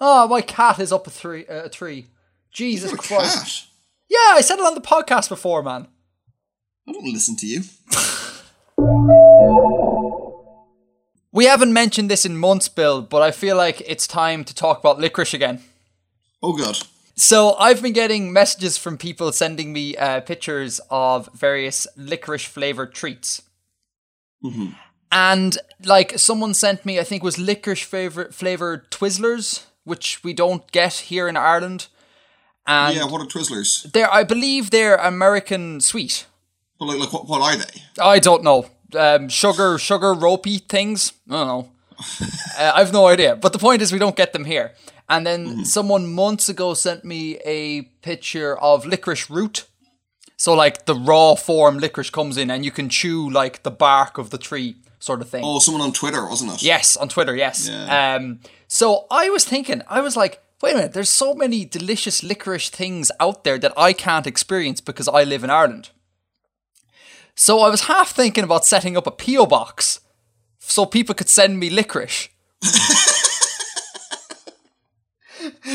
Oh, 0.00 0.28
my 0.28 0.40
cat 0.40 0.78
is 0.78 0.92
up 0.92 1.06
a 1.06 1.10
tree. 1.10 1.46
Uh, 1.46 1.64
a 1.64 1.68
tree. 1.68 2.06
Jesus 2.50 2.90
You're 2.90 2.98
Christ. 2.98 3.68
Yeah, 4.08 4.32
I 4.32 4.40
said 4.40 4.58
it 4.58 4.66
on 4.66 4.74
the 4.74 4.80
podcast 4.80 5.28
before, 5.28 5.62
man. 5.62 5.88
I 6.88 6.92
don't 6.92 7.12
listen 7.12 7.36
to 7.36 7.46
you. 7.46 7.62
We 11.30 11.44
haven't 11.44 11.72
mentioned 11.72 12.10
this 12.10 12.24
in 12.24 12.36
months, 12.36 12.68
Bill, 12.68 13.02
but 13.02 13.22
I 13.22 13.30
feel 13.30 13.56
like 13.56 13.82
it's 13.86 14.06
time 14.06 14.44
to 14.44 14.54
talk 14.54 14.80
about 14.80 14.98
licorice 14.98 15.34
again. 15.34 15.60
Oh 16.42 16.56
god. 16.56 16.78
So 17.16 17.54
I've 17.54 17.82
been 17.82 17.92
getting 17.92 18.32
messages 18.32 18.78
from 18.78 18.96
people 18.96 19.30
sending 19.32 19.72
me 19.72 19.96
uh, 19.96 20.20
pictures 20.20 20.80
of 20.90 21.28
various 21.34 21.86
licorice 21.96 22.44
flavored 22.44 22.94
treats. 22.94 23.42
And 25.12 25.58
like 25.84 26.18
someone 26.18 26.54
sent 26.54 26.86
me, 26.86 26.98
I 26.98 27.04
think 27.04 27.22
it 27.22 27.24
was 27.24 27.38
licorice 27.38 27.84
flavored 27.84 28.90
Twizzlers, 28.90 29.66
which 29.88 30.22
we 30.22 30.32
don't 30.32 30.70
get 30.72 30.94
here 30.94 31.28
in 31.28 31.36
Ireland. 31.36 31.88
And 32.66 32.94
yeah, 32.94 33.04
what 33.04 33.20
are 33.22 33.26
Twizzlers? 33.26 33.90
they're, 33.92 34.12
I 34.12 34.24
believe 34.24 34.70
they're 34.70 34.96
American 34.96 35.80
sweet. 35.80 36.26
But 36.78 36.86
like, 36.86 36.98
like 36.98 37.12
what, 37.12 37.26
what 37.26 37.40
are 37.40 37.56
they? 37.56 37.82
I 38.00 38.18
don't 38.18 38.44
know. 38.44 38.66
Um, 38.94 39.28
sugar, 39.28 39.78
sugar 39.78 40.14
ropey 40.14 40.58
things. 40.58 41.12
I 41.28 41.32
don't 41.32 41.46
know. 41.48 41.70
uh, 42.58 42.72
I've 42.74 42.92
no 42.92 43.06
idea. 43.06 43.36
But 43.36 43.52
the 43.52 43.58
point 43.58 43.82
is, 43.82 43.92
we 43.92 43.98
don't 43.98 44.16
get 44.16 44.32
them 44.32 44.44
here. 44.44 44.74
And 45.08 45.26
then 45.26 45.64
someone 45.64 46.12
months 46.12 46.48
ago 46.50 46.74
sent 46.74 47.04
me 47.04 47.38
a 47.44 47.82
picture 48.02 48.58
of 48.58 48.84
licorice 48.84 49.30
root. 49.30 49.66
So 50.36 50.52
like 50.54 50.84
the 50.84 50.94
raw 50.94 51.34
form 51.34 51.78
licorice 51.78 52.10
comes 52.10 52.36
in, 52.36 52.50
and 52.50 52.64
you 52.64 52.70
can 52.70 52.88
chew 52.88 53.28
like 53.30 53.62
the 53.62 53.70
bark 53.70 54.18
of 54.18 54.30
the 54.30 54.38
tree, 54.38 54.76
sort 54.98 55.20
of 55.20 55.28
thing. 55.28 55.42
Oh, 55.44 55.58
someone 55.58 55.82
on 55.82 55.92
Twitter, 55.92 56.26
wasn't 56.26 56.52
it? 56.52 56.62
Yes, 56.62 56.96
on 56.96 57.08
Twitter, 57.08 57.34
yes. 57.34 57.68
Yeah. 57.68 58.16
Um, 58.16 58.40
so 58.66 59.06
I 59.10 59.30
was 59.30 59.44
thinking, 59.44 59.82
I 59.88 60.00
was 60.00 60.16
like, 60.16 60.42
wait 60.62 60.72
a 60.72 60.76
minute, 60.76 60.92
there's 60.92 61.08
so 61.08 61.34
many 61.34 61.64
delicious 61.64 62.22
licorice 62.22 62.68
things 62.68 63.10
out 63.20 63.44
there 63.44 63.58
that 63.58 63.72
I 63.76 63.92
can't 63.92 64.26
experience 64.26 64.80
because 64.80 65.08
I 65.08 65.24
live 65.24 65.44
in 65.44 65.50
Ireland. 65.50 65.90
So 67.34 67.60
I 67.60 67.70
was 67.70 67.82
half 67.82 68.10
thinking 68.10 68.44
about 68.44 68.66
setting 68.66 68.96
up 68.96 69.06
a 69.06 69.12
P.O. 69.12 69.46
box 69.46 70.00
so 70.58 70.84
people 70.84 71.14
could 71.14 71.28
send 71.28 71.58
me 71.58 71.70
licorice. 71.70 72.28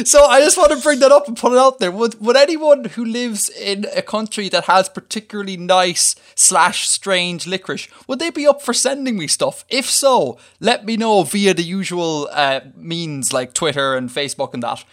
so 0.03 0.25
I 0.25 0.41
just 0.41 0.57
want 0.57 0.71
to 0.71 0.77
bring 0.77 0.99
that 0.99 1.11
up 1.11 1.27
and 1.27 1.37
put 1.37 1.53
it 1.53 1.57
out 1.57 1.79
there. 1.79 1.91
Would 1.91 2.19
would 2.21 2.37
anyone 2.37 2.85
who 2.85 3.05
lives 3.05 3.49
in 3.49 3.85
a 3.95 4.01
country 4.01 4.49
that 4.49 4.65
has 4.65 4.89
particularly 4.89 5.57
nice 5.57 6.15
slash 6.35 6.87
strange 6.87 7.47
licorice, 7.47 7.87
would 8.07 8.19
they 8.19 8.29
be 8.29 8.47
up 8.47 8.61
for 8.61 8.73
sending 8.73 9.17
me 9.17 9.27
stuff? 9.27 9.65
If 9.69 9.89
so, 9.89 10.37
let 10.59 10.85
me 10.85 10.97
know 10.97 11.23
via 11.23 11.53
the 11.53 11.63
usual 11.63 12.29
uh, 12.31 12.61
means 12.75 13.33
like 13.33 13.53
Twitter 13.53 13.95
and 13.95 14.09
Facebook 14.09 14.53
and 14.53 14.63
that. 14.63 14.83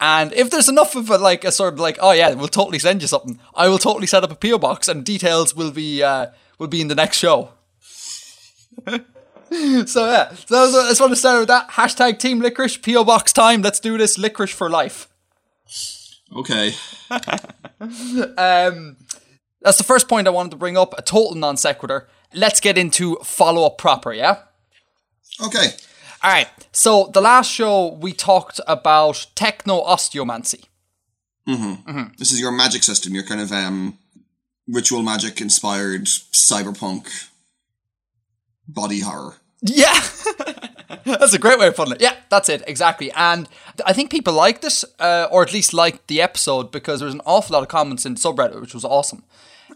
And 0.00 0.32
if 0.32 0.50
there's 0.50 0.68
enough 0.68 0.96
of 0.96 1.10
a 1.10 1.18
like 1.18 1.44
a 1.44 1.52
sort 1.52 1.74
of 1.74 1.80
like, 1.80 1.98
oh 2.00 2.12
yeah, 2.12 2.32
we'll 2.34 2.48
totally 2.48 2.78
send 2.78 3.02
you 3.02 3.08
something. 3.08 3.38
I 3.54 3.68
will 3.68 3.78
totally 3.78 4.06
set 4.06 4.24
up 4.24 4.32
a 4.32 4.34
PO 4.34 4.58
box, 4.58 4.88
and 4.88 5.04
details 5.04 5.54
will 5.54 5.70
be 5.70 6.02
uh, 6.02 6.28
will 6.58 6.68
be 6.68 6.80
in 6.80 6.88
the 6.88 6.94
next 6.94 7.18
show. 7.18 7.50
so 9.86 10.06
yeah, 10.06 10.32
so 10.34 10.54
that 10.54 10.60
was, 10.62 10.74
I 10.76 10.88
just 10.90 11.00
want 11.00 11.12
to 11.12 11.16
start 11.16 11.40
with 11.40 11.48
that 11.48 11.70
hashtag 11.70 12.18
Team 12.18 12.40
Licorice 12.40 12.76
PO 12.80 13.04
box 13.04 13.32
time. 13.32 13.62
Let's 13.62 13.80
do 13.80 13.98
this 13.98 14.16
licorice 14.16 14.52
for 14.52 14.70
life. 14.70 15.08
Okay. 16.36 16.74
Um, 17.80 18.96
that's 19.62 19.78
the 19.78 19.84
first 19.84 20.06
point 20.06 20.26
I 20.26 20.30
wanted 20.30 20.50
to 20.50 20.56
bring 20.56 20.76
up. 20.76 20.94
A 20.98 21.02
total 21.02 21.34
non 21.34 21.56
sequitur. 21.56 22.08
Let's 22.34 22.60
get 22.60 22.76
into 22.78 23.16
follow 23.24 23.64
up 23.64 23.78
proper. 23.78 24.12
Yeah. 24.12 24.42
Okay. 25.42 25.68
All 26.22 26.30
right. 26.30 26.48
So 26.72 27.10
the 27.12 27.20
last 27.22 27.50
show 27.50 27.94
we 27.94 28.12
talked 28.12 28.60
about 28.66 29.26
techno 29.34 29.82
osteomancy. 29.82 30.64
Mhm. 31.48 32.16
This 32.18 32.32
is 32.32 32.38
your 32.40 32.52
magic 32.52 32.82
system, 32.82 33.14
your 33.14 33.24
kind 33.24 33.40
of 33.40 33.50
um 33.50 33.98
ritual 34.68 35.02
magic 35.02 35.40
inspired 35.40 36.04
cyberpunk 36.04 37.08
body 38.74 39.00
horror. 39.00 39.36
Yeah. 39.62 39.92
that's 41.04 41.34
a 41.34 41.38
great 41.38 41.58
way 41.58 41.66
of 41.68 41.76
putting 41.76 41.94
it. 41.94 42.00
Yeah, 42.00 42.14
that's 42.30 42.48
it. 42.48 42.62
Exactly. 42.66 43.10
And 43.12 43.48
I 43.84 43.92
think 43.92 44.10
people 44.10 44.32
liked 44.32 44.62
this, 44.62 44.84
uh, 44.98 45.28
or 45.30 45.42
at 45.42 45.52
least 45.52 45.74
liked 45.74 46.06
the 46.06 46.20
episode 46.22 46.70
because 46.72 47.00
there 47.00 47.06
was 47.06 47.14
an 47.14 47.20
awful 47.26 47.54
lot 47.54 47.62
of 47.62 47.68
comments 47.68 48.06
in 48.06 48.14
the 48.14 48.20
subreddit, 48.20 48.60
which 48.60 48.74
was 48.74 48.84
awesome. 48.84 49.22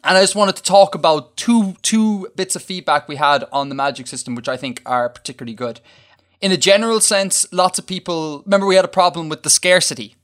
And 0.03 0.17
I 0.19 0.23
just 0.23 0.35
wanted 0.35 0.57
to 0.57 0.63
talk 0.63 0.95
about 0.95 1.37
two 1.37 1.75
two 1.83 2.29
bits 2.37 2.57
of 2.57 2.63
feedback 2.63 3.09
we 3.09 3.17
had 3.17 3.45
on 3.53 3.69
the 3.69 3.75
magic 3.75 4.07
system, 4.07 4.35
which 4.35 4.49
I 4.49 4.57
think 4.57 4.83
are 4.85 5.09
particularly 5.09 5.55
good. 5.55 5.81
In 6.41 6.53
a 6.53 6.57
general 6.59 7.01
sense, 7.01 7.47
lots 7.53 7.79
of 7.79 7.87
people 7.87 8.43
remember 8.45 8.67
we 8.67 8.75
had 8.77 8.85
a 8.85 8.89
problem 8.89 9.29
with 9.31 9.45
the 9.45 9.51
scarcity, 9.51 10.17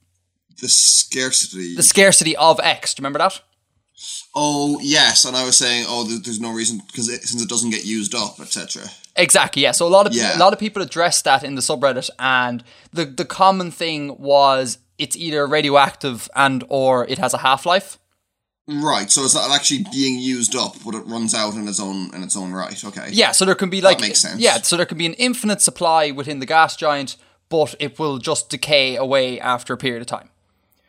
The 0.60 0.68
scarcity. 0.68 1.76
the 1.76 1.82
scarcity 1.82 2.36
of 2.36 2.60
X. 2.60 2.92
Do 2.94 3.00
you 3.00 3.04
remember 3.04 3.20
that? 3.20 3.40
Oh 4.34 4.78
yes, 4.82 5.24
and 5.24 5.36
I 5.36 5.44
was 5.44 5.56
saying, 5.56 5.84
oh, 5.88 6.04
there's 6.04 6.40
no 6.40 6.52
reason 6.52 6.80
because 6.86 7.08
it, 7.08 7.22
since 7.22 7.42
it 7.42 7.48
doesn't 7.48 7.70
get 7.70 7.84
used 7.84 8.14
up, 8.14 8.40
etc. 8.40 8.82
Exactly. 9.16 9.62
Yeah. 9.62 9.72
So 9.72 9.86
a 9.86 9.88
lot 9.88 10.06
of 10.06 10.14
Yeah. 10.14 10.36
a 10.36 10.38
lot 10.38 10.52
of 10.52 10.58
people 10.58 10.82
addressed 10.82 11.24
that 11.24 11.42
in 11.44 11.54
the 11.54 11.60
subreddit, 11.62 12.10
and 12.18 12.62
the 12.92 13.04
the 13.04 13.24
common 13.24 13.70
thing 13.70 14.16
was 14.18 14.78
it's 14.98 15.16
either 15.16 15.46
radioactive 15.46 16.28
and 16.34 16.64
or 16.68 17.06
it 17.08 17.18
has 17.18 17.34
a 17.34 17.38
half 17.38 17.66
life. 17.66 17.98
Right. 18.68 19.10
So 19.10 19.24
it's 19.24 19.34
not 19.34 19.50
actually 19.50 19.84
being 19.90 20.18
used 20.18 20.54
up, 20.54 20.76
but 20.84 20.94
it 20.94 21.04
runs 21.06 21.34
out 21.34 21.54
in 21.54 21.66
its 21.66 21.80
own 21.80 22.14
in 22.14 22.22
its 22.22 22.36
own 22.36 22.52
right. 22.52 22.82
Okay. 22.84 23.08
Yeah. 23.10 23.32
So 23.32 23.44
there 23.44 23.54
can 23.56 23.70
be 23.70 23.80
like 23.80 24.00
makes 24.00 24.20
sense. 24.20 24.40
yeah. 24.40 24.60
So 24.62 24.76
there 24.76 24.86
can 24.86 24.98
be 24.98 25.06
an 25.06 25.14
infinite 25.14 25.60
supply 25.60 26.10
within 26.12 26.38
the 26.38 26.46
gas 26.46 26.76
giant, 26.76 27.16
but 27.48 27.74
it 27.80 27.98
will 27.98 28.18
just 28.18 28.48
decay 28.48 28.96
away 28.96 29.40
after 29.40 29.72
a 29.74 29.76
period 29.76 30.02
of 30.02 30.06
time, 30.06 30.28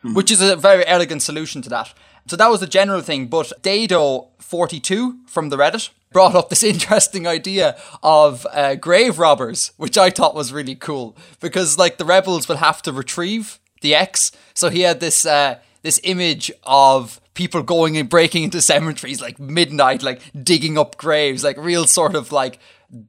Hmm. 0.02 0.14
which 0.14 0.30
is 0.30 0.40
a 0.40 0.54
very 0.56 0.86
elegant 0.86 1.22
solution 1.22 1.60
to 1.62 1.68
that. 1.70 1.92
So 2.26 2.36
that 2.36 2.48
was 2.48 2.60
the 2.60 2.66
general 2.66 3.00
thing. 3.00 3.26
But 3.26 3.52
Dado42 3.62 5.28
from 5.28 5.48
the 5.48 5.56
Reddit 5.56 5.90
brought 6.12 6.34
up 6.34 6.50
this 6.50 6.62
interesting 6.74 7.26
idea 7.26 7.76
of 8.02 8.46
uh, 8.52 8.74
grave 8.76 9.18
robbers, 9.18 9.72
which 9.76 9.98
I 9.98 10.10
thought 10.10 10.34
was 10.34 10.52
really 10.52 10.74
cool 10.74 11.16
because 11.40 11.78
like 11.78 11.98
the 11.98 12.04
rebels 12.04 12.48
will 12.48 12.56
have 12.56 12.82
to 12.82 12.92
retrieve 12.92 13.58
the 13.80 13.94
X. 13.94 14.32
So 14.54 14.70
he 14.70 14.82
had 14.82 15.00
this 15.00 15.26
uh, 15.26 15.58
this 15.82 16.00
image 16.04 16.52
of 16.64 17.20
people 17.34 17.62
going 17.62 17.96
and 17.96 18.08
breaking 18.08 18.44
into 18.44 18.60
cemeteries 18.72 19.20
like 19.20 19.38
midnight, 19.38 20.02
like 20.02 20.20
digging 20.42 20.78
up 20.78 20.96
graves, 20.96 21.44
like 21.44 21.56
real 21.56 21.86
sort 21.86 22.14
of 22.14 22.32
like 22.32 22.58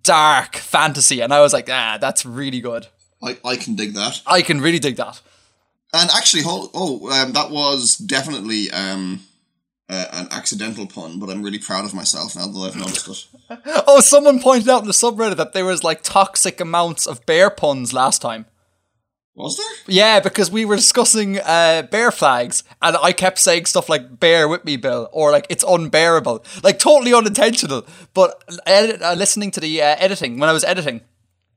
dark 0.03 0.55
fantasy. 0.55 1.21
And 1.21 1.33
I 1.33 1.41
was 1.41 1.53
like, 1.53 1.69
ah, 1.69 1.97
that's 1.99 2.25
really 2.25 2.61
good. 2.61 2.87
I, 3.21 3.37
I 3.45 3.55
can 3.55 3.75
dig 3.75 3.93
that. 3.93 4.21
I 4.27 4.41
can 4.41 4.59
really 4.59 4.79
dig 4.79 4.97
that. 4.97 5.21
And 5.93 6.09
actually, 6.09 6.41
hold, 6.41 6.71
oh, 6.73 7.09
um, 7.11 7.33
that 7.33 7.51
was 7.51 7.97
definitely 7.97 8.71
um, 8.71 9.21
uh, 9.87 10.05
an 10.11 10.27
accidental 10.31 10.87
pun, 10.87 11.19
but 11.19 11.29
I'm 11.29 11.43
really 11.43 11.59
proud 11.59 11.85
of 11.85 11.93
myself 11.93 12.35
now 12.35 12.47
that 12.47 12.59
I've 12.59 12.75
noticed 12.75 13.07
it. 13.07 13.25
Oh, 13.87 13.99
someone 13.99 14.41
pointed 14.41 14.69
out 14.69 14.81
in 14.81 14.87
the 14.87 14.93
subreddit 14.93 15.37
that 15.37 15.53
there 15.53 15.65
was 15.65 15.83
like 15.83 16.01
toxic 16.01 16.59
amounts 16.59 17.05
of 17.05 17.25
bear 17.27 17.51
puns 17.51 17.93
last 17.93 18.21
time. 18.21 18.47
Was 19.35 19.57
there? 19.57 19.95
Yeah, 19.95 20.19
because 20.19 20.51
we 20.51 20.63
were 20.63 20.75
discussing 20.75 21.39
uh, 21.39 21.83
bear 21.89 22.11
flags, 22.11 22.63
and 22.81 22.95
I 23.01 23.13
kept 23.13 23.39
saying 23.39 23.65
stuff 23.65 23.89
like 23.89 24.19
"bear 24.19 24.47
with 24.47 24.63
me, 24.63 24.77
Bill," 24.77 25.09
or 25.11 25.31
like 25.31 25.47
"it's 25.49 25.63
unbearable," 25.67 26.45
like 26.63 26.77
totally 26.77 27.13
unintentional. 27.15 27.85
But 28.13 28.43
edit, 28.67 29.01
uh, 29.01 29.13
listening 29.13 29.49
to 29.51 29.59
the 29.59 29.81
uh, 29.81 29.95
editing 29.97 30.39
when 30.39 30.49
I 30.49 30.53
was 30.53 30.63
editing, 30.63 31.01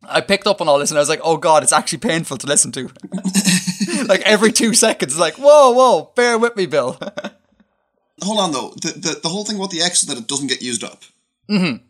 I 0.03 0.23
picked 0.23 0.47
up 0.47 0.63
on 0.63 0.69
all 0.69 0.79
this, 0.79 0.91
and 0.91 0.97
I 0.97 1.03
was 1.03 1.11
like, 1.11 1.21
"Oh 1.23 1.37
God, 1.37 1.63
it's 1.63 1.73
actually 1.73 1.99
painful 1.99 2.39
to 2.39 2.47
listen 2.47 2.73
to." 2.73 2.89
like 4.07 4.23
every 4.23 4.53
two 4.53 4.75
seconds, 4.75 5.19
like 5.19 5.35
"Whoa, 5.35 5.71
whoa, 5.73 6.13
bear 6.15 6.39
with 6.39 6.57
me, 6.57 6.67
Bill." 6.67 6.93
Hold 8.23 8.39
on 8.39 8.53
though. 8.53 8.71
The, 8.81 8.93
the 8.93 9.21
the 9.25 9.29
whole 9.29 9.45
thing 9.45 9.57
about 9.57 9.71
the 9.71 9.83
X 9.83 10.03
is 10.03 10.09
that 10.09 10.19
it 10.19 10.27
doesn't 10.27 10.49
get 10.49 10.63
used 10.63 10.85
up. 10.85 11.03
Mm-hmm. 11.51 11.85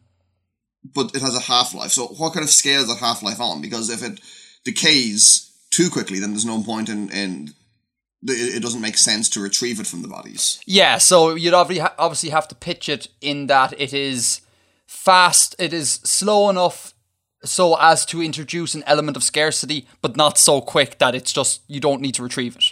But 0.94 1.14
it 1.14 1.22
has 1.22 1.36
a 1.36 1.40
half 1.40 1.74
life. 1.74 1.90
So 1.90 2.06
what 2.06 2.32
kind 2.32 2.44
of 2.44 2.50
scale 2.50 2.80
is 2.80 2.88
that 2.88 2.98
half 2.98 3.22
life 3.22 3.40
on? 3.40 3.60
Because 3.60 3.90
if 3.90 4.02
it 4.02 4.20
decays 4.64 5.52
too 5.70 5.90
quickly, 5.90 6.20
then 6.20 6.30
there's 6.30 6.44
no 6.44 6.62
point 6.62 6.88
in 6.88 7.10
in 7.10 7.54
it 8.22 8.56
it 8.56 8.62
doesn't 8.62 8.80
make 8.80 8.96
sense 8.96 9.28
to 9.30 9.40
retrieve 9.40 9.80
it 9.80 9.86
from 9.86 10.02
the 10.02 10.08
bodies. 10.08 10.60
Yeah, 10.66 10.98
so 10.98 11.34
you'd 11.34 11.54
obviously 11.54 11.88
obviously 11.98 12.30
have 12.30 12.48
to 12.48 12.54
pitch 12.54 12.88
it 12.88 13.08
in 13.20 13.46
that 13.46 13.78
it 13.78 13.92
is 13.92 14.40
fast, 14.86 15.54
it 15.58 15.72
is 15.72 15.90
slow 16.04 16.48
enough 16.50 16.94
so 17.46 17.76
as 17.80 18.04
to 18.06 18.22
introduce 18.22 18.74
an 18.74 18.84
element 18.86 19.16
of 19.16 19.22
scarcity, 19.22 19.86
but 20.02 20.16
not 20.16 20.38
so 20.38 20.60
quick 20.60 20.98
that 20.98 21.14
it's 21.14 21.32
just 21.32 21.62
you 21.68 21.80
don't 21.80 22.00
need 22.00 22.14
to 22.16 22.22
retrieve 22.22 22.56
it. 22.56 22.64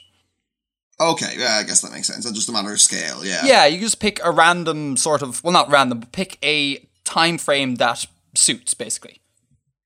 Okay, 1.00 1.35
yeah, 1.37 1.56
I 1.61 1.65
guess 1.65 1.81
that 1.81 1.93
makes 1.93 2.06
sense. 2.06 2.25
It's 2.25 2.35
just 2.35 2.49
a 2.49 2.53
matter 2.53 2.73
of 2.73 2.81
scale. 2.81 3.25
Yeah. 3.25 3.44
Yeah, 3.44 3.67
you 3.67 3.81
just 3.81 4.00
pick 4.00 4.21
a 4.25 4.31
random 4.31 4.97
sort 4.97 5.23
of 5.23 5.43
well, 5.43 5.53
not 5.53 5.71
random, 5.71 6.00
but 6.00 6.12
pick 6.12 6.38
a 6.43 6.87
time 7.05 7.38
frame 7.38 7.76
that 7.76 8.06
suits 8.35 8.75
basically. 8.75 9.21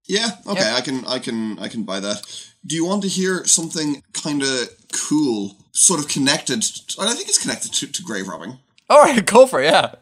Yeah, 0.06 0.28
okay, 0.46 0.60
Yep. 0.60 0.76
I 0.76 0.80
can 0.80 1.04
I 1.06 1.18
can 1.18 1.58
I 1.58 1.68
can 1.68 1.82
buy 1.84 2.00
that. 2.00 2.22
Do 2.66 2.74
you 2.74 2.84
want 2.86 3.02
to 3.02 3.08
hear 3.08 3.44
something 3.44 4.02
kind 4.12 4.42
of 4.42 4.68
cool, 4.92 5.56
sort 5.72 6.00
of 6.00 6.08
connected? 6.08 6.64
I 6.98 7.12
think 7.14 7.28
it's 7.28 7.38
connected 7.40 7.72
to, 7.74 7.86
to 7.86 8.02
grave 8.02 8.26
robbing. 8.28 8.58
All 8.90 9.02
right, 9.02 9.24
go 9.34 9.46
for 9.46 9.60
it. 9.62 9.66
Yeah. 9.66 9.94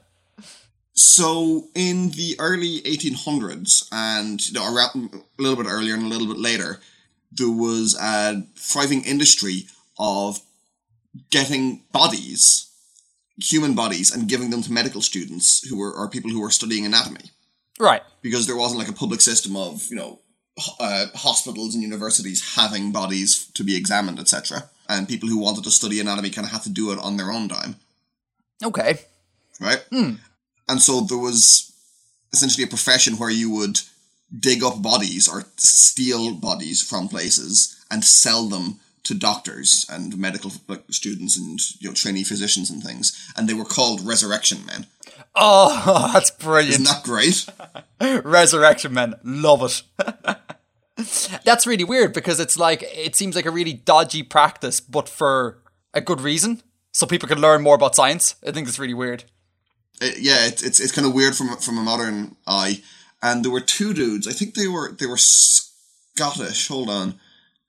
So 0.96 1.68
in 1.74 2.10
the 2.10 2.36
early 2.38 2.80
1800s, 2.82 3.86
and 3.92 4.44
you 4.46 4.54
know, 4.54 4.64
around 4.74 5.10
a 5.14 5.42
little 5.42 5.62
bit 5.62 5.70
earlier 5.70 5.94
and 5.94 6.04
a 6.04 6.08
little 6.08 6.26
bit 6.26 6.38
later, 6.38 6.80
there 7.30 7.50
was 7.50 7.94
a 8.00 8.42
thriving 8.56 9.04
industry 9.04 9.66
of 9.98 10.40
getting 11.30 11.82
bodies, 11.92 12.70
human 13.36 13.74
bodies, 13.74 14.14
and 14.14 14.26
giving 14.28 14.48
them 14.50 14.62
to 14.62 14.72
medical 14.72 15.02
students 15.02 15.66
who 15.68 15.78
were 15.78 15.92
or 15.92 16.08
people 16.08 16.30
who 16.30 16.40
were 16.40 16.50
studying 16.50 16.86
anatomy 16.86 17.30
Right. 17.78 18.02
because 18.22 18.46
there 18.46 18.56
wasn't 18.56 18.78
like 18.78 18.88
a 18.88 18.92
public 18.94 19.20
system 19.20 19.54
of 19.54 19.86
you 19.90 19.96
know 19.96 20.20
uh, 20.80 21.06
hospitals 21.14 21.74
and 21.74 21.82
universities 21.82 22.54
having 22.56 22.90
bodies 22.90 23.48
to 23.52 23.62
be 23.62 23.76
examined, 23.76 24.18
etc. 24.18 24.70
And 24.88 25.06
people 25.06 25.28
who 25.28 25.38
wanted 25.38 25.64
to 25.64 25.70
study 25.70 26.00
anatomy 26.00 26.30
kind 26.30 26.46
of 26.46 26.52
had 26.52 26.62
to 26.62 26.70
do 26.70 26.90
it 26.92 26.98
on 27.00 27.18
their 27.18 27.30
own 27.30 27.48
dime, 27.48 27.76
Okay. 28.64 29.00
right? 29.60 29.84
And 30.68 30.80
so 30.80 31.00
there 31.00 31.18
was 31.18 31.72
essentially 32.32 32.64
a 32.64 32.68
profession 32.68 33.14
where 33.14 33.30
you 33.30 33.50
would 33.50 33.80
dig 34.38 34.62
up 34.62 34.82
bodies 34.82 35.28
or 35.28 35.44
steal 35.56 36.34
bodies 36.34 36.82
from 36.82 37.08
places 37.08 37.84
and 37.90 38.04
sell 38.04 38.48
them 38.48 38.80
to 39.04 39.14
doctors 39.14 39.86
and 39.88 40.18
medical 40.18 40.50
students 40.90 41.38
and 41.38 41.60
you 41.80 41.88
know 41.88 41.94
trainee 41.94 42.24
physicians 42.24 42.70
and 42.70 42.82
things, 42.82 43.32
and 43.36 43.48
they 43.48 43.54
were 43.54 43.64
called 43.64 44.04
resurrection 44.04 44.66
men. 44.66 44.86
Oh, 45.34 46.10
that's 46.12 46.30
brilliant! 46.32 46.80
Isn't 46.80 46.84
that 46.84 47.04
great? 47.04 47.46
Resurrection 48.24 48.92
Men. 48.92 49.14
Love 49.22 49.62
it. 49.62 49.82
that's 51.44 51.66
really 51.66 51.84
weird 51.84 52.12
because 52.12 52.40
it's 52.40 52.58
like, 52.58 52.82
it 52.82 53.14
seems 53.16 53.36
like 53.36 53.46
a 53.46 53.50
really 53.50 53.72
dodgy 53.72 54.22
practice, 54.22 54.80
but 54.80 55.08
for 55.08 55.58
a 55.94 56.00
good 56.00 56.20
reason. 56.20 56.62
So 56.92 57.06
people 57.06 57.28
can 57.28 57.40
learn 57.40 57.62
more 57.62 57.74
about 57.74 57.94
science. 57.94 58.36
I 58.46 58.52
think 58.52 58.66
it's 58.68 58.78
really 58.78 58.94
weird. 58.94 59.24
Uh, 60.00 60.10
yeah, 60.18 60.46
it, 60.46 60.62
it's 60.62 60.80
it's 60.80 60.92
kind 60.92 61.06
of 61.06 61.14
weird 61.14 61.34
from 61.34 61.56
from 61.56 61.78
a 61.78 61.82
modern 61.82 62.36
eye. 62.46 62.82
And 63.22 63.44
there 63.44 63.52
were 63.52 63.60
two 63.60 63.94
dudes. 63.94 64.28
I 64.28 64.32
think 64.32 64.54
they 64.54 64.68
were 64.68 64.92
they 64.92 65.06
were 65.06 65.16
Scottish. 65.16 66.68
Hold 66.68 66.90
on, 66.90 67.18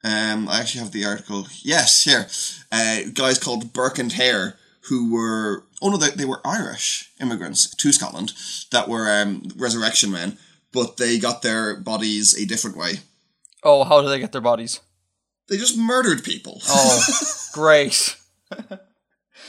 um, 0.03 0.49
I 0.49 0.59
actually 0.59 0.81
have 0.81 0.91
the 0.91 1.05
article. 1.05 1.47
Yes, 1.63 2.03
here, 2.03 2.27
uh, 2.71 3.09
guys 3.13 3.39
called 3.39 3.73
Burke 3.73 3.99
and 3.99 4.11
Hare 4.11 4.57
who 4.87 5.11
were 5.13 5.63
oh 5.81 5.89
no, 5.89 5.97
they, 5.97 6.11
they 6.11 6.25
were 6.25 6.41
Irish 6.45 7.11
immigrants 7.21 7.73
to 7.75 7.91
Scotland 7.91 8.33
that 8.71 8.87
were 8.87 9.09
um, 9.09 9.43
resurrection 9.55 10.11
men, 10.11 10.37
but 10.71 10.97
they 10.97 11.19
got 11.19 11.41
their 11.41 11.75
bodies 11.75 12.37
a 12.41 12.45
different 12.45 12.77
way. 12.77 12.95
Oh, 13.63 13.83
how 13.83 14.01
do 14.01 14.09
they 14.09 14.19
get 14.19 14.31
their 14.31 14.41
bodies? 14.41 14.79
They 15.49 15.57
just 15.57 15.77
murdered 15.77 16.23
people. 16.23 16.61
Oh, 16.67 17.05
great. 17.53 17.93
so 18.51 18.77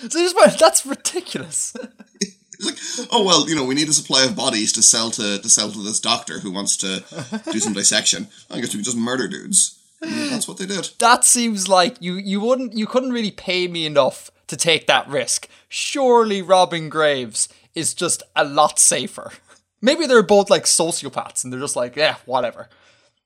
just 0.08 0.58
that's 0.58 0.86
ridiculous. 0.86 1.74
It's 2.58 2.98
like, 2.98 3.08
oh 3.12 3.24
well, 3.24 3.48
you 3.48 3.54
know, 3.54 3.64
we 3.64 3.74
need 3.74 3.88
a 3.88 3.92
supply 3.92 4.24
of 4.24 4.36
bodies 4.36 4.72
to 4.72 4.82
sell 4.82 5.10
to 5.12 5.38
to 5.38 5.48
sell 5.48 5.70
to 5.70 5.78
this 5.82 6.00
doctor 6.00 6.40
who 6.40 6.50
wants 6.50 6.76
to 6.78 7.04
do 7.52 7.60
some 7.60 7.72
dissection. 7.72 8.28
I 8.50 8.60
guess 8.60 8.74
we 8.74 8.80
could 8.80 8.84
just 8.84 8.96
murder 8.96 9.28
dudes. 9.28 9.78
And 10.00 10.30
that's 10.30 10.46
what 10.46 10.58
they 10.58 10.66
did. 10.66 10.90
That 10.98 11.24
seems 11.24 11.68
like 11.68 11.96
you 12.00 12.14
you 12.14 12.40
wouldn't 12.40 12.72
you 12.74 12.86
couldn't 12.86 13.12
really 13.12 13.30
pay 13.30 13.68
me 13.68 13.86
enough 13.86 14.30
to 14.48 14.56
take 14.56 14.86
that 14.86 15.08
risk. 15.08 15.48
Surely 15.68 16.42
robbing 16.42 16.88
graves 16.88 17.48
is 17.74 17.94
just 17.94 18.22
a 18.34 18.44
lot 18.44 18.78
safer. 18.78 19.32
Maybe 19.80 20.06
they're 20.06 20.22
both 20.22 20.50
like 20.50 20.64
sociopaths 20.64 21.44
and 21.44 21.52
they're 21.52 21.60
just 21.60 21.76
like, 21.76 21.94
yeah, 21.94 22.16
whatever. 22.26 22.68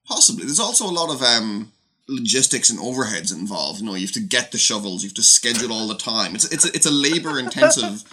Possibly. 0.06 0.44
There's 0.44 0.60
also 0.60 0.84
a 0.86 0.92
lot 0.92 1.14
of 1.14 1.22
um, 1.22 1.72
logistics 2.08 2.68
and 2.68 2.78
overheads 2.78 3.32
involved. 3.32 3.80
You 3.80 3.86
know, 3.86 3.94
you 3.94 4.06
have 4.06 4.12
to 4.12 4.20
get 4.20 4.52
the 4.52 4.58
shovels, 4.58 5.02
you 5.02 5.08
have 5.08 5.14
to 5.14 5.22
schedule 5.22 5.72
all 5.72 5.88
the 5.88 5.96
time. 5.96 6.34
It's 6.34 6.50
it's 6.52 6.66
a, 6.66 6.74
it's 6.74 6.86
a 6.86 6.90
labor 6.90 7.38
intensive. 7.38 8.04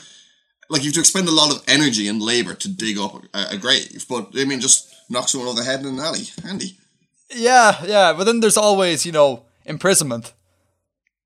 Like 0.70 0.82
you 0.84 0.90
have 0.90 0.96
to 0.96 1.00
expend 1.00 1.28
a 1.28 1.32
lot 1.32 1.54
of 1.54 1.64
energy 1.68 2.08
and 2.08 2.22
labor 2.22 2.54
to 2.54 2.70
dig 2.70 2.98
up 2.98 3.24
a, 3.34 3.48
a 3.52 3.58
grave. 3.58 4.06
But 4.08 4.30
I 4.38 4.46
mean, 4.46 4.60
just 4.60 4.94
knock 5.10 5.28
someone 5.28 5.50
over 5.50 5.60
the 5.60 5.66
head 5.66 5.82
in 5.82 5.88
an 5.88 6.00
alley, 6.00 6.26
handy. 6.44 6.78
Yeah, 7.34 7.84
yeah, 7.86 8.14
but 8.14 8.24
then 8.24 8.40
there's 8.40 8.58
always, 8.58 9.06
you 9.06 9.12
know, 9.12 9.46
imprisonment. 9.66 10.34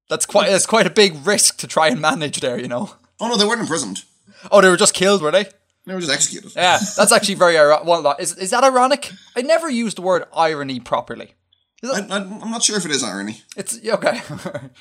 That's 0.09 0.25
quite 0.25 0.49
that's 0.49 0.65
quite 0.65 0.87
a 0.87 0.91
big 0.91 1.25
risk 1.25 1.57
to 1.57 1.67
try 1.67 1.87
and 1.87 2.01
manage 2.01 2.39
there, 2.39 2.59
you 2.59 2.67
know. 2.67 2.95
Oh 3.19 3.27
no, 3.27 3.37
they 3.37 3.45
weren't 3.45 3.61
imprisoned. 3.61 4.03
Oh, 4.51 4.61
they 4.61 4.69
were 4.69 4.77
just 4.77 4.93
killed, 4.93 5.21
were 5.21 5.31
they? 5.31 5.45
They 5.85 5.93
were 5.93 5.99
just 5.99 6.11
executed. 6.11 6.53
Yeah, 6.55 6.77
that's 6.97 7.11
actually 7.11 7.35
very 7.35 7.57
ironic. 7.57 7.85
Well, 7.85 8.15
is, 8.19 8.37
is 8.37 8.51
that 8.51 8.63
ironic? 8.63 9.11
I 9.35 9.41
never 9.41 9.69
used 9.69 9.97
the 9.97 10.01
word 10.01 10.25
irony 10.33 10.79
properly. 10.79 11.35
I, 11.83 12.05
I, 12.09 12.17
I'm 12.17 12.51
not 12.51 12.63
sure 12.63 12.77
if 12.77 12.85
it 12.85 12.91
is 12.91 13.03
irony. 13.03 13.41
It's 13.57 13.79
okay. 13.85 14.21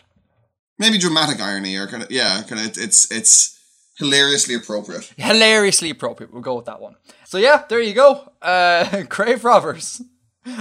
Maybe 0.78 0.98
dramatic 0.98 1.40
irony 1.40 1.76
or 1.76 1.86
kind 1.86 2.02
of 2.02 2.10
yeah, 2.10 2.42
kind 2.48 2.60
of 2.60 2.78
it's 2.78 3.10
it's 3.10 3.58
hilariously 3.98 4.54
appropriate. 4.54 5.12
Hilariously 5.16 5.90
appropriate. 5.90 6.32
We'll 6.32 6.42
go 6.42 6.54
with 6.54 6.66
that 6.66 6.80
one. 6.80 6.96
So 7.24 7.38
yeah, 7.38 7.64
there 7.68 7.80
you 7.80 7.94
go. 7.94 8.32
Uh, 8.40 9.02
grave 9.08 9.44
robbers, 9.44 10.02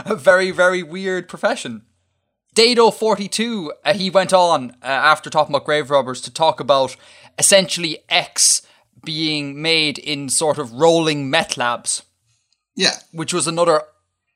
a 0.05 0.15
very 0.15 0.51
very 0.51 0.83
weird 0.83 1.27
profession. 1.27 1.83
Dado42, 2.55 3.69
uh, 3.85 3.93
he 3.93 4.09
went 4.09 4.33
on 4.33 4.71
uh, 4.83 4.85
after 4.85 5.29
talking 5.29 5.55
about 5.55 5.65
grave 5.65 5.89
robbers 5.89 6.19
to 6.21 6.33
talk 6.33 6.59
about 6.59 6.97
essentially 7.39 7.99
X 8.09 8.61
being 9.05 9.61
made 9.61 9.97
in 9.97 10.27
sort 10.27 10.57
of 10.57 10.73
rolling 10.73 11.29
met 11.29 11.55
labs. 11.55 12.03
Yeah, 12.75 12.95
which 13.11 13.33
was 13.33 13.47
another 13.47 13.83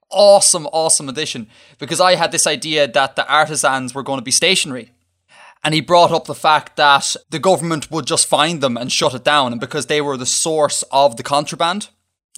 awesome, 0.09 0.65
awesome 0.67 1.09
addition 1.09 1.47
because 1.77 1.99
I 1.99 2.15
had 2.15 2.31
this 2.31 2.47
idea 2.47 2.87
that 2.87 3.15
the 3.15 3.27
artisans 3.27 3.93
were 3.93 4.03
going 4.03 4.19
to 4.19 4.23
be 4.23 4.31
stationary. 4.31 4.91
And 5.65 5.73
he 5.73 5.81
brought 5.81 6.11
up 6.11 6.25
the 6.25 6.35
fact 6.35 6.75
that 6.75 7.15
the 7.31 7.39
government 7.39 7.89
would 7.89 8.05
just 8.05 8.27
find 8.27 8.61
them 8.61 8.77
and 8.77 8.91
shut 8.91 9.15
it 9.15 9.23
down, 9.23 9.51
and 9.51 9.59
because 9.59 9.87
they 9.87 9.99
were 9.99 10.15
the 10.15 10.25
source 10.25 10.83
of 10.91 11.17
the 11.17 11.23
contraband, 11.23 11.89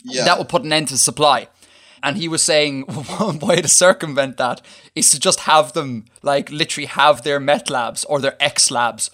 yeah. 0.05 0.23
that 0.23 0.37
would 0.37 0.47
put 0.47 0.63
an 0.63 0.71
end 0.71 0.87
to 0.87 0.93
the 0.93 0.97
supply. 0.97 1.49
And 2.01 2.15
he 2.15 2.29
was 2.29 2.41
saying 2.41 2.83
one 3.17 3.39
way 3.39 3.61
to 3.61 3.67
circumvent 3.67 4.37
that 4.37 4.61
is 4.95 5.09
to 5.11 5.19
just 5.19 5.41
have 5.41 5.73
them, 5.73 6.05
like, 6.23 6.49
literally 6.49 6.87
have 6.87 7.23
their 7.23 7.37
Met 7.37 7.69
labs 7.69 8.05
or 8.05 8.21
their 8.21 8.41
X 8.41 8.71
labs 8.71 9.11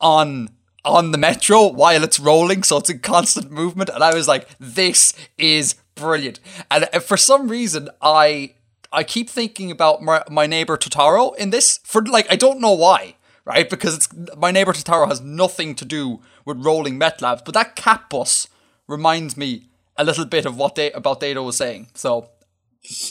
on 0.00 0.50
on 0.84 1.10
the 1.10 1.18
metro 1.18 1.66
while 1.66 2.04
it's 2.04 2.20
rolling, 2.20 2.62
so 2.62 2.76
it's 2.76 2.88
in 2.88 3.00
constant 3.00 3.50
movement. 3.50 3.90
And 3.90 4.04
I 4.04 4.14
was 4.14 4.28
like, 4.28 4.46
this 4.60 5.12
is 5.36 5.74
brilliant. 5.96 6.38
And 6.70 6.88
uh, 6.92 7.00
for 7.00 7.16
some 7.16 7.48
reason, 7.48 7.88
I 8.00 8.54
I 8.92 9.02
keep 9.02 9.28
thinking 9.28 9.72
about 9.72 10.02
my, 10.02 10.22
my 10.30 10.46
neighbor 10.46 10.76
Totoro 10.76 11.34
in 11.36 11.50
this 11.50 11.80
for 11.82 12.02
like 12.02 12.30
I 12.30 12.36
don't 12.36 12.60
know 12.60 12.72
why, 12.72 13.15
right? 13.46 13.70
Because 13.70 13.96
it's 13.96 14.08
my 14.36 14.50
neighbor 14.50 14.72
Totoro 14.72 15.08
has 15.08 15.22
nothing 15.22 15.74
to 15.76 15.86
do 15.86 16.20
with 16.44 16.62
rolling 16.62 16.98
Met 16.98 17.22
labs, 17.22 17.42
but 17.42 17.54
that 17.54 17.76
cat 17.76 18.10
bus 18.10 18.48
reminds 18.86 19.36
me 19.36 19.68
a 19.96 20.04
little 20.04 20.26
bit 20.26 20.44
of 20.44 20.58
what 20.58 20.74
they 20.74 20.92
about 20.92 21.20
Dado 21.20 21.42
was 21.42 21.56
saying. 21.56 21.88
So 21.94 22.28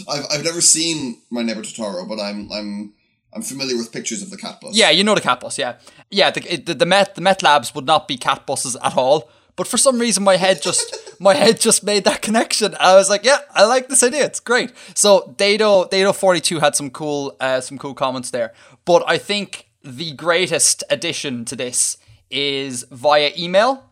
I've 0.07 0.25
I've 0.31 0.43
never 0.43 0.61
seen 0.61 1.21
my 1.31 1.41
neighbor 1.41 1.61
Totoro, 1.61 2.07
but 2.07 2.19
I'm 2.19 2.51
I'm 2.51 2.93
I'm 3.33 3.41
familiar 3.41 3.75
with 3.75 3.91
pictures 3.91 4.21
of 4.21 4.29
the 4.29 4.37
cat 4.37 4.61
bus. 4.61 4.75
yeah, 4.75 4.89
you 4.91 5.03
know 5.03 5.15
the 5.15 5.21
cat 5.21 5.39
bus, 5.39 5.57
yeah, 5.57 5.77
yeah. 6.11 6.29
The 6.31 6.57
the, 6.57 6.73
the 6.73 6.85
Met 6.85 7.15
the 7.15 7.21
Met 7.21 7.41
labs 7.41 7.73
would 7.73 7.85
not 7.85 8.07
be 8.07 8.17
cat 8.17 8.45
buses 8.45 8.75
at 8.83 8.95
all. 8.95 9.29
But 9.57 9.67
for 9.67 9.77
some 9.77 9.99
reason, 9.99 10.23
my 10.23 10.35
head 10.35 10.61
just 10.61 10.93
my 11.19 11.33
head 11.33 11.59
just 11.59 11.83
made 11.83 12.03
that 12.03 12.21
connection. 12.21 12.75
I 12.79 12.95
was 12.95 13.09
like, 13.09 13.23
yeah, 13.23 13.39
I 13.51 13.65
like 13.65 13.87
this 13.87 14.03
idea. 14.03 14.25
It's 14.25 14.39
great. 14.39 14.71
So 14.95 15.33
Dado 15.37 15.85
Dado 15.85 16.13
forty 16.13 16.41
two 16.41 16.59
had 16.59 16.75
some 16.75 16.89
cool 16.89 17.35
uh, 17.39 17.61
some 17.61 17.77
cool 17.77 17.93
comments 17.93 18.31
there. 18.31 18.53
But 18.83 19.03
I 19.07 19.17
think 19.17 19.64
the 19.85 20.11
greatest 20.13 20.83
addition 20.89 21.45
to 21.45 21.55
this 21.55 21.97
is 22.29 22.85
via 22.91 23.31
email 23.37 23.89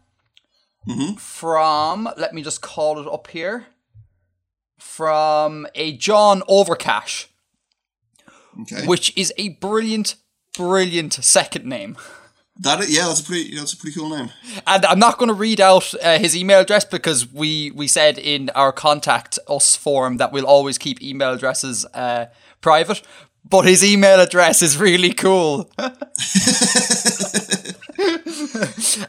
from. 1.18 2.10
Let 2.18 2.34
me 2.34 2.42
just 2.42 2.62
call 2.62 3.00
it 3.00 3.08
up 3.08 3.28
here. 3.28 3.68
From 4.80 5.66
a 5.76 5.94
John 5.98 6.42
Overcash, 6.50 7.28
Okay. 8.62 8.86
which 8.86 9.16
is 9.18 9.34
a 9.38 9.50
brilliant, 9.50 10.16
brilliant 10.58 11.14
second 11.14 11.66
name. 11.66 11.96
That 12.60 12.88
yeah, 12.90 13.08
that's 13.08 13.22
a 13.22 13.24
pretty 13.24 13.56
that's 13.56 13.74
a 13.74 13.78
pretty 13.78 13.98
cool 13.98 14.10
name. 14.16 14.30
And 14.68 14.86
I'm 14.86 15.00
not 15.00 15.18
going 15.18 15.30
to 15.30 15.34
read 15.34 15.60
out 15.60 15.94
uh, 16.04 16.20
his 16.20 16.36
email 16.36 16.60
address 16.60 16.86
because 16.86 17.32
we 17.32 17.72
we 17.72 17.88
said 17.88 18.18
in 18.20 18.52
our 18.54 18.72
contact 18.72 19.40
us 19.48 19.76
form 19.76 20.18
that 20.18 20.32
we'll 20.32 20.46
always 20.46 20.78
keep 20.78 21.02
email 21.02 21.32
addresses 21.34 21.86
uh, 21.96 22.26
private. 22.62 23.02
But 23.54 23.66
his 23.66 23.86
email 23.86 24.20
address 24.20 24.64
is 24.64 24.80
really 24.80 25.14
cool. 25.14 25.70
uh, 25.78 25.92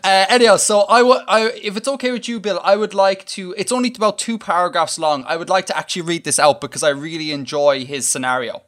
anyhow, 0.04 0.56
so 0.58 0.80
I 0.80 1.02
would, 1.02 1.22
I, 1.26 1.50
if 1.62 1.78
it's 1.78 1.88
okay 1.88 2.12
with 2.12 2.28
you, 2.28 2.40
Bill, 2.40 2.60
I 2.62 2.76
would 2.76 2.92
like 2.92 3.24
to. 3.28 3.54
It's 3.56 3.72
only 3.72 3.90
about 3.96 4.18
two 4.18 4.36
paragraphs 4.36 4.98
long. 4.98 5.24
I 5.26 5.36
would 5.36 5.48
like 5.48 5.64
to 5.68 5.76
actually 5.78 6.02
read 6.02 6.24
this 6.24 6.38
out 6.38 6.60
because 6.60 6.82
I 6.82 6.90
really 6.90 7.32
enjoy 7.32 7.86
his 7.86 8.06
scenario. 8.06 8.60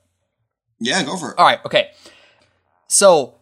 Yeah, 0.81 1.03
go 1.03 1.19
for 1.19 1.33
it. 1.33 1.39
All 1.39 1.45
right, 1.45 1.61
okay. 1.67 1.91
So, 2.89 3.35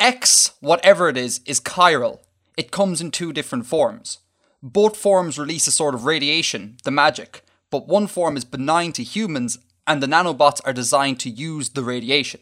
X, 0.00 0.52
whatever 0.60 1.10
it 1.10 1.18
is, 1.18 1.42
is 1.44 1.60
chiral. 1.60 2.20
It 2.56 2.70
comes 2.70 3.02
in 3.02 3.10
two 3.10 3.34
different 3.34 3.66
forms. 3.66 4.20
Both 4.62 4.96
forms 4.96 5.38
release 5.38 5.66
a 5.66 5.72
sort 5.72 5.94
of 5.94 6.06
radiation, 6.06 6.78
the 6.84 6.90
magic, 6.90 7.44
but 7.70 7.86
one 7.86 8.06
form 8.06 8.38
is 8.38 8.46
benign 8.46 8.92
to 8.92 9.02
humans, 9.02 9.58
and 9.86 10.02
the 10.02 10.06
nanobots 10.06 10.60
are 10.64 10.72
designed 10.72 11.20
to 11.20 11.30
use 11.30 11.70
the 11.70 11.82
radiation. 11.82 12.40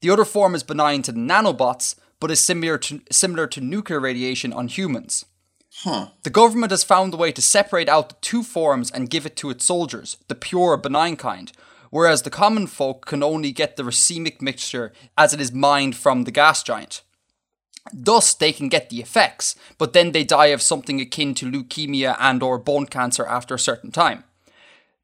The 0.00 0.10
other 0.10 0.24
form 0.24 0.54
is 0.54 0.62
benign 0.62 1.02
to 1.02 1.12
the 1.12 1.18
nanobots, 1.18 1.96
but 2.20 2.30
is 2.30 2.42
similar 2.42 2.78
to, 2.78 3.00
similar 3.10 3.46
to 3.48 3.60
nuclear 3.60 4.00
radiation 4.00 4.52
on 4.52 4.68
humans. 4.68 5.24
Huh. 5.82 6.08
The 6.22 6.30
government 6.30 6.72
has 6.72 6.84
found 6.84 7.14
a 7.14 7.16
way 7.16 7.32
to 7.32 7.42
separate 7.42 7.88
out 7.88 8.08
the 8.08 8.16
two 8.20 8.42
forms 8.42 8.90
and 8.90 9.10
give 9.10 9.24
it 9.24 9.36
to 9.36 9.50
its 9.50 9.64
soldiers, 9.64 10.16
the 10.28 10.34
pure 10.34 10.76
benign 10.76 11.16
kind, 11.16 11.52
whereas 11.90 12.22
the 12.22 12.30
common 12.30 12.66
folk 12.66 13.06
can 13.06 13.22
only 13.22 13.52
get 13.52 13.76
the 13.76 13.82
racemic 13.82 14.42
mixture 14.42 14.92
as 15.16 15.32
it 15.32 15.40
is 15.40 15.52
mined 15.52 15.96
from 15.96 16.24
the 16.24 16.30
gas 16.30 16.62
giant. 16.62 17.02
Thus, 17.92 18.34
they 18.34 18.52
can 18.52 18.68
get 18.68 18.90
the 18.90 19.00
effects, 19.00 19.56
but 19.78 19.92
then 19.92 20.12
they 20.12 20.24
die 20.24 20.46
of 20.46 20.62
something 20.62 21.00
akin 21.00 21.34
to 21.36 21.50
leukemia 21.50 22.16
and 22.18 22.42
or 22.42 22.58
bone 22.58 22.86
cancer 22.86 23.26
after 23.26 23.54
a 23.54 23.58
certain 23.58 23.90
time. 23.90 24.24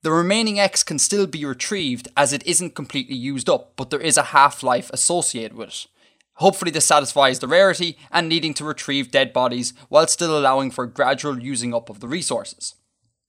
The 0.06 0.12
remaining 0.12 0.60
X 0.60 0.84
can 0.84 1.00
still 1.00 1.26
be 1.26 1.44
retrieved 1.44 2.06
as 2.16 2.32
it 2.32 2.46
isn't 2.46 2.76
completely 2.76 3.16
used 3.16 3.50
up, 3.50 3.72
but 3.74 3.90
there 3.90 3.98
is 3.98 4.16
a 4.16 4.30
half-life 4.30 4.88
associated 4.92 5.54
with 5.56 5.70
it. 5.70 5.86
Hopefully 6.34 6.70
this 6.70 6.84
satisfies 6.84 7.40
the 7.40 7.48
rarity 7.48 7.98
and 8.12 8.28
needing 8.28 8.54
to 8.54 8.64
retrieve 8.64 9.10
dead 9.10 9.32
bodies 9.32 9.72
while 9.88 10.06
still 10.06 10.38
allowing 10.38 10.70
for 10.70 10.86
gradual 10.86 11.40
using 11.40 11.74
up 11.74 11.90
of 11.90 11.98
the 11.98 12.06
resources. 12.06 12.76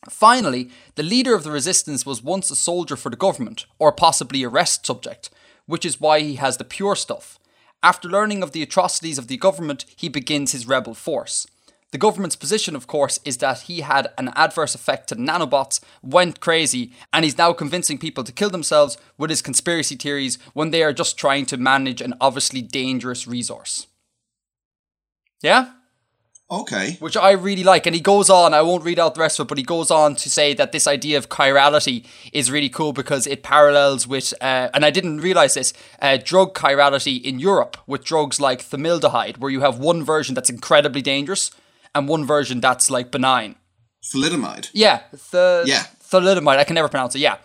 Finally, 0.07 0.69
the 0.93 1.01
leader 1.01 1.33
of 1.33 1.43
the 1.43 1.49
resistance 1.49 2.05
was 2.05 2.21
once 2.21 2.51
a 2.51 2.55
soldier 2.55 2.95
for 2.95 3.09
the 3.09 3.17
government, 3.17 3.65
or 3.79 3.91
possibly 3.91 4.43
a 4.43 4.47
rest 4.47 4.85
subject, 4.85 5.31
which 5.65 5.83
is 5.83 5.99
why 5.99 6.19
he 6.19 6.35
has 6.35 6.57
the 6.57 6.63
pure 6.63 6.95
stuff. 6.95 7.39
After 7.81 8.07
learning 8.07 8.43
of 8.43 8.51
the 8.51 8.61
atrocities 8.61 9.17
of 9.17 9.29
the 9.29 9.37
government, 9.37 9.85
he 9.95 10.09
begins 10.09 10.51
his 10.51 10.67
rebel 10.67 10.93
force. 10.93 11.47
The 11.91 11.97
government's 11.97 12.35
position, 12.35 12.75
of 12.75 12.85
course, 12.85 13.19
is 13.23 13.37
that 13.37 13.61
he 13.61 13.79
had 13.79 14.09
an 14.17 14.29
adverse 14.35 14.75
effect 14.75 15.07
to 15.09 15.15
nanobots, 15.15 15.79
went 16.03 16.41
crazy, 16.41 16.91
and 17.13 17.23
he's 17.23 17.37
now 17.37 17.53
convincing 17.53 17.97
people 17.97 18.25
to 18.25 18.33
kill 18.33 18.49
themselves 18.49 18.97
with 19.17 19.29
his 19.29 19.41
conspiracy 19.41 19.95
theories 19.95 20.37
when 20.53 20.71
they 20.71 20.83
are 20.83 20.91
just 20.91 21.17
trying 21.17 21.45
to 21.45 21.55
manage 21.55 22.01
an 22.01 22.13
obviously 22.19 22.61
dangerous 22.61 23.25
resource. 23.25 23.87
Yeah? 25.41 25.71
Okay. 26.49 26.95
which 27.01 27.17
I 27.17 27.31
really 27.31 27.63
like. 27.63 27.85
And 27.85 27.93
he 27.95 28.01
goes 28.01 28.29
on, 28.29 28.53
I 28.53 28.61
won't 28.61 28.85
read 28.85 28.99
out 28.99 29.15
the 29.15 29.21
rest 29.21 29.39
of 29.39 29.45
it, 29.45 29.49
but 29.49 29.57
he 29.57 29.63
goes 29.65 29.91
on 29.91 30.15
to 30.15 30.29
say 30.29 30.53
that 30.53 30.71
this 30.71 30.87
idea 30.87 31.17
of 31.17 31.27
chirality 31.27 32.05
is 32.31 32.49
really 32.49 32.69
cool 32.69 32.93
because 32.93 33.27
it 33.27 33.43
parallels 33.43 34.07
with, 34.07 34.33
uh, 34.39 34.69
and 34.73 34.85
I 34.85 34.89
didn't 34.89 35.19
realize 35.19 35.55
this, 35.55 35.73
uh, 36.01 36.17
drug 36.23 36.53
chirality 36.53 37.21
in 37.21 37.39
Europe 37.39 37.77
with 37.85 38.05
drugs 38.05 38.39
like 38.39 38.61
thalidomide, 38.61 39.39
where 39.39 39.51
you 39.51 39.59
have 39.59 39.77
one 39.77 40.05
version 40.05 40.35
that's 40.35 40.49
incredibly 40.49 41.01
dangerous 41.01 41.51
and 41.97 42.07
one 42.07 42.25
version 42.25 42.61
that's 42.61 42.89
like 42.89 43.11
benign. 43.11 43.55
Thalidomide. 44.03 44.69
Yeah, 44.73 45.01
the 45.31 45.63
Yeah. 45.65 45.83
thalidomide. 46.11 46.57
I 46.57 46.63
can 46.63 46.75
never 46.75 46.89
pronounce 46.89 47.15
it. 47.15 47.19
Yeah. 47.19 47.37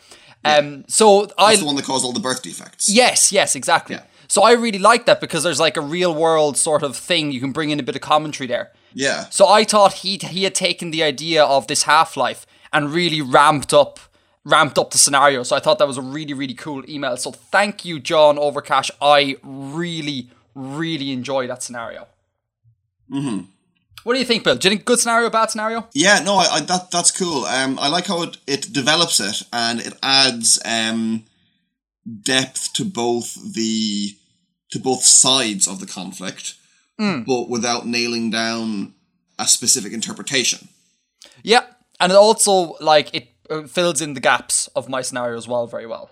Um. 0.45 0.85
So 0.89 1.29
I 1.39 1.53
That's 1.53 1.61
the 1.61 1.67
one 1.67 1.77
that 1.77 1.85
caused 1.85 2.05
all 2.05 2.13
the 2.13 2.21
birth 2.29 2.43
defects. 2.43 2.89
Yes, 2.89 3.33
yes, 3.33 3.55
exactly. 3.55 3.97
Yeah. 3.97 4.05
So 4.29 4.43
I 4.43 4.53
really 4.53 4.79
like 4.79 5.05
that 5.07 5.21
because 5.21 5.43
there's 5.43 5.61
like 5.61 5.77
a 5.77 5.81
real 5.81 6.15
world 6.15 6.57
sort 6.57 6.83
of 6.83 6.97
thing. 6.97 7.33
You 7.33 7.41
can 7.41 7.53
bring 7.53 7.71
in 7.71 7.79
a 7.81 7.83
bit 7.83 7.95
of 7.97 8.01
commentary 8.03 8.47
there. 8.49 8.73
Yeah. 8.95 9.27
So 9.31 9.47
I 9.47 9.65
thought 9.65 9.93
he 10.05 10.19
he 10.19 10.45
had 10.45 10.55
taken 10.55 10.91
the 10.91 11.03
idea 11.03 11.45
of 11.45 11.67
this 11.67 11.83
half 11.85 12.17
life 12.17 12.47
and 12.73 12.93
really 12.95 13.21
ramped 13.21 13.73
up 13.75 13.99
ramped 14.45 14.79
up 14.79 14.91
the 14.91 14.99
scenario. 14.99 15.43
So 15.45 15.55
I 15.57 15.61
thought 15.61 15.79
that 15.79 15.87
was 15.89 15.99
a 15.99 16.03
really 16.17 16.35
really 16.35 16.55
cool 16.55 16.83
email. 16.89 17.17
So 17.17 17.31
thank 17.31 17.85
you, 17.85 18.01
John 18.01 18.37
Overcash. 18.37 18.91
I 19.01 19.37
really 19.43 20.31
really 20.55 21.13
enjoy 21.13 21.47
that 21.47 21.63
scenario. 21.63 22.09
Mm-hmm. 23.11 23.41
What 24.05 24.15
do 24.15 24.19
you 24.19 24.25
think, 24.25 24.45
Bill? 24.45 24.57
Do 24.57 24.69
you 24.69 24.75
think 24.75 24.85
good 24.85 24.99
scenario, 24.99 25.31
bad 25.31 25.51
scenario? 25.51 25.89
Yeah, 25.95 26.21
no, 26.21 26.37
I, 26.37 26.47
I, 26.55 26.61
that 26.61 26.91
that's 26.91 27.11
cool. 27.11 27.45
Um, 27.45 27.79
I 27.79 27.89
like 27.89 28.07
how 28.07 28.23
it, 28.23 28.37
it 28.47 28.73
develops 28.73 29.21
it 29.21 29.43
and 29.53 29.81
it 29.81 29.95
adds 30.03 30.61
um, 30.65 31.25
depth 32.23 32.73
to 32.75 32.85
both 32.85 33.55
the 33.55 34.17
to 34.71 34.79
both 34.79 35.05
sides 35.05 35.69
of 35.69 35.81
the 35.81 35.87
conflict, 35.87 36.55
but 36.99 37.49
without 37.49 37.87
nailing 37.87 38.31
down 38.31 38.95
a 39.39 39.47
specific 39.47 39.93
interpretation. 39.93 40.69
Yeah, 41.43 41.65
and 42.01 42.11
it 42.13 42.17
also 42.17 42.77
like 42.81 43.15
it 43.15 43.29
uh, 43.51 43.65
fills 43.65 44.01
in 44.01 44.15
the 44.15 44.21
gaps 44.21 44.69
of 44.75 44.89
my 44.89 45.03
scenario 45.03 45.37
as 45.37 45.47
well 45.47 45.67
very 45.67 45.87
well. 45.87 46.11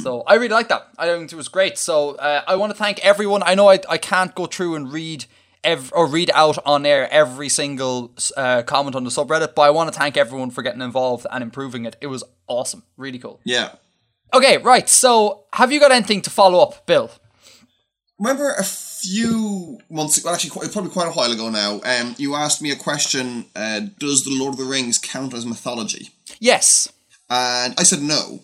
So 0.00 0.22
I 0.28 0.34
really 0.34 0.54
like 0.54 0.68
that. 0.68 0.90
I 0.96 1.06
think 1.06 1.32
it 1.32 1.34
was 1.34 1.48
great. 1.48 1.76
So 1.76 2.10
uh, 2.10 2.42
I 2.46 2.54
want 2.54 2.70
to 2.70 2.78
thank 2.78 3.04
everyone. 3.04 3.42
I 3.42 3.56
know 3.56 3.68
I, 3.68 3.80
I 3.88 3.98
can't 3.98 4.32
go 4.32 4.46
through 4.46 4.76
and 4.76 4.92
read 4.92 5.24
ev- 5.64 5.92
or 5.94 6.06
read 6.06 6.30
out 6.34 6.58
on 6.64 6.86
air 6.86 7.08
every 7.10 7.48
single 7.48 8.14
uh, 8.36 8.62
comment 8.62 8.96
on 8.96 9.04
the 9.04 9.10
subreddit, 9.10 9.54
but 9.54 9.62
I 9.62 9.70
want 9.70 9.92
to 9.92 9.98
thank 9.98 10.16
everyone 10.16 10.50
for 10.50 10.62
getting 10.62 10.80
involved 10.80 11.26
and 11.30 11.42
improving 11.42 11.84
it. 11.84 11.96
It 12.00 12.08
was 12.08 12.24
awesome, 12.46 12.82
really 12.96 13.18
cool. 13.18 13.40
Yeah. 13.44 13.72
Okay, 14.34 14.58
right. 14.58 14.88
So 14.88 15.44
have 15.52 15.72
you 15.72 15.80
got 15.80 15.92
anything 15.92 16.22
to 16.22 16.30
follow 16.30 16.60
up, 16.60 16.86
Bill? 16.86 17.10
Remember 18.18 18.52
a 18.52 18.64
few 18.64 19.80
months, 19.90 20.22
well, 20.24 20.32
actually, 20.32 20.50
quite, 20.50 20.72
probably 20.72 20.90
quite 20.90 21.08
a 21.08 21.12
while 21.12 21.32
ago 21.32 21.50
now. 21.50 21.80
Um, 21.84 22.14
you 22.18 22.34
asked 22.34 22.62
me 22.62 22.70
a 22.70 22.76
question: 22.76 23.46
uh, 23.56 23.80
Does 23.98 24.24
the 24.24 24.30
Lord 24.38 24.54
of 24.54 24.58
the 24.58 24.64
Rings 24.64 24.98
count 24.98 25.34
as 25.34 25.44
mythology? 25.44 26.10
Yes. 26.38 26.88
And 27.28 27.74
I 27.78 27.82
said 27.82 28.02
no, 28.02 28.40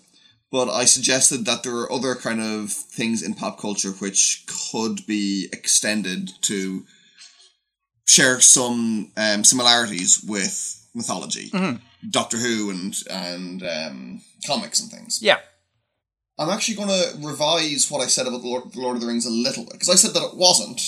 but 0.50 0.68
I 0.68 0.84
suggested 0.84 1.44
that 1.44 1.62
there 1.62 1.76
are 1.76 1.92
other 1.92 2.14
kind 2.14 2.40
of 2.40 2.72
things 2.72 3.22
in 3.22 3.34
pop 3.34 3.60
culture 3.60 3.90
which 3.90 4.46
could 4.46 5.06
be 5.06 5.48
extended 5.52 6.30
to 6.42 6.84
share 8.08 8.40
some 8.40 9.12
um, 9.16 9.44
similarities 9.44 10.24
with 10.26 10.88
mythology, 10.94 11.52
Doctor 12.10 12.38
Who 12.38 12.70
and 12.70 12.94
and 13.10 13.62
um, 13.62 14.20
comics 14.46 14.80
and 14.80 14.90
things. 14.90 15.20
Yeah. 15.22 15.38
I'm 16.40 16.50
actually 16.50 16.76
going 16.76 16.88
to 16.88 17.26
revise 17.26 17.90
what 17.90 18.00
I 18.00 18.06
said 18.06 18.28
about 18.28 18.42
the 18.42 18.48
Lord, 18.48 18.72
the 18.72 18.80
Lord 18.80 18.94
of 18.94 19.00
the 19.00 19.08
Rings 19.08 19.26
a 19.26 19.30
little 19.30 19.64
bit 19.64 19.72
because 19.72 19.88
I 19.88 19.96
said 19.96 20.14
that 20.14 20.22
it 20.22 20.36
wasn't. 20.36 20.80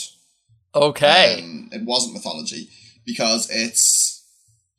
Okay. 0.75 1.41
Um, 1.43 1.69
it 1.73 1.83
wasn't 1.85 2.15
mythology 2.15 2.69
because 3.05 3.49
it's 3.51 4.25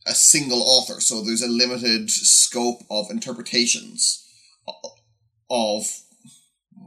a 0.07 0.13
single 0.13 0.61
author, 0.61 1.01
so 1.01 1.21
there's 1.21 1.41
a 1.41 1.47
limited 1.47 2.09
scope 2.09 2.81
of 2.89 3.11
interpretations 3.11 4.25
of. 5.49 5.85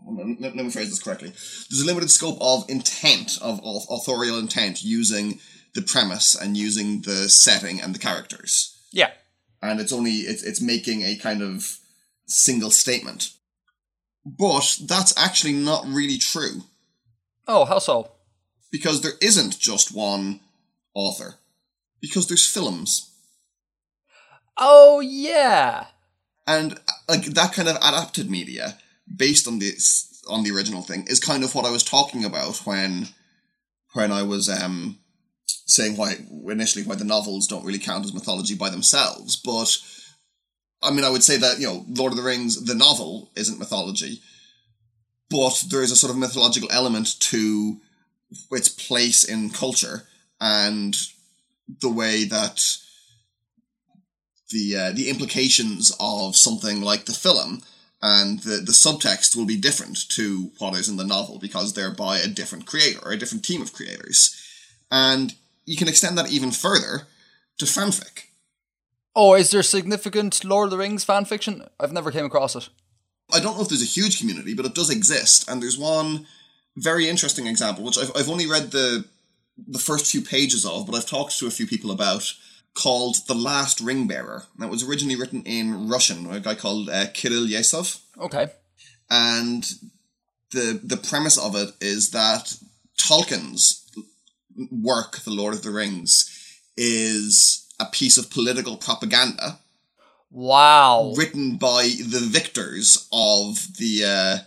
Let 0.06 0.54
let 0.54 0.64
me 0.64 0.70
phrase 0.70 0.90
this 0.90 1.02
correctly. 1.02 1.30
There's 1.30 1.80
a 1.82 1.86
limited 1.86 2.10
scope 2.10 2.38
of 2.40 2.68
intent, 2.68 3.38
of, 3.40 3.60
of 3.64 3.82
authorial 3.90 4.38
intent, 4.38 4.82
using 4.84 5.40
the 5.74 5.82
premise 5.82 6.34
and 6.34 6.56
using 6.56 7.02
the 7.02 7.28
setting 7.28 7.80
and 7.80 7.94
the 7.94 7.98
characters, 7.98 8.78
yeah. 8.92 9.10
and 9.62 9.80
it's 9.80 9.92
only 9.92 10.12
it's 10.12 10.42
it's 10.42 10.60
making 10.60 11.02
a 11.02 11.16
kind 11.16 11.42
of 11.42 11.78
single 12.26 12.70
statement. 12.70 13.30
But 14.26 14.78
that's 14.86 15.12
actually 15.18 15.52
not 15.52 15.86
really 15.86 16.16
true 16.16 16.62
Oh, 17.46 17.64
how 17.66 17.78
so? 17.78 18.10
because 18.72 19.02
there 19.02 19.18
isn't 19.20 19.58
just 19.58 19.94
one 19.94 20.40
author 20.94 21.34
because 22.00 22.26
there's 22.26 22.50
films 22.50 23.10
Oh, 24.56 25.00
yeah. 25.00 25.86
and 26.46 26.74
uh, 26.74 26.92
like 27.08 27.24
that 27.24 27.52
kind 27.52 27.68
of 27.68 27.76
adapted 27.76 28.30
media 28.30 28.78
based 29.16 29.46
on 29.46 29.58
this 29.58 30.22
on 30.28 30.42
the 30.42 30.50
original 30.50 30.82
thing 30.82 31.04
is 31.06 31.20
kind 31.20 31.44
of 31.44 31.54
what 31.54 31.66
I 31.66 31.70
was 31.70 31.82
talking 31.82 32.24
about 32.24 32.58
when 32.66 33.08
when 33.92 34.10
I 34.10 34.22
was 34.22 34.48
um 34.48 34.98
saying 35.66 35.96
why 35.96 36.16
initially 36.48 36.84
why 36.84 36.94
the 36.94 37.04
novels 37.04 37.46
don't 37.46 37.64
really 37.64 37.78
count 37.78 38.04
as 38.04 38.14
mythology 38.14 38.54
by 38.54 38.70
themselves. 38.70 39.36
But 39.36 39.78
I 40.82 40.90
mean 40.90 41.04
I 41.04 41.10
would 41.10 41.22
say 41.22 41.36
that 41.38 41.58
you 41.58 41.66
know 41.66 41.84
Lord 41.88 42.12
of 42.12 42.16
the 42.16 42.24
Rings 42.24 42.64
the 42.64 42.74
novel 42.74 43.30
isn't 43.36 43.58
mythology. 43.58 44.20
But 45.30 45.64
there 45.70 45.82
is 45.82 45.90
a 45.90 45.96
sort 45.96 46.12
of 46.12 46.18
mythological 46.18 46.68
element 46.70 47.18
to 47.20 47.80
its 48.50 48.68
place 48.68 49.24
in 49.24 49.50
culture 49.50 50.02
and 50.40 50.96
the 51.80 51.88
way 51.88 52.24
that 52.24 52.76
the 54.50 54.76
uh, 54.76 54.92
the 54.92 55.08
implications 55.08 55.96
of 55.98 56.36
something 56.36 56.82
like 56.82 57.06
the 57.06 57.12
film 57.12 57.62
and 58.04 58.40
the, 58.40 58.56
the 58.56 58.72
subtext 58.72 59.34
will 59.34 59.46
be 59.46 59.56
different 59.56 60.06
to 60.10 60.50
what 60.58 60.74
is 60.74 60.90
in 60.90 60.98
the 60.98 61.06
novel 61.06 61.38
because 61.38 61.72
they're 61.72 61.90
by 61.90 62.18
a 62.18 62.28
different 62.28 62.66
creator 62.66 63.00
or 63.02 63.12
a 63.12 63.16
different 63.16 63.46
team 63.46 63.62
of 63.62 63.72
creators. 63.72 64.38
And 64.90 65.34
you 65.64 65.78
can 65.78 65.88
extend 65.88 66.18
that 66.18 66.30
even 66.30 66.50
further 66.50 67.06
to 67.56 67.64
fanfic. 67.64 68.26
Oh, 69.16 69.32
is 69.32 69.50
there 69.50 69.62
significant 69.62 70.44
Lord 70.44 70.66
of 70.66 70.72
the 70.72 70.76
Rings 70.76 71.02
fan 71.02 71.24
fiction? 71.24 71.64
I've 71.80 71.92
never 71.94 72.10
came 72.10 72.26
across 72.26 72.54
it. 72.54 72.68
I 73.32 73.40
don't 73.40 73.56
know 73.56 73.62
if 73.62 73.70
there's 73.70 73.80
a 73.80 73.86
huge 73.86 74.20
community, 74.20 74.52
but 74.52 74.66
it 74.66 74.74
does 74.74 74.90
exist. 74.90 75.48
And 75.48 75.62
there's 75.62 75.78
one 75.78 76.26
very 76.76 77.08
interesting 77.08 77.46
example, 77.46 77.84
which 77.84 77.96
I've, 77.96 78.12
I've 78.14 78.28
only 78.28 78.46
read 78.46 78.70
the 78.70 79.06
the 79.66 79.78
first 79.78 80.10
few 80.10 80.20
pages 80.20 80.66
of, 80.66 80.84
but 80.84 80.94
I've 80.94 81.06
talked 81.06 81.38
to 81.38 81.46
a 81.46 81.50
few 81.50 81.66
people 81.66 81.90
about, 81.90 82.34
called 82.74 83.16
The 83.28 83.34
Last 83.34 83.78
Ringbearer. 83.84 84.44
That 84.58 84.68
was 84.70 84.82
originally 84.88 85.16
written 85.16 85.42
in 85.44 85.88
Russian, 85.88 86.24
by 86.26 86.36
a 86.36 86.40
guy 86.40 86.54
called 86.54 86.88
uh, 86.88 87.06
Kirill 87.14 87.46
Yeskov. 87.46 88.00
Okay. 88.18 88.48
and 89.10 89.62
the 90.52 90.80
the 90.82 90.96
premise 90.96 91.38
of 91.38 91.56
it 91.56 91.70
is 91.80 92.10
that 92.10 92.56
Tolkien's 92.98 93.84
work, 94.70 95.18
The 95.24 95.30
Lord 95.32 95.54
of 95.54 95.62
the 95.62 95.70
Rings, 95.70 96.30
is 96.76 97.66
a 97.80 97.86
piece 97.86 98.16
of 98.18 98.30
political 98.30 98.76
propaganda 98.76 99.58
Wow. 100.30 101.12
written 101.16 101.56
by 101.56 101.82
the 102.08 102.20
victors 102.20 103.08
of 103.12 103.76
the 103.78 104.04
uh, 104.04 104.38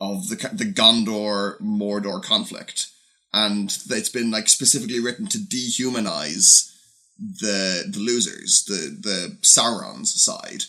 of 0.00 0.28
the 0.28 0.36
the 0.52 0.70
Gondor 0.72 1.58
Mordor 1.60 2.22
conflict, 2.22 2.88
and 3.32 3.70
it's 3.90 4.08
been 4.10 4.30
like 4.30 4.48
specifically 4.48 5.00
written 5.00 5.26
to 5.28 5.38
dehumanize 5.38 6.74
the 7.18 7.84
the 7.90 7.98
losers, 7.98 8.64
the 8.66 8.96
the 9.00 9.38
Sauron's 9.42 10.20
side, 10.20 10.64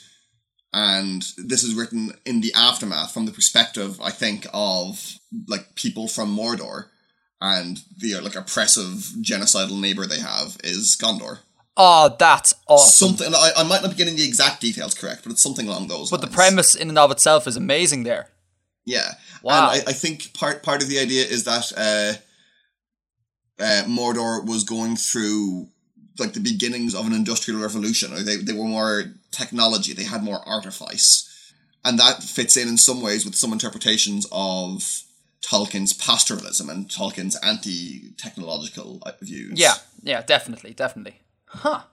and 0.73 1.23
this 1.37 1.63
is 1.63 1.75
written 1.75 2.13
in 2.25 2.41
the 2.41 2.53
aftermath 2.53 3.13
from 3.13 3.25
the 3.25 3.31
perspective, 3.31 3.99
I 4.01 4.11
think, 4.11 4.47
of 4.53 5.19
like 5.47 5.75
people 5.75 6.07
from 6.07 6.35
Mordor, 6.35 6.85
and 7.39 7.79
the 7.97 8.19
like 8.19 8.35
oppressive 8.35 9.13
genocidal 9.21 9.79
neighbor 9.79 10.05
they 10.05 10.19
have 10.19 10.57
is 10.63 10.97
Gondor. 10.99 11.39
Oh, 11.77 12.15
that's 12.19 12.53
awesome. 12.67 13.15
Something 13.15 13.33
I, 13.33 13.51
I 13.57 13.63
might 13.63 13.81
not 13.81 13.91
be 13.91 13.97
getting 13.97 14.17
the 14.17 14.27
exact 14.27 14.59
details 14.59 14.93
correct, 14.93 15.23
but 15.23 15.31
it's 15.31 15.41
something 15.41 15.67
along 15.67 15.87
those. 15.87 16.11
But 16.11 16.21
the 16.21 16.27
premise 16.27 16.75
in 16.75 16.89
and 16.89 16.97
of 16.97 17.09
itself 17.11 17.47
is 17.47 17.55
amazing 17.55 18.03
there. 18.03 18.29
Yeah. 18.85 19.13
Wow. 19.43 19.71
And 19.71 19.81
I, 19.81 19.91
I 19.91 19.93
think 19.93 20.33
part 20.33 20.63
part 20.63 20.81
of 20.83 20.89
the 20.89 20.99
idea 20.99 21.23
is 21.23 21.45
that 21.45 21.71
uh, 21.77 23.63
uh, 23.63 23.83
Mordor 23.85 24.45
was 24.45 24.63
going 24.63 24.95
through 24.95 25.69
like 26.19 26.33
the 26.33 26.39
beginnings 26.39 26.93
of 26.95 27.05
an 27.05 27.13
industrial 27.13 27.61
revolution. 27.61 28.13
Or 28.13 28.19
they 28.19 28.37
they 28.37 28.53
were 28.53 28.65
more 28.65 29.05
technology. 29.31 29.93
They 29.93 30.03
had 30.03 30.23
more 30.23 30.41
artifice, 30.45 31.53
and 31.83 31.99
that 31.99 32.23
fits 32.23 32.57
in 32.57 32.67
in 32.67 32.77
some 32.77 33.01
ways 33.01 33.25
with 33.25 33.35
some 33.35 33.53
interpretations 33.53 34.27
of 34.31 35.03
Tolkien's 35.41 35.93
pastoralism 35.93 36.69
and 36.69 36.87
Tolkien's 36.87 37.37
anti-technological 37.37 39.01
uh, 39.05 39.11
views. 39.21 39.59
Yeah, 39.59 39.75
yeah, 40.03 40.21
definitely, 40.21 40.73
definitely. 40.73 41.19
Huh. 41.45 41.83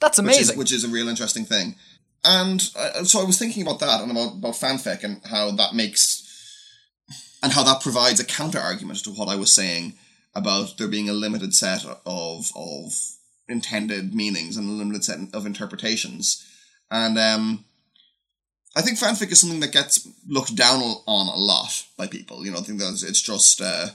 That's 0.00 0.18
which 0.18 0.28
is, 0.30 0.36
amazing. 0.36 0.58
which 0.58 0.72
is 0.72 0.84
a 0.84 0.88
real 0.88 1.08
interesting 1.08 1.44
thing. 1.44 1.74
And 2.24 2.62
uh, 2.76 3.04
so 3.04 3.20
I 3.20 3.24
was 3.24 3.38
thinking 3.38 3.62
about 3.62 3.80
that 3.80 4.00
and 4.00 4.10
about, 4.10 4.34
about 4.34 4.54
fanfic 4.54 5.02
and 5.04 5.20
how 5.24 5.50
that 5.52 5.74
makes 5.74 6.24
and 7.42 7.52
how 7.52 7.62
that 7.64 7.80
provides 7.80 8.20
a 8.20 8.24
counter 8.24 8.58
argument 8.58 9.02
to 9.04 9.10
what 9.10 9.28
I 9.28 9.36
was 9.36 9.52
saying 9.52 9.94
about 10.34 10.76
there 10.78 10.88
being 10.88 11.08
a 11.08 11.12
limited 11.12 11.54
set 11.54 11.84
of 11.84 12.52
of 12.54 12.92
intended 13.48 14.14
meanings 14.14 14.56
and 14.56 14.68
a 14.68 14.72
limited 14.72 15.04
set 15.04 15.18
of 15.32 15.46
interpretations. 15.46 16.44
And 16.90 17.18
um, 17.18 17.64
I 18.76 18.82
think 18.82 18.98
fanfic 18.98 19.30
is 19.32 19.40
something 19.40 19.60
that 19.60 19.72
gets 19.72 20.06
looked 20.26 20.54
down 20.54 20.80
on 20.82 21.26
a 21.28 21.36
lot 21.36 21.84
by 21.96 22.06
people. 22.06 22.44
You 22.44 22.52
know, 22.52 22.58
I 22.58 22.62
think 22.62 22.78
that 22.78 23.02
it's 23.06 23.22
just 23.22 23.60
uh, 23.60 23.88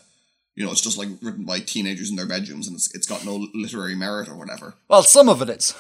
you 0.56 0.66
know 0.66 0.72
it's 0.72 0.82
just 0.82 0.98
like 0.98 1.10
written 1.22 1.46
by 1.46 1.60
teenagers 1.60 2.10
in 2.10 2.16
their 2.16 2.28
bedrooms 2.28 2.68
and 2.68 2.76
it's, 2.76 2.94
it's 2.96 3.08
got 3.08 3.26
no 3.26 3.48
literary 3.54 3.96
merit 3.96 4.30
or 4.30 4.36
whatever. 4.36 4.76
well, 4.88 5.04
some 5.04 5.30
of 5.30 5.42
it 5.42 5.50
is. 5.50 5.74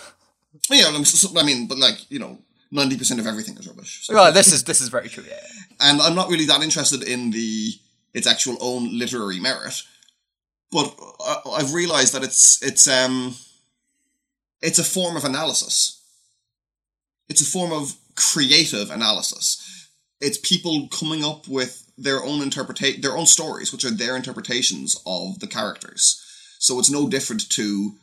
Yeah, 0.69 0.85
I 0.87 0.91
mean, 0.91 1.03
I 1.37 1.43
mean, 1.43 1.67
but 1.67 1.77
like 1.79 2.09
you 2.11 2.19
know, 2.19 2.37
ninety 2.71 2.97
percent 2.97 3.19
of 3.19 3.27
everything 3.27 3.57
is 3.57 3.67
rubbish. 3.67 4.05
So- 4.05 4.13
Well, 4.13 4.31
this 4.31 4.51
is 4.53 4.63
this 4.63 4.81
is 4.81 4.89
very 4.89 5.09
true. 5.09 5.25
Yeah. 5.27 5.39
and 5.79 6.01
I'm 6.01 6.15
not 6.15 6.29
really 6.29 6.45
that 6.45 6.61
interested 6.61 7.03
in 7.03 7.31
the 7.31 7.73
its 8.13 8.27
actual 8.27 8.57
own 8.61 8.97
literary 8.97 9.39
merit, 9.39 9.81
but 10.71 10.95
I, 11.19 11.37
I've 11.57 11.73
realised 11.73 12.13
that 12.13 12.23
it's 12.23 12.61
it's 12.63 12.87
um 12.87 13.35
it's 14.63 14.79
a 14.79 14.83
form 14.83 15.15
of 15.15 15.25
analysis. 15.25 16.01
It's 17.29 17.41
a 17.41 17.51
form 17.51 17.71
of 17.71 17.95
creative 18.15 18.89
analysis. 18.89 19.89
It's 20.21 20.37
people 20.37 20.87
coming 20.87 21.23
up 21.23 21.47
with 21.47 21.91
their 21.97 22.23
own 22.23 22.41
interpretation, 22.41 23.01
their 23.01 23.17
own 23.17 23.25
stories, 23.25 23.71
which 23.71 23.83
are 23.83 23.91
their 23.91 24.15
interpretations 24.15 24.99
of 25.05 25.39
the 25.39 25.47
characters. 25.47 26.21
So 26.59 26.79
it's 26.79 26.89
no 26.89 27.09
different 27.09 27.49
to 27.51 27.95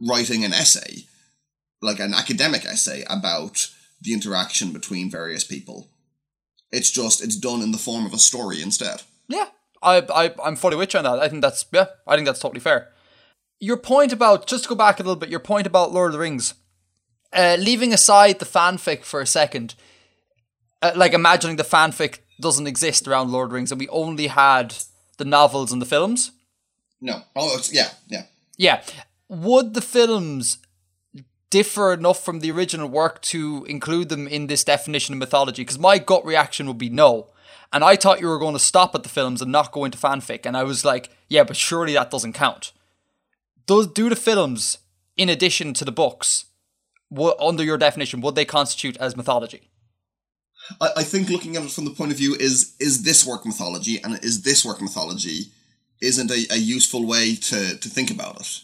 writing 0.00 0.44
an 0.44 0.52
essay, 0.52 1.04
like 1.80 2.00
an 2.00 2.12
academic 2.12 2.66
essay 2.66 3.04
about 3.08 3.68
the 4.00 4.12
interaction 4.12 4.72
between 4.72 5.10
various 5.10 5.44
people. 5.44 5.88
It's 6.72 6.90
just 6.90 7.22
it's 7.22 7.36
done 7.36 7.62
in 7.62 7.70
the 7.70 7.78
form 7.78 8.04
of 8.04 8.12
a 8.12 8.18
story 8.18 8.60
instead. 8.60 9.02
Yeah, 9.28 9.46
I, 9.82 10.02
I, 10.12 10.34
I'm 10.44 10.56
fully 10.56 10.76
with 10.76 10.92
you 10.94 10.98
on 10.98 11.04
that. 11.04 11.20
I 11.20 11.28
think 11.28 11.42
that's 11.42 11.64
yeah, 11.72 11.86
I 12.08 12.16
think 12.16 12.26
that's 12.26 12.40
totally 12.40 12.60
fair. 12.60 12.88
Your 13.60 13.76
point 13.76 14.12
about 14.12 14.46
just 14.46 14.64
to 14.64 14.68
go 14.68 14.74
back 14.74 15.00
a 15.00 15.02
little 15.02 15.16
bit. 15.16 15.30
Your 15.30 15.40
point 15.40 15.66
about 15.66 15.92
Lord 15.92 16.08
of 16.08 16.12
the 16.12 16.18
Rings, 16.18 16.54
uh, 17.32 17.56
leaving 17.58 17.92
aside 17.92 18.38
the 18.38 18.44
fanfic 18.44 19.04
for 19.04 19.20
a 19.20 19.26
second, 19.26 19.74
uh, 20.80 20.92
like 20.94 21.12
imagining 21.12 21.56
the 21.56 21.64
fanfic 21.64 22.18
doesn't 22.40 22.68
exist 22.68 23.08
around 23.08 23.32
Lord 23.32 23.46
of 23.46 23.50
the 23.50 23.54
Rings 23.54 23.72
and 23.72 23.80
we 23.80 23.88
only 23.88 24.28
had 24.28 24.74
the 25.16 25.24
novels 25.24 25.72
and 25.72 25.82
the 25.82 25.86
films. 25.86 26.30
No. 27.00 27.22
Oh, 27.34 27.56
it's, 27.56 27.72
yeah, 27.72 27.90
yeah. 28.08 28.24
Yeah, 28.56 28.82
would 29.28 29.74
the 29.74 29.80
films 29.80 30.58
differ 31.50 31.92
enough 31.92 32.24
from 32.24 32.40
the 32.40 32.50
original 32.50 32.88
work 32.88 33.22
to 33.22 33.64
include 33.68 34.08
them 34.08 34.26
in 34.26 34.46
this 34.46 34.64
definition 34.64 35.14
of 35.14 35.18
mythology? 35.18 35.62
Because 35.62 35.78
my 35.78 35.98
gut 35.98 36.24
reaction 36.24 36.66
would 36.66 36.78
be 36.78 36.88
no. 36.90 37.28
And 37.72 37.84
I 37.84 37.96
thought 37.96 38.20
you 38.20 38.28
were 38.28 38.38
going 38.38 38.54
to 38.54 38.60
stop 38.60 38.94
at 38.94 39.02
the 39.02 39.08
films 39.08 39.42
and 39.42 39.52
not 39.52 39.72
go 39.72 39.84
into 39.84 39.98
fanfic. 39.98 40.46
And 40.46 40.56
I 40.56 40.62
was 40.62 40.84
like, 40.84 41.10
yeah, 41.28 41.44
but 41.44 41.56
surely 41.56 41.92
that 41.92 42.10
doesn't 42.10 42.32
count. 42.32 42.72
Does 43.68 43.86
do 43.86 44.08
the 44.08 44.16
films, 44.16 44.78
in 45.18 45.28
addition 45.28 45.74
to 45.74 45.84
the 45.84 45.92
books, 45.92 46.46
wo- 47.10 47.36
under 47.38 47.62
your 47.62 47.76
definition, 47.76 48.22
would 48.22 48.34
they 48.34 48.46
constitute 48.46 48.96
as 48.96 49.14
mythology? 49.14 49.68
I, 50.80 50.88
I 50.96 51.02
think 51.02 51.28
looking 51.28 51.54
at 51.54 51.64
it 51.64 51.70
from 51.70 51.84
the 51.84 51.90
point 51.90 52.10
of 52.10 52.16
view 52.16 52.34
is 52.34 52.74
is 52.80 53.02
this 53.02 53.26
work 53.26 53.44
mythology 53.44 54.02
and 54.02 54.18
is 54.24 54.42
this 54.42 54.64
work 54.64 54.80
mythology 54.80 55.52
isn't 56.00 56.30
a, 56.30 56.46
a 56.50 56.56
useful 56.56 57.06
way 57.06 57.34
to, 57.34 57.76
to 57.76 57.88
think 57.90 58.10
about 58.10 58.40
it. 58.40 58.60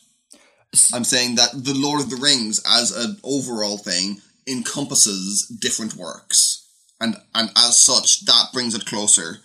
I'm 0.94 1.04
saying 1.04 1.34
that 1.34 1.50
the 1.52 1.74
Lord 1.74 2.00
of 2.00 2.08
the 2.08 2.16
Rings 2.16 2.62
as 2.66 2.90
an 2.90 3.18
overall 3.22 3.76
thing 3.76 4.22
encompasses 4.46 5.46
different 5.60 5.96
works. 5.96 6.66
And 6.98 7.16
and 7.34 7.50
as 7.56 7.78
such, 7.78 8.24
that 8.24 8.54
brings 8.54 8.74
it 8.74 8.86
closer 8.86 9.40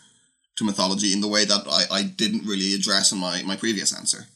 to 0.55 0.63
mythology 0.63 1.11
in 1.11 1.19
the 1.19 1.27
way 1.27 1.43
that 1.43 1.67
I, 1.67 1.97
I 1.99 2.03
didn't 2.03 2.47
really 2.47 2.73
address 2.73 3.11
in 3.11 3.17
my, 3.17 3.43
my 3.43 3.57
previous 3.57 3.93
answer. 3.93 4.27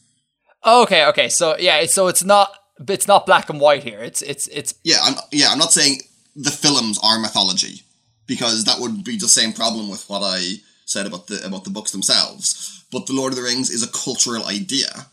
Okay, 0.65 1.05
okay. 1.07 1.29
So 1.29 1.57
yeah, 1.57 1.85
so 1.85 2.07
it's 2.07 2.23
not 2.23 2.53
it's 2.87 3.07
not 3.07 3.25
black 3.25 3.49
and 3.49 3.59
white 3.59 3.83
here. 3.83 3.99
It's 3.99 4.21
it's 4.21 4.47
it's 4.47 4.73
Yeah, 4.83 4.97
I'm 5.03 5.15
yeah, 5.31 5.47
I'm 5.49 5.59
not 5.59 5.73
saying 5.73 6.01
the 6.35 6.51
films 6.51 6.99
are 7.03 7.19
mythology 7.19 7.83
because 8.25 8.63
that 8.65 8.79
would 8.79 9.03
be 9.03 9.17
the 9.17 9.27
same 9.27 9.53
problem 9.53 9.89
with 9.89 10.09
what 10.09 10.21
I 10.23 10.55
said 10.85 11.05
about 11.05 11.27
the 11.27 11.45
about 11.45 11.63
the 11.63 11.69
books 11.69 11.91
themselves. 11.91 12.85
But 12.91 13.07
the 13.07 13.13
Lord 13.13 13.33
of 13.33 13.37
the 13.37 13.43
Rings 13.43 13.69
is 13.69 13.83
a 13.83 13.91
cultural 13.91 14.45
idea 14.45 15.07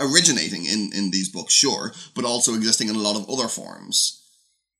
originating 0.00 0.64
in 0.64 0.92
in 0.94 1.10
these 1.10 1.28
books, 1.28 1.52
sure, 1.52 1.92
but 2.14 2.24
also 2.24 2.54
existing 2.54 2.88
in 2.88 2.96
a 2.96 3.00
lot 3.00 3.16
of 3.16 3.28
other 3.28 3.48
forms. 3.48 4.22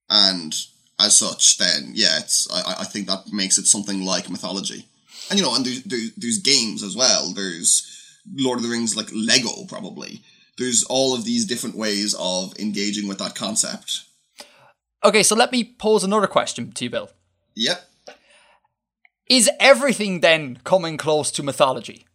And 0.09 0.55
as 0.99 1.19
such, 1.19 1.59
then 1.59 1.93
yeah, 1.95 2.19
it's 2.19 2.51
I, 2.51 2.77
I 2.81 2.85
think 2.85 3.07
that 3.07 3.33
makes 3.33 3.59
it 3.59 3.67
something 3.67 4.05
like 4.05 4.31
mythology. 4.31 4.87
And 5.31 5.39
you 5.39 5.45
know, 5.45 5.55
and 5.55 5.65
there's, 5.65 5.83
there's 5.85 6.15
there's 6.17 6.39
games 6.39 6.83
as 6.83 6.97
well. 6.97 7.33
There's 7.33 7.98
Lord 8.37 8.59
of 8.59 8.63
the 8.65 8.71
Rings 8.71 8.97
like 8.97 9.09
Lego 9.13 9.65
probably. 9.69 10.23
There's 10.59 10.85
all 10.89 11.15
of 11.15 11.25
these 11.25 11.45
different 11.47 11.77
ways 11.77 12.15
of 12.19 12.59
engaging 12.59 13.07
with 13.09 13.19
that 13.19 13.35
concept. 13.35 14.05
okay. 15.05 15.23
So 15.23 15.37
let 15.37 15.53
me 15.53 15.63
pose 15.65 16.03
another 16.05 16.27
question 16.27 16.73
to 16.73 16.85
you, 16.85 16.91
Bill. 16.91 17.11
Yep. 17.55 17.89
is 19.29 19.51
everything 19.61 20.21
then 20.21 20.59
coming 20.65 20.97
close 20.97 21.31
to 21.33 21.43
mythology? 21.43 22.07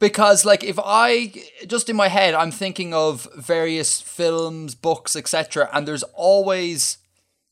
Because, 0.00 0.44
like, 0.44 0.64
if 0.64 0.78
I 0.82 1.32
just 1.66 1.88
in 1.88 1.96
my 1.96 2.08
head, 2.08 2.34
I'm 2.34 2.50
thinking 2.50 2.92
of 2.92 3.28
various 3.36 4.00
films, 4.00 4.74
books, 4.74 5.14
etc., 5.16 5.70
and 5.72 5.86
there's 5.88 6.02
always, 6.14 6.98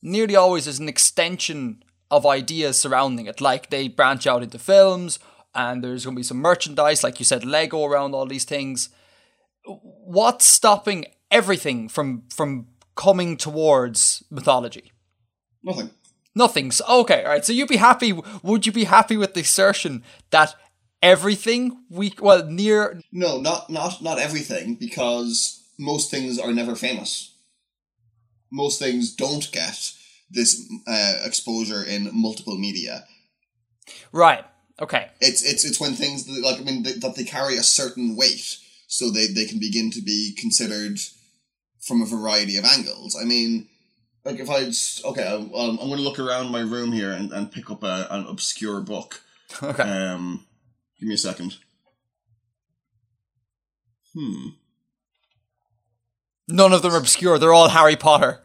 nearly 0.03 0.37
always, 0.37 0.65
there's 0.65 0.81
an 0.81 0.89
extension 0.89 1.83
of 2.11 2.27
ideas 2.27 2.79
surrounding 2.79 3.27
it. 3.27 3.41
Like, 3.41 3.71
they 3.71 3.89
branch 3.89 4.27
out 4.27 4.43
into 4.43 4.59
films, 4.59 5.19
and 5.55 5.83
there's 5.83 6.05
going 6.05 6.17
to 6.17 6.21
be 6.21 6.25
some 6.25 6.39
merchandise, 6.39 7.03
like 7.05 7.19
you 7.19 7.25
said, 7.25 7.45
Lego 7.45 7.85
around 7.85 8.15
all 8.15 8.27
these 8.27 8.45
things. 8.45 8.89
What's 9.65 10.45
stopping 10.45 11.07
everything 11.31 11.89
from 11.89 12.25
from 12.31 12.67
coming 12.97 13.37
towards 13.37 14.23
mythology? 14.31 14.93
Nothing. 15.63 15.91
Nothing's 16.35 16.81
okay. 16.89 17.25
All 17.25 17.31
right. 17.31 17.45
So 17.45 17.53
you'd 17.53 17.69
be 17.69 17.77
happy? 17.77 18.13
Would 18.43 18.67
you 18.67 18.73
be 18.73 18.85
happy 18.85 19.17
with 19.17 19.35
the 19.35 19.41
assertion 19.43 20.03
that 20.31 20.55
everything 21.03 21.85
we 21.91 22.15
well 22.19 22.45
near? 22.47 23.01
No, 23.13 23.41
not 23.41 23.71
not 23.71 24.03
not 24.03 24.19
everything, 24.19 24.77
because 24.77 25.63
most 25.79 26.11
things 26.11 26.39
are 26.39 26.53
never 26.53 26.75
famous. 26.75 27.35
Most 28.51 28.79
things 28.79 29.15
don't 29.15 29.51
get 29.53 29.93
this 30.31 30.69
uh, 30.87 31.15
exposure 31.25 31.85
in 31.85 32.11
multiple 32.13 32.59
media. 32.59 33.05
Right. 34.13 34.45
Okay. 34.81 35.09
It's 35.21 35.43
it's 35.43 35.65
it's 35.65 35.81
when 35.81 35.93
things 35.93 36.25
that, 36.25 36.43
like 36.43 36.61
I 36.61 36.65
mean 36.65 36.83
that 36.85 37.01
that 37.01 37.15
they 37.15 37.25
carry 37.25 37.57
a 37.57 37.63
certain 37.63 38.17
weight, 38.17 38.59
so 38.87 39.11
they 39.11 39.27
they 39.27 39.45
can 39.45 39.59
begin 39.59 39.91
to 39.93 40.03
be 40.03 40.35
considered 40.39 40.99
from 41.81 42.01
a 42.01 42.07
variety 42.07 42.57
of 42.57 42.65
angles. 42.65 43.17
I 43.21 43.25
mean, 43.25 43.69
like 44.25 44.39
if 44.39 44.49
I 44.49 44.71
okay, 45.09 45.27
I'm, 45.27 45.79
I'm 45.79 45.89
going 45.89 45.97
to 45.97 46.03
look 46.03 46.19
around 46.19 46.51
my 46.51 46.61
room 46.61 46.93
here 46.93 47.11
and, 47.11 47.33
and 47.33 47.53
pick 47.53 47.71
up 47.71 47.83
a, 47.83 48.07
an 48.11 48.27
obscure 48.27 48.81
book. 48.81 49.23
Okay. 49.63 49.83
Um, 49.83 50.47
give 50.99 51.11
me 51.11 51.15
a 51.15 51.19
second. 51.19 51.59
Hmm. 54.15 54.49
None 56.49 56.73
of 56.73 56.81
them 56.81 56.95
are 56.95 56.97
obscure. 56.97 57.39
They're 57.39 57.53
all 57.53 57.69
Harry 57.69 57.97
Potter. 57.97 58.41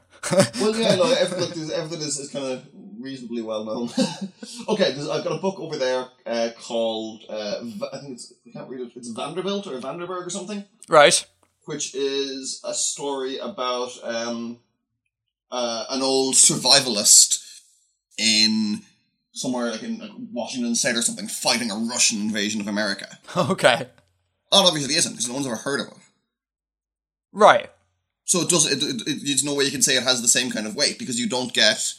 Well, 0.59 0.75
yeah, 0.75 0.95
no, 0.95 1.03
everything, 1.17 1.71
everything 1.71 2.05
is, 2.05 2.19
is 2.19 2.29
kind 2.29 2.45
of 2.45 2.67
reasonably 3.07 3.41
well 3.41 3.63
known. 3.63 3.89
okay, 4.67 4.89
I've 4.91 5.23
got 5.23 5.37
a 5.37 5.41
book 5.41 5.59
over 5.59 5.77
there 5.77 6.07
uh, 6.25 6.49
called 6.59 7.23
uh, 7.29 7.61
I 7.93 7.99
think 7.99 8.13
it's 8.13 8.33
I 8.45 8.51
can't 8.51 8.69
read 8.69 8.81
it. 8.81 8.91
It's 8.95 9.09
Vanderbilt 9.09 9.65
or 9.67 9.79
Vanderberg 9.79 10.27
or 10.27 10.29
something, 10.29 10.65
right. 10.89 11.25
which 11.65 11.95
is 11.95 12.61
a 12.65 12.73
story 12.73 13.37
about 13.37 13.91
um, 14.03 14.59
uh, 15.49 15.85
an 15.89 16.01
old 16.01 16.35
survivalist 16.35 17.61
in 18.17 18.81
somewhere 19.31 19.71
like 19.71 19.83
in 19.83 19.99
like 19.99 20.11
Washington 20.33 20.75
State 20.75 20.97
or 20.97 21.01
something 21.01 21.27
fighting 21.27 21.71
a 21.71 21.75
Russian 21.75 22.19
invasion 22.21 22.59
of 22.59 22.67
America. 22.67 23.17
Okay. 23.37 23.87
That 24.49 24.63
obviously 24.63 24.95
isn't 24.95 25.11
because 25.11 25.27
no 25.27 25.33
one's 25.33 25.45
ever 25.45 25.57
heard 25.57 25.81
of 25.81 25.87
it. 25.87 25.97
Right. 27.33 27.69
So 28.23 28.39
it 28.41 28.49
does. 28.49 28.65
It, 28.65 28.81
it, 28.81 29.01
it, 29.05 29.25
there's 29.25 29.43
no 29.43 29.53
way 29.53 29.65
you 29.65 29.71
can 29.71 29.81
say 29.81 29.97
it 29.97 30.03
has 30.03 30.21
the 30.21 30.27
same 30.29 30.49
kind 30.49 30.65
of 30.65 30.75
weight 30.75 30.97
because 30.97 31.19
you 31.19 31.27
don't 31.27 31.53
get 31.53 31.93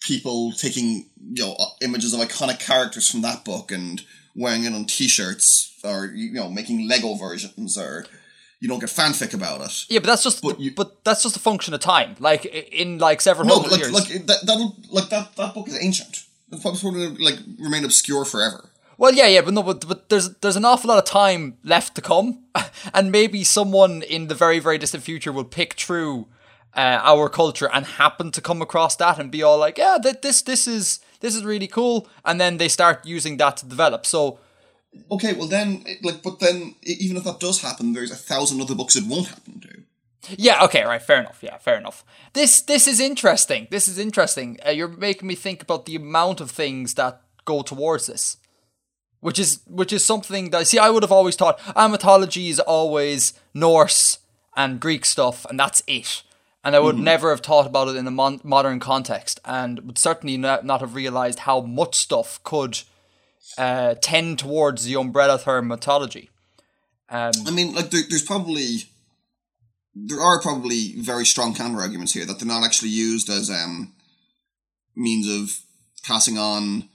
people 0.00 0.52
taking 0.52 1.06
you 1.32 1.44
know 1.44 1.54
uh, 1.58 1.66
images 1.82 2.14
of 2.14 2.20
iconic 2.20 2.58
characters 2.60 3.10
from 3.10 3.22
that 3.22 3.44
book 3.44 3.72
and 3.72 4.02
wearing 4.34 4.64
it 4.64 4.72
on 4.72 4.84
T-shirts 4.84 5.78
or 5.84 6.06
you 6.06 6.32
know 6.32 6.48
making 6.48 6.88
Lego 6.88 7.14
versions 7.14 7.76
or 7.76 8.06
you 8.60 8.68
don't 8.68 8.80
get 8.80 8.88
fanfic 8.88 9.34
about 9.34 9.60
it. 9.60 9.84
Yeah, 9.88 10.00
but 10.00 10.06
that's 10.06 10.22
just 10.24 10.42
But 10.42 10.56
but, 10.56 10.60
you- 10.60 10.74
that's 11.04 11.22
just 11.22 11.36
a 11.36 11.40
function 11.40 11.74
of 11.74 11.80
time. 11.80 12.16
Like 12.18 12.44
in 12.44 12.98
like 12.98 13.20
several 13.20 13.46
No, 13.46 13.60
hundred 13.60 13.70
like 13.72 13.80
years. 13.80 13.92
like 13.92 14.26
that 14.26 14.46
that'll, 14.46 14.76
like 14.90 15.08
that 15.10 15.36
that 15.36 15.54
book 15.54 15.68
is 15.68 15.78
ancient. 15.82 16.24
It's 16.50 16.62
probably 16.62 16.80
going 16.80 17.16
to 17.16 17.22
like 17.22 17.38
remain 17.58 17.84
obscure 17.84 18.24
forever. 18.24 18.70
Well, 18.96 19.14
yeah, 19.14 19.28
yeah, 19.28 19.42
but 19.42 19.54
no, 19.54 19.62
but, 19.62 19.86
but 19.86 20.08
there's 20.08 20.34
there's 20.40 20.56
an 20.56 20.64
awful 20.64 20.88
lot 20.88 20.98
of 20.98 21.04
time 21.04 21.56
left 21.62 21.94
to 21.94 22.00
come, 22.00 22.42
and 22.94 23.12
maybe 23.12 23.44
someone 23.44 24.02
in 24.02 24.26
the 24.26 24.34
very 24.34 24.58
very 24.58 24.76
distant 24.78 25.04
future 25.04 25.30
will 25.30 25.44
pick 25.44 25.74
through 25.74 26.26
uh, 26.78 27.00
our 27.02 27.28
culture 27.28 27.68
and 27.74 27.84
happen 27.84 28.30
to 28.30 28.40
come 28.40 28.62
across 28.62 28.96
that 28.96 29.18
and 29.18 29.30
be 29.30 29.42
all 29.42 29.58
like, 29.58 29.78
yeah, 29.78 29.98
that 30.02 30.22
this 30.22 30.42
this 30.42 30.66
is 30.66 31.00
this 31.20 31.34
is 31.34 31.44
really 31.44 31.66
cool, 31.66 32.06
and 32.24 32.40
then 32.40 32.58
they 32.58 32.68
start 32.68 33.04
using 33.04 33.36
that 33.38 33.56
to 33.58 33.66
develop. 33.66 34.06
So 34.06 34.38
Okay, 35.10 35.32
well 35.34 35.48
then, 35.48 35.84
like, 36.02 36.22
but 36.22 36.40
then 36.40 36.74
even 36.82 37.16
if 37.16 37.24
that 37.24 37.40
does 37.40 37.60
happen, 37.60 37.92
there's 37.92 38.10
a 38.10 38.16
thousand 38.16 38.60
other 38.60 38.74
books 38.74 38.96
it 38.96 39.06
won't 39.06 39.28
happen 39.28 39.60
to. 39.60 39.82
yeah, 40.36 40.64
okay, 40.64 40.84
right, 40.84 41.02
fair 41.02 41.20
enough. 41.20 41.38
Yeah, 41.42 41.58
fair 41.58 41.76
enough. 41.78 42.04
This 42.32 42.62
this 42.62 42.86
is 42.86 43.00
interesting. 43.00 43.68
This 43.70 43.88
is 43.88 43.98
interesting. 43.98 44.58
Uh, 44.66 44.70
you're 44.70 44.88
making 44.88 45.28
me 45.28 45.34
think 45.34 45.62
about 45.62 45.86
the 45.86 45.96
amount 45.96 46.40
of 46.40 46.50
things 46.50 46.94
that 46.94 47.20
go 47.44 47.62
towards 47.62 48.06
this. 48.06 48.36
Which 49.20 49.38
is 49.38 49.60
which 49.66 49.92
is 49.92 50.04
something 50.04 50.50
that 50.50 50.68
see 50.68 50.78
I 50.78 50.90
would 50.90 51.02
have 51.02 51.12
always 51.12 51.34
thought 51.34 51.60
ah, 51.74 51.88
mythology 51.88 52.50
is 52.50 52.60
always 52.60 53.32
Norse 53.52 54.18
and 54.56 54.78
Greek 54.78 55.04
stuff 55.04 55.44
and 55.50 55.58
that's 55.58 55.82
it, 55.88 56.22
and 56.64 56.74
I 56.76 56.80
would 56.80 56.98
never 56.98 57.30
have 57.30 57.40
thought 57.40 57.66
about 57.66 57.88
it 57.88 57.96
in 57.96 58.06
a 58.06 58.10
mon- 58.10 58.40
modern 58.42 58.80
context, 58.80 59.40
and 59.44 59.80
would 59.80 59.98
certainly 59.98 60.36
not, 60.36 60.64
not 60.64 60.80
have 60.80 60.94
realized 60.94 61.40
how 61.40 61.60
much 61.60 61.94
stuff 61.94 62.42
could 62.42 62.80
uh, 63.56 63.94
tend 64.00 64.38
towards 64.38 64.84
the 64.84 64.96
umbrella 64.96 65.38
term 65.38 65.68
mythology. 65.68 66.30
Um, 67.08 67.32
I 67.46 67.50
mean, 67.50 67.74
like, 67.74 67.90
there, 67.90 68.02
there's 68.08 68.22
probably 68.22 68.84
there 69.94 70.20
are 70.20 70.40
probably 70.40 70.94
very 70.96 71.24
strong 71.24 71.54
counter 71.54 71.80
arguments 71.80 72.12
here 72.12 72.24
that 72.24 72.38
they're 72.38 72.46
not 72.46 72.64
actually 72.64 72.90
used 72.90 73.28
as 73.28 73.50
um 73.50 73.94
means 74.94 75.26
of 75.28 75.60
passing 76.04 76.38
on 76.38 76.88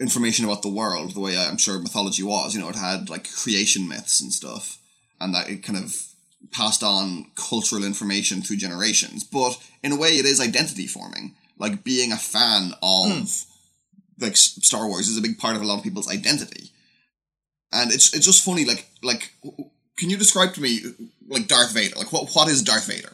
information 0.00 0.44
about 0.44 0.62
the 0.62 0.68
world 0.68 1.14
the 1.14 1.20
way 1.20 1.36
I'm 1.36 1.58
sure 1.58 1.78
mythology 1.78 2.22
was. 2.22 2.54
You 2.54 2.60
know, 2.60 2.68
it 2.68 2.76
had 2.76 3.10
like 3.10 3.30
creation 3.32 3.88
myths 3.88 4.20
and 4.20 4.32
stuff, 4.32 4.78
and 5.20 5.34
that 5.34 5.48
it 5.48 5.62
kind 5.62 5.78
of 5.78 6.13
passed 6.52 6.82
on 6.82 7.30
cultural 7.34 7.84
information 7.84 8.42
through 8.42 8.56
generations. 8.56 9.24
But 9.24 9.58
in 9.82 9.92
a 9.92 9.96
way, 9.96 10.10
it 10.10 10.24
is 10.24 10.40
identity 10.40 10.86
forming. 10.86 11.34
Like 11.58 11.84
being 11.84 12.12
a 12.12 12.16
fan 12.16 12.72
of 12.82 13.44
like 14.20 14.36
Star 14.36 14.86
Wars 14.86 15.08
is 15.08 15.18
a 15.18 15.22
big 15.22 15.38
part 15.38 15.56
of 15.56 15.62
a 15.62 15.64
lot 15.64 15.78
of 15.78 15.84
people's 15.84 16.10
identity, 16.10 16.70
and 17.72 17.92
it's 17.92 18.12
it's 18.14 18.26
just 18.26 18.44
funny. 18.44 18.64
Like 18.64 18.88
like, 19.02 19.32
can 19.96 20.10
you 20.10 20.16
describe 20.16 20.54
to 20.54 20.60
me 20.60 20.80
like 21.28 21.46
Darth 21.46 21.72
Vader? 21.72 21.96
Like 21.96 22.12
what 22.12 22.30
what 22.34 22.48
is 22.48 22.62
Darth 22.62 22.86
Vader? 22.86 23.12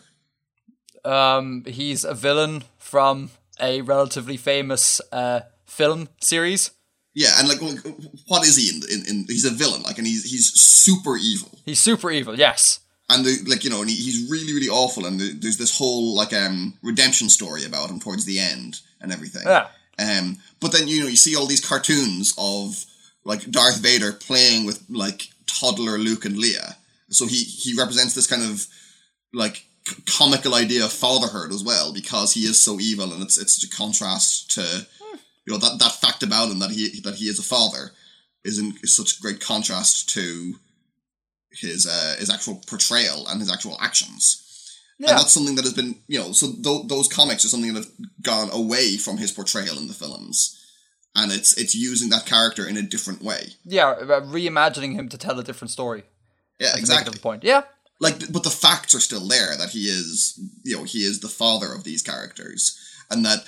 um, 1.04 1.64
he's 1.66 2.04
a 2.04 2.14
villain 2.14 2.64
from 2.78 3.30
a 3.60 3.82
relatively 3.82 4.36
famous 4.36 5.00
uh, 5.12 5.40
film 5.66 6.08
series. 6.20 6.70
Yeah, 7.14 7.38
and 7.38 7.48
like, 7.48 7.60
like 7.60 7.80
what 8.28 8.46
is 8.46 8.56
he 8.56 8.68
in, 8.68 8.82
in 8.88 9.06
in 9.08 9.24
he's 9.26 9.44
a 9.44 9.50
villain 9.50 9.82
like 9.82 9.98
and 9.98 10.06
he's 10.06 10.30
he's 10.30 10.50
super 10.54 11.16
evil. 11.16 11.58
He's 11.64 11.80
super 11.80 12.10
evil, 12.10 12.38
yes. 12.38 12.80
And 13.10 13.24
the, 13.24 13.38
like 13.46 13.64
you 13.64 13.70
know, 13.70 13.80
and 13.80 13.90
he, 13.90 13.96
he's 13.96 14.30
really 14.30 14.52
really 14.52 14.68
awful, 14.68 15.06
and 15.06 15.18
the, 15.18 15.32
there's 15.32 15.58
this 15.58 15.76
whole 15.76 16.14
like 16.14 16.32
um 16.32 16.74
redemption 16.82 17.28
story 17.28 17.64
about 17.64 17.90
him 17.90 18.00
towards 18.00 18.24
the 18.24 18.38
end 18.38 18.80
and 19.00 19.12
everything. 19.12 19.42
Yeah. 19.44 19.68
Um, 19.98 20.38
but 20.60 20.72
then 20.72 20.88
you 20.88 21.02
know 21.02 21.08
you 21.08 21.16
see 21.16 21.36
all 21.36 21.46
these 21.46 21.64
cartoons 21.64 22.34
of 22.38 22.84
like 23.24 23.50
Darth 23.50 23.78
Vader 23.78 24.12
playing 24.12 24.64
with 24.64 24.82
like 24.88 25.28
toddler 25.46 25.98
Luke 25.98 26.24
and 26.24 26.36
Leia, 26.36 26.76
so 27.10 27.26
he 27.26 27.42
he 27.42 27.74
represents 27.76 28.14
this 28.14 28.26
kind 28.26 28.42
of 28.42 28.66
like 29.32 29.66
c- 29.86 30.02
comical 30.06 30.54
idea 30.54 30.84
of 30.84 30.92
fatherhood 30.92 31.52
as 31.52 31.62
well 31.62 31.92
because 31.92 32.32
he 32.32 32.40
is 32.40 32.62
so 32.62 32.80
evil, 32.80 33.12
and 33.12 33.22
it's 33.22 33.38
it's 33.38 33.62
a 33.64 33.68
contrast 33.68 34.50
to 34.52 34.86
you 35.46 35.52
know 35.52 35.58
that 35.58 35.78
that 35.78 35.92
fact 35.92 36.22
about 36.22 36.50
him 36.50 36.60
that 36.60 36.70
he 36.70 37.00
that 37.00 37.16
he 37.16 37.26
is 37.26 37.38
a 37.38 37.42
father 37.42 37.90
is 38.44 38.58
in 38.58 38.74
is 38.82 38.96
such 38.96 39.20
great 39.20 39.40
contrast 39.40 40.08
to 40.10 40.54
his 41.52 41.86
uh, 41.86 42.16
his 42.18 42.30
actual 42.30 42.62
portrayal 42.66 43.26
and 43.28 43.40
his 43.40 43.52
actual 43.52 43.76
actions. 43.80 44.46
Yeah. 44.98 45.10
And 45.10 45.18
that's 45.18 45.32
something 45.32 45.54
that 45.54 45.64
has 45.64 45.72
been, 45.72 45.96
you 46.08 46.18
know, 46.18 46.32
so 46.32 46.52
th- 46.52 46.86
those 46.86 47.08
comics 47.08 47.44
are 47.44 47.48
something 47.48 47.72
that 47.72 47.84
have 47.84 47.92
gone 48.22 48.50
away 48.52 48.98
from 48.98 49.16
his 49.16 49.32
portrayal 49.32 49.78
in 49.78 49.88
the 49.88 49.94
films, 49.94 50.62
and 51.16 51.32
it's 51.32 51.56
it's 51.56 51.74
using 51.74 52.10
that 52.10 52.26
character 52.26 52.66
in 52.68 52.76
a 52.76 52.82
different 52.82 53.22
way. 53.22 53.48
Yeah, 53.64 53.94
reimagining 53.94 54.94
him 54.94 55.08
to 55.08 55.16
tell 55.16 55.38
a 55.38 55.44
different 55.44 55.70
story. 55.70 56.04
Yeah, 56.58 56.68
to 56.68 56.72
make 56.74 56.78
it 56.78 56.80
exactly. 56.80 57.14
the 57.14 57.20
point. 57.20 57.44
Yeah. 57.44 57.62
Like, 57.98 58.32
but 58.32 58.44
the 58.44 58.50
facts 58.50 58.94
are 58.94 59.00
still 59.00 59.26
there 59.28 59.56
that 59.58 59.70
he 59.70 59.84
is, 59.84 60.38
you 60.64 60.76
know, 60.76 60.84
he 60.84 60.98
is 60.98 61.20
the 61.20 61.28
father 61.28 61.72
of 61.74 61.84
these 61.84 62.02
characters, 62.02 62.78
and 63.10 63.24
that 63.24 63.44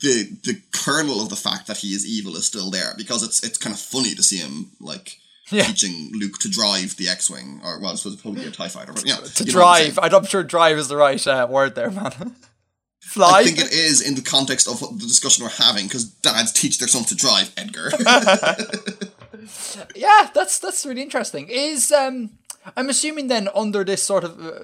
the 0.00 0.30
the 0.42 0.60
kernel 0.72 1.22
of 1.22 1.28
the 1.28 1.36
fact 1.36 1.66
that 1.66 1.78
he 1.78 1.88
is 1.88 2.06
evil 2.06 2.36
is 2.36 2.46
still 2.46 2.70
there 2.70 2.94
because 2.96 3.22
it's 3.22 3.42
it's 3.44 3.58
kind 3.58 3.74
of 3.74 3.80
funny 3.80 4.14
to 4.14 4.22
see 4.22 4.38
him 4.38 4.70
like. 4.80 5.18
Yeah. 5.50 5.64
Teaching 5.64 6.10
Luke 6.14 6.38
to 6.40 6.48
drive 6.48 6.96
the 6.96 7.08
X-wing, 7.08 7.60
or 7.62 7.78
well, 7.78 7.92
I 7.92 7.94
suppose 7.96 8.16
probably 8.16 8.46
a 8.46 8.50
Tie 8.50 8.68
Fighter, 8.68 8.92
but 8.92 9.06
yeah, 9.06 9.16
To 9.16 9.42
I'm 9.42 9.48
drive. 9.48 9.98
I'm 10.00 10.24
sure 10.24 10.42
drive 10.42 10.78
is 10.78 10.88
the 10.88 10.96
right 10.96 11.24
uh, 11.26 11.46
word 11.50 11.74
there, 11.74 11.90
man. 11.90 12.36
Fly. 13.00 13.40
I 13.40 13.44
think 13.44 13.58
it 13.58 13.70
is 13.70 14.00
in 14.00 14.14
the 14.14 14.22
context 14.22 14.66
of 14.66 14.80
the 14.80 15.06
discussion 15.06 15.44
we're 15.44 15.50
having 15.50 15.84
because 15.84 16.04
dads 16.06 16.52
teach 16.52 16.78
their 16.78 16.88
sons 16.88 17.06
to 17.06 17.14
drive, 17.14 17.52
Edgar. 17.56 17.90
yeah, 19.94 20.30
that's 20.34 20.58
that's 20.58 20.86
really 20.86 21.02
interesting. 21.02 21.48
Is 21.50 21.92
um, 21.92 22.30
I'm 22.76 22.88
assuming 22.88 23.28
then 23.28 23.48
under 23.54 23.84
this 23.84 24.02
sort 24.02 24.24
of, 24.24 24.44
uh, 24.44 24.60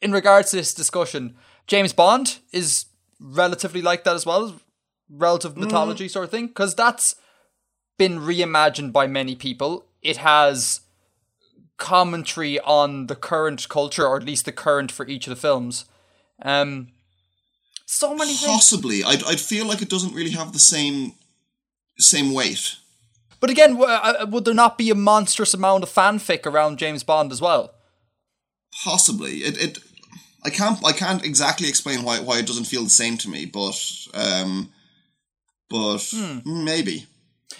in 0.00 0.12
regards 0.12 0.50
to 0.50 0.56
this 0.56 0.72
discussion, 0.72 1.36
James 1.66 1.92
Bond 1.92 2.38
is 2.52 2.86
relatively 3.20 3.82
like 3.82 4.04
that 4.04 4.14
as 4.14 4.24
well, 4.24 4.58
relative 5.10 5.56
mythology 5.56 6.08
sort 6.08 6.24
of 6.24 6.30
thing, 6.30 6.46
because 6.48 6.74
that's 6.74 7.16
been 7.98 8.20
reimagined 8.20 8.92
by 8.92 9.06
many 9.06 9.34
people. 9.34 9.85
It 10.06 10.18
has 10.18 10.80
commentary 11.78 12.58
on 12.60 13.06
the 13.06 13.16
current 13.16 13.68
culture, 13.68 14.06
or 14.06 14.16
at 14.16 14.24
least 14.24 14.44
the 14.44 14.52
current 14.52 14.90
for 14.92 15.06
each 15.06 15.26
of 15.26 15.30
the 15.30 15.40
films. 15.40 15.84
Um, 16.42 16.88
so 17.86 18.14
many 18.14 18.32
things. 18.34 18.50
Possibly, 18.52 19.04
I'd, 19.04 19.22
I'd 19.24 19.40
feel 19.40 19.66
like 19.66 19.82
it 19.82 19.88
doesn't 19.90 20.14
really 20.14 20.30
have 20.30 20.52
the 20.52 20.58
same 20.58 21.12
same 21.98 22.32
weight. 22.32 22.76
But 23.40 23.50
again, 23.50 23.74
w- 23.74 23.90
uh, 23.90 24.26
would 24.28 24.44
there 24.44 24.54
not 24.54 24.78
be 24.78 24.90
a 24.90 24.94
monstrous 24.94 25.54
amount 25.54 25.82
of 25.82 25.90
fanfic 25.90 26.46
around 26.46 26.78
James 26.78 27.02
Bond 27.04 27.32
as 27.32 27.40
well? 27.40 27.72
Possibly, 28.84 29.38
it, 29.38 29.56
it 29.60 29.78
I 30.44 30.50
can't 30.50 30.84
I 30.84 30.92
can't 30.92 31.24
exactly 31.24 31.68
explain 31.68 32.02
why 32.02 32.18
why 32.20 32.38
it 32.38 32.46
doesn't 32.46 32.64
feel 32.66 32.84
the 32.84 32.90
same 32.90 33.16
to 33.18 33.28
me, 33.28 33.44
but 33.46 33.78
um, 34.14 34.72
but 35.70 36.02
Hmm. 36.12 36.64
maybe 36.64 37.06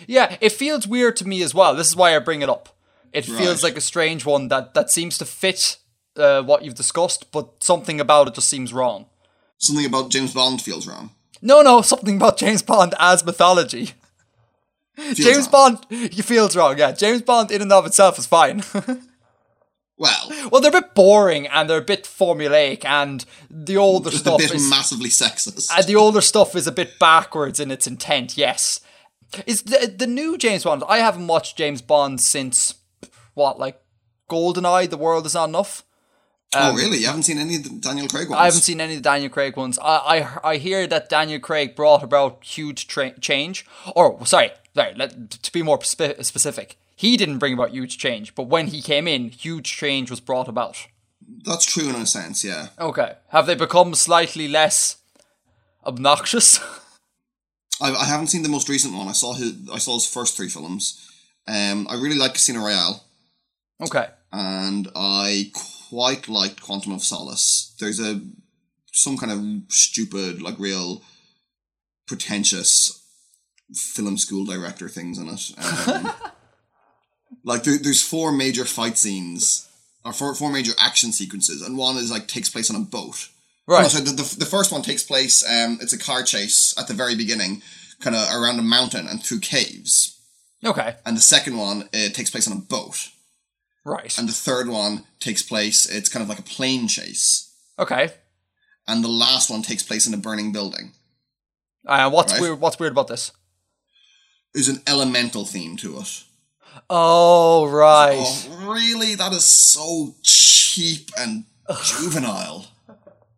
Yeah, 0.07 0.37
it 0.40 0.53
feels 0.53 0.87
weird 0.87 1.16
to 1.16 1.29
me 1.29 1.42
as 1.42 1.55
well. 1.55 1.75
This 1.75 1.88
is 1.88 1.96
why 1.96 2.14
I 2.14 2.18
bring 2.18 2.42
it 2.42 2.49
up. 2.49 2.68
It 3.12 3.25
feels 3.25 3.62
like 3.62 3.77
a 3.77 3.81
strange 3.81 4.27
one 4.27 4.49
that, 4.49 4.75
that 4.75 4.90
seems 4.90 5.16
to 5.18 5.25
fit 5.25 5.79
uh, 6.16 6.42
what 6.42 6.64
you've 6.64 6.75
discussed, 6.75 7.33
but 7.33 7.62
something 7.64 7.99
about 8.01 8.29
it 8.29 8.35
just 8.35 8.49
seems 8.49 8.72
wrong. 8.75 9.07
something 9.59 9.87
about 9.87 10.11
James 10.11 10.35
Bond 10.35 10.61
feels 10.61 10.87
wrong. 10.87 11.11
No, 11.40 11.62
no, 11.62 11.81
something 11.81 12.16
about 12.16 12.37
James 12.37 12.62
Bond 12.62 12.94
as 12.99 13.25
mythology. 13.25 13.92
Feels 14.96 15.16
James 15.16 15.49
wrong. 15.53 15.79
Bond, 15.88 16.12
he 16.12 16.20
feels 16.22 16.55
wrong. 16.57 16.77
Yeah, 16.79 16.92
James 16.92 17.22
Bond 17.22 17.51
in 17.51 17.62
and 17.62 17.72
of 17.72 17.87
itself 17.87 18.18
is 18.18 18.27
fine. 18.27 18.62
Well, 19.99 20.31
well, 20.51 20.61
they're 20.61 20.77
a 20.77 20.83
bit 20.83 20.94
boring 20.94 21.46
and 21.46 21.70
they're 21.70 21.79
a 21.79 21.85
bit 21.85 22.05
formulaic, 22.05 22.85
and 22.85 23.25
the 23.51 23.79
older 23.79 24.11
stuff 24.11 24.38
bit 24.38 24.53
is 24.53 24.68
massively 24.68 25.09
sexist. 25.09 25.70
And 25.75 25.87
the 25.87 25.96
older 25.96 26.20
stuff 26.20 26.55
is 26.55 26.66
a 26.66 26.72
bit 26.72 26.99
backwards 26.99 27.59
in 27.61 27.70
its 27.70 27.87
intent, 27.87 28.37
yes. 28.37 28.81
Is 29.46 29.62
the 29.62 29.92
the 29.94 30.06
new 30.06 30.38
James 30.38 30.64
Bond? 30.64 30.82
I 30.88 30.98
haven't 30.98 31.26
watched 31.26 31.56
James 31.56 31.82
Bond 31.82 32.20
since 32.20 32.74
what, 33.34 33.58
like 33.58 33.80
Goldeneye, 34.30 34.88
The 34.88 34.96
World 34.96 35.26
Is 35.26 35.34
Not 35.34 35.48
Enough. 35.48 35.84
oh, 36.54 36.70
um, 36.70 36.76
really? 36.76 36.98
You 36.98 37.06
haven't 37.06 37.24
seen 37.24 37.38
any 37.38 37.56
of 37.56 37.64
the 37.64 37.70
Daniel 37.70 38.08
Craig 38.08 38.28
ones? 38.30 38.40
I 38.40 38.44
haven't 38.46 38.60
seen 38.60 38.80
any 38.80 38.94
of 38.94 38.98
the 39.02 39.08
Daniel 39.08 39.30
Craig 39.30 39.56
ones. 39.56 39.78
I 39.80 39.96
I, 40.44 40.50
I 40.52 40.56
hear 40.56 40.86
that 40.86 41.08
Daniel 41.08 41.40
Craig 41.40 41.76
brought 41.76 42.02
about 42.02 42.42
huge 42.44 42.86
tra- 42.86 43.18
change. 43.20 43.66
Or 43.94 44.24
sorry, 44.26 44.52
sorry. 44.74 44.94
Let, 44.94 45.30
to 45.30 45.52
be 45.52 45.62
more 45.62 45.82
spe- 45.82 46.22
specific, 46.22 46.78
he 46.94 47.16
didn't 47.16 47.38
bring 47.38 47.52
about 47.52 47.70
huge 47.72 47.98
change, 47.98 48.34
but 48.34 48.44
when 48.44 48.68
he 48.68 48.80
came 48.80 49.06
in, 49.06 49.28
huge 49.28 49.70
change 49.70 50.10
was 50.10 50.20
brought 50.20 50.48
about. 50.48 50.86
That's 51.44 51.66
true 51.66 51.88
in 51.88 51.96
a 51.96 52.06
sense, 52.06 52.44
yeah. 52.44 52.68
Okay. 52.78 53.14
Have 53.28 53.46
they 53.46 53.54
become 53.56 53.94
slightly 53.94 54.48
less 54.48 54.96
obnoxious? 55.84 56.60
I, 57.80 57.92
I 57.92 58.04
haven't 58.04 58.28
seen 58.28 58.42
the 58.42 58.48
most 58.48 58.68
recent 58.68 58.94
one. 58.94 59.08
I 59.08 59.12
saw 59.12 59.34
his 59.34 59.54
I 59.72 59.78
saw 59.78 59.94
his 59.94 60.06
first 60.06 60.36
three 60.36 60.48
films. 60.48 61.02
Um, 61.48 61.86
I 61.88 61.94
really 61.94 62.16
like 62.16 62.34
Casino 62.34 62.60
Royale, 62.60 63.04
okay. 63.82 64.08
and 64.32 64.88
I 64.96 65.52
quite 65.88 66.28
liked 66.28 66.62
Quantum 66.62 66.92
of 66.92 67.04
Solace. 67.04 67.74
There's 67.78 68.00
a 68.00 68.20
some 68.92 69.16
kind 69.18 69.30
of 69.30 69.72
stupid, 69.72 70.42
like 70.42 70.58
real 70.58 71.02
pretentious 72.06 73.02
film 73.74 74.16
school 74.16 74.44
director 74.44 74.88
things 74.88 75.18
in 75.18 75.28
it. 75.28 75.88
Um, 75.88 76.12
like 77.44 77.62
there, 77.64 77.78
there's 77.78 78.02
four 78.02 78.32
major 78.32 78.64
fight 78.64 78.96
scenes 78.96 79.68
or 80.04 80.12
four, 80.12 80.34
four 80.34 80.50
major 80.50 80.72
action 80.78 81.12
sequences, 81.12 81.62
and 81.62 81.76
one 81.76 81.96
is 81.96 82.10
like 82.10 82.26
takes 82.26 82.48
place 82.48 82.70
on 82.70 82.76
a 82.76 82.84
boat. 82.84 83.28
Right. 83.68 83.83
No, 83.83 83.88
so 83.88 83.98
the, 84.00 84.11
the, 84.12 84.37
the 84.38 84.46
first 84.46 84.70
one 84.72 84.83
takes 84.83 85.02
place. 85.02 85.44
Um, 85.44 85.79
it's 85.81 85.92
a 85.92 85.98
car 85.98 86.22
chase 86.22 86.72
at 86.79 86.87
the 86.87 86.94
very 86.94 87.16
beginning, 87.16 87.62
kind 88.00 88.14
of 88.14 88.29
around 88.33 88.59
a 88.59 88.62
mountain 88.62 89.07
and 89.09 89.22
through 89.22 89.40
caves. 89.40 90.20
Okay. 90.64 90.94
And 91.05 91.16
the 91.16 91.20
second 91.20 91.57
one 91.57 91.88
it 91.92 92.14
takes 92.14 92.31
place 92.31 92.46
on 92.50 92.57
a 92.57 92.61
boat, 92.61 93.09
Right. 93.85 94.16
and 94.18 94.29
the 94.29 94.33
third 94.33 94.68
one 94.68 95.05
takes 95.20 95.42
place. 95.42 95.85
It's 95.87 96.09
kind 96.09 96.22
of 96.22 96.29
like 96.29 96.38
a 96.38 96.42
plane 96.42 96.87
chase, 96.88 97.52
Okay. 97.79 98.11
and 98.87 99.02
the 99.02 99.09
last 99.09 99.50
one 99.50 99.62
takes 99.62 99.83
place 99.83 100.07
in 100.07 100.14
a 100.14 100.18
burning 100.18 100.52
building. 100.52 100.92
Uh, 101.87 102.09
what's 102.11 102.33
Right. 102.33 102.40
weird? 102.42 102.61
What's 102.61 102.79
weird 102.79 102.92
about 102.92 103.09
this? 103.09 103.33
There's 104.55 104.68
an 104.68 104.83
elemental 104.87 105.44
theme 105.44 105.76
to 105.79 105.98
it. 106.00 106.22
Oh, 106.88 107.66
right. 107.66 108.16
Oh, 108.48 108.72
really? 108.72 109.14
That 109.14 109.33
is 109.33 109.44
so 109.44 110.14
cheap 110.22 111.11
and 111.18 111.44
juvenile. 111.85 112.66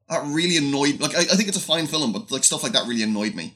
That 0.09 0.25
really 0.27 0.57
annoyed. 0.57 1.01
Like, 1.01 1.14
I, 1.16 1.21
I 1.21 1.37
think 1.37 1.49
it's 1.49 1.57
a 1.59 1.61
fine 1.61 1.87
film, 1.87 2.12
but 2.12 2.31
like 2.31 2.44
stuff 2.44 2.62
like 2.62 2.73
that 2.73 2.87
really 2.87 3.03
annoyed 3.03 3.35
me. 3.35 3.55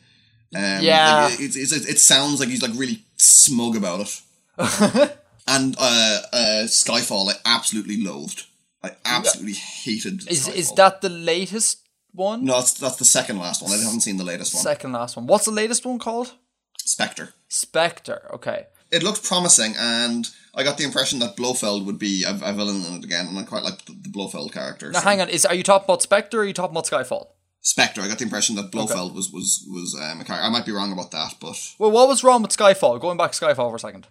Um, 0.55 0.83
Yeah. 0.83 1.29
like, 1.31 1.41
it, 1.41 1.57
it, 1.57 1.73
it, 1.73 1.89
it 1.91 1.99
sounds 1.99 2.41
like 2.41 2.49
he's 2.51 2.63
like 2.63 2.73
really 2.75 3.03
smug 3.17 3.77
about 3.77 4.01
it. 4.01 4.21
and 5.49 5.75
uh, 5.79 6.19
uh, 6.33 6.63
Skyfall, 6.67 7.31
I 7.31 7.35
absolutely 7.47 8.03
loathed. 8.03 8.45
I 8.85 8.91
absolutely 9.05 9.55
hated. 9.55 10.29
Is 10.29 10.47
Skyfall. 10.49 10.55
is 10.55 10.73
that 10.73 11.01
the 11.01 11.09
latest 11.09 11.79
one? 12.13 12.45
No, 12.45 12.55
that's 12.55 12.75
that's 12.75 12.97
the 12.97 13.05
second 13.05 13.39
last 13.39 13.63
one. 13.63 13.73
I 13.73 13.77
haven't 13.77 14.01
seen 14.01 14.19
the 14.19 14.25
latest 14.25 14.55
one. 14.55 14.63
Second 14.63 14.93
last 14.93 15.17
one. 15.17 15.27
What's 15.27 15.47
the 15.47 15.53
latest 15.53 15.87
one 15.87 15.99
called? 15.99 16.35
Spectre. 16.79 17.33
Spectre. 17.49 18.29
Okay. 18.35 18.67
It 18.91 19.03
looked 19.03 19.23
promising, 19.25 19.75
and 19.79 20.29
I 20.55 20.63
got 20.63 20.77
the 20.79 20.85
impression 20.85 21.19
that 21.21 21.37
Blofeld 21.37 21.87
would 21.87 21.99
be 21.99 22.25
a, 22.25 22.31
a 22.31 22.53
villain 22.53 22.85
in 22.85 22.95
it 22.99 23.05
again, 23.05 23.27
and 23.27 23.39
I 23.39 23.43
quite 23.43 23.63
like 23.63 23.85
the, 23.87 23.93
the 23.93 24.09
Blofeld 24.11 24.53
character. 24.53 24.91
Now, 24.91 25.01
so- 25.01 25.09
hang 25.09 25.21
on. 25.21 25.29
Is 25.29 25.47
are 25.47 25.55
you 25.55 25.63
talking 25.63 25.85
about 25.87 26.03
Spectre 26.03 26.39
or 26.39 26.41
are 26.43 26.45
you 26.45 26.53
talking 26.53 26.73
about 26.77 26.87
Skyfall? 26.87 27.29
Spectre. 27.63 28.01
I 28.03 28.09
got 28.09 28.19
the 28.19 28.25
impression 28.25 28.57
that 28.57 28.71
Blofeld 28.73 29.15
was 29.15 29.31
was 29.33 29.65
was 29.71 29.95
um, 29.95 30.21
a 30.21 30.25
character. 30.25 30.45
I 30.47 30.51
might 30.51 30.67
be 30.67 30.73
wrong 30.73 30.93
about 30.93 31.11
that, 31.13 31.35
but 31.41 31.57
Well, 31.79 31.91
what 31.93 32.09
was 32.09 32.23
wrong 32.25 32.43
with 32.43 32.51
Skyfall? 32.57 33.01
Going 33.01 33.17
back 33.17 33.33
to 33.33 33.41
Skyfall 33.45 33.71
for 33.71 33.77
a 33.77 33.79
second. 33.79 34.09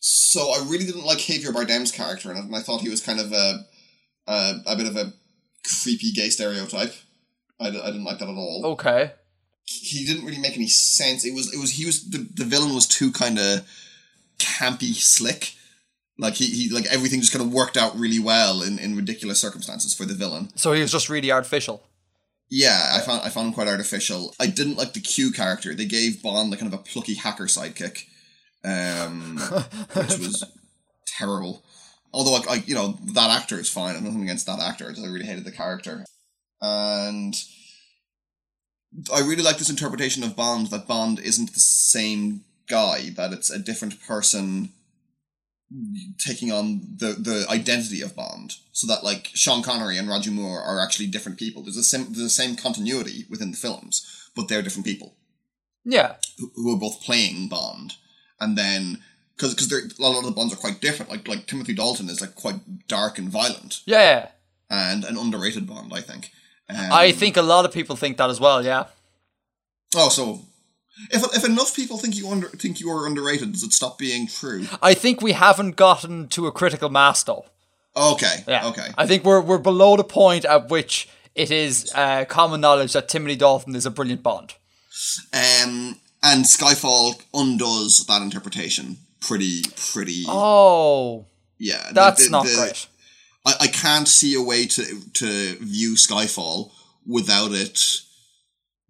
so 0.00 0.40
I 0.50 0.66
really 0.68 0.84
didn't 0.84 1.04
like 1.06 1.18
Javier 1.18 1.52
Bardem's 1.54 1.92
character 1.92 2.30
in 2.32 2.36
it, 2.36 2.44
and 2.44 2.54
I 2.56 2.60
thought 2.60 2.80
he 2.80 2.88
was 2.88 3.00
kind 3.00 3.20
of 3.20 3.32
a 3.32 3.64
a, 4.26 4.54
a 4.66 4.76
bit 4.76 4.86
of 4.86 4.96
a 4.96 5.12
creepy 5.82 6.10
gay 6.12 6.28
stereotype. 6.28 6.92
I, 7.60 7.70
d- 7.70 7.80
I 7.82 7.86
didn't 7.86 8.04
like 8.04 8.18
that 8.18 8.28
at 8.28 8.34
all. 8.36 8.62
Okay. 8.66 9.12
He 9.64 10.04
didn't 10.04 10.24
really 10.24 10.38
make 10.40 10.56
any 10.56 10.66
sense. 10.68 11.24
It 11.24 11.34
was 11.34 11.52
it 11.54 11.58
was 11.60 11.72
he 11.72 11.86
was 11.86 12.08
the, 12.10 12.18
the 12.34 12.44
villain 12.44 12.74
was 12.74 12.86
too 12.86 13.10
kind 13.12 13.38
of 13.38 13.66
campy 14.38 14.94
slick. 14.94 15.54
Like 16.18 16.34
he, 16.34 16.46
he 16.46 16.70
like 16.70 16.86
everything 16.86 17.20
just 17.20 17.32
kind 17.32 17.44
of 17.44 17.52
worked 17.52 17.76
out 17.76 17.96
really 17.96 18.18
well 18.18 18.62
in, 18.62 18.78
in 18.78 18.96
ridiculous 18.96 19.40
circumstances 19.40 19.94
for 19.94 20.04
the 20.04 20.14
villain. 20.14 20.50
So 20.56 20.72
he 20.72 20.82
was 20.82 20.90
just 20.90 21.08
really 21.08 21.30
artificial. 21.30 21.82
Yeah, 22.50 22.92
I 22.94 23.00
found 23.00 23.22
I 23.22 23.28
found 23.28 23.48
him 23.48 23.54
quite 23.54 23.68
artificial. 23.68 24.34
I 24.40 24.46
didn't 24.46 24.76
like 24.76 24.94
the 24.94 25.00
Q 25.00 25.30
character. 25.30 25.74
They 25.74 25.84
gave 25.84 26.22
Bond 26.22 26.52
the 26.52 26.56
kind 26.56 26.72
of 26.72 26.78
a 26.78 26.82
plucky 26.82 27.14
hacker 27.14 27.44
sidekick, 27.44 28.04
um, 28.64 29.38
which 29.92 30.18
was 30.18 30.44
terrible. 31.06 31.62
Although, 32.12 32.36
I, 32.36 32.54
I, 32.54 32.62
you 32.66 32.74
know, 32.74 32.98
that 33.12 33.30
actor 33.30 33.60
is 33.60 33.68
fine. 33.70 33.94
I'm 33.94 34.04
nothing 34.04 34.22
against 34.22 34.46
that 34.46 34.60
actor. 34.60 34.86
I 34.86 34.92
just 34.92 35.04
I 35.06 35.10
really 35.10 35.26
hated 35.26 35.44
the 35.44 35.52
character, 35.52 36.06
and 36.62 37.34
I 39.14 39.20
really 39.20 39.42
like 39.42 39.58
this 39.58 39.70
interpretation 39.70 40.24
of 40.24 40.34
Bond 40.34 40.68
that 40.68 40.88
Bond 40.88 41.20
isn't 41.20 41.52
the 41.52 41.60
same 41.60 42.44
guy. 42.66 43.10
That 43.10 43.34
it's 43.34 43.50
a 43.50 43.58
different 43.58 44.00
person 44.00 44.70
taking 46.18 46.50
on 46.50 46.80
the 46.96 47.12
the 47.12 47.46
identity 47.50 48.00
of 48.00 48.16
Bond, 48.16 48.56
so 48.72 48.86
that 48.86 49.04
like 49.04 49.30
Sean 49.34 49.62
Connery 49.62 49.96
and 49.98 50.08
Roger 50.08 50.30
Moore 50.30 50.60
are 50.62 50.80
actually 50.80 51.06
different 51.08 51.38
people. 51.38 51.62
There's 51.62 51.76
a 51.76 51.82
sim- 51.82 52.04
there's 52.12 52.16
the 52.18 52.30
same 52.30 52.56
continuity 52.56 53.24
within 53.28 53.50
the 53.50 53.56
films, 53.56 54.30
but 54.34 54.48
they're 54.48 54.62
different 54.62 54.86
people 54.86 55.14
Yeah. 55.84 56.16
who, 56.38 56.50
who 56.54 56.74
are 56.74 56.78
both 56.78 57.02
playing 57.02 57.48
Bond, 57.48 57.94
and 58.40 58.56
then 58.56 59.02
because 59.36 59.54
because 59.54 59.98
a 59.98 60.02
lot 60.02 60.18
of 60.18 60.24
the 60.24 60.30
Bonds 60.30 60.52
are 60.52 60.56
quite 60.56 60.80
different. 60.80 61.10
Like 61.10 61.28
like 61.28 61.46
Timothy 61.46 61.74
Dalton 61.74 62.08
is 62.08 62.20
like 62.20 62.34
quite 62.34 62.86
dark 62.88 63.18
and 63.18 63.28
violent, 63.28 63.82
Yeah. 63.86 64.00
yeah. 64.00 64.28
and 64.70 65.04
an 65.04 65.16
underrated 65.18 65.66
Bond, 65.66 65.92
I 65.94 66.00
think. 66.00 66.30
Um, 66.70 66.92
I 66.92 67.12
think 67.12 67.36
a 67.36 67.42
lot 67.42 67.64
of 67.64 67.72
people 67.72 67.96
think 67.96 68.16
that 68.18 68.28
as 68.30 68.40
well. 68.40 68.64
Yeah. 68.64 68.84
Oh, 69.96 70.08
so 70.10 70.44
if 71.10 71.22
if 71.36 71.44
enough 71.44 71.74
people 71.74 71.98
think 71.98 72.16
you 72.16 72.28
under 72.30 72.48
think 72.48 72.80
you 72.80 72.90
are 72.90 73.06
underrated, 73.06 73.52
does 73.52 73.62
it 73.62 73.72
stop 73.72 73.98
being 73.98 74.26
true? 74.26 74.66
I 74.82 74.94
think 74.94 75.20
we 75.22 75.32
haven't 75.32 75.76
gotten 75.76 76.28
to 76.28 76.46
a 76.46 76.52
critical 76.52 76.88
mass 76.90 77.22
though. 77.22 77.46
Okay. 77.96 78.44
Yeah. 78.46 78.68
Okay. 78.68 78.88
I 78.96 79.06
think 79.06 79.24
we're 79.24 79.40
we're 79.40 79.58
below 79.58 79.96
the 79.96 80.04
point 80.04 80.44
at 80.44 80.68
which 80.70 81.08
it 81.34 81.50
is 81.50 81.90
uh, 81.94 82.24
common 82.26 82.60
knowledge 82.60 82.92
that 82.94 83.08
Timothy 83.08 83.36
Dalton 83.36 83.74
is 83.76 83.86
a 83.86 83.90
brilliant 83.90 84.22
Bond. 84.22 84.54
Um, 85.32 85.96
and 86.22 86.44
Skyfall 86.44 87.20
undoes 87.32 88.04
that 88.06 88.22
interpretation 88.22 88.96
pretty, 89.20 89.62
pretty. 89.92 90.24
Oh, 90.26 91.26
yeah, 91.58 91.86
the- 91.88 91.94
that's 91.94 92.24
the- 92.24 92.30
not 92.30 92.44
the- 92.46 92.54
great. 92.56 92.86
I, 93.46 93.54
I 93.60 93.66
can't 93.68 94.08
see 94.08 94.34
a 94.34 94.42
way 94.42 94.66
to 94.66 94.84
to 95.14 95.56
view 95.60 95.94
Skyfall 95.94 96.72
without 97.06 97.52
it 97.52 97.80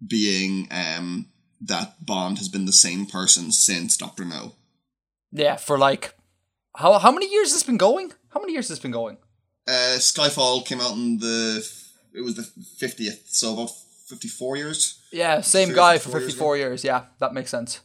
being 0.05 0.67
um 0.71 1.27
that 1.61 2.05
Bond 2.05 2.37
has 2.37 2.49
been 2.49 2.65
the 2.65 2.71
same 2.71 3.05
person 3.05 3.51
since 3.51 3.97
Doctor 3.97 4.25
No. 4.25 4.53
Yeah, 5.31 5.57
for 5.57 5.77
like 5.77 6.15
how 6.75 6.97
how 6.99 7.11
many 7.11 7.29
years 7.31 7.49
has 7.49 7.53
this 7.55 7.63
been 7.63 7.77
going? 7.77 8.13
How 8.29 8.39
many 8.39 8.53
years 8.53 8.67
has 8.67 8.77
this 8.77 8.83
been 8.83 8.91
going? 8.91 9.17
Uh, 9.67 9.97
Skyfall 9.97 10.65
came 10.65 10.81
out 10.81 10.93
in 10.93 11.19
the 11.19 11.67
it 12.13 12.21
was 12.21 12.35
the 12.35 12.43
fiftieth, 12.77 13.27
so 13.27 13.53
about 13.53 13.71
fifty 14.07 14.27
four 14.27 14.57
years. 14.57 14.99
Yeah, 15.11 15.41
same 15.41 15.73
guy 15.73 15.97
for 15.97 16.09
54 16.09 16.19
years 16.19 16.33
54 16.33 16.57
years. 16.57 16.83
Yeah, 16.83 17.03
that 17.19 17.33
makes 17.33 17.51
sense. 17.51 17.81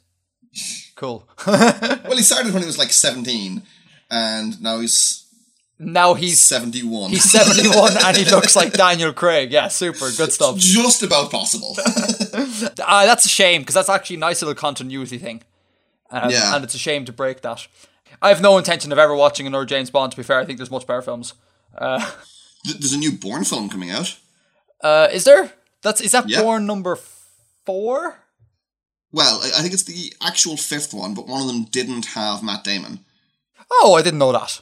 Cool. 0.97 1.29
Well, 1.47 2.17
he 2.17 2.23
started 2.23 2.53
when 2.53 2.63
he 2.63 2.67
was 2.67 2.79
like 2.79 2.93
seventeen, 2.93 3.63
and 4.09 4.63
now 4.63 4.79
he's 4.79 5.24
now 5.79 6.15
he's 6.15 6.41
seventy 6.41 6.83
one. 6.83 7.11
he's 7.11 7.31
71 7.31 7.93
and 8.05 8.17
he 8.17 8.25
looks 8.25 8.55
like 8.57 8.73
Daniel 8.73 9.13
Craig. 9.13 9.51
Yeah, 9.53 9.69
super 9.69 10.11
good 10.17 10.33
stuff. 10.33 10.57
just 10.57 11.03
about 11.03 11.31
possible. 11.31 11.77
Ah, 12.87 13.05
that's 13.07 13.25
a 13.25 13.29
shame 13.29 13.63
because 13.63 13.75
that's 13.75 13.89
actually 13.89 14.17
a 14.17 14.21
nice 14.21 14.41
little 14.43 14.55
continuity 14.55 15.19
thing. 15.19 15.43
Um, 16.11 16.31
Yeah. 16.31 16.55
And 16.55 16.65
it's 16.65 16.75
a 16.75 16.79
shame 16.79 17.05
to 17.07 17.13
break 17.13 17.41
that. 17.43 17.67
I 18.23 18.29
have 18.29 18.41
no 18.41 18.57
intention 18.59 18.93
of 18.93 18.99
ever 18.99 19.15
watching 19.15 19.47
another 19.47 19.65
James 19.67 19.91
Bond. 19.91 20.13
To 20.13 20.17
be 20.17 20.23
fair, 20.23 20.39
I 20.39 20.45
think 20.45 20.59
there's 20.59 20.71
much 20.71 20.87
better 20.87 21.03
films. 21.03 21.35
Th- 21.79 22.77
There's 22.79 22.93
a 22.93 22.99
new 22.99 23.13
Bourne 23.13 23.45
film 23.45 23.69
coming 23.69 23.91
out. 23.91 24.17
Uh, 24.81 25.09
is 25.13 25.25
there? 25.25 25.53
That's 25.83 26.01
is 26.01 26.13
that 26.13 26.29
Yeah. 26.29 26.43
Bourne 26.43 26.67
number 26.67 26.97
four? 27.67 28.21
Well, 29.13 29.41
I 29.45 29.61
think 29.63 29.73
it's 29.75 29.85
the 29.85 30.13
actual 30.23 30.57
fifth 30.57 30.93
one, 30.95 31.15
but 31.15 31.27
one 31.29 31.41
of 31.41 31.47
them 31.47 31.65
didn't 31.65 32.07
have 32.07 32.43
Matt 32.43 32.65
Damon. 32.65 33.05
Oh, 33.71 33.95
I 33.95 34.03
didn't 34.03 34.19
know 34.19 34.33
that. 34.33 34.61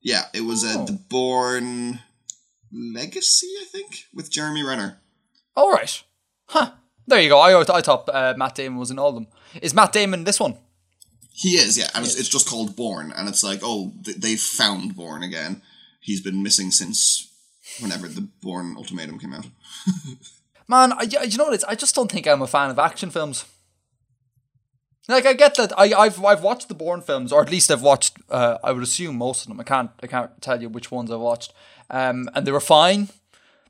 Yeah, 0.00 0.24
it 0.32 0.42
was 0.42 0.64
uh, 0.64 0.74
Oh. 0.78 0.86
the 0.86 0.92
Bourne 0.92 2.00
Legacy, 2.72 3.48
I 3.60 3.64
think, 3.64 4.04
with 4.14 4.30
Jeremy 4.30 4.62
Renner. 4.62 4.98
All 5.56 5.70
right. 5.72 6.02
Huh. 6.46 6.72
There 7.06 7.20
you 7.20 7.28
go. 7.30 7.38
I 7.40 7.58
I 7.60 7.80
thought 7.80 8.08
uh, 8.08 8.34
Matt 8.36 8.54
Damon 8.54 8.78
was 8.78 8.90
in 8.90 8.98
all 8.98 9.08
of 9.08 9.14
them. 9.14 9.26
Is 9.62 9.74
Matt 9.74 9.92
Damon 9.92 10.24
this 10.24 10.38
one? 10.38 10.56
He 11.32 11.50
is, 11.50 11.78
yeah, 11.78 11.88
and 11.94 12.04
it's, 12.04 12.18
it's 12.18 12.28
just 12.28 12.48
called 12.48 12.74
Bourne, 12.74 13.12
and 13.16 13.28
it's 13.28 13.44
like, 13.44 13.60
oh, 13.62 13.92
th- 14.04 14.16
they've 14.16 14.40
found 14.40 14.96
Bourne 14.96 15.22
again. 15.22 15.62
He's 16.00 16.20
been 16.20 16.42
missing 16.42 16.72
since 16.72 17.28
whenever 17.80 18.08
the 18.08 18.22
Bourne 18.42 18.74
Ultimatum 18.76 19.20
came 19.20 19.32
out. 19.32 19.46
Man, 20.68 20.92
I, 20.92 21.06
I- 21.20 21.24
you 21.24 21.38
know 21.38 21.44
what? 21.44 21.54
It's, 21.54 21.64
I 21.64 21.76
just 21.76 21.94
don't 21.94 22.10
think 22.10 22.26
I'm 22.26 22.42
a 22.42 22.46
fan 22.48 22.70
of 22.70 22.78
action 22.78 23.10
films. 23.10 23.44
Like 25.08 25.24
I 25.24 25.32
get 25.32 25.54
that 25.56 25.72
I, 25.78 25.92
I've 25.94 26.22
I've 26.22 26.42
watched 26.42 26.68
the 26.68 26.74
Bourne 26.74 27.00
films, 27.00 27.32
or 27.32 27.40
at 27.40 27.50
least 27.50 27.70
I've 27.70 27.82
watched. 27.82 28.16
Uh, 28.28 28.58
I 28.62 28.72
would 28.72 28.82
assume 28.82 29.16
most 29.16 29.42
of 29.42 29.48
them. 29.48 29.58
I 29.58 29.64
can't 29.64 29.90
I 30.02 30.06
can't 30.06 30.40
tell 30.42 30.60
you 30.60 30.68
which 30.68 30.90
ones 30.90 31.10
I've 31.10 31.20
watched, 31.20 31.54
um, 31.90 32.28
and 32.34 32.46
they 32.46 32.52
were 32.52 32.60
fine. 32.60 33.08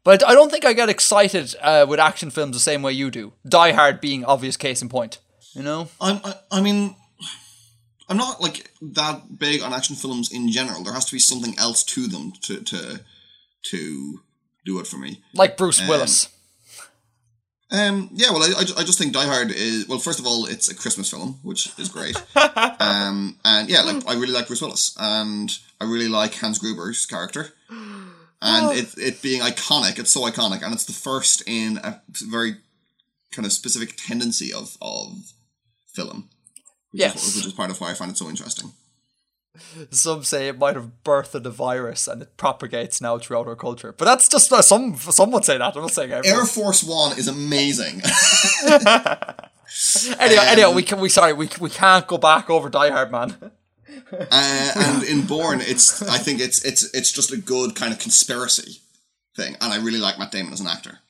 But 0.03 0.27
I 0.27 0.33
don't 0.33 0.51
think 0.51 0.64
I 0.64 0.72
get 0.72 0.88
excited 0.88 1.55
uh, 1.61 1.87
with 1.88 2.01
action 2.01 2.31
films 2.31 2.57
the 2.57 2.61
same 2.61 2.83
way 2.83 2.92
you 2.92 3.11
do. 3.11 3.35
Die 3.46 3.72
Hard 3.72 4.01
being 4.01 4.24
obvious 4.24 4.57
case 4.57 4.81
in 4.81 4.88
point. 4.88 5.18
You 5.53 5.62
know? 5.62 5.88
I'm, 6.01 6.20
I, 6.24 6.35
I 6.51 6.61
mean, 6.61 6.94
I'm 8.09 8.16
not 8.16 8.40
like 8.40 8.70
that 8.81 9.38
big 9.38 9.62
on 9.62 9.72
action 9.72 9.96
films 9.96 10.33
in 10.33 10.51
general. 10.51 10.83
There 10.83 10.94
has 10.94 11.05
to 11.07 11.12
be 11.14 11.18
something 11.18 11.59
else 11.59 11.85
to 11.85 12.07
them 12.07 12.33
to 12.42 12.62
to 12.62 13.01
to 13.70 14.20
do 14.64 14.81
it 14.81 14.87
for 14.87 14.96
me. 14.96 15.22
Like 15.35 15.57
Bruce 15.57 15.87
Willis. 15.87 16.29
Um, 17.70 18.09
yeah, 18.14 18.31
well, 18.31 18.42
I, 18.42 18.61
I, 18.78 18.85
just 18.85 18.98
think 18.98 19.12
Die 19.12 19.26
Hard 19.26 19.50
is 19.50 19.87
well. 19.87 19.98
First 19.98 20.18
of 20.18 20.26
all, 20.26 20.46
it's 20.46 20.70
a 20.70 20.74
Christmas 20.74 21.11
film, 21.11 21.38
which 21.42 21.68
is 21.78 21.90
great. 21.90 22.16
um, 22.81 23.37
and 23.44 23.68
yeah, 23.68 23.83
like 23.83 24.09
I 24.09 24.14
really 24.14 24.33
like 24.33 24.46
Bruce 24.46 24.62
Willis, 24.62 24.96
and 24.98 25.50
I 25.78 25.85
really 25.85 26.09
like 26.09 26.35
Hans 26.35 26.59
Gruber's 26.59 27.04
character, 27.04 27.52
and 28.40 28.78
it 28.78 28.94
it 28.96 29.20
being 29.20 29.42
iconic. 29.42 29.98
It's 29.98 30.12
so 30.12 30.22
iconic, 30.22 30.62
and 30.62 30.72
it's 30.72 30.87
the 30.87 30.94
first 30.94 31.42
in 31.46 31.76
a 31.85 32.00
very 32.31 32.57
kind 33.33 33.44
of 33.44 33.52
specific 33.52 33.96
tendency 33.98 34.50
of 34.50 34.78
of 34.81 35.33
film. 35.92 36.31
Which 36.92 37.00
Yes. 37.02 37.26
is, 37.26 37.37
which 37.37 37.46
is 37.46 37.52
part 37.52 37.70
of 37.70 37.78
why 37.83 37.90
I 37.90 37.94
find 37.94 38.11
it 38.11 38.16
so 38.16 38.31
interesting. 38.31 38.72
Some 39.90 40.24
say 40.24 40.48
it 40.48 40.58
might 40.58 40.74
have 40.74 40.90
birthed 41.04 41.44
a 41.44 41.50
virus 41.50 42.08
and 42.08 42.22
it 42.22 42.36
propagates 42.36 43.00
now 43.00 43.18
throughout 43.18 43.46
our 43.46 43.56
culture. 43.56 43.92
But 43.96 44.04
that's 44.04 44.28
just 44.28 44.52
uh, 44.52 44.62
some. 44.62 44.96
Some 44.96 45.30
would 45.32 45.44
say 45.44 45.58
that. 45.58 45.76
I'm 45.76 45.82
not 45.82 45.92
saying 45.92 46.12
everyone. 46.12 46.40
Air 46.40 46.46
Force 46.46 46.82
One 46.84 47.18
is 47.18 47.28
amazing. 47.28 48.02
Anyhow, 50.18 50.42
anyhow, 50.46 50.72
we 50.72 50.82
can. 50.82 50.98
We 50.98 51.10
sorry, 51.10 51.34
we 51.34 51.48
we 51.60 51.68
can't 51.68 52.06
go 52.06 52.16
back 52.16 52.48
over 52.48 52.70
Die 52.70 52.90
Hard, 52.90 53.12
man. 53.12 53.36
uh, 54.12 54.72
and 54.76 55.02
in 55.02 55.26
Bourne, 55.26 55.60
it's 55.60 56.02
I 56.02 56.18
think 56.18 56.40
it's 56.40 56.64
it's 56.64 56.92
it's 56.94 57.12
just 57.12 57.32
a 57.32 57.36
good 57.36 57.76
kind 57.76 57.92
of 57.92 57.98
conspiracy 57.98 58.80
thing, 59.36 59.56
and 59.60 59.72
I 59.72 59.76
really 59.76 59.98
like 59.98 60.18
Matt 60.18 60.32
Damon 60.32 60.54
as 60.54 60.60
an 60.60 60.66
actor. 60.66 61.00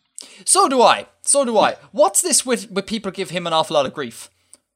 So 0.44 0.68
do 0.68 0.82
I. 0.82 1.06
So 1.22 1.44
do 1.44 1.56
I. 1.56 1.76
What's 1.92 2.20
this 2.20 2.44
with 2.44 2.70
with 2.70 2.87
people 2.87 3.12
give 3.12 3.30
him 3.30 3.46
an 3.46 3.52
awful 3.52 3.74
lot 3.74 3.87
of 3.87 3.94
grief? 3.94 4.28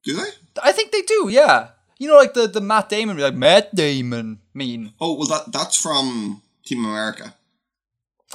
Do 0.05 0.15
they? 0.15 0.31
I 0.63 0.73
think 0.73 0.93
they 0.93 1.03
do. 1.03 1.29
Yeah. 1.29 1.69
You 2.03 2.09
know, 2.09 2.17
like 2.17 2.35
the 2.35 2.49
the 2.49 2.61
Matt 2.61 2.89
Damon, 2.89 3.17
like 3.17 3.37
Matt 3.37 3.73
Damon 3.77 4.41
mean. 4.55 4.93
Oh 5.01 5.15
well, 5.15 5.29
that 5.29 5.53
that's 5.53 5.81
from 5.81 6.43
Team 6.67 6.85
America. 6.85 7.37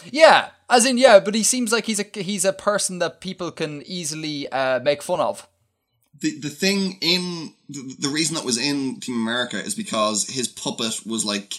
Yeah, 0.10 0.52
as 0.70 0.86
in 0.86 0.98
yeah, 0.98 1.20
but 1.20 1.36
he 1.36 1.44
seems 1.44 1.74
like 1.74 1.86
he's 1.86 2.00
a 2.00 2.06
he's 2.14 2.46
a 2.46 2.54
person 2.54 3.00
that 3.00 3.20
people 3.20 3.52
can 3.52 3.84
easily 3.86 4.50
uh, 4.54 4.80
make 4.80 5.04
fun 5.04 5.20
of. 5.20 5.50
The 6.18 6.40
the 6.40 6.50
thing 6.50 6.98
in 7.02 7.56
the, 7.68 7.94
the 8.00 8.08
reason 8.08 8.36
that 8.36 8.46
was 8.46 8.58
in 8.58 9.02
Team 9.02 9.16
America 9.16 9.58
is 9.58 9.76
because 9.76 10.30
his 10.30 10.48
puppet 10.48 11.06
was 11.06 11.26
like 11.26 11.56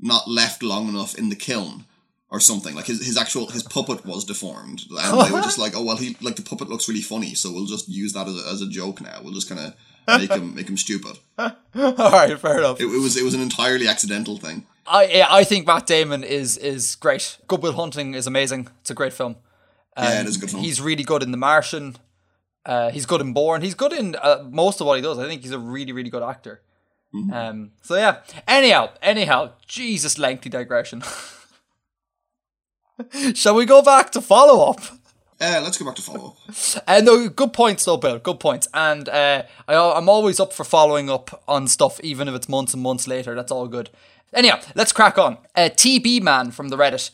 not 0.00 0.26
left 0.26 0.64
long 0.64 0.88
enough 0.88 1.16
in 1.16 1.28
the 1.28 1.36
kiln 1.36 1.84
or 2.28 2.40
something. 2.40 2.74
Like 2.74 2.86
his, 2.86 3.06
his 3.06 3.16
actual 3.16 3.50
his 3.50 3.62
puppet 3.62 4.04
was 4.04 4.24
deformed, 4.24 4.82
and 4.90 5.20
they 5.20 5.30
were 5.30 5.40
just 5.42 5.60
like, 5.60 5.74
oh 5.76 5.84
well, 5.84 5.96
he 5.96 6.16
like 6.20 6.34
the 6.34 6.42
puppet 6.42 6.68
looks 6.68 6.88
really 6.88 7.02
funny, 7.02 7.34
so 7.34 7.52
we'll 7.52 7.66
just 7.66 7.88
use 7.88 8.14
that 8.14 8.26
as 8.26 8.34
a, 8.34 8.48
as 8.48 8.62
a 8.62 8.68
joke 8.68 9.00
now. 9.00 9.20
We'll 9.22 9.32
just 9.32 9.48
kind 9.48 9.60
of 9.60 9.76
make 10.08 10.32
him 10.32 10.54
make 10.54 10.68
him 10.68 10.76
stupid. 10.76 11.18
All 11.38 11.52
right, 11.74 12.38
fair 12.38 12.58
enough. 12.58 12.80
It, 12.80 12.84
it 12.84 13.00
was 13.00 13.16
it 13.16 13.24
was 13.24 13.34
an 13.34 13.40
entirely 13.40 13.88
accidental 13.88 14.36
thing. 14.36 14.66
I 14.86 15.04
yeah, 15.06 15.26
I 15.30 15.44
think 15.44 15.66
Matt 15.66 15.86
Damon 15.86 16.24
is 16.24 16.56
is 16.58 16.94
great. 16.96 17.38
Good 17.48 17.62
Will 17.62 17.72
Hunting 17.72 18.14
is 18.14 18.26
amazing. 18.26 18.68
It's 18.80 18.90
a 18.90 18.94
great 18.94 19.12
film. 19.12 19.36
yeah, 19.96 20.20
it 20.20 20.26
is 20.26 20.36
a 20.36 20.40
good 20.40 20.50
film. 20.50 20.62
He's 20.62 20.80
really 20.80 21.04
good 21.04 21.22
in 21.22 21.30
The 21.30 21.36
Martian. 21.36 21.96
Uh, 22.64 22.90
he's 22.90 23.06
good 23.06 23.20
in 23.20 23.32
Bourne. 23.32 23.62
He's 23.62 23.74
good 23.74 23.92
in 23.92 24.16
uh, 24.16 24.44
most 24.50 24.80
of 24.80 24.88
what 24.88 24.96
he 24.96 25.02
does. 25.02 25.18
I 25.18 25.28
think 25.28 25.42
he's 25.42 25.52
a 25.52 25.58
really, 25.58 25.92
really 25.92 26.10
good 26.10 26.22
actor. 26.22 26.62
Um, 27.32 27.70
so 27.80 27.94
yeah. 27.94 28.18
Anyhow, 28.46 28.90
anyhow, 29.00 29.52
Jesus, 29.66 30.18
lengthy 30.18 30.50
digression. 30.50 31.02
Shall 33.34 33.54
we 33.54 33.66
go 33.66 33.82
back 33.82 34.10
to 34.12 34.20
follow 34.20 34.70
up? 34.70 34.80
Uh, 35.40 35.60
let's 35.62 35.76
go 35.76 35.84
back 35.84 35.94
to 35.96 36.02
follow 36.02 36.28
up. 36.28 36.36
Uh, 36.88 37.00
no, 37.02 37.28
good 37.28 37.52
points 37.52 37.84
though, 37.84 37.96
Bill. 37.96 38.18
Good 38.18 38.40
points. 38.40 38.68
And 38.72 39.08
uh, 39.08 39.42
I, 39.68 39.74
I'm 39.74 40.08
always 40.08 40.38
up 40.40 40.52
for 40.52 40.64
following 40.64 41.10
up 41.10 41.42
on 41.48 41.66
stuff, 41.68 42.00
even 42.00 42.28
if 42.28 42.34
it's 42.34 42.48
months 42.48 42.74
and 42.74 42.82
months 42.82 43.06
later. 43.08 43.34
That's 43.34 43.50
all 43.52 43.66
good. 43.66 43.90
Anyhow, 44.32 44.60
let's 44.74 44.92
crack 44.92 45.18
on. 45.18 45.38
Uh, 45.54 45.68
TB 45.72 46.22
Man 46.22 46.50
from 46.50 46.68
the 46.68 46.76
Reddit 46.76 47.10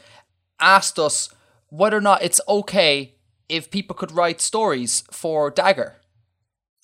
asked 0.60 0.98
us 0.98 1.28
whether 1.68 1.96
or 1.96 2.00
not 2.00 2.22
it's 2.22 2.40
okay 2.48 3.14
if 3.48 3.70
people 3.70 3.94
could 3.94 4.12
write 4.12 4.40
stories 4.40 5.04
for 5.10 5.50
Dager. 5.50 5.94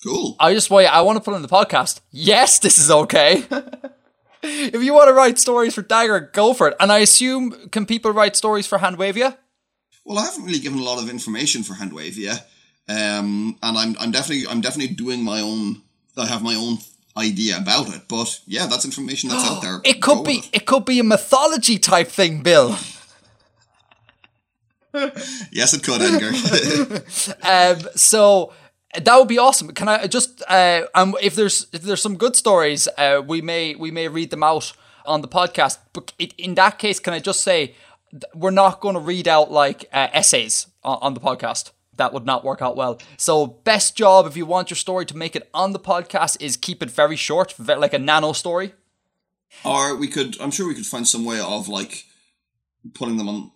Cool. 0.03 0.35
I 0.39 0.53
just 0.53 0.69
want 0.69 0.87
I 0.87 1.01
want 1.01 1.17
to 1.17 1.23
put 1.23 1.33
on 1.33 1.41
the 1.41 1.47
podcast. 1.47 2.01
Yes, 2.11 2.59
this 2.59 2.77
is 2.77 2.89
okay. 2.89 3.43
if 4.43 4.81
you 4.81 4.93
want 4.93 5.09
to 5.09 5.13
write 5.13 5.37
stories 5.37 5.75
for 5.75 5.83
Dager, 5.83 6.31
go 6.31 6.53
for 6.53 6.69
it. 6.69 6.75
And 6.79 6.91
I 6.91 6.99
assume 6.99 7.69
can 7.69 7.85
people 7.85 8.11
write 8.11 8.35
stories 8.35 8.65
for 8.65 8.77
Handwavia? 8.79 9.37
Well, 10.05 10.17
I 10.17 10.25
haven't 10.25 10.45
really 10.45 10.59
given 10.59 10.79
a 10.79 10.83
lot 10.83 11.01
of 11.01 11.09
information 11.09 11.63
for 11.63 11.73
Handwavia, 11.75 12.33
um, 12.87 13.57
and 13.61 13.77
I'm 13.77 13.95
I'm 13.99 14.11
definitely 14.11 14.47
I'm 14.47 14.61
definitely 14.61 14.95
doing 14.95 15.23
my 15.23 15.41
own. 15.41 15.81
I 16.17 16.25
have 16.25 16.43
my 16.43 16.55
own 16.55 16.79
idea 17.15 17.57
about 17.57 17.93
it, 17.95 18.01
but 18.07 18.39
yeah, 18.45 18.65
that's 18.65 18.85
information 18.85 19.29
that's 19.29 19.45
out 19.49 19.61
there. 19.61 19.81
It 19.85 20.01
could 20.01 20.17
Go 20.17 20.23
be 20.23 20.37
with 20.37 20.49
it 20.53 20.65
could 20.65 20.85
be 20.85 20.99
a 20.99 21.03
mythology 21.03 21.77
type 21.77 22.07
thing, 22.07 22.41
Bill. 22.41 22.77
Yes, 25.51 25.73
it 25.75 25.83
could, 25.83 26.01
Edgar. 26.01 26.31
Um, 27.43 27.89
so 27.95 28.53
that 28.95 29.17
would 29.17 29.27
be 29.27 29.37
awesome. 29.37 29.71
Can 29.73 29.87
I 29.87 30.07
just 30.07 30.41
uh, 30.47 30.81
um, 30.95 31.15
if 31.21 31.35
there's 31.35 31.67
if 31.71 31.83
there's 31.83 32.01
some 32.01 32.17
good 32.17 32.35
stories, 32.35 32.87
uh, 32.97 33.21
we 33.25 33.41
may 33.41 33.75
we 33.75 33.91
may 33.91 34.07
read 34.07 34.31
them 34.31 34.43
out 34.43 34.73
on 35.05 35.21
the 35.21 35.27
podcast. 35.27 35.77
But 35.93 36.13
in 36.37 36.55
that 36.55 36.79
case, 36.79 36.99
can 36.99 37.13
I 37.13 37.19
just 37.19 37.41
say 37.41 37.75
we're 38.33 38.51
not 38.51 38.79
going 38.81 38.95
to 38.95 39.01
read 39.01 39.27
out 39.27 39.51
like 39.51 39.85
uh, 39.93 40.07
essays 40.13 40.67
on, 40.83 40.97
on 41.01 41.13
the 41.13 41.19
podcast. 41.19 41.71
That 41.97 42.13
would 42.13 42.25
not 42.25 42.45
work 42.45 42.61
out 42.61 42.77
well. 42.77 42.99
So 43.17 43.45
best 43.45 43.95
job 43.97 44.25
if 44.25 44.37
you 44.37 44.45
want 44.45 44.69
your 44.69 44.77
story 44.77 45.05
to 45.07 45.17
make 45.17 45.35
it 45.35 45.49
on 45.53 45.73
the 45.73 45.79
podcast 45.79 46.41
is 46.41 46.55
keep 46.55 46.81
it 46.81 46.89
very 46.89 47.17
short, 47.17 47.55
like 47.59 47.93
a 47.93 47.99
nano 47.99 48.31
story. 48.31 48.73
or 49.65 49.95
we 49.97 50.07
could. 50.07 50.39
I'm 50.39 50.51
sure 50.51 50.67
we 50.67 50.75
could 50.75 50.85
find 50.85 51.07
some 51.07 51.25
way 51.25 51.39
of 51.39 51.67
like 51.67 52.05
putting 52.93 53.17
them 53.17 53.27
on 53.27 53.51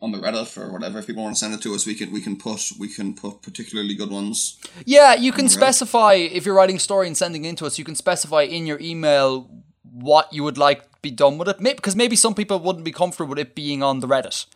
on 0.00 0.12
the 0.12 0.18
Reddit 0.18 0.56
or 0.56 0.72
whatever. 0.72 0.98
If 1.00 1.06
people 1.06 1.22
want 1.22 1.36
to 1.36 1.38
send 1.38 1.52
it 1.54 1.60
to 1.62 1.74
us, 1.74 1.86
we 1.86 1.94
can 1.94 2.10
we 2.12 2.20
can 2.22 2.36
put 2.36 2.72
we 2.78 2.88
can 2.88 3.14
put 3.14 3.42
particularly 3.42 3.94
good 3.94 4.10
ones. 4.10 4.58
Yeah, 4.86 5.14
you 5.14 5.32
can 5.32 5.48
specify 5.48 6.14
if 6.14 6.46
you're 6.46 6.54
writing 6.54 6.76
a 6.76 6.80
story 6.80 7.06
and 7.06 7.16
sending 7.16 7.44
it 7.44 7.48
in 7.50 7.56
to 7.56 7.66
us. 7.66 7.78
You 7.78 7.84
can 7.84 7.94
specify 7.94 8.42
in 8.42 8.66
your 8.66 8.80
email 8.80 9.50
what 9.82 10.32
you 10.32 10.42
would 10.44 10.56
like 10.56 10.84
be 11.02 11.10
done 11.10 11.38
with 11.38 11.48
it, 11.48 11.60
May- 11.60 11.74
because 11.74 11.96
maybe 11.96 12.16
some 12.16 12.34
people 12.34 12.58
wouldn't 12.58 12.84
be 12.84 12.92
comfortable 12.92 13.30
with 13.30 13.38
it 13.38 13.54
being 13.54 13.82
on 13.82 14.00
the 14.00 14.08
Reddit. 14.08 14.46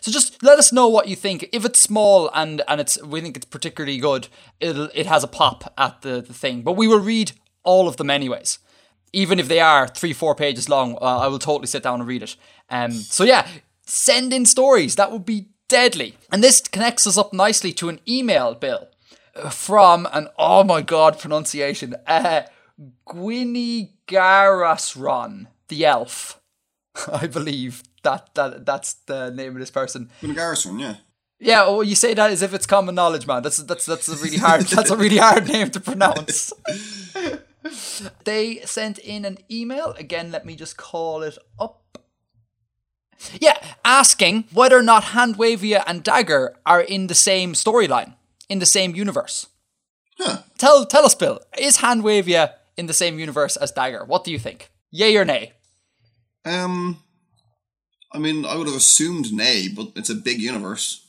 So 0.00 0.10
just 0.10 0.42
let 0.42 0.58
us 0.58 0.72
know 0.72 0.88
what 0.88 1.08
you 1.08 1.16
think. 1.16 1.48
If 1.52 1.64
it's 1.64 1.80
small 1.80 2.30
and 2.34 2.62
and 2.68 2.80
it's 2.80 3.02
we 3.02 3.20
think 3.20 3.36
it's 3.36 3.46
particularly 3.46 3.98
good, 3.98 4.28
it'll 4.60 4.88
it 4.94 5.06
has 5.06 5.24
a 5.24 5.28
pop 5.28 5.72
at 5.78 6.02
the 6.02 6.20
the 6.20 6.34
thing. 6.34 6.62
But 6.62 6.72
we 6.72 6.88
will 6.88 7.00
read 7.00 7.32
all 7.62 7.88
of 7.88 7.96
them 7.96 8.10
anyways, 8.10 8.58
even 9.12 9.38
if 9.38 9.48
they 9.48 9.60
are 9.60 9.88
three 9.88 10.12
four 10.12 10.34
pages 10.34 10.68
long. 10.68 10.96
Uh, 11.00 11.20
I 11.20 11.28
will 11.28 11.38
totally 11.38 11.66
sit 11.66 11.82
down 11.82 12.00
and 12.00 12.08
read 12.08 12.22
it. 12.22 12.36
Um. 12.70 12.92
So 12.92 13.24
yeah, 13.24 13.46
send 13.86 14.32
in 14.32 14.46
stories. 14.46 14.96
That 14.96 15.12
would 15.12 15.24
be 15.24 15.48
deadly. 15.68 16.16
And 16.30 16.44
this 16.44 16.60
connects 16.60 17.06
us 17.06 17.18
up 17.18 17.32
nicely 17.32 17.72
to 17.74 17.88
an 17.88 18.00
email, 18.06 18.54
Bill 18.54 18.88
from 19.50 20.08
an 20.12 20.28
oh 20.38 20.64
my 20.64 20.80
god 20.80 21.18
pronunciation 21.18 21.94
uh 22.06 22.40
Gwinigarasron 23.08 25.46
the 25.68 25.84
elf 25.84 26.40
I 27.12 27.26
believe 27.26 27.82
that 28.02 28.34
that 28.34 28.64
that's 28.64 28.94
the 29.06 29.30
name 29.30 29.52
of 29.52 29.58
this 29.58 29.70
person 29.70 30.10
Garrison, 30.22 30.78
yeah. 30.78 30.96
yeah 31.38 31.62
well 31.62 31.82
you 31.82 31.94
say 31.94 32.14
that 32.14 32.30
as 32.30 32.42
if 32.42 32.54
it's 32.54 32.66
common 32.66 32.94
knowledge 32.94 33.26
man 33.26 33.42
that's 33.42 33.58
that's 33.58 33.86
that's 33.86 34.08
a 34.08 34.16
really 34.16 34.38
hard 34.38 34.62
that's 34.76 34.90
a 34.90 34.96
really 34.96 35.18
hard 35.18 35.48
name 35.48 35.70
to 35.70 35.80
pronounce 35.80 36.52
they 38.24 38.60
sent 38.60 38.98
in 38.98 39.24
an 39.24 39.38
email 39.50 39.92
again 39.98 40.30
let 40.30 40.46
me 40.46 40.54
just 40.54 40.76
call 40.76 41.22
it 41.22 41.36
up 41.58 41.98
yeah 43.40 43.58
asking 43.84 44.44
whether 44.52 44.78
or 44.78 44.82
not 44.82 45.04
handwavia 45.04 45.82
and 45.86 46.04
dager 46.04 46.50
are 46.64 46.82
in 46.82 47.06
the 47.08 47.14
same 47.14 47.54
storyline 47.54 48.14
in 48.48 48.60
the 48.60 48.66
same 48.66 48.94
universe 48.94 49.46
Huh. 50.18 50.38
Tell 50.58 50.86
tell 50.86 51.04
us, 51.04 51.14
Bill. 51.14 51.40
Is 51.58 51.78
Handwavia 51.78 52.54
in 52.76 52.86
the 52.86 52.94
same 52.94 53.18
universe 53.18 53.56
as 53.56 53.72
Dager? 53.72 54.06
What 54.06 54.24
do 54.24 54.32
you 54.32 54.38
think? 54.38 54.70
Yay 54.90 55.16
or 55.16 55.24
nay? 55.24 55.52
Um, 56.46 57.02
I 58.12 58.18
mean, 58.18 58.46
I 58.46 58.56
would 58.56 58.66
have 58.68 58.76
assumed 58.76 59.32
nay, 59.32 59.68
but 59.68 59.88
it's 59.96 60.08
a 60.10 60.14
big 60.14 60.40
universe. 60.40 61.02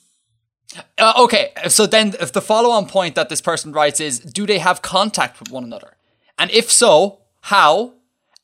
Uh, 0.97 1.13
okay, 1.17 1.51
so 1.69 1.85
then 1.85 2.13
if 2.19 2.33
the 2.33 2.41
follow-on 2.41 2.87
point 2.87 3.15
that 3.15 3.29
this 3.29 3.39
person 3.39 3.71
writes 3.71 3.99
is, 4.01 4.19
do 4.19 4.45
they 4.45 4.59
have 4.59 4.81
contact 4.81 5.39
with 5.39 5.49
one 5.51 5.63
another? 5.63 5.95
And 6.37 6.51
if 6.51 6.69
so, 6.71 7.19
how? 7.41 7.93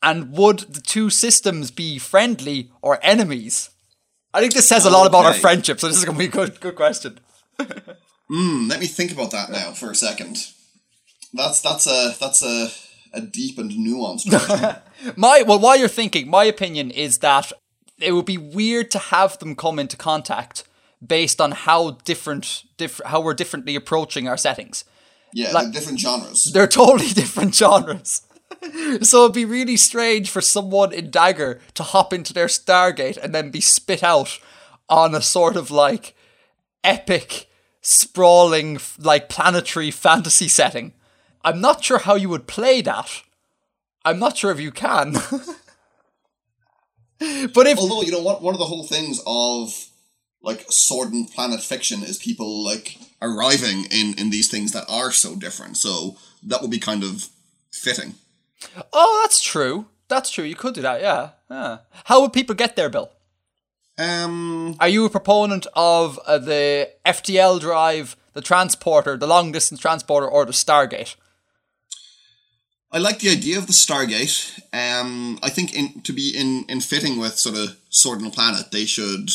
And 0.02 0.32
would 0.32 0.60
the 0.60 0.80
two 0.80 1.10
systems 1.10 1.70
be 1.70 1.98
friendly 1.98 2.70
or 2.80 2.98
enemies? 3.02 3.70
I 4.32 4.40
think 4.40 4.54
this 4.54 4.68
says 4.68 4.84
a 4.86 4.90
lot 4.90 5.06
about 5.06 5.24
our 5.24 5.30
Okay. 5.32 5.40
friendship, 5.40 5.80
so 5.80 5.88
this 5.88 5.96
is 5.98 6.04
going 6.04 6.16
to 6.16 6.18
be 6.18 6.26
a 6.26 6.30
good, 6.30 6.60
good 6.60 6.74
question. 6.76 7.20
Hmm, 8.28 8.68
let 8.68 8.80
me 8.80 8.86
think 8.86 9.12
about 9.12 9.30
that 9.32 9.50
now 9.50 9.72
for 9.72 9.90
a 9.90 9.94
second. 9.94 10.38
That's 11.34 11.60
that's 11.60 11.86
a 11.86 12.14
that's 12.18 12.42
a 12.42 12.70
a 13.14 13.20
deep 13.20 13.58
and 13.58 13.70
nuanced. 13.70 14.26
My 15.16 15.42
well, 15.42 15.58
while 15.58 15.76
you're 15.76 15.88
thinking, 15.88 16.28
my 16.28 16.44
opinion 16.44 16.90
is 16.90 17.18
that 17.18 17.52
it 18.00 18.12
would 18.12 18.26
be 18.26 18.38
weird 18.38 18.90
to 18.92 18.98
have 18.98 19.38
them 19.38 19.54
come 19.56 19.78
into 19.78 19.96
contact 19.96 20.64
based 21.06 21.40
on 21.40 21.52
how 21.52 21.92
different, 22.04 22.64
diff- 22.76 23.00
how 23.06 23.20
we're 23.20 23.34
differently 23.34 23.76
approaching 23.76 24.26
our 24.28 24.36
settings. 24.36 24.84
Yeah, 25.32 25.52
Like- 25.52 25.72
different 25.72 26.00
genres. 26.00 26.44
They're 26.52 26.66
totally 26.66 27.08
different 27.12 27.54
genres. 27.54 28.22
so 29.02 29.24
it'd 29.24 29.34
be 29.34 29.44
really 29.44 29.76
strange 29.76 30.30
for 30.30 30.40
someone 30.40 30.92
in 30.92 31.10
Dager 31.10 31.60
to 31.74 31.82
hop 31.82 32.12
into 32.12 32.32
their 32.32 32.46
Stargate 32.46 33.16
and 33.18 33.34
then 33.34 33.50
be 33.50 33.60
spit 33.60 34.02
out 34.02 34.38
on 34.88 35.14
a 35.14 35.20
sort 35.20 35.56
of 35.56 35.70
like 35.70 36.14
epic, 36.82 37.48
sprawling, 37.80 38.78
like 38.98 39.28
planetary 39.28 39.90
fantasy 40.06 40.48
setting. 40.48 40.92
I'm 41.44 41.60
not 41.60 41.84
sure 41.84 41.98
how 41.98 42.14
you 42.14 42.28
would 42.30 42.46
play 42.46 42.80
that. 42.82 43.22
I'm 44.04 44.18
not 44.18 44.36
sure 44.36 44.50
if 44.50 44.60
you 44.60 44.72
can. 44.72 45.12
but 47.52 47.66
if 47.66 47.78
Although 47.78 48.02
you 48.02 48.12
know 48.12 48.22
what, 48.22 48.42
one 48.42 48.54
of 48.54 48.58
the 48.58 48.66
whole 48.66 48.84
things 48.84 49.20
of 49.26 49.88
like 50.42 50.64
sword 50.68 51.12
and 51.12 51.30
planet 51.30 51.62
fiction 51.62 52.02
is 52.02 52.18
people 52.18 52.64
like 52.64 52.98
arriving 53.22 53.84
in 53.90 54.14
in 54.18 54.30
these 54.30 54.50
things 54.50 54.72
that 54.72 54.84
are 54.88 55.10
so 55.12 55.36
different. 55.36 55.76
So 55.76 56.16
that 56.42 56.60
would 56.60 56.70
be 56.70 56.78
kind 56.78 57.02
of 57.02 57.28
fitting. 57.72 58.14
oh, 58.92 59.20
that's 59.22 59.42
true. 59.42 59.86
That's 60.08 60.30
true. 60.30 60.44
You 60.44 60.54
could 60.54 60.74
do 60.74 60.82
that. 60.82 61.00
Yeah. 61.00 61.30
Yeah. 61.50 61.78
How 62.04 62.20
would 62.20 62.32
people 62.32 62.54
get 62.54 62.76
there, 62.76 62.90
Bill? 62.90 63.10
Um, 63.96 64.76
Are 64.80 64.88
you 64.88 65.04
a 65.04 65.10
proponent 65.10 65.66
of 65.74 66.18
uh, 66.26 66.38
the 66.38 66.90
FTL 67.06 67.60
drive, 67.60 68.16
the 68.32 68.40
transporter, 68.40 69.16
the 69.16 69.26
long 69.26 69.52
distance 69.52 69.80
transporter, 69.80 70.26
or 70.26 70.44
the 70.44 70.52
Stargate? 70.52 71.14
I 72.94 72.98
like 72.98 73.18
the 73.18 73.30
idea 73.30 73.58
of 73.58 73.66
the 73.66 73.72
Stargate. 73.72 74.60
Um, 74.72 75.38
I 75.42 75.50
think 75.50 75.74
in 75.74 76.00
to 76.02 76.12
be 76.12 76.32
in 76.36 76.64
in 76.68 76.80
fitting 76.80 77.18
with 77.18 77.36
sort 77.38 77.56
of 77.58 77.76
Sword 77.90 78.20
and 78.20 78.32
Planet, 78.32 78.70
they 78.70 78.84
should 78.84 79.28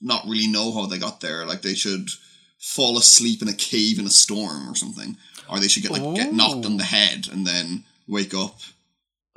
not 0.00 0.24
really 0.26 0.46
know 0.46 0.72
how 0.72 0.86
they 0.86 0.96
got 0.98 1.20
there. 1.20 1.44
Like 1.44 1.62
they 1.62 1.74
should 1.74 2.08
fall 2.60 2.96
asleep 2.96 3.42
in 3.42 3.48
a 3.48 3.52
cave 3.52 3.98
in 3.98 4.06
a 4.06 4.10
storm 4.10 4.70
or 4.70 4.76
something, 4.76 5.16
or 5.50 5.58
they 5.58 5.66
should 5.68 5.82
get 5.82 5.92
like 5.92 6.14
get 6.14 6.32
knocked 6.32 6.64
on 6.64 6.76
the 6.76 6.84
head 6.84 7.26
and 7.32 7.44
then 7.46 7.84
wake 8.06 8.32
up 8.32 8.60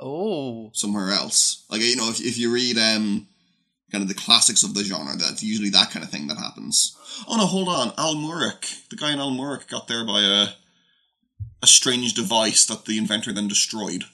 Oh. 0.00 0.70
somewhere 0.72 1.10
else. 1.10 1.64
Like 1.68 1.80
you 1.80 1.96
know, 1.96 2.08
if 2.10 2.20
if 2.20 2.38
you 2.38 2.52
read 2.52 2.78
um 2.78 3.26
kind 3.90 4.02
of 4.02 4.08
the 4.08 4.14
classics 4.14 4.62
of 4.62 4.74
the 4.74 4.84
genre, 4.84 5.16
that's 5.16 5.42
usually 5.42 5.70
that 5.70 5.90
kind 5.90 6.04
of 6.04 6.10
thing 6.10 6.28
that 6.28 6.38
happens. 6.38 6.96
Oh 7.26 7.36
no, 7.36 7.46
hold 7.46 7.68
on, 7.68 7.90
Almuric, 7.96 8.88
the 8.88 8.96
guy 8.96 9.12
in 9.12 9.18
Almuric 9.18 9.66
got 9.68 9.88
there 9.88 10.04
by 10.06 10.20
a 10.22 10.48
a 11.62 11.66
strange 11.66 12.14
device 12.14 12.64
that 12.66 12.84
the 12.84 12.98
inventor 12.98 13.32
then 13.32 13.48
destroyed, 13.48 14.04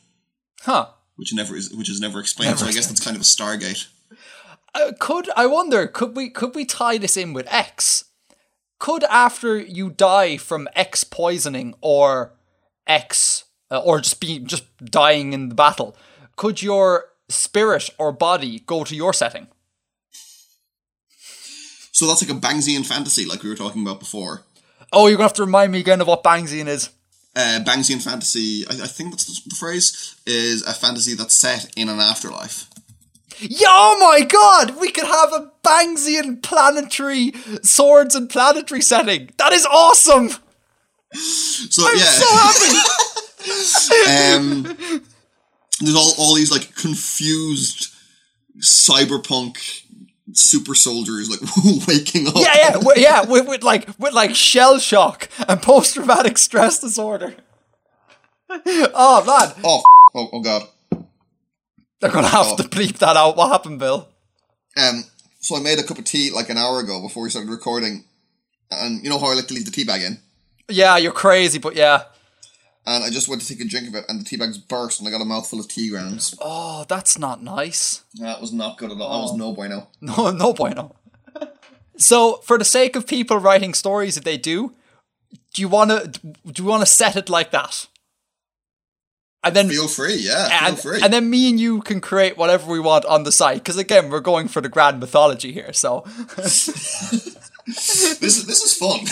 Huh. 0.63 0.89
which 1.17 1.33
never 1.35 1.57
is 1.57 1.73
which 1.73 1.89
is 1.91 2.01
never 2.01 2.21
explained. 2.21 2.59
so 2.59 2.67
I 2.67 2.73
guess 2.73 2.87
that's 2.87 3.01
kind 3.05 3.17
of 3.17 3.23
a 3.23 3.25
Stargate. 3.25 3.87
Uh, 4.75 4.93
could 5.01 5.29
I 5.37 5.47
wonder? 5.47 5.87
Could 5.87 6.15
we 6.17 6.31
could 6.31 6.55
we 6.55 6.65
tie 6.65 6.99
this 6.99 7.17
in 7.17 7.33
with 7.33 7.47
X? 7.53 8.05
Could 8.79 9.05
after 9.05 9.59
you 9.59 9.91
die 9.91 10.37
from 10.37 10.69
X 10.75 11.03
poisoning 11.05 11.75
or 11.81 12.33
X 12.87 13.45
uh, 13.71 13.79
or 13.81 14.01
just 14.01 14.21
be 14.21 14.39
just 14.39 14.65
dying 14.85 15.33
in 15.33 15.49
the 15.49 15.55
battle, 15.55 15.97
could 16.37 16.63
your 16.63 17.07
spirit 17.29 17.91
or 17.99 18.13
body 18.13 18.61
go 18.61 18.85
to 18.85 18.95
your 18.97 19.13
setting? 19.13 19.49
So 21.93 22.07
that's 22.07 22.23
like 22.27 22.31
a 22.37 22.41
Bangsian 22.41 22.87
fantasy, 22.87 23.27
like 23.27 23.43
we 23.43 23.51
were 23.51 23.57
talking 23.57 23.83
about 23.83 24.01
before. 24.01 24.43
Oh, 24.93 25.07
you're 25.07 25.17
gonna 25.17 25.29
have 25.29 25.35
to 25.35 25.45
remind 25.45 25.73
me 25.73 25.81
again 25.81 26.01
of 26.01 26.07
what 26.07 26.25
Bangsian 26.25 26.67
is. 26.67 26.91
Uh, 27.37 27.61
Bangsian 27.65 28.03
fantasy, 28.03 28.65
I, 28.69 28.83
I 28.83 28.87
think 28.89 29.11
that's 29.11 29.25
the, 29.25 29.51
the 29.51 29.55
phrase, 29.55 30.17
is 30.27 30.63
a 30.63 30.73
fantasy 30.73 31.15
that's 31.15 31.37
set 31.37 31.71
in 31.77 31.89
an 31.89 32.01
afterlife. 32.01 32.69
Yeah, 33.39 33.69
oh 33.71 33.97
my 34.01 34.27
god! 34.27 34.79
We 34.81 34.91
could 34.91 35.07
have 35.07 35.33
a 35.33 35.51
Bangsian 35.65 36.43
planetary 36.43 37.33
swords 37.63 38.15
and 38.15 38.29
planetary 38.29 38.83
setting. 38.83 39.31
That 39.39 39.53
is 39.53 39.65
awesome. 39.65 40.31
So 41.13 41.87
I'm 41.87 41.97
yeah, 41.97 42.05
so 42.05 42.27
happy. 42.37 42.77
um, 44.37 45.03
there's 45.81 45.97
all, 45.97 46.13
all 46.19 46.35
these 46.35 46.51
like 46.51 46.75
confused 46.75 47.95
cyberpunk 48.59 49.85
super 50.35 50.75
soldiers 50.75 51.29
like 51.31 51.41
waking 51.89 52.27
up. 52.29 52.35
yeah, 52.37 52.55
yeah, 52.57 52.71
wi- 52.73 52.95
yeah. 52.97 53.25
With, 53.25 53.49
with 53.49 53.63
like 53.63 53.89
with 53.99 54.13
like 54.13 54.35
shell 54.35 54.79
shock 54.79 55.29
and 55.49 55.61
post 55.63 55.95
traumatic 55.95 56.39
stress 56.39 56.79
disorder. 56.79 57.35
oh 58.51 59.25
man, 59.27 59.55
Oh, 59.65 59.79
f- 59.79 59.85
oh, 60.15 60.29
oh 60.33 60.41
god. 60.41 60.63
they're 62.01 62.11
gonna 62.11 62.27
have 62.29 62.47
Oh. 62.49 62.57
to 62.57 62.65
bleep 62.65 62.99
that 62.99 63.17
out. 63.17 63.37
What 63.37 63.51
happened, 63.51 63.79
Bill? 63.79 64.09
Um, 64.77 65.05
so 65.41 65.57
I 65.57 65.61
made 65.61 65.79
a 65.79 65.83
cup 65.83 65.99
of 65.99 66.05
tea 66.05 66.31
like 66.31 66.51
an 66.51 66.57
hour 66.59 66.81
ago 66.81 67.01
before 67.01 67.23
we 67.23 67.31
started 67.31 67.51
recording, 67.51 68.05
and 68.71 69.03
you 69.03 69.11
know 69.11 69.19
how 69.19 69.31
I 69.31 69.35
like 69.35 69.47
to 69.49 69.55
leave 69.55 69.65
the 69.67 69.71
tea 69.71 69.85
bag 69.85 70.03
in. 70.03 70.19
Yeah, 70.69 70.97
you're 70.97 71.13
crazy, 71.13 71.59
but 71.59 71.75
yeah. 71.77 72.05
And 72.87 73.05
I 73.05 73.11
just 73.11 73.29
went 73.29 73.43
to 73.43 73.49
take 73.49 73.61
a 73.61 73.69
drink 73.69 73.89
of 73.89 73.95
it, 73.95 74.05
and 74.09 74.21
the 74.21 74.25
tea 74.25 74.37
bags 74.37 74.57
burst, 74.57 75.01
and 75.01 75.09
I 75.09 75.11
got 75.11 75.21
a 75.21 75.27
mouthful 75.27 75.61
of 75.61 75.69
tea 75.69 75.91
grounds. 75.91 76.35
Oh, 76.41 76.85
that's 76.89 77.19
not 77.19 77.43
nice. 77.43 78.03
That 78.15 78.41
was 78.41 78.53
not 78.53 78.79
good 78.79 78.91
at 78.91 79.01
all. 79.01 79.11
That 79.11 79.23
was 79.23 79.33
oh. 79.33 79.37
no 79.37 79.53
bueno. 79.53 79.89
No, 80.01 80.31
no 80.31 80.53
bueno. 80.55 80.97
so, 81.99 82.37
for 82.37 82.57
the 82.59 82.65
sake 82.65 82.97
of 82.97 83.07
people 83.07 83.37
writing 83.37 83.75
stories, 83.75 84.17
if 84.17 84.25
they 84.25 84.39
do, 84.39 84.75
do 85.53 85.61
you 85.63 85.69
want 85.69 85.91
to 85.91 86.09
do 86.47 86.63
you 86.63 86.69
want 86.69 86.81
to 86.81 86.87
set 86.87 87.17
it 87.17 87.29
like 87.29 87.51
that? 87.51 87.87
And 89.43 89.57
then 89.57 89.71
Feel 89.71 89.89
free, 89.89 90.17
yeah, 90.17 90.67
and, 90.67 90.79
feel 90.79 90.93
free. 90.93 91.03
and 91.03 91.11
then 91.13 91.31
me 91.31 91.49
and 91.49 91.59
you 91.59 91.81
can 91.81 92.03
create 92.03 92.37
whatever 92.37 92.71
we 92.71 92.79
want 92.79 93.07
on 93.07 93.23
the 93.23 93.33
site 93.33 93.59
because 93.59 93.79
again 93.79 94.11
we're 94.11 94.21
going 94.21 94.49
for 94.49 94.61
the 94.61 94.69
grand 94.69 95.01
mythology 95.01 95.51
here 95.51 95.73
so 95.73 96.05
this 97.67 98.39
is 98.39 98.47
this 98.47 98.63
is 98.63 98.75
fun. 98.75 99.01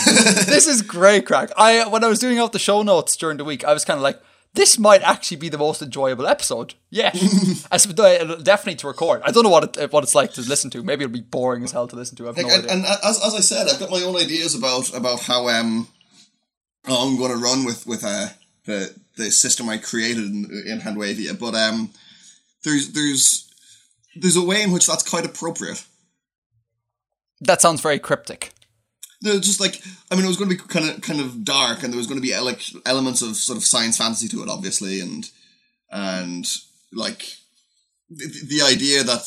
this 0.45 0.67
is 0.67 0.81
great 0.81 1.25
crack 1.25 1.49
i 1.57 1.87
when 1.87 2.03
i 2.03 2.07
was 2.07 2.19
doing 2.19 2.39
out 2.39 2.53
the 2.53 2.59
show 2.59 2.81
notes 2.81 3.15
during 3.15 3.37
the 3.37 3.45
week 3.45 3.63
i 3.63 3.73
was 3.73 3.85
kind 3.85 3.97
of 3.97 4.03
like 4.03 4.19
this 4.53 4.79
might 4.79 5.01
actually 5.03 5.37
be 5.37 5.49
the 5.49 5.57
most 5.57 5.81
enjoyable 5.81 6.25
episode. 6.25 6.73
Yeah. 6.89 7.11
As, 7.71 7.85
definitely 7.85 8.75
to 8.75 8.87
record. 8.87 9.21
I 9.23 9.31
don't 9.31 9.43
know 9.43 9.49
what 9.49 9.77
it, 9.77 9.93
what 9.93 10.03
it's 10.03 10.15
like 10.15 10.33
to 10.33 10.41
listen 10.41 10.69
to. 10.71 10.83
Maybe 10.83 11.03
it'll 11.03 11.13
be 11.13 11.21
boring 11.21 11.63
as 11.63 11.71
hell 11.71 11.87
to 11.87 11.95
listen 11.95 12.15
to. 12.17 12.23
I 12.23 12.27
have 12.27 12.37
no 12.37 12.43
and, 12.43 12.51
idea. 12.51 12.71
and 12.71 12.85
as, 12.85 13.23
as 13.23 13.35
I 13.35 13.41
said, 13.41 13.67
I've 13.67 13.79
got 13.79 13.91
my 13.91 14.01
own 14.01 14.15
ideas 14.17 14.55
about 14.55 14.95
about 14.95 15.21
how 15.21 15.47
um 15.49 15.87
how 16.83 17.07
I'm 17.07 17.17
going 17.17 17.31
to 17.31 17.37
run 17.37 17.63
with 17.63 17.85
with 17.85 18.03
uh 18.03 18.29
the 18.65 18.95
the 19.17 19.29
system 19.29 19.69
I 19.69 19.77
created 19.77 20.25
in, 20.25 20.63
in 20.65 20.79
Handwavia, 20.79 21.35
but 21.35 21.53
um 21.53 21.91
there's 22.63 22.91
there's 22.93 23.47
there's 24.15 24.37
a 24.37 24.43
way 24.43 24.63
in 24.63 24.71
which 24.71 24.87
that's 24.87 25.07
quite 25.07 25.25
appropriate. 25.25 25.85
That 27.41 27.61
sounds 27.61 27.81
very 27.81 27.99
cryptic 27.99 28.51
There's 29.21 29.41
just 29.41 29.59
like 29.59 29.81
I 30.11 30.15
mean, 30.15 30.25
it 30.25 30.29
was 30.29 30.37
going 30.37 30.49
to 30.49 30.55
be 30.55 30.61
kind 30.67 30.89
of 30.89 31.01
kind 31.01 31.19
of 31.21 31.43
dark, 31.43 31.83
and 31.83 31.91
there 31.93 31.97
was 31.97 32.07
going 32.07 32.19
to 32.21 32.27
be 32.27 32.33
ele- 32.33 32.81
elements 32.85 33.21
of 33.21 33.35
sort 33.35 33.57
of 33.57 33.63
science 33.65 33.97
fantasy 33.97 34.27
to 34.29 34.41
it, 34.43 34.49
obviously, 34.49 35.01
and 35.01 35.29
and 35.91 36.45
like 36.93 37.21
the, 38.09 38.25
the 38.47 38.61
idea 38.65 39.03
that. 39.03 39.25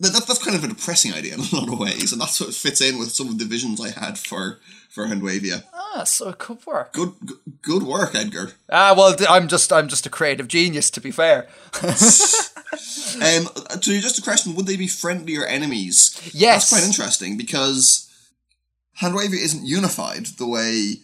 that 0.00 0.12
that- 0.12 0.26
That's 0.26 0.42
kind 0.44 0.56
of 0.56 0.64
a 0.64 0.68
depressing 0.68 1.12
idea 1.14 1.34
in 1.34 1.40
a 1.40 1.54
lot 1.56 1.68
of 1.72 1.78
ways, 1.78 2.12
and 2.12 2.20
that's 2.20 2.40
what 2.40 2.54
fits 2.54 2.80
in 2.80 2.98
with 2.98 3.10
some 3.12 3.28
of 3.28 3.38
the 3.38 3.44
visions 3.44 3.80
I 3.80 3.90
had 3.90 4.18
for 4.18 4.58
for 4.90 5.06
Handwavia. 5.08 5.64
ah 5.74 6.04
so 6.04 6.28
it 6.28 6.38
could 6.38 6.64
work 6.66 6.92
Good, 6.92 7.12
good, 7.26 7.38
good 7.62 7.82
work, 7.82 8.14
Edgar. 8.14 8.52
ah 8.70 8.94
well 8.96 9.14
i'm 9.28 9.48
just 9.48 9.72
i'm 9.72 9.88
just 9.88 10.06
a 10.06 10.10
creative 10.10 10.46
genius 10.48 10.88
to 10.90 11.00
be 11.00 11.10
fair 11.10 11.48
Um, 13.14 13.48
to 13.80 14.00
just 14.00 14.18
a 14.18 14.22
question: 14.22 14.54
Would 14.54 14.66
they 14.66 14.76
be 14.76 14.88
friendly 14.88 15.36
or 15.36 15.46
enemies? 15.46 16.20
Yes. 16.34 16.70
that's 16.70 16.70
quite 16.70 16.86
interesting 16.86 17.36
because 17.36 18.10
Handwavia 18.94 19.40
isn't 19.40 19.66
unified 19.66 20.26
the 20.38 20.46
way 20.46 20.96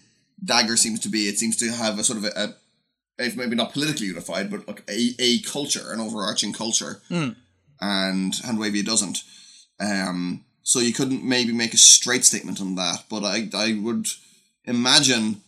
Dager 0.45 0.79
seems 0.79 1.01
to 1.01 1.09
be. 1.09 1.29
It 1.29 1.39
seems 1.39 1.57
to 1.59 1.71
have 1.71 1.99
a 1.99 2.05
sort 2.05 2.19
of 2.19 2.25
a, 2.25 2.33
a 2.37 2.55
if 3.19 3.37
maybe 3.37 3.55
not 3.57 3.73
politically 3.73 4.07
unified, 4.07 4.51
but 4.51 4.67
like 4.67 4.83
a, 4.89 5.15
a 5.19 5.41
culture, 5.41 5.93
an 5.93 6.01
overarching 6.01 6.53
culture, 6.53 7.01
and 7.81 8.35
Handwavia 8.37 8.83
doesn't. 8.83 9.23
Um, 9.79 10.45
so 10.63 10.79
you 10.81 10.93
couldn't 10.93 11.25
maybe 11.25 11.53
make 11.53 11.75
a 11.75 11.79
straight 11.79 12.25
statement 12.25 12.61
on 12.61 12.77
that, 12.77 13.05
but 13.11 13.25
I 13.25 13.49
I 13.55 13.79
would 13.81 14.07
imagine 14.65 15.43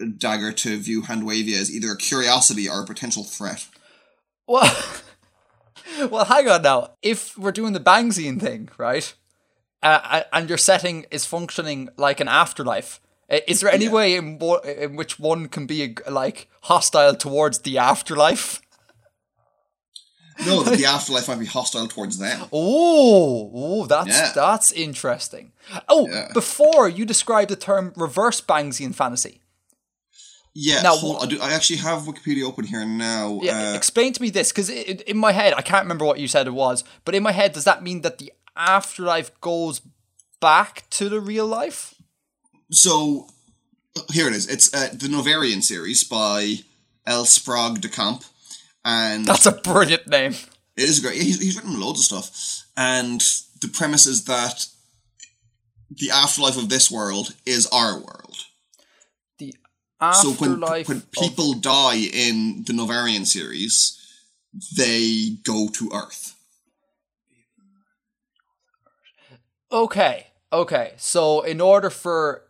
Dager 0.00 0.54
to 0.56 0.78
view 0.78 1.02
Handwavia 1.02 1.58
as 1.58 1.70
either 1.74 1.92
a 1.92 1.96
curiosity 1.96 2.68
or 2.68 2.82
a 2.82 2.86
potential 2.86 3.24
threat. 3.24 3.66
Well, 4.46 4.74
well, 6.10 6.24
hang 6.24 6.48
on 6.48 6.62
now. 6.62 6.90
If 7.02 7.36
we're 7.38 7.52
doing 7.52 7.72
the 7.72 7.80
Bangsian 7.80 8.40
thing, 8.40 8.68
right, 8.78 9.12
uh, 9.82 10.22
and 10.32 10.48
your 10.48 10.58
setting 10.58 11.06
is 11.10 11.26
functioning 11.26 11.88
like 11.96 12.20
an 12.20 12.28
afterlife, 12.28 13.00
is 13.28 13.60
there 13.60 13.70
any 13.72 13.86
Yeah. 13.86 13.92
way 13.92 14.14
in, 14.16 14.38
wo- 14.38 14.58
in 14.58 14.96
which 14.96 15.18
one 15.18 15.48
can 15.48 15.66
be 15.66 15.94
like 16.08 16.48
hostile 16.62 17.14
towards 17.14 17.60
the 17.60 17.78
afterlife? 17.78 18.60
No, 20.46 20.62
that 20.62 20.78
the 20.78 20.86
afterlife 20.96 21.28
might 21.28 21.38
be 21.38 21.46
hostile 21.46 21.86
towards 21.88 22.18
them. 22.18 22.46
Oh, 22.52 23.50
oh, 23.54 23.86
that's 23.86 24.08
Yeah. 24.08 24.32
that's 24.34 24.72
interesting. 24.72 25.52
Oh, 25.88 26.08
Yeah. 26.08 26.28
before 26.32 26.88
you 26.88 27.04
described 27.04 27.50
the 27.50 27.56
term 27.56 27.92
reverse 27.96 28.40
Bangsian 28.40 28.94
fantasy. 28.94 29.41
Yeah, 30.54 30.82
Now, 30.82 30.96
hold, 30.96 31.22
I, 31.22 31.26
do, 31.26 31.40
I 31.40 31.52
actually 31.52 31.78
have 31.78 32.02
Wikipedia 32.02 32.44
open 32.44 32.64
here 32.66 32.84
now. 32.84 33.40
Yeah, 33.42 33.70
uh, 33.70 33.74
explain 33.74 34.12
to 34.12 34.20
me 34.20 34.28
this 34.30 34.52
because 34.52 34.68
in 34.68 35.16
my 35.16 35.32
head 35.32 35.54
I 35.56 35.62
can't 35.62 35.84
remember 35.84 36.04
what 36.04 36.18
you 36.18 36.28
said 36.28 36.46
it 36.46 36.52
was, 36.52 36.84
but 37.04 37.14
in 37.14 37.22
my 37.22 37.32
head 37.32 37.52
does 37.52 37.64
that 37.64 37.82
mean 37.82 38.02
that 38.02 38.18
the 38.18 38.32
afterlife 38.54 39.38
goes 39.40 39.80
back 40.40 40.84
to 40.90 41.08
the 41.08 41.20
real 41.20 41.46
life? 41.46 41.94
so 42.70 43.26
here 44.10 44.26
it 44.26 44.34
is. 44.34 44.48
It's 44.48 44.72
uh, 44.74 44.88
the 44.92 45.08
Novarian 45.08 45.62
series 45.62 46.04
by 46.04 46.56
L. 47.06 47.24
Sprague 47.24 47.80
de 47.80 47.88
Camp, 47.88 48.24
and 48.84 49.26
That's 49.26 49.46
a 49.46 49.52
brilliant 49.52 50.06
name. 50.06 50.32
it 50.76 50.84
is 50.84 51.00
great. 51.00 51.20
He's, 51.20 51.40
he's 51.40 51.56
written 51.56 51.78
loads 51.80 52.00
of 52.00 52.04
stuff, 52.04 52.66
and 52.76 53.20
the 53.60 53.68
premise 53.68 54.06
is 54.06 54.24
that 54.24 54.66
the 55.90 56.10
afterlife 56.10 56.56
of 56.56 56.68
this 56.68 56.90
world 56.90 57.34
is 57.44 57.66
our 57.66 57.94
world. 57.96 58.36
The 60.02 60.12
So 60.14 60.32
when, 60.32 60.50
afterlife. 60.54 60.88
when 60.88 60.96
of- 60.98 61.12
people 61.12 61.54
die 61.54 61.96
in 62.12 62.64
the 62.66 62.72
Novarian 62.72 63.24
series, 63.24 63.98
they 64.76 65.36
go 65.44 65.68
to 65.68 65.90
Earth. 65.94 66.34
Okay, 69.70 70.26
okay. 70.52 70.92
So 70.96 71.42
in 71.42 71.60
order 71.60 71.88
for 71.88 72.42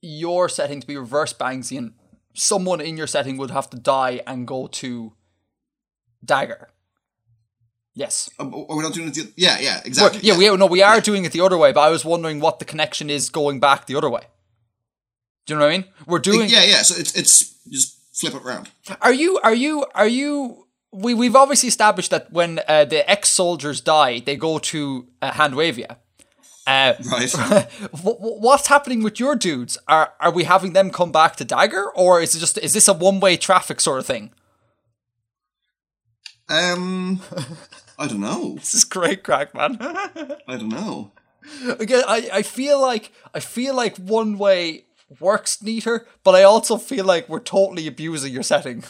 your 0.00 0.48
setting 0.48 0.80
to 0.80 0.86
be 0.86 0.96
reverse 0.96 1.32
Bangsian, 1.34 1.92
someone 2.32 2.80
in 2.80 2.96
your 2.96 3.08
setting 3.08 3.36
would 3.36 3.50
have 3.50 3.68
to 3.70 3.76
die 3.76 4.22
and 4.26 4.46
go 4.46 4.68
to 4.68 5.12
Dager. 6.24 6.66
Yes. 7.94 8.30
Um, 8.38 8.54
Are 8.54 8.76
we 8.76 8.82
not 8.84 8.94
doing 8.94 9.08
it? 9.08 9.14
The, 9.14 9.32
yeah, 9.36 9.58
yeah, 9.60 9.80
exactly. 9.84 10.20
yeah, 10.22 10.38
we 10.38 10.56
no, 10.56 10.66
we 10.66 10.80
are 10.82 11.00
doing 11.00 11.24
it 11.24 11.32
the 11.32 11.40
other 11.40 11.58
way, 11.58 11.72
but 11.72 11.80
I 11.80 11.90
was 11.90 12.04
wondering 12.04 12.38
what 12.38 12.60
the 12.60 12.64
connection 12.64 13.10
is 13.10 13.28
going 13.28 13.58
back 13.58 13.86
the 13.86 13.96
other 13.96 14.08
way. 14.08 14.22
Do 15.48 15.54
you 15.54 15.60
know 15.60 15.64
what 15.66 15.72
I 15.72 15.78
mean? 15.78 15.84
We're 16.06 16.18
doing. 16.18 16.50
yeah, 16.50 16.62
yeah. 16.62 16.82
So 16.82 16.94
it's 17.00 17.16
it's 17.16 17.54
just 17.70 17.96
flip 18.12 18.34
it 18.34 18.42
around. 18.44 18.68
Are 19.00 19.14
you? 19.14 19.40
Are 19.42 19.54
you? 19.54 19.86
Are 19.94 20.06
you? 20.06 20.66
We 20.92 21.14
we've 21.14 21.34
obviously 21.34 21.68
established 21.68 22.10
that 22.10 22.30
when 22.30 22.60
uh, 22.68 22.84
the 22.84 23.08
ex 23.10 23.30
soldiers 23.30 23.80
die, 23.80 24.20
they 24.20 24.36
go 24.36 24.58
to 24.58 25.06
uh, 25.22 25.32
Handwavia. 25.32 25.96
Uh, 26.66 26.92
Right. 27.10 27.30
wh- 27.32 28.18
wh- 28.20 28.40
what's 28.42 28.66
happening 28.66 29.02
with 29.02 29.18
your 29.18 29.36
dudes? 29.36 29.78
Are 29.88 30.12
are 30.20 30.30
we 30.30 30.44
having 30.44 30.74
them 30.74 30.90
come 30.90 31.12
back 31.12 31.36
to 31.36 31.44
Dager, 31.46 31.86
or 31.94 32.20
is 32.20 32.34
it 32.34 32.40
just 32.40 32.58
is 32.58 32.74
this 32.74 32.88
a 32.88 32.92
one 32.92 33.20
way 33.20 33.38
traffic 33.38 33.80
sort 33.80 34.00
of 34.00 34.06
thing? 34.06 34.32
um, 36.50 37.20
I 37.98 38.06
don't 38.06 38.20
know. 38.20 38.54
This 38.58 38.74
is 38.74 38.84
great, 38.84 39.22
crack 39.24 39.54
man. 39.54 39.78
I 39.80 40.56
don't 40.58 40.68
know. 40.68 41.12
Again, 41.78 42.04
I, 42.06 42.28
I 42.32 42.42
feel 42.42 42.80
like 42.80 43.12
I 43.34 43.40
feel 43.40 43.74
like 43.74 43.96
one 43.96 44.36
way 44.38 44.84
works 45.20 45.62
neater, 45.62 46.06
but 46.22 46.34
I 46.34 46.42
also 46.42 46.76
feel 46.76 47.04
like 47.04 47.28
we're 47.28 47.40
totally 47.40 47.86
abusing 47.86 48.32
your 48.32 48.42
setting. 48.42 48.84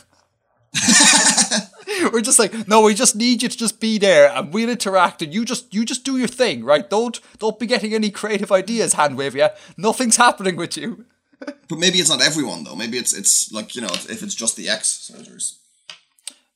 we're 2.12 2.20
just 2.20 2.38
like, 2.38 2.68
no, 2.68 2.82
we 2.82 2.94
just 2.94 3.16
need 3.16 3.42
you 3.42 3.48
to 3.48 3.56
just 3.56 3.80
be 3.80 3.98
there 3.98 4.30
and 4.30 4.52
we'll 4.52 4.68
interact 4.68 5.22
and 5.22 5.32
you 5.32 5.44
just 5.44 5.72
you 5.72 5.84
just 5.84 6.04
do 6.04 6.18
your 6.18 6.28
thing, 6.28 6.64
right? 6.64 6.88
Don't 6.88 7.20
don't 7.38 7.58
be 7.58 7.66
getting 7.66 7.94
any 7.94 8.10
creative 8.10 8.52
ideas, 8.52 8.94
hand 8.94 9.16
wave 9.16 9.34
yeah. 9.34 9.54
Nothing's 9.76 10.16
happening 10.16 10.56
with 10.56 10.76
you. 10.76 11.06
But 11.40 11.78
maybe 11.78 11.98
it's 11.98 12.10
not 12.10 12.22
everyone 12.22 12.64
though. 12.64 12.74
Maybe 12.74 12.98
it's 12.98 13.14
it's 13.16 13.52
like 13.52 13.74
you 13.74 13.82
know 13.82 13.92
if 13.92 14.22
it's 14.22 14.34
just 14.34 14.56
the 14.56 14.68
ex 14.68 14.88
soldiers. 14.88 15.58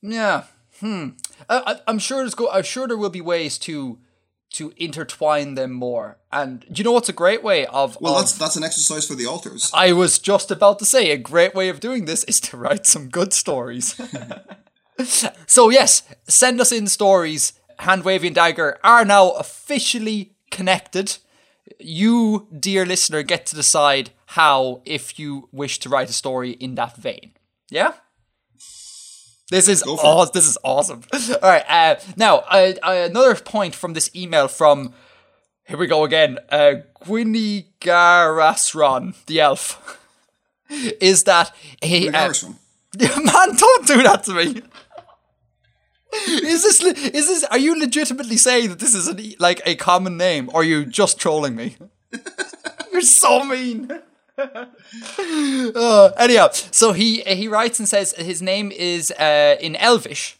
Yeah. 0.01 0.43
Hmm. 0.79 1.09
I, 1.49 1.63
I, 1.65 1.79
I'm 1.87 1.99
sure 1.99 2.19
there's 2.19 2.35
go. 2.35 2.49
I'm 2.51 2.63
sure 2.63 2.87
there 2.87 2.97
will 2.97 3.09
be 3.09 3.21
ways 3.21 3.57
to 3.59 3.97
to 4.53 4.71
intertwine 4.77 5.55
them 5.55 5.71
more. 5.71 6.17
And 6.31 6.61
do 6.61 6.79
you 6.79 6.83
know 6.83 6.91
what's 6.91 7.09
a 7.09 7.13
great 7.13 7.43
way 7.43 7.65
of? 7.65 7.97
Well, 7.99 8.13
of- 8.15 8.21
that's 8.21 8.33
that's 8.33 8.55
an 8.55 8.63
exercise 8.63 9.07
for 9.07 9.15
the 9.15 9.25
altars. 9.25 9.69
I 9.73 9.91
was 9.93 10.19
just 10.19 10.51
about 10.51 10.79
to 10.79 10.85
say 10.85 11.11
a 11.11 11.17
great 11.17 11.53
way 11.53 11.69
of 11.69 11.79
doing 11.79 12.05
this 12.05 12.23
is 12.23 12.39
to 12.41 12.57
write 12.57 12.85
some 12.85 13.09
good 13.09 13.33
stories. 13.33 13.99
so 15.47 15.69
yes, 15.69 16.03
send 16.27 16.61
us 16.61 16.71
in 16.71 16.87
stories. 16.87 17.53
Hand 17.79 18.05
waving 18.05 18.27
and 18.27 18.35
Dager 18.37 18.77
are 18.83 19.03
now 19.03 19.31
officially 19.31 20.35
connected. 20.51 21.17
You, 21.79 22.47
dear 22.57 22.85
listener, 22.85 23.23
get 23.23 23.45
to 23.47 23.55
decide 23.55 24.11
how 24.27 24.81
if 24.85 25.17
you 25.17 25.49
wish 25.51 25.79
to 25.79 25.89
write 25.89 26.09
a 26.09 26.13
story 26.13 26.51
in 26.51 26.75
that 26.75 26.95
vein. 26.95 27.33
Yeah. 27.69 27.93
This 29.53 29.67
is 29.67 29.83
this 30.33 30.47
is 30.47 30.57
awesome. 30.63 31.03
All 31.13 31.37
right. 31.43 31.63
Uh, 31.69 31.95
now, 32.17 32.37
uh, 32.37 32.73
uh, 32.81 33.07
another 33.07 33.35
point 33.35 33.75
from 33.75 33.93
this 33.93 34.09
email 34.15 34.47
from 34.47 34.95
here 35.65 35.77
we 35.77 35.85
go 35.85 36.03
again. 36.03 36.39
Uh, 36.49 36.77
Garasron, 37.79 39.13
the 39.27 39.41
elf, 39.41 39.99
is 40.69 41.25
that. 41.25 41.51
Where 41.83 42.15
Uh, 42.15 42.33
man, 42.99 43.55
don't 43.55 43.85
do 43.87 44.01
that 44.01 44.23
to 44.23 44.33
me. 44.33 44.63
Is 46.27 46.63
this 46.63 46.81
le- 46.81 46.89
is 46.89 47.27
this? 47.27 47.43
Are 47.43 47.59
you 47.59 47.79
legitimately 47.79 48.37
saying 48.37 48.69
that 48.69 48.79
this 48.79 48.95
is 48.95 49.07
an, 49.07 49.21
like 49.37 49.61
a 49.67 49.75
common 49.75 50.17
name, 50.17 50.49
or 50.49 50.61
are 50.61 50.63
you 50.63 50.83
just 50.83 51.19
trolling 51.19 51.55
me? 51.55 51.77
You're 52.91 53.01
so 53.01 53.43
mean. 53.43 54.01
Uh, 54.37 56.11
anyhow, 56.17 56.49
so 56.51 56.91
he 56.91 57.21
he 57.21 57.47
writes 57.47 57.79
and 57.79 57.87
says 57.87 58.13
his 58.13 58.41
name 58.41 58.71
is 58.71 59.11
uh, 59.11 59.55
in 59.59 59.75
Elvish. 59.75 60.37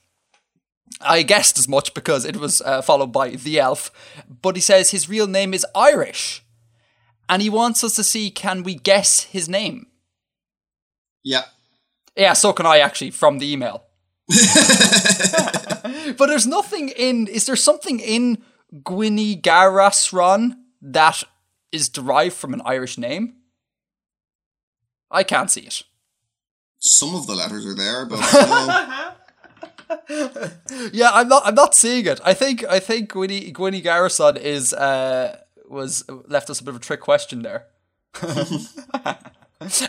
I 1.01 1.23
guessed 1.23 1.57
as 1.59 1.67
much 1.67 1.93
because 1.93 2.25
it 2.25 2.37
was 2.37 2.61
uh, 2.61 2.81
followed 2.81 3.11
by 3.11 3.29
the 3.29 3.59
elf, 3.59 3.91
but 4.41 4.55
he 4.55 4.61
says 4.61 4.91
his 4.91 5.09
real 5.09 5.27
name 5.27 5.53
is 5.53 5.65
Irish, 5.75 6.43
and 7.27 7.41
he 7.41 7.49
wants 7.49 7.83
us 7.83 7.95
to 7.95 8.03
see 8.03 8.29
can 8.29 8.63
we 8.63 8.75
guess 8.75 9.23
his 9.23 9.49
name. 9.49 9.87
Yeah. 11.23 11.43
Yeah, 12.15 12.33
so 12.33 12.53
can 12.53 12.65
I 12.65 12.79
actually 12.79 13.11
from 13.11 13.39
the 13.39 13.51
email. 13.51 13.83
but 16.17 16.27
there's 16.27 16.47
nothing 16.47 16.89
in. 16.89 17.27
Is 17.27 17.45
there 17.45 17.55
something 17.55 17.99
in 17.99 18.43
Gwynny 18.73 19.41
Garasron 19.41 20.57
that 20.81 21.23
is 21.71 21.89
derived 21.89 22.35
from 22.35 22.53
an 22.53 22.61
Irish 22.65 22.97
name? 22.97 23.35
I 25.13 25.23
can't 25.23 25.49
see 25.49 25.61
it. 25.61 25.83
Some 26.79 27.15
of 27.15 27.27
the 27.27 27.35
letters 27.35 27.65
are 27.65 27.75
there, 27.75 28.05
but. 28.05 29.15
Yeah, 30.91 31.11
I'm 31.13 31.27
not. 31.27 31.43
I'm 31.45 31.55
not 31.55 31.75
seeing 31.75 32.05
it. 32.07 32.19
I 32.23 32.33
think. 32.33 32.63
I 32.65 32.79
think 32.79 33.11
Gwynny 33.11 33.53
Gwynny 33.53 33.81
Garrison 33.81 34.37
is 34.37 34.73
uh 34.73 35.37
was 35.69 36.03
left 36.27 36.49
us 36.49 36.59
a 36.59 36.63
bit 36.63 36.69
of 36.69 36.77
a 36.77 36.83
trick 36.83 36.99
question 36.99 37.41
there. 37.43 37.67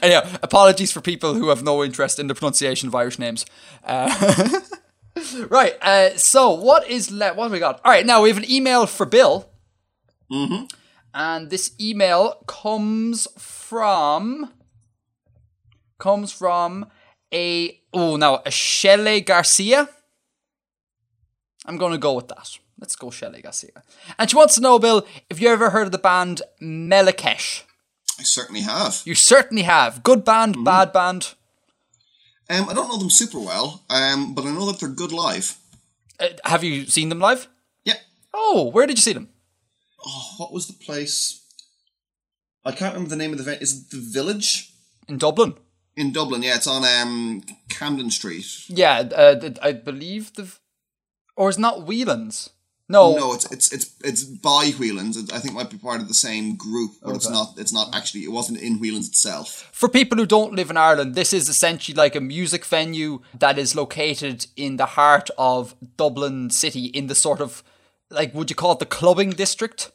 Anyhow, 0.02 0.22
apologies 0.42 0.92
for 0.92 1.00
people 1.00 1.34
who 1.34 1.48
have 1.48 1.62
no 1.62 1.82
interest 1.82 2.18
in 2.18 2.26
the 2.28 2.34
pronunciation 2.34 2.88
of 2.88 2.94
Irish 2.94 3.18
names. 3.18 3.44
Uh, 3.84 4.60
right. 5.48 5.74
Uh, 5.82 6.16
so 6.16 6.50
what 6.52 6.88
is 6.88 7.10
le- 7.10 7.34
what 7.34 7.44
have 7.44 7.52
we 7.52 7.58
got? 7.58 7.80
All 7.84 7.90
right. 7.90 8.06
Now 8.06 8.22
we 8.22 8.28
have 8.28 8.38
an 8.38 8.50
email 8.50 8.86
for 8.86 9.06
Bill. 9.06 9.48
Mm-hmm. 10.30 10.66
And 11.12 11.50
this 11.50 11.72
email 11.80 12.42
comes 12.46 13.28
from 13.38 14.52
comes 16.04 16.30
from 16.30 16.86
a 17.32 17.80
oh 17.94 18.16
now 18.16 18.42
a 18.44 18.50
Shelley 18.50 19.22
Garcia. 19.22 19.88
I'm 21.64 21.78
going 21.78 21.92
to 21.92 21.98
go 21.98 22.12
with 22.12 22.28
that. 22.28 22.58
Let's 22.78 22.94
go 22.94 23.10
Shelley 23.10 23.40
Garcia. 23.40 23.82
And 24.18 24.28
she 24.28 24.36
wants 24.36 24.54
to 24.56 24.60
know, 24.60 24.78
Bill, 24.78 25.06
if 25.30 25.40
you 25.40 25.48
ever 25.48 25.70
heard 25.70 25.86
of 25.86 25.92
the 25.92 26.06
band 26.10 26.42
Melechesh. 26.60 27.62
I 28.20 28.22
certainly 28.22 28.60
have. 28.60 29.00
You 29.06 29.14
certainly 29.14 29.62
have. 29.62 30.02
Good 30.02 30.26
band, 30.26 30.62
bad 30.62 30.92
band. 30.92 31.32
Um, 32.50 32.68
I 32.68 32.74
don't 32.74 32.88
know 32.88 32.98
them 32.98 33.08
super 33.08 33.38
well, 33.38 33.82
um, 33.88 34.34
but 34.34 34.44
I 34.44 34.50
know 34.50 34.66
that 34.66 34.80
they're 34.80 34.90
good 34.90 35.10
live. 35.12 35.56
Uh, 36.20 36.28
have 36.44 36.62
you 36.62 36.84
seen 36.84 37.08
them 37.08 37.20
live? 37.20 37.48
Yeah. 37.82 38.00
Oh, 38.34 38.68
where 38.68 38.86
did 38.86 38.98
you 38.98 39.02
see 39.02 39.14
them? 39.14 39.30
Oh, 40.06 40.34
what 40.36 40.52
was 40.52 40.66
the 40.66 40.74
place? 40.74 41.46
I 42.62 42.72
can't 42.72 42.92
remember 42.92 43.08
the 43.08 43.16
name 43.16 43.32
of 43.32 43.38
the 43.38 43.44
event. 43.44 43.62
Is 43.62 43.72
it 43.72 43.90
the 43.90 44.02
Village 44.18 44.70
In 45.08 45.16
Dublin. 45.16 45.54
In 45.96 46.12
Dublin? 46.12 46.42
Yeah, 46.42 46.56
it's 46.56 46.66
on 46.66 46.84
um, 46.84 47.42
Camden 47.68 48.10
Street. 48.10 48.46
Yeah, 48.68 48.98
uh, 49.14 49.50
I 49.62 49.72
believe 49.72 50.32
the. 50.34 50.52
Or 51.36 51.48
is 51.48 51.58
not 51.58 51.86
Whelan's? 51.86 52.50
No. 52.88 53.16
No, 53.16 53.32
it's 53.32 53.50
it's 53.50 53.72
it's 53.72 53.94
it's 54.04 54.24
by 54.24 54.72
Whelan's. 54.78 55.16
It, 55.16 55.32
I 55.32 55.38
think 55.38 55.54
it 55.54 55.56
might 55.56 55.70
be 55.70 55.78
part 55.78 56.02
of 56.02 56.08
the 56.08 56.14
same 56.14 56.54
group, 56.54 56.92
but 57.02 57.16
it's 57.16 57.28
not. 57.28 57.54
It's 57.56 57.72
not 57.72 57.94
actually. 57.94 58.24
It 58.24 58.32
wasn't 58.32 58.60
in 58.60 58.78
Whelan's 58.78 59.08
itself. 59.08 59.70
For 59.72 59.88
people 59.88 60.18
who 60.18 60.26
don't 60.26 60.52
live 60.52 60.70
in 60.70 60.76
Ireland, 60.76 61.14
this 61.14 61.32
is 61.32 61.48
essentially 61.48 61.94
like 61.94 62.14
a 62.14 62.20
music 62.20 62.64
venue 62.64 63.22
that 63.38 63.58
is 63.58 63.74
located 63.74 64.46
in 64.54 64.76
the 64.76 64.86
heart 64.86 65.30
of 65.38 65.74
Dublin 65.96 66.50
City, 66.50 66.86
in 66.86 67.06
the 67.06 67.14
sort 67.14 67.40
of, 67.40 67.64
like, 68.10 68.34
would 68.34 68.50
you 68.50 68.56
call 68.56 68.72
it 68.72 68.80
the 68.80 68.86
clubbing 68.86 69.30
district? 69.30 69.90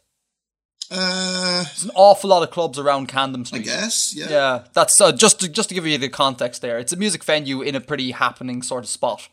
Uh, 0.91 1.63
There's 1.63 1.83
an 1.83 1.91
awful 1.93 2.29
lot 2.31 2.41
of 2.41 2.49
clubs 2.51 2.79
around 2.79 3.07
Camden 3.07 3.45
I 3.53 3.59
guess. 3.59 4.13
Yeah. 4.15 4.29
Yeah, 4.29 4.63
that's 4.73 4.99
uh, 4.99 5.11
just 5.11 5.39
to, 5.41 5.49
just 5.49 5.69
to 5.69 5.75
give 5.75 5.85
you 5.85 5.97
the 5.97 6.09
context 6.09 6.61
there. 6.61 6.79
It's 6.79 6.91
a 6.91 6.95
music 6.97 7.23
venue 7.23 7.61
in 7.61 7.75
a 7.75 7.81
pretty 7.81 8.11
happening 8.11 8.61
sort 8.63 8.83
of 8.83 8.89
spot. 8.89 9.27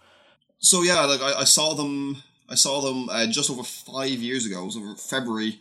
So 0.59 0.83
yeah, 0.83 1.05
like 1.05 1.21
I, 1.23 1.41
I 1.41 1.45
saw 1.45 1.75
them. 1.75 2.23
I 2.49 2.55
saw 2.55 2.81
them 2.81 3.09
uh, 3.09 3.27
just 3.27 3.51
over 3.51 3.63
five 3.63 4.11
years 4.11 4.47
ago. 4.47 4.63
It 4.63 4.67
was 4.67 4.77
over 4.77 4.95
February, 4.95 5.59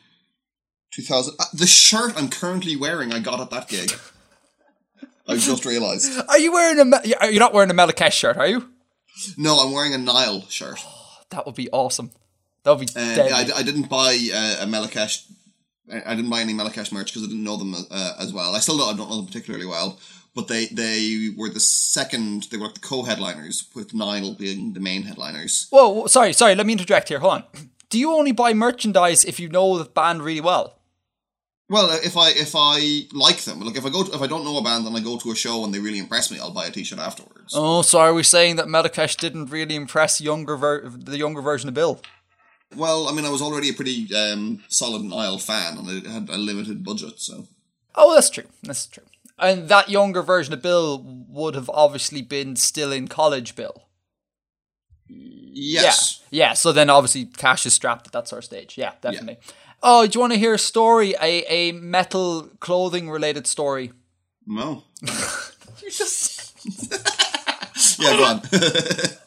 two 0.93 1.01
thousand. 1.01 1.35
Uh, 1.39 1.45
the 1.53 1.65
shirt 1.67 2.13
I'm 2.17 2.29
currently 2.29 2.75
wearing, 2.75 3.13
I 3.13 3.19
got 3.19 3.39
at 3.39 3.49
that 3.51 3.67
gig. 3.69 3.91
I 5.27 5.37
just 5.37 5.65
realised. 5.65 6.11
Are 6.29 6.37
you 6.37 6.51
wearing 6.51 6.79
a? 6.79 6.85
Me- 6.85 7.13
You're 7.31 7.39
not 7.39 7.53
wearing 7.53 7.71
a 7.71 7.73
Melechesh 7.73 8.11
shirt, 8.11 8.37
are 8.37 8.47
you? 8.47 8.69
No, 9.37 9.57
I'm 9.59 9.71
wearing 9.71 9.93
a 9.93 9.97
Nile 9.97 10.41
shirt. 10.49 10.79
That 11.31 11.45
would 11.45 11.55
be 11.55 11.69
awesome. 11.71 12.11
That 12.63 12.71
would 12.71 12.79
be 12.81 12.85
deadly. 12.85 13.29
yeah, 13.29 13.53
I, 13.55 13.59
I 13.59 13.63
didn't 13.63 13.89
buy 13.89 14.09
uh, 14.33 14.63
a 14.63 14.65
Melechesh. 14.67 15.25
I 15.91 16.11
I 16.11 16.15
didn't 16.15 16.29
buy 16.29 16.41
any 16.41 16.53
Melechesh 16.53 16.91
merch 16.91 17.13
because 17.13 17.23
I 17.23 17.27
didn't 17.27 17.43
know 17.43 17.57
them 17.57 17.75
uh, 17.75 18.13
as 18.19 18.33
well. 18.33 18.55
I 18.55 18.59
still 18.59 18.77
don't, 18.77 18.93
I 18.93 18.97
don't 18.97 19.09
know 19.09 19.17
them 19.17 19.25
particularly 19.27 19.65
well, 19.65 19.99
but 20.33 20.47
they 20.47 20.67
they 20.67 21.29
were 21.35 21.49
the 21.49 21.59
second. 21.59 22.43
They 22.43 22.57
were 22.57 22.65
like 22.65 22.75
the 22.75 22.81
co-headliners, 22.81 23.69
with 23.75 23.93
Nile 23.93 24.33
being 24.33 24.73
the 24.73 24.79
main 24.79 25.03
headliners. 25.03 25.67
Whoa, 25.69 26.07
sorry, 26.07 26.33
sorry. 26.33 26.55
Let 26.55 26.65
me 26.65 26.73
interject 26.73 27.09
here. 27.09 27.19
Hold 27.19 27.33
on. 27.33 27.43
do 27.89 27.99
you 27.99 28.11
only 28.11 28.31
buy 28.31 28.53
merchandise 28.53 29.23
if 29.23 29.39
you 29.39 29.49
know 29.49 29.77
the 29.77 29.85
band 29.85 30.21
really 30.21 30.41
well? 30.41 30.79
Well, 31.67 31.89
if 32.03 32.15
I 32.15 32.29
if 32.29 32.53
I 32.55 33.07
like 33.13 33.41
them, 33.43 33.61
like 33.61 33.75
if 33.75 33.85
I 33.85 33.89
go 33.89 34.03
to, 34.03 34.13
if 34.13 34.21
I 34.21 34.27
don't 34.27 34.43
know 34.43 34.57
a 34.57 34.63
band 34.63 34.85
and 34.85 34.95
I 34.95 34.99
go 34.99 35.17
to 35.17 35.31
a 35.31 35.35
show 35.35 35.63
and 35.63 35.73
they 35.73 35.79
really 35.79 35.97
impress 35.97 36.29
me, 36.29 36.37
I'll 36.39 36.51
buy 36.51 36.67
a 36.67 36.71
T-shirt 36.71 36.99
afterwards. 36.99 37.53
Oh, 37.55 37.81
so 37.81 37.99
are 37.99 38.13
we 38.13 38.21
saying 38.21 38.57
that 38.57 38.67
Melechesh 38.67 39.17
didn't 39.17 39.47
really 39.47 39.73
impress 39.73 40.21
younger 40.21 40.57
ver- 40.57 40.87
the 40.89 41.17
younger 41.17 41.41
version 41.41 41.67
of 41.67 41.73
Bill? 41.73 41.99
Well, 42.75 43.07
I 43.07 43.11
mean, 43.13 43.25
I 43.25 43.29
was 43.29 43.41
already 43.41 43.69
a 43.69 43.73
pretty 43.73 44.07
um, 44.15 44.63
solid 44.69 45.03
Nile 45.03 45.37
fan, 45.37 45.77
and 45.77 46.07
I 46.07 46.09
had 46.11 46.29
a 46.29 46.37
limited 46.37 46.83
budget, 46.83 47.19
so 47.19 47.47
Oh, 47.95 48.13
that's 48.13 48.29
true. 48.29 48.45
That's 48.63 48.85
true. 48.87 49.03
And 49.37 49.67
that 49.69 49.89
younger 49.89 50.21
version 50.21 50.53
of 50.53 50.61
Bill 50.61 51.01
would 51.29 51.55
have 51.55 51.69
obviously 51.69 52.21
been 52.21 52.55
still 52.55 52.91
in 52.91 53.07
college, 53.07 53.55
Bill. 53.55 53.87
yes. 55.07 56.21
Yeah. 56.29 56.47
Yeah. 56.49 56.53
So 56.53 56.71
then 56.71 56.89
obviously 56.89 57.25
Cash 57.25 57.65
is 57.65 57.73
strapped 57.73 58.07
at 58.07 58.13
that 58.13 58.27
sort 58.27 58.39
of 58.39 58.45
stage. 58.45 58.77
Yeah, 58.77 58.93
definitely. 59.01 59.37
Oh, 59.83 60.07
do 60.07 60.17
you 60.17 60.21
want 60.21 60.33
to 60.33 60.39
hear 60.39 60.53
a 60.55 60.59
story? 60.59 61.15
A 61.21 61.43
a 61.49 61.71
metal 61.73 62.49
clothing 62.59 63.09
related 63.09 63.47
story. 63.47 63.91
No. 64.45 64.83
You 65.83 65.91
just 65.91 66.53
Yeah, 67.99 68.17
go 68.17 68.23
on. 68.23 68.41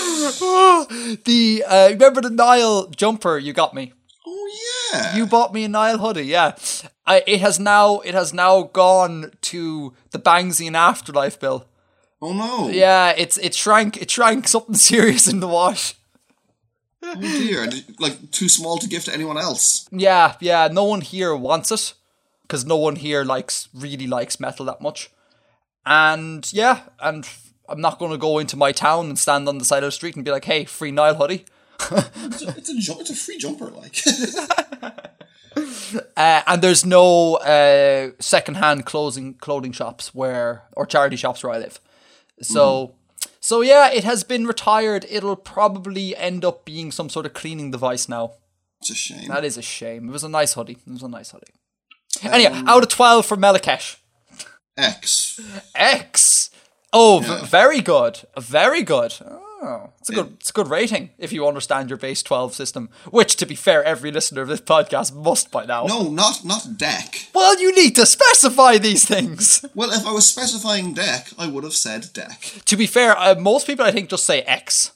the 1.24 1.64
uh, 1.66 1.88
remember 1.90 2.20
the 2.20 2.30
Nile 2.30 2.86
jumper 2.88 3.38
you 3.38 3.52
got 3.52 3.74
me. 3.74 3.92
oh 4.26 4.50
yeah. 4.92 5.16
You 5.16 5.26
bought 5.26 5.52
me 5.52 5.64
a 5.64 5.68
Nile 5.68 5.98
hoodie, 5.98 6.22
yeah. 6.26 6.54
I, 7.06 7.22
it 7.26 7.40
has 7.40 7.58
now 7.58 8.00
it 8.00 8.14
has 8.14 8.32
now 8.32 8.62
gone 8.62 9.32
to 9.42 9.94
the 10.10 10.18
Bangsian 10.18 10.74
afterlife, 10.74 11.38
Bill. 11.40 11.66
oh 12.22 12.32
no. 12.32 12.68
Yeah, 12.68 13.12
it's 13.16 13.36
it 13.38 13.54
shrank 13.54 13.96
it 14.00 14.10
shrank 14.10 14.48
something 14.48 14.74
serious 14.90 15.26
in 15.28 15.40
the 15.40 15.48
wash. 15.48 15.94
Oh 17.02 17.14
dear. 17.20 17.66
Like 17.98 18.30
too 18.30 18.48
small 18.48 18.78
to 18.78 18.88
give 18.88 19.04
to 19.04 19.14
anyone 19.14 19.38
else. 19.38 19.88
Yeah, 19.90 20.34
yeah. 20.40 20.68
No 20.70 20.84
one 20.84 21.00
here 21.00 21.34
wants 21.34 21.70
it 21.72 21.94
because 22.42 22.64
no 22.66 22.76
one 22.76 22.96
here 22.96 23.24
likes 23.24 23.68
really 23.74 24.06
likes 24.06 24.38
metal 24.40 24.66
that 24.66 24.80
much. 24.80 25.10
And 25.86 26.52
yeah, 26.52 26.80
and 27.00 27.26
I'm 27.70 27.80
not 27.80 27.98
going 27.98 28.10
to 28.10 28.18
go 28.18 28.38
into 28.38 28.56
my 28.56 28.72
town 28.72 29.06
and 29.06 29.18
stand 29.18 29.48
on 29.48 29.58
the 29.58 29.64
side 29.64 29.82
of 29.82 29.88
the 29.88 29.92
street 29.92 30.16
and 30.16 30.24
be 30.24 30.30
like, 30.30 30.44
"Hey, 30.44 30.64
free 30.64 30.90
Nile 30.90 31.14
hoodie." 31.14 31.44
It's 31.80 32.42
a, 32.42 32.48
it's 32.58 32.68
a, 32.68 32.78
ju- 32.78 32.96
it's 33.00 33.10
a 33.10 33.14
free 33.16 33.38
jumper, 33.38 33.66
like. 33.70 33.96
Uh, 36.16 36.42
and 36.46 36.62
there's 36.62 36.86
no 36.86 37.34
uh, 37.36 38.12
secondhand 38.20 38.86
clothing 38.86 39.34
clothing 39.34 39.72
shops 39.72 40.14
where 40.14 40.62
or 40.76 40.86
charity 40.86 41.16
shops 41.16 41.42
where 41.42 41.52
I 41.52 41.58
live. 41.58 41.80
So, 42.40 42.94
so 43.40 43.60
yeah, 43.60 43.90
it 43.90 44.04
has 44.04 44.22
been 44.22 44.46
retired. 44.46 45.04
It'll 45.10 45.34
probably 45.36 46.14
end 46.16 46.44
up 46.44 46.64
being 46.64 46.92
some 46.92 47.08
sort 47.08 47.26
of 47.26 47.34
cleaning 47.34 47.72
device 47.72 48.08
now. 48.08 48.34
it's 48.80 48.90
a 48.90 48.94
shame. 48.94 49.28
That 49.28 49.44
is 49.44 49.58
a 49.58 49.62
shame. 49.62 50.08
It 50.08 50.12
was 50.12 50.22
a 50.24 50.28
nice 50.28 50.54
hoodie. 50.54 50.78
It 50.86 50.92
was 50.92 51.02
a 51.02 51.08
nice 51.08 51.32
hoodie. 51.32 51.52
Anyway, 52.22 52.62
out 52.66 52.82
of 52.84 52.88
twelve 52.88 53.26
for 53.26 53.36
Melechesh. 53.36 53.96
X. 54.76 55.40
X. 55.74 56.49
Oh, 56.92 57.20
Yeah. 57.20 57.40
v- 57.40 57.46
very 57.46 57.80
good. 57.80 58.20
Very 58.38 58.82
good. 58.82 59.14
Oh, 59.62 59.90
it's 60.00 60.08
a 60.08 60.12
good. 60.14 60.36
It's 60.40 60.48
a 60.50 60.52
good 60.54 60.68
rating 60.68 61.10
if 61.18 61.32
you 61.34 61.46
understand 61.46 61.90
your 61.90 61.98
base 61.98 62.22
twelve 62.22 62.54
system. 62.54 62.88
Which, 63.10 63.36
to 63.36 63.44
be 63.46 63.54
fair, 63.54 63.84
every 63.84 64.10
listener 64.10 64.40
of 64.40 64.48
this 64.48 64.60
podcast 64.62 65.14
must 65.14 65.50
by 65.50 65.66
now. 65.66 65.84
No, 65.84 66.08
not 66.08 66.44
not 66.46 66.78
deck. 66.78 67.26
Well, 67.34 67.60
you 67.60 67.74
need 67.74 67.94
to 67.96 68.06
specify 68.06 68.78
these 68.78 69.04
things. 69.04 69.62
Well, 69.74 69.92
if 69.92 70.06
I 70.06 70.12
was 70.12 70.26
specifying 70.26 70.94
deck, 70.94 71.28
I 71.38 71.46
would 71.46 71.62
have 71.64 71.74
said 71.74 72.06
deck. 72.14 72.40
to 72.64 72.76
be 72.76 72.86
fair, 72.86 73.14
uh, 73.18 73.34
most 73.34 73.66
people 73.66 73.84
I 73.84 73.92
think 73.92 74.08
just 74.08 74.24
say 74.24 74.40
X. 74.42 74.92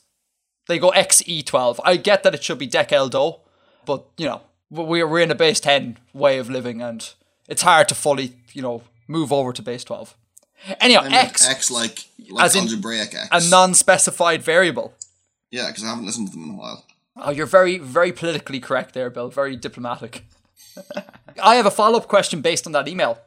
They 0.67 0.79
go 0.79 0.89
XE12. 0.95 1.79
I 1.85 1.95
get 1.97 2.23
that 2.23 2.33
it 2.33 2.43
should 2.43 2.57
be 2.57 2.65
Deck 2.65 2.89
Eldo, 2.89 3.41
but 3.85 4.03
you 4.17 4.25
know 4.25 4.41
we're 4.71 5.05
we're 5.07 5.19
in 5.21 5.29
a 5.29 5.35
base 5.35 5.59
ten 5.59 5.97
way 6.11 6.39
of 6.39 6.49
living, 6.49 6.81
and 6.81 7.07
it's 7.47 7.61
hard 7.61 7.87
to 7.89 7.95
fully 7.95 8.33
you 8.53 8.63
know 8.63 8.81
move 9.07 9.31
over 9.31 9.53
to 9.53 9.61
base 9.61 9.83
twelve. 9.83 10.15
Anyhow, 10.79 11.01
I 11.01 11.03
mean, 11.03 11.13
X, 11.13 11.47
X 11.47 11.69
like 11.71 12.05
like 12.29 12.45
As 12.45 12.55
in 12.55 12.61
algebraic 12.63 13.13
X. 13.13 13.27
a 13.31 13.49
non-specified 13.49 14.41
variable. 14.43 14.93
yeah, 15.51 15.67
because 15.67 15.83
I 15.83 15.87
haven't 15.89 16.05
listened 16.05 16.27
to 16.29 16.33
them 16.33 16.43
in 16.49 16.55
a 16.55 16.57
while. 16.57 16.85
Oh, 17.17 17.31
you're 17.31 17.45
very, 17.45 17.77
very 17.77 18.11
politically 18.11 18.59
correct 18.59 18.93
there, 18.93 19.09
Bill. 19.09 19.29
Very 19.29 19.55
diplomatic. 19.55 20.25
I 21.41 21.55
have 21.55 21.65
a 21.65 21.71
follow 21.71 21.97
up 21.99 22.07
question 22.07 22.41
based 22.41 22.65
on 22.65 22.73
that 22.73 22.87
email 22.87 23.19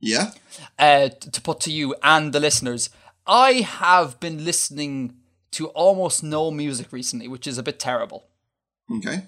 Yeah. 0.00 0.30
uh, 0.78 1.08
to 1.08 1.40
put 1.40 1.60
to 1.60 1.72
you 1.72 1.94
and 2.02 2.32
the 2.32 2.40
listeners. 2.40 2.90
I 3.26 3.52
have 3.62 4.20
been 4.20 4.44
listening 4.44 5.14
to 5.52 5.68
almost 5.68 6.22
no 6.22 6.50
music 6.50 6.92
recently, 6.92 7.26
which 7.26 7.46
is 7.46 7.58
a 7.58 7.62
bit 7.62 7.80
terrible. 7.80 8.26
Okay. 8.98 9.24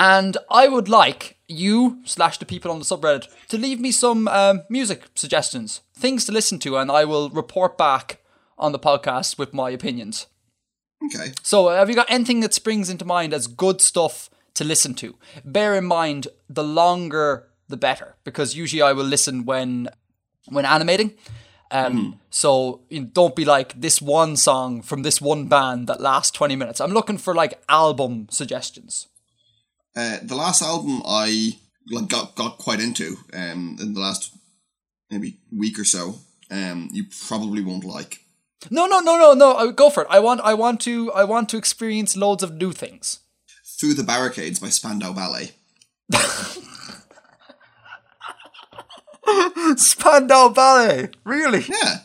And 0.00 0.38
I 0.50 0.66
would 0.66 0.88
like 0.88 1.36
you 1.46 2.00
slash 2.04 2.38
the 2.38 2.46
people 2.46 2.70
on 2.70 2.78
the 2.78 2.86
subreddit 2.86 3.28
to 3.48 3.58
leave 3.58 3.78
me 3.78 3.92
some 3.92 4.28
um, 4.28 4.62
music 4.70 5.02
suggestions, 5.14 5.82
things 5.94 6.24
to 6.24 6.32
listen 6.32 6.58
to, 6.60 6.78
and 6.78 6.90
I 6.90 7.04
will 7.04 7.28
report 7.28 7.76
back 7.76 8.22
on 8.56 8.72
the 8.72 8.78
podcast 8.78 9.36
with 9.36 9.52
my 9.52 9.68
opinions. 9.68 10.26
Okay. 11.04 11.32
So, 11.42 11.68
have 11.68 11.90
you 11.90 11.94
got 11.94 12.10
anything 12.10 12.40
that 12.40 12.54
springs 12.54 12.88
into 12.88 13.04
mind 13.04 13.34
as 13.34 13.46
good 13.46 13.82
stuff 13.82 14.30
to 14.54 14.64
listen 14.64 14.94
to? 14.94 15.16
Bear 15.44 15.76
in 15.76 15.84
mind, 15.84 16.28
the 16.48 16.64
longer 16.64 17.48
the 17.68 17.76
better, 17.76 18.16
because 18.24 18.56
usually 18.56 18.80
I 18.80 18.94
will 18.94 19.04
listen 19.04 19.44
when 19.44 19.90
when 20.48 20.64
animating. 20.64 21.12
Um, 21.70 22.18
So 22.30 22.80
you 22.88 23.00
know, 23.00 23.06
don't 23.12 23.36
be 23.36 23.44
like 23.44 23.78
this 23.78 24.00
one 24.00 24.36
song 24.36 24.80
from 24.80 25.02
this 25.02 25.20
one 25.20 25.46
band 25.46 25.88
that 25.88 26.00
lasts 26.00 26.30
twenty 26.30 26.56
minutes. 26.56 26.80
I'm 26.80 26.92
looking 26.92 27.18
for 27.18 27.34
like 27.34 27.62
album 27.68 28.28
suggestions. 28.30 29.06
Uh, 29.96 30.18
the 30.22 30.36
last 30.36 30.62
album 30.62 31.02
I 31.04 31.56
like 31.90 32.08
got 32.08 32.36
got 32.36 32.58
quite 32.58 32.80
into 32.80 33.16
um 33.32 33.76
in 33.80 33.94
the 33.94 34.00
last 34.00 34.32
maybe 35.10 35.38
week 35.52 35.78
or 35.78 35.84
so. 35.84 36.16
Um, 36.50 36.88
you 36.92 37.04
probably 37.28 37.62
won't 37.62 37.84
like. 37.84 38.24
No, 38.70 38.86
no, 38.86 39.00
no, 39.00 39.16
no, 39.16 39.32
no. 39.32 39.72
Go 39.72 39.88
for 39.88 40.02
it. 40.02 40.08
I 40.10 40.18
want, 40.18 40.40
I 40.42 40.52
want 40.54 40.80
to, 40.82 41.10
I 41.12 41.24
want 41.24 41.48
to 41.50 41.56
experience 41.56 42.16
loads 42.16 42.42
of 42.42 42.54
new 42.54 42.72
things. 42.72 43.20
Through 43.78 43.94
the 43.94 44.02
Barricades 44.02 44.58
by 44.58 44.68
Spandau 44.68 45.14
Ballet. 45.14 45.52
Spandau 49.76 50.48
Ballet, 50.50 51.08
really? 51.24 51.64
Yeah, 51.68 52.00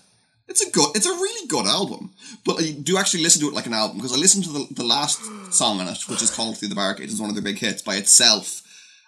it's 0.56 0.66
a 0.66 0.72
good. 0.72 0.96
It's 0.96 1.06
a 1.06 1.12
really 1.12 1.48
good 1.48 1.66
album. 1.66 2.12
But 2.46 2.62
I 2.62 2.72
do 2.72 2.98
actually 2.98 3.24
listen 3.24 3.42
to 3.42 3.50
it 3.50 3.54
like 3.54 3.66
an 3.66 3.74
album 3.74 3.98
because 3.98 4.14
I 4.14 4.18
listened 4.18 4.46
to 4.46 4.52
the, 4.52 4.68
the 4.72 4.84
last 4.84 5.20
song 5.54 5.82
on 5.82 5.88
it, 5.88 5.98
which 6.08 6.22
is 6.22 6.34
called 6.34 6.58
"Through 6.58 6.70
the 6.70 6.76
Barricades." 6.76 7.12
It's 7.12 7.22
one 7.22 7.30
of 7.30 7.36
their 7.36 7.44
big 7.44 7.60
hits 7.60 7.82
by 7.82 7.96
itself 7.96 8.62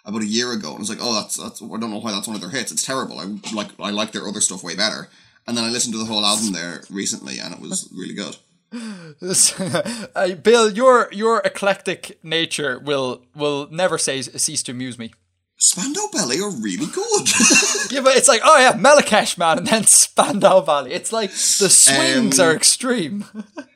about 0.04 0.22
a 0.22 0.26
year 0.26 0.52
ago, 0.52 0.68
and 0.68 0.76
I 0.76 0.80
was 0.80 0.90
like, 0.90 0.98
"Oh, 1.00 1.14
that's 1.14 1.36
that's." 1.36 1.62
I 1.62 1.66
don't 1.66 1.90
know 1.90 2.00
why 2.00 2.12
that's 2.12 2.26
one 2.26 2.36
of 2.36 2.42
their 2.42 2.50
hits. 2.50 2.70
It's 2.70 2.84
terrible. 2.84 3.18
I 3.18 3.24
like 3.54 3.68
I 3.80 3.90
like 3.90 4.12
their 4.12 4.28
other 4.28 4.42
stuff 4.42 4.62
way 4.62 4.76
better. 4.76 5.08
And 5.46 5.56
then 5.56 5.64
I 5.64 5.70
listened 5.70 5.94
to 5.94 5.98
the 5.98 6.04
whole 6.04 6.26
album 6.26 6.52
there 6.52 6.82
recently, 6.90 7.38
and 7.38 7.54
it 7.54 7.60
was 7.60 7.88
really 7.96 8.12
good. 8.12 8.36
uh, 10.14 10.34
Bill, 10.34 10.70
your 10.70 11.08
your 11.10 11.40
eclectic 11.40 12.18
nature 12.22 12.78
will 12.78 13.22
will 13.34 13.68
never 13.70 13.96
say, 13.96 14.20
cease 14.20 14.62
to 14.64 14.72
amuse 14.72 14.98
me. 14.98 15.12
Spandau 15.60 16.06
Ballet 16.12 16.38
are 16.40 16.50
really 16.50 16.86
good. 16.86 17.28
Yeah, 17.90 18.00
but 18.02 18.16
it's 18.16 18.28
like, 18.28 18.42
oh 18.44 18.58
yeah, 18.58 18.72
Melechesh 18.74 19.36
man, 19.38 19.58
and 19.58 19.66
then 19.66 19.84
Spandau 19.86 20.60
Ballet. 20.60 20.92
It's 20.92 21.12
like 21.12 21.30
the 21.30 21.68
swings 21.70 22.38
Um, 22.38 22.46
are 22.48 22.54
extreme. 22.54 23.24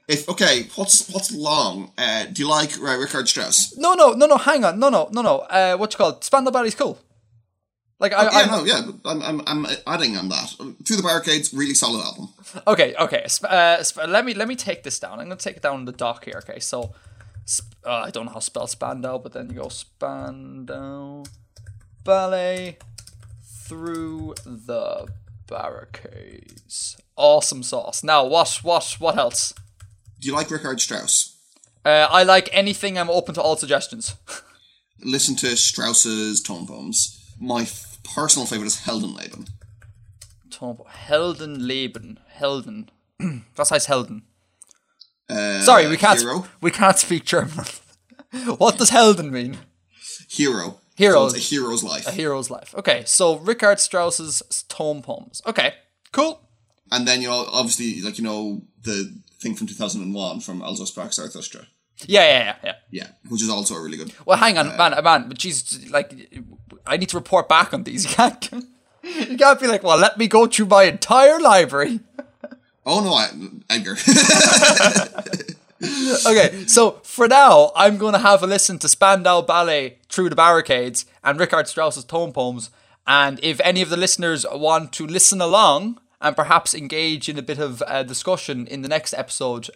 if 0.06 0.28
okay, 0.28 0.68
what's 0.76 1.08
what's 1.10 1.32
long? 1.32 1.90
Uh, 1.98 2.26
do 2.26 2.42
you 2.42 2.48
like 2.48 2.78
uh, 2.78 2.96
Richard 2.98 3.26
Strauss? 3.28 3.76
No, 3.76 3.94
no, 3.94 4.12
no, 4.12 4.26
no. 4.26 4.36
Hang 4.36 4.64
on, 4.64 4.78
no, 4.78 4.88
no, 4.90 5.08
no, 5.12 5.22
no. 5.22 5.38
Uh, 5.38 5.76
what 5.76 5.92
you 5.92 5.96
call 5.98 6.10
it? 6.10 6.22
Spandau 6.24 6.50
Ballet's 6.52 6.74
cool. 6.76 6.98
Like 7.98 8.12
I, 8.12 8.24
Yeah, 8.24 8.30
I'm, 8.32 8.48
no, 8.50 8.64
yeah, 8.64 8.82
I'm, 9.04 9.22
I'm, 9.22 9.42
I'm 9.46 9.66
adding 9.86 10.16
on 10.16 10.28
that. 10.28 10.50
Through 10.84 10.96
the 10.96 11.02
Barricades, 11.04 11.52
really 11.54 11.74
solid 11.74 12.04
album. 12.04 12.28
Okay, 12.66 12.94
okay. 12.98 13.26
Uh, 13.44 13.82
sp- 13.82 14.06
let 14.08 14.24
me 14.24 14.34
let 14.34 14.46
me 14.48 14.56
take 14.56 14.82
this 14.82 14.98
down. 15.00 15.18
I'm 15.20 15.26
gonna 15.26 15.36
take 15.36 15.56
it 15.56 15.62
down 15.62 15.80
in 15.80 15.84
the 15.86 15.92
dock 15.92 16.24
here. 16.24 16.42
Okay, 16.44 16.60
so 16.60 16.92
sp- 17.46 17.74
uh, 17.86 18.02
I 18.06 18.10
don't 18.10 18.26
know 18.26 18.32
how 18.32 18.38
to 18.40 18.44
spell 18.44 18.66
Spandau, 18.66 19.18
but 19.18 19.32
then 19.32 19.48
you 19.50 19.56
go 19.56 19.68
Spandau 19.68 21.24
Ballet 22.04 22.78
through 23.66 24.34
the 24.44 25.08
barricades. 25.46 26.96
Awesome 27.16 27.62
sauce. 27.62 28.02
Now, 28.02 28.24
what 28.24 28.60
what 28.62 28.96
what 28.98 29.16
else? 29.18 29.52
Do 30.20 30.28
you 30.28 30.34
like 30.34 30.50
Richard 30.50 30.80
Strauss? 30.80 31.36
Uh, 31.84 32.06
I 32.10 32.22
like 32.22 32.48
anything. 32.52 32.96
I'm 32.98 33.10
open 33.10 33.34
to 33.34 33.42
all 33.42 33.56
suggestions. 33.56 34.14
Listen 35.04 35.34
to 35.36 35.56
Strauss's 35.56 36.40
tone 36.40 36.66
poems. 36.66 37.18
My 37.40 37.62
f- 37.62 37.98
personal 38.14 38.46
favorite 38.46 38.68
is 38.68 38.82
Heldenleben. 38.82 39.48
Tom 40.50 40.78
Heldenleben. 41.08 42.18
Helden. 42.28 42.88
That's 43.56 43.70
how 43.70 43.76
it's 43.76 43.86
Helden. 43.86 44.22
Uh, 45.28 45.60
Sorry, 45.60 45.88
we 45.88 45.96
can't. 45.96 46.20
Hero. 46.20 46.46
We 46.60 46.70
can't 46.70 46.98
speak 46.98 47.24
German. 47.24 47.64
what 48.58 48.78
does 48.78 48.90
Helden 48.90 49.30
mean? 49.32 49.58
Hero. 50.28 50.78
Hero. 50.96 51.28
So 51.28 51.36
a 51.36 51.38
hero's 51.38 51.82
life. 51.82 52.06
A 52.06 52.10
hero's 52.10 52.50
life. 52.50 52.74
Okay, 52.76 53.02
so 53.06 53.38
Richard 53.38 53.80
Strauss's 53.80 54.42
tone 54.68 55.02
poems. 55.02 55.40
Okay, 55.46 55.74
cool. 56.12 56.40
and 56.90 57.06
then 57.08 57.22
you 57.22 57.28
know, 57.28 57.46
obviously, 57.52 58.00
like 58.02 58.18
you 58.18 58.24
know, 58.24 58.62
the 58.82 59.12
thing 59.40 59.54
from 59.54 59.66
two 59.66 59.74
thousand 59.74 60.02
and 60.02 60.14
one 60.14 60.40
from 60.40 60.62
Also 60.62 60.84
Sprach 60.84 61.12
Zarathustra. 61.14 61.66
Yeah, 62.06 62.22
yeah, 62.22 62.38
yeah, 62.38 62.56
yeah. 62.64 62.74
Yeah, 62.90 63.06
which 63.28 63.42
is 63.42 63.48
also 63.48 63.74
a 63.74 63.80
really 63.82 63.96
good. 63.96 64.12
Well, 64.26 64.36
hang 64.38 64.58
on, 64.58 64.68
uh, 64.70 64.76
man, 64.76 65.04
man, 65.04 65.28
but 65.28 65.38
jeez, 65.38 65.90
like, 65.90 66.12
I 66.86 66.96
need 66.96 67.08
to 67.10 67.16
report 67.16 67.48
back 67.48 67.72
on 67.72 67.84
these. 67.84 68.04
You 68.10 68.14
can't, 68.16 68.50
you 69.30 69.36
can't 69.36 69.60
be 69.60 69.66
like, 69.66 69.82
well, 69.82 69.98
let 69.98 70.16
me 70.18 70.26
go 70.28 70.46
through 70.46 70.66
my 70.66 70.84
entire 70.84 71.40
library. 71.40 72.00
Oh 72.84 73.00
no, 73.02 73.14
I, 73.14 73.30
Edgar. 73.70 73.96
Okay, 76.26 76.64
so 76.66 77.00
for 77.02 77.26
now, 77.28 77.72
I'm 77.74 77.96
going 77.98 78.12
to 78.12 78.18
have 78.20 78.42
a 78.42 78.46
listen 78.46 78.78
to 78.80 78.88
Spandau 78.88 79.42
Ballet 79.42 79.98
Through 80.08 80.28
the 80.30 80.36
Barricades 80.36 81.06
and 81.24 81.38
Richard 81.40 81.66
Strauss's 81.68 82.04
Tone 82.04 82.32
Poems. 82.32 82.70
And 83.06 83.40
if 83.42 83.60
any 83.64 83.82
of 83.82 83.90
the 83.90 83.96
listeners 83.96 84.46
want 84.52 84.92
to 84.94 85.06
listen 85.06 85.40
along 85.40 85.98
and 86.20 86.36
perhaps 86.36 86.72
engage 86.74 87.28
in 87.28 87.36
a 87.38 87.42
bit 87.42 87.58
of 87.58 87.82
uh, 87.88 88.04
discussion 88.04 88.66
in 88.68 88.82
the 88.82 88.88
next 88.88 89.12
episode, 89.14 89.70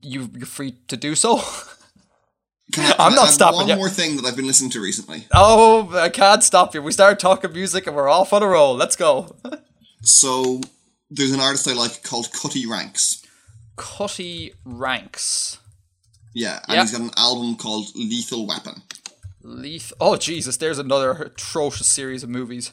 you, 0.00 0.30
you're 0.34 0.46
free 0.46 0.76
to 0.88 0.96
do 0.96 1.14
so. 1.14 1.36
I- 2.76 2.94
I'm 2.98 3.14
not 3.14 3.28
stopping 3.28 3.58
One 3.58 3.68
you. 3.68 3.76
more 3.76 3.90
thing 3.90 4.16
that 4.16 4.24
I've 4.24 4.36
been 4.36 4.46
listening 4.46 4.70
to 4.70 4.80
recently. 4.80 5.26
oh, 5.34 5.90
I 5.94 6.08
can't 6.08 6.42
stop 6.42 6.74
you. 6.74 6.80
We 6.80 6.92
started 6.92 7.18
talking 7.18 7.52
music 7.52 7.86
and 7.86 7.94
we're 7.94 8.08
off 8.08 8.32
on 8.32 8.42
a 8.42 8.48
roll. 8.48 8.74
Let's 8.74 8.96
go. 8.96 9.36
So 10.04 10.60
there's 11.10 11.30
an 11.30 11.38
artist 11.38 11.68
I 11.68 11.74
like 11.74 12.02
called 12.02 12.32
Cutty 12.32 12.66
Ranks. 12.66 13.21
Cutty 13.82 14.54
Ranks. 14.64 15.58
Yeah, 16.32 16.60
and 16.68 16.74
Yeah. 16.76 16.82
he's 16.82 16.92
got 16.92 17.00
an 17.00 17.10
album 17.16 17.56
called 17.56 17.88
Lethal 17.96 18.46
Weapon. 18.46 18.82
Leaf. 19.42 19.92
Oh, 20.00 20.16
Jesus, 20.16 20.56
there's 20.56 20.78
another 20.78 21.10
atrocious 21.12 21.88
series 21.88 22.22
of 22.22 22.30
movies. 22.30 22.72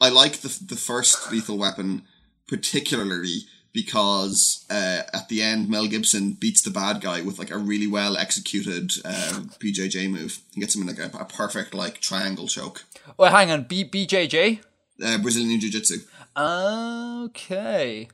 I 0.00 0.10
like 0.10 0.38
the 0.42 0.48
the 0.66 0.76
first 0.76 1.30
Lethal 1.32 1.56
Weapon 1.58 2.02
particularly 2.46 3.38
because 3.72 4.64
uh, 4.70 5.02
at 5.14 5.28
the 5.28 5.40
end 5.42 5.68
Mel 5.70 5.86
Gibson 5.86 6.32
beats 6.32 6.62
the 6.62 6.70
bad 6.70 7.00
guy 7.00 7.20
with 7.22 7.38
like 7.38 7.50
a 7.50 7.56
really 7.58 7.86
well 7.86 8.16
executed 8.16 8.92
uh, 9.04 9.40
BJJ 9.62 10.10
move. 10.10 10.40
He 10.54 10.60
gets 10.60 10.74
him 10.74 10.82
in 10.82 10.88
like 10.88 10.98
a, 10.98 11.16
a 11.18 11.24
perfect 11.24 11.72
like 11.74 12.00
triangle 12.00 12.46
choke. 12.48 12.84
Well, 13.16 13.30
hang 13.30 13.50
on. 13.50 13.62
B- 13.64 13.84
BJJ? 13.88 14.60
Uh, 15.02 15.18
Brazilian 15.18 15.60
Jiu 15.60 15.70
Jitsu. 15.70 15.98
Okay. 16.36 18.08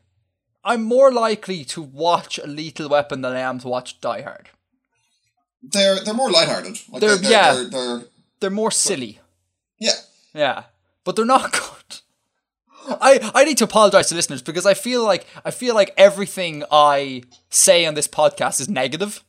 I'm 0.66 0.82
more 0.82 1.10
likely 1.12 1.64
to 1.66 1.80
watch 1.80 2.38
a 2.38 2.46
Lethal 2.46 2.88
Weapon 2.90 3.22
than 3.22 3.32
I 3.32 3.40
am 3.40 3.58
to 3.60 3.68
watch 3.68 4.00
Die 4.02 4.20
Hard. 4.22 4.50
They're 5.62 6.00
they're 6.04 6.14
more 6.14 6.30
lighthearted. 6.30 6.78
Like 6.90 7.00
They're- 7.00 7.16
they're, 7.16 7.30
yeah. 7.30 7.54
They're, 7.54 7.64
they're, 7.70 8.00
They're 8.40 8.50
more 8.50 8.70
silly. 8.70 9.20
yeah. 9.78 9.92
Yeah. 10.34 10.64
But 11.04 11.16
they're 11.16 11.24
not 11.24 11.52
good. 11.62 12.00
I, 13.00 13.30
I 13.34 13.44
need 13.44 13.58
to 13.58 13.64
apologize 13.64 14.08
to 14.08 14.14
listeners 14.14 14.42
because 14.42 14.66
I 14.66 14.74
feel 14.74 15.02
like 15.04 15.26
I 15.44 15.50
feel 15.50 15.74
like 15.74 15.92
everything 15.96 16.62
I 16.70 17.22
say 17.50 17.84
on 17.86 17.94
this 17.94 18.06
podcast 18.08 18.60
is 18.60 18.68
negative. 18.68 19.24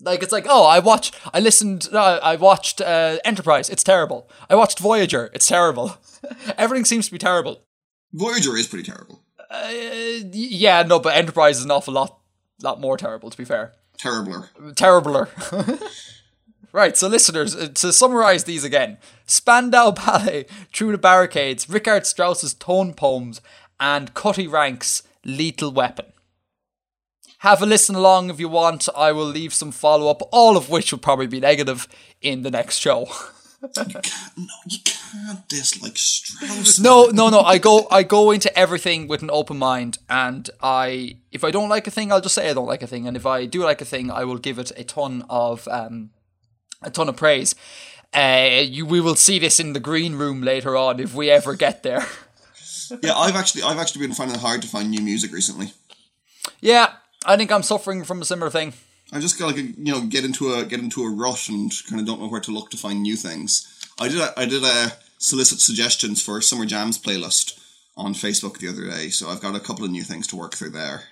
Like 0.00 0.22
it's 0.22 0.32
like 0.32 0.46
oh 0.48 0.64
I 0.66 0.78
watched 0.78 1.14
I 1.34 1.40
listened 1.40 1.92
no, 1.92 1.98
I 1.98 2.36
watched 2.36 2.80
uh, 2.80 3.18
Enterprise 3.24 3.68
it's 3.68 3.82
terrible 3.82 4.28
I 4.48 4.54
watched 4.54 4.78
Voyager 4.78 5.28
it's 5.34 5.46
terrible 5.48 5.96
everything 6.56 6.84
seems 6.84 7.06
to 7.06 7.12
be 7.12 7.18
terrible 7.18 7.62
Voyager 8.12 8.56
is 8.56 8.68
pretty 8.68 8.84
terrible. 8.88 9.22
Uh, 9.50 9.68
yeah 10.32 10.82
no 10.82 10.98
but 10.98 11.14
Enterprise 11.16 11.58
is 11.58 11.64
an 11.64 11.70
awful 11.70 11.94
lot 11.94 12.18
lot 12.62 12.80
more 12.80 12.96
terrible 12.96 13.30
to 13.30 13.36
be 13.36 13.44
fair 13.44 13.72
Terribler. 13.98 14.48
terribler. 14.74 15.28
right, 16.72 16.96
so 16.96 17.08
listeners, 17.08 17.56
uh, 17.56 17.66
to 17.74 17.92
summarize 17.92 18.44
these 18.44 18.62
again 18.62 18.98
Spandau 19.26 19.90
Ballet, 20.06 20.46
Through 20.72 20.92
the 20.92 20.98
Barricades, 20.98 21.68
Richard 21.68 22.06
Strauss's 22.06 22.54
Tone 22.54 22.94
Poems, 22.94 23.40
and 23.80 24.14
Cutty 24.14 24.46
Ranks' 24.46 25.02
Lethal 25.24 25.72
Weapon. 25.72 26.06
Have 27.38 27.60
a 27.62 27.66
listen 27.66 27.94
along 27.96 28.30
if 28.30 28.38
you 28.40 28.48
want. 28.48 28.88
I 28.96 29.10
will 29.12 29.26
leave 29.26 29.52
some 29.54 29.72
follow 29.72 30.08
up, 30.10 30.22
all 30.32 30.56
of 30.56 30.70
which 30.70 30.92
will 30.92 30.98
probably 30.98 31.26
be 31.26 31.40
negative 31.40 31.88
in 32.20 32.42
the 32.42 32.50
next 32.50 32.78
show. 32.78 33.06
No, 33.60 34.46
you 34.66 34.78
can't 34.84 35.48
dislike 35.48 35.96
Strauss. 35.96 36.78
No, 36.78 37.06
no, 37.06 37.28
no. 37.28 37.40
I 37.40 37.58
go, 37.58 37.88
I 37.90 38.02
go 38.04 38.30
into 38.30 38.56
everything 38.56 39.08
with 39.08 39.22
an 39.22 39.30
open 39.32 39.58
mind, 39.58 39.98
and 40.08 40.48
I, 40.62 41.16
if 41.32 41.42
I 41.42 41.50
don't 41.50 41.68
like 41.68 41.86
a 41.86 41.90
thing, 41.90 42.12
I'll 42.12 42.20
just 42.20 42.34
say 42.34 42.48
I 42.48 42.54
don't 42.54 42.66
like 42.66 42.82
a 42.82 42.86
thing, 42.86 43.06
and 43.08 43.16
if 43.16 43.26
I 43.26 43.46
do 43.46 43.64
like 43.64 43.80
a 43.80 43.84
thing, 43.84 44.10
I 44.10 44.24
will 44.24 44.38
give 44.38 44.58
it 44.58 44.70
a 44.76 44.84
ton 44.84 45.24
of, 45.28 45.66
um, 45.68 46.10
a 46.82 46.90
ton 46.90 47.08
of 47.08 47.16
praise. 47.16 47.54
Uh, 48.14 48.62
you, 48.62 48.86
we 48.86 49.00
will 49.00 49.16
see 49.16 49.38
this 49.38 49.58
in 49.60 49.72
the 49.72 49.80
green 49.80 50.14
room 50.14 50.42
later 50.42 50.76
on 50.76 51.00
if 51.00 51.14
we 51.14 51.30
ever 51.30 51.54
get 51.54 51.82
there. 51.82 52.06
Yeah, 53.02 53.14
I've 53.16 53.36
actually 53.36 53.64
I've 53.64 53.76
actually 53.76 54.06
been 54.06 54.14
finding 54.14 54.36
it 54.36 54.40
hard 54.40 54.62
to 54.62 54.68
find 54.68 54.90
new 54.90 55.02
music 55.02 55.30
recently. 55.30 55.74
yeah, 56.62 56.92
I 57.26 57.36
think 57.36 57.52
I'm 57.52 57.62
suffering 57.62 58.02
from 58.02 58.22
a 58.22 58.24
similar 58.24 58.50
thing. 58.50 58.72
I 59.12 59.20
just 59.20 59.38
got 59.38 59.46
like 59.46 59.56
a, 59.56 59.62
you 59.62 59.92
know 59.92 60.02
get 60.02 60.24
into 60.24 60.52
a 60.52 60.64
get 60.64 60.80
into 60.80 61.02
a 61.04 61.10
rush 61.10 61.48
and 61.48 61.72
kind 61.88 62.00
of 62.00 62.06
don't 62.06 62.20
know 62.20 62.28
where 62.28 62.40
to 62.40 62.50
look 62.50 62.70
to 62.70 62.76
find 62.76 63.02
new 63.02 63.16
things. 63.16 63.66
I 64.00 64.08
did 64.08 64.20
a, 64.20 64.38
I 64.38 64.44
did 64.44 64.62
a 64.62 64.92
solicit 65.18 65.60
suggestions 65.60 66.22
for 66.22 66.40
summer 66.40 66.66
jams 66.66 66.98
playlist 66.98 67.58
on 67.96 68.14
Facebook 68.14 68.58
the 68.58 68.68
other 68.68 68.84
day, 68.88 69.08
so 69.08 69.28
I've 69.28 69.40
got 69.40 69.56
a 69.56 69.60
couple 69.60 69.84
of 69.84 69.90
new 69.90 70.02
things 70.04 70.26
to 70.28 70.36
work 70.36 70.54
through 70.54 70.70
there. 70.70 71.04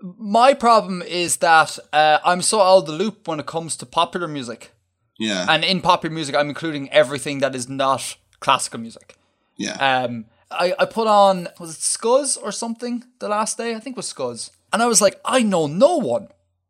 My 0.00 0.54
problem 0.54 1.02
is 1.02 1.38
that 1.38 1.76
uh, 1.92 2.18
I'm 2.24 2.40
so 2.40 2.60
out 2.60 2.78
of 2.78 2.86
the 2.86 2.92
loop 2.92 3.26
when 3.26 3.40
it 3.40 3.46
comes 3.46 3.76
to 3.78 3.86
popular 3.86 4.28
music, 4.28 4.70
Yeah, 5.18 5.44
and 5.48 5.64
in 5.64 5.80
popular 5.80 6.14
music, 6.14 6.36
I'm 6.36 6.48
including 6.48 6.88
everything 6.92 7.40
that 7.40 7.54
is 7.54 7.68
not 7.68 8.16
classical 8.40 8.78
music. 8.80 9.16
yeah. 9.56 9.72
Um, 10.04 10.26
I, 10.50 10.72
I 10.78 10.84
put 10.86 11.06
on 11.08 11.48
was 11.58 11.74
it 11.74 11.80
Scuzz 11.80 12.38
or 12.42 12.52
something 12.52 13.04
the 13.18 13.28
last 13.28 13.58
day? 13.58 13.74
I 13.74 13.80
think 13.80 13.94
it 13.94 13.98
was 13.98 14.10
Scuzz, 14.14 14.50
and 14.72 14.80
I 14.82 14.86
was 14.86 15.02
like, 15.02 15.20
I 15.24 15.42
know 15.42 15.66
no 15.66 15.96
one. 15.98 16.28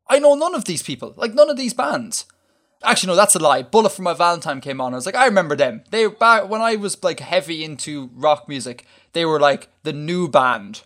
I 0.08 0.18
know 0.18 0.34
none 0.34 0.54
of 0.54 0.64
these 0.64 0.82
people. 0.82 1.14
Like 1.16 1.34
none 1.34 1.50
of 1.50 1.56
these 1.56 1.74
bands. 1.74 2.26
Actually, 2.82 3.08
no, 3.08 3.16
that's 3.16 3.34
a 3.34 3.40
lie. 3.40 3.62
Bullet 3.62 3.90
for 3.90 4.02
My 4.02 4.14
Valentine 4.14 4.60
came 4.60 4.80
on. 4.80 4.92
I 4.92 4.96
was 4.96 5.06
like, 5.06 5.16
I 5.16 5.26
remember 5.26 5.56
them. 5.56 5.82
They 5.90 6.06
back 6.06 6.48
when 6.48 6.60
I 6.60 6.76
was 6.76 7.02
like 7.02 7.20
heavy 7.20 7.64
into 7.64 8.10
rock 8.14 8.48
music. 8.48 8.86
They 9.12 9.24
were 9.24 9.40
like 9.40 9.68
the 9.82 9.92
new 9.92 10.28
band, 10.28 10.82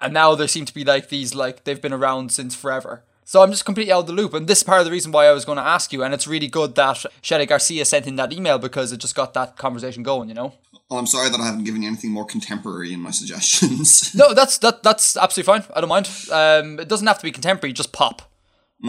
and 0.00 0.12
now 0.12 0.34
they 0.34 0.46
seem 0.46 0.66
to 0.66 0.74
be 0.74 0.84
like 0.84 1.08
these 1.08 1.34
like 1.34 1.64
they've 1.64 1.80
been 1.80 1.94
around 1.94 2.32
since 2.32 2.54
forever. 2.54 3.04
So 3.24 3.42
I'm 3.42 3.50
just 3.50 3.64
completely 3.64 3.92
out 3.92 4.00
of 4.00 4.06
the 4.06 4.12
loop, 4.14 4.34
and 4.34 4.46
this 4.46 4.58
is 4.58 4.64
part 4.64 4.80
of 4.80 4.86
the 4.86 4.90
reason 4.90 5.12
why 5.12 5.26
I 5.26 5.32
was 5.32 5.44
going 5.44 5.58
to 5.58 5.64
ask 5.64 5.92
you. 5.92 6.02
And 6.02 6.14
it's 6.14 6.26
really 6.26 6.46
good 6.46 6.74
that 6.76 7.04
Shelley 7.20 7.46
Garcia 7.46 7.84
sent 7.84 8.06
in 8.06 8.16
that 8.16 8.32
email 8.32 8.58
because 8.58 8.92
it 8.92 8.98
just 8.98 9.14
got 9.14 9.34
that 9.34 9.56
conversation 9.56 10.02
going. 10.02 10.28
You 10.28 10.34
know. 10.34 10.54
Well, 10.88 10.98
I'm 10.98 11.06
sorry 11.06 11.28
that 11.28 11.40
I 11.40 11.44
haven't 11.46 11.64
given 11.64 11.82
you 11.82 11.88
anything 11.88 12.10
more 12.10 12.24
contemporary 12.24 12.92
in 12.92 13.00
my 13.00 13.10
suggestions. 13.10 14.14
No, 14.18 14.32
that's 14.34 14.58
that 14.58 14.82
that's 14.82 15.16
absolutely 15.16 15.52
fine. 15.52 15.64
I 15.74 15.80
don't 15.80 15.88
mind. 15.88 16.08
Um, 16.32 16.80
it 16.80 16.88
doesn't 16.88 17.06
have 17.06 17.18
to 17.18 17.24
be 17.24 17.30
contemporary, 17.32 17.72
just 17.72 17.92
pop. 17.92 18.22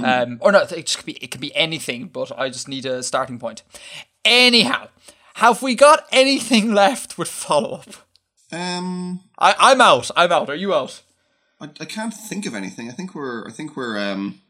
Um, 0.03 0.37
or 0.41 0.51
not. 0.51 0.71
It 0.71 0.85
just 0.85 0.97
could 0.97 1.05
be. 1.07 1.13
It 1.13 1.31
could 1.31 1.41
be 1.41 1.53
anything. 1.55 2.07
But 2.07 2.31
I 2.37 2.49
just 2.49 2.67
need 2.67 2.85
a 2.85 3.01
starting 3.03 3.39
point. 3.39 3.63
Anyhow, 4.23 4.89
have 5.35 5.61
we 5.63 5.73
got 5.75 6.05
anything 6.11 6.73
left 6.83 7.17
with 7.17 7.27
follow 7.27 7.73
up? 7.79 7.89
um, 8.51 9.21
I 9.37 9.55
I'm 9.59 9.81
out. 9.81 10.11
I'm 10.15 10.31
out. 10.31 10.49
Are 10.49 10.55
you 10.55 10.73
out? 10.73 11.01
I, 11.59 11.69
I 11.79 11.85
can't 11.85 12.13
think 12.13 12.45
of 12.45 12.53
anything. 12.55 12.87
I 12.89 12.93
think 12.93 13.15
we're 13.15 13.47
I 13.47 13.51
think 13.51 13.75
we're 13.75 13.97
um, 13.99 14.41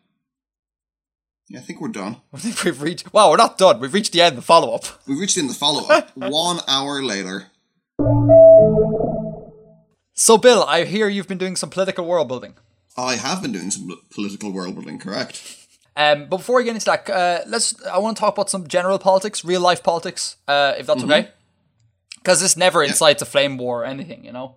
yeah, 1.50 1.60
I 1.60 1.62
think 1.64 1.82
we're 1.82 1.88
done. 1.90 2.18
I 2.34 2.38
think 2.38 2.64
we've 2.64 2.82
reached. 2.82 3.12
Wow, 3.12 3.32
we're 3.32 3.38
not 3.38 3.58
done. 3.58 3.80
We've 3.80 3.94
reached 3.94 4.14
the 4.14 4.22
end 4.22 4.34
of 4.34 4.36
the 4.38 4.42
follow 4.44 4.74
up. 4.74 4.86
We've 5.08 5.20
reached 5.20 5.38
in 5.38 5.48
the 5.48 5.54
follow 5.54 5.88
up. 5.90 6.12
One 6.16 6.60
hour 6.68 7.02
later. 7.04 7.48
So, 10.14 10.38
Bill, 10.38 10.64
I 10.64 10.86
hear 10.86 11.10
you've 11.10 11.28
been 11.28 11.38
doing 11.38 11.56
some 11.56 11.70
political 11.70 12.06
world 12.06 12.28
building. 12.28 12.56
I 12.96 13.16
have 13.16 13.42
been 13.42 13.52
doing 13.52 13.72
some 13.72 13.90
political 14.14 14.52
world 14.52 14.76
building, 14.76 15.00
correct? 15.00 15.58
Um, 15.96 16.28
but 16.30 16.38
before 16.38 16.58
we 16.58 16.66
get 16.66 16.76
into 16.76 16.86
that, 16.86 17.10
uh, 17.10 17.40
let's. 17.48 17.84
I 17.86 17.98
want 17.98 18.18
to 18.18 18.22
talk 18.22 18.36
about 18.36 18.50
some 18.50 18.68
general 18.68 19.00
politics, 19.00 19.44
real 19.44 19.62
life 19.62 19.82
politics, 19.82 20.36
uh, 20.48 20.76
if 20.78 20.86
that's 20.86 21.04
okay. 21.04 21.30
Because 22.18 22.42
this 22.42 22.58
never 22.58 22.84
incites 22.84 23.22
a 23.22 23.26
flame 23.26 23.58
war 23.58 23.82
or 23.82 23.86
anything, 23.86 24.26
you 24.26 24.34
know. 24.34 24.56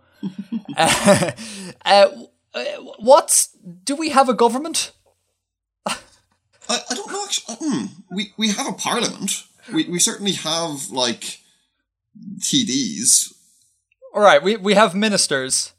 uh, 0.76 1.30
uh, 1.84 2.06
what's 2.98 3.48
do 3.84 3.96
we 3.96 4.10
have 4.10 4.28
a 4.28 4.34
government? 4.34 4.92
I, 6.68 6.80
I 6.90 6.94
don't 6.94 7.10
know. 7.10 7.24
Actually, 7.24 7.56
hmm, 7.60 7.84
we 8.10 8.32
we 8.36 8.48
have 8.48 8.68
a 8.68 8.72
parliament. 8.72 9.44
We 9.72 9.88
we 9.88 9.98
certainly 9.98 10.32
have 10.32 10.90
like 10.90 11.40
TDs. 12.40 13.32
All 14.14 14.22
right, 14.22 14.42
we 14.42 14.56
we 14.56 14.74
have 14.74 14.94
ministers. 14.94 15.72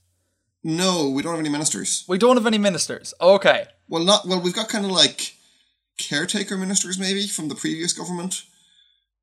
No, 0.63 1.09
we 1.09 1.21
don't 1.21 1.34
have 1.34 1.39
any 1.39 1.49
ministers. 1.49 2.05
We 2.07 2.17
don't 2.17 2.38
have 2.38 2.47
any 2.47 2.57
ministers. 2.57 3.13
Okay. 3.19 3.65
Well, 3.89 4.03
not 4.03 4.25
well. 4.25 4.41
We've 4.41 4.55
got 4.55 4.69
kind 4.69 4.86
of 4.86 4.91
like 4.91 5.36
caretaker 5.97 6.57
ministers, 6.57 6.97
maybe 6.97 7.27
from 7.27 7.49
the 7.49 7.55
previous 7.55 7.93
government. 7.93 8.43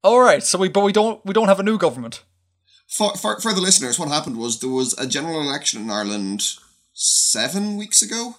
All 0.03 0.21
right. 0.21 0.43
So 0.43 0.59
we 0.59 0.69
but 0.69 0.85
we 0.85 0.93
don't 0.93 1.25
we 1.25 1.33
don't 1.33 1.49
have 1.49 1.61
a 1.61 1.65
new 1.65 1.79
government. 1.79 2.23
For, 2.89 3.17
for 3.17 3.41
for 3.41 3.55
the 3.55 3.61
listeners, 3.61 3.99
what 3.99 4.09
happened 4.09 4.37
was 4.37 4.61
there 4.61 4.71
was 4.71 4.99
a 4.99 5.07
general 5.07 5.41
election 5.41 5.81
in 5.83 5.91
Ireland 5.91 6.43
seven 6.93 7.77
weeks 7.77 8.03
ago. 8.03 8.37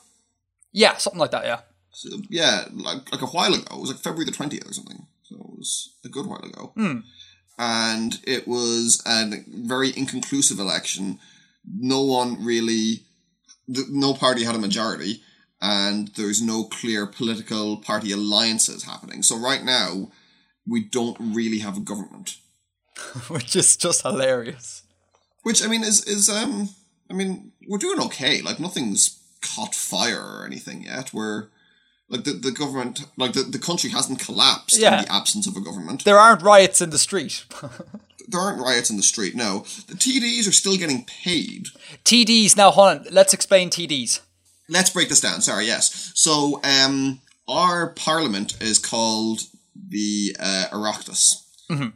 Yeah, 0.71 0.97
something 0.97 1.19
like 1.19 1.31
that. 1.31 1.45
Yeah. 1.45 1.61
So, 1.91 2.09
yeah, 2.29 2.65
like 2.71 3.11
like 3.11 3.21
a 3.21 3.27
while 3.27 3.53
ago. 3.53 3.65
It 3.71 3.79
was 3.79 3.91
like 3.91 3.99
February 3.99 4.25
the 4.25 4.31
twentieth 4.31 4.69
or 4.69 4.73
something. 4.73 5.07
So 5.23 5.35
it 5.35 5.57
was 5.57 5.93
a 6.05 6.09
good 6.09 6.25
while 6.25 6.43
ago. 6.43 6.73
And 7.57 8.19
it 8.25 8.47
was 8.47 9.03
a 9.05 9.29
very 9.47 9.95
inconclusive 9.95 10.59
election. 10.59 11.19
No 11.65 12.01
one 12.01 12.43
really, 12.43 13.03
no 13.67 14.13
party 14.13 14.43
had 14.43 14.55
a 14.55 14.59
majority, 14.59 15.21
and 15.61 16.07
there's 16.15 16.41
no 16.41 16.63
clear 16.63 17.05
political 17.05 17.77
party 17.77 18.11
alliances 18.11 18.83
happening. 18.83 19.21
So 19.21 19.37
right 19.37 19.63
now, 19.63 20.11
we 20.67 20.83
don't 20.83 21.17
really 21.19 21.59
have 21.59 21.77
a 21.77 21.81
government, 21.81 22.37
which 23.27 23.55
is 23.55 23.75
just 23.77 24.01
hilarious. 24.01 24.83
Which 25.43 25.63
I 25.63 25.67
mean 25.67 25.83
is 25.83 26.03
is 26.05 26.29
um 26.29 26.69
I 27.09 27.13
mean 27.13 27.51
we're 27.67 27.77
doing 27.77 27.99
okay. 27.99 28.41
Like 28.41 28.59
nothing's 28.59 29.19
caught 29.41 29.75
fire 29.75 30.21
or 30.21 30.45
anything 30.45 30.83
yet. 30.83 31.13
We're 31.13 31.49
like 32.11 32.23
the, 32.23 32.33
the 32.33 32.51
government 32.51 33.05
like 33.17 33.33
the, 33.33 33.41
the 33.43 33.57
country 33.59 33.89
hasn't 33.89 34.19
collapsed 34.19 34.77
Yeah. 34.79 34.99
in 34.99 35.05
the 35.05 35.11
absence 35.11 35.47
of 35.47 35.55
a 35.55 35.61
government. 35.61 36.03
There 36.03 36.19
aren't 36.19 36.41
riots 36.43 36.81
in 36.81 36.89
the 36.91 36.99
street. 36.99 37.45
There 38.27 38.39
aren't 38.39 38.61
riots 38.61 38.89
in 38.89 38.95
the 38.95 39.03
street, 39.03 39.35
no. 39.35 39.65
The 39.87 39.95
TDs 39.95 40.47
are 40.47 40.53
still 40.53 40.77
getting 40.77 41.03
paid. 41.03 41.65
TDs, 42.05 42.55
now 42.55 42.71
hold 42.71 42.87
on, 42.87 43.05
let's 43.11 43.33
explain 43.33 43.69
TDs. 43.69 44.21
Let's 44.69 44.89
break 44.89 45.09
this 45.09 45.19
down. 45.19 45.41
Sorry, 45.41 45.65
yes. 45.65 46.11
So, 46.15 46.61
um, 46.63 47.19
our 47.49 47.87
parliament 47.89 48.55
is 48.61 48.79
called 48.79 49.41
the 49.75 50.33
uh, 50.39 50.65
Oireachtas, 50.71 51.43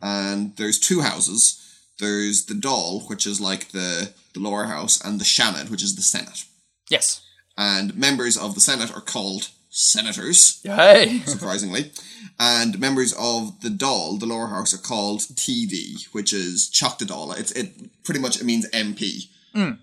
and 0.01 0.57
there's 0.57 0.77
two 0.79 1.01
houses. 1.01 1.61
There's 1.99 2.45
the 2.47 2.55
Dáil, 2.55 3.07
which 3.07 3.25
is 3.25 3.39
like 3.39 3.69
the 3.69 4.11
the 4.33 4.41
lower 4.41 4.65
house, 4.65 4.99
and 5.05 5.21
the 5.21 5.25
Seanad, 5.25 5.69
which 5.69 5.83
is 5.83 5.95
the 5.95 6.01
Senate. 6.01 6.43
Yes. 6.89 7.21
And 7.57 7.95
members 7.95 8.35
of 8.35 8.55
the 8.55 8.61
Senate 8.61 8.93
are 8.93 8.99
called 9.01 9.51
senators, 9.75 10.59
Hey. 10.63 11.19
surprisingly, 11.25 11.91
and 12.39 12.79
members 12.79 13.13
of 13.13 13.59
the 13.61 13.69
Dáil, 13.69 14.19
the 14.19 14.25
lower 14.25 14.47
house, 14.47 14.73
are 14.73 14.77
called 14.77 15.19
TD, 15.21 16.07
which 16.13 16.31
is 16.33 16.69
Teachta 16.69 17.05
Dála. 17.05 17.37
It's 17.39 17.51
it 17.51 18.03
pretty 18.03 18.19
much 18.21 18.39
it 18.39 18.45
means 18.45 18.69
MP. 18.71 19.27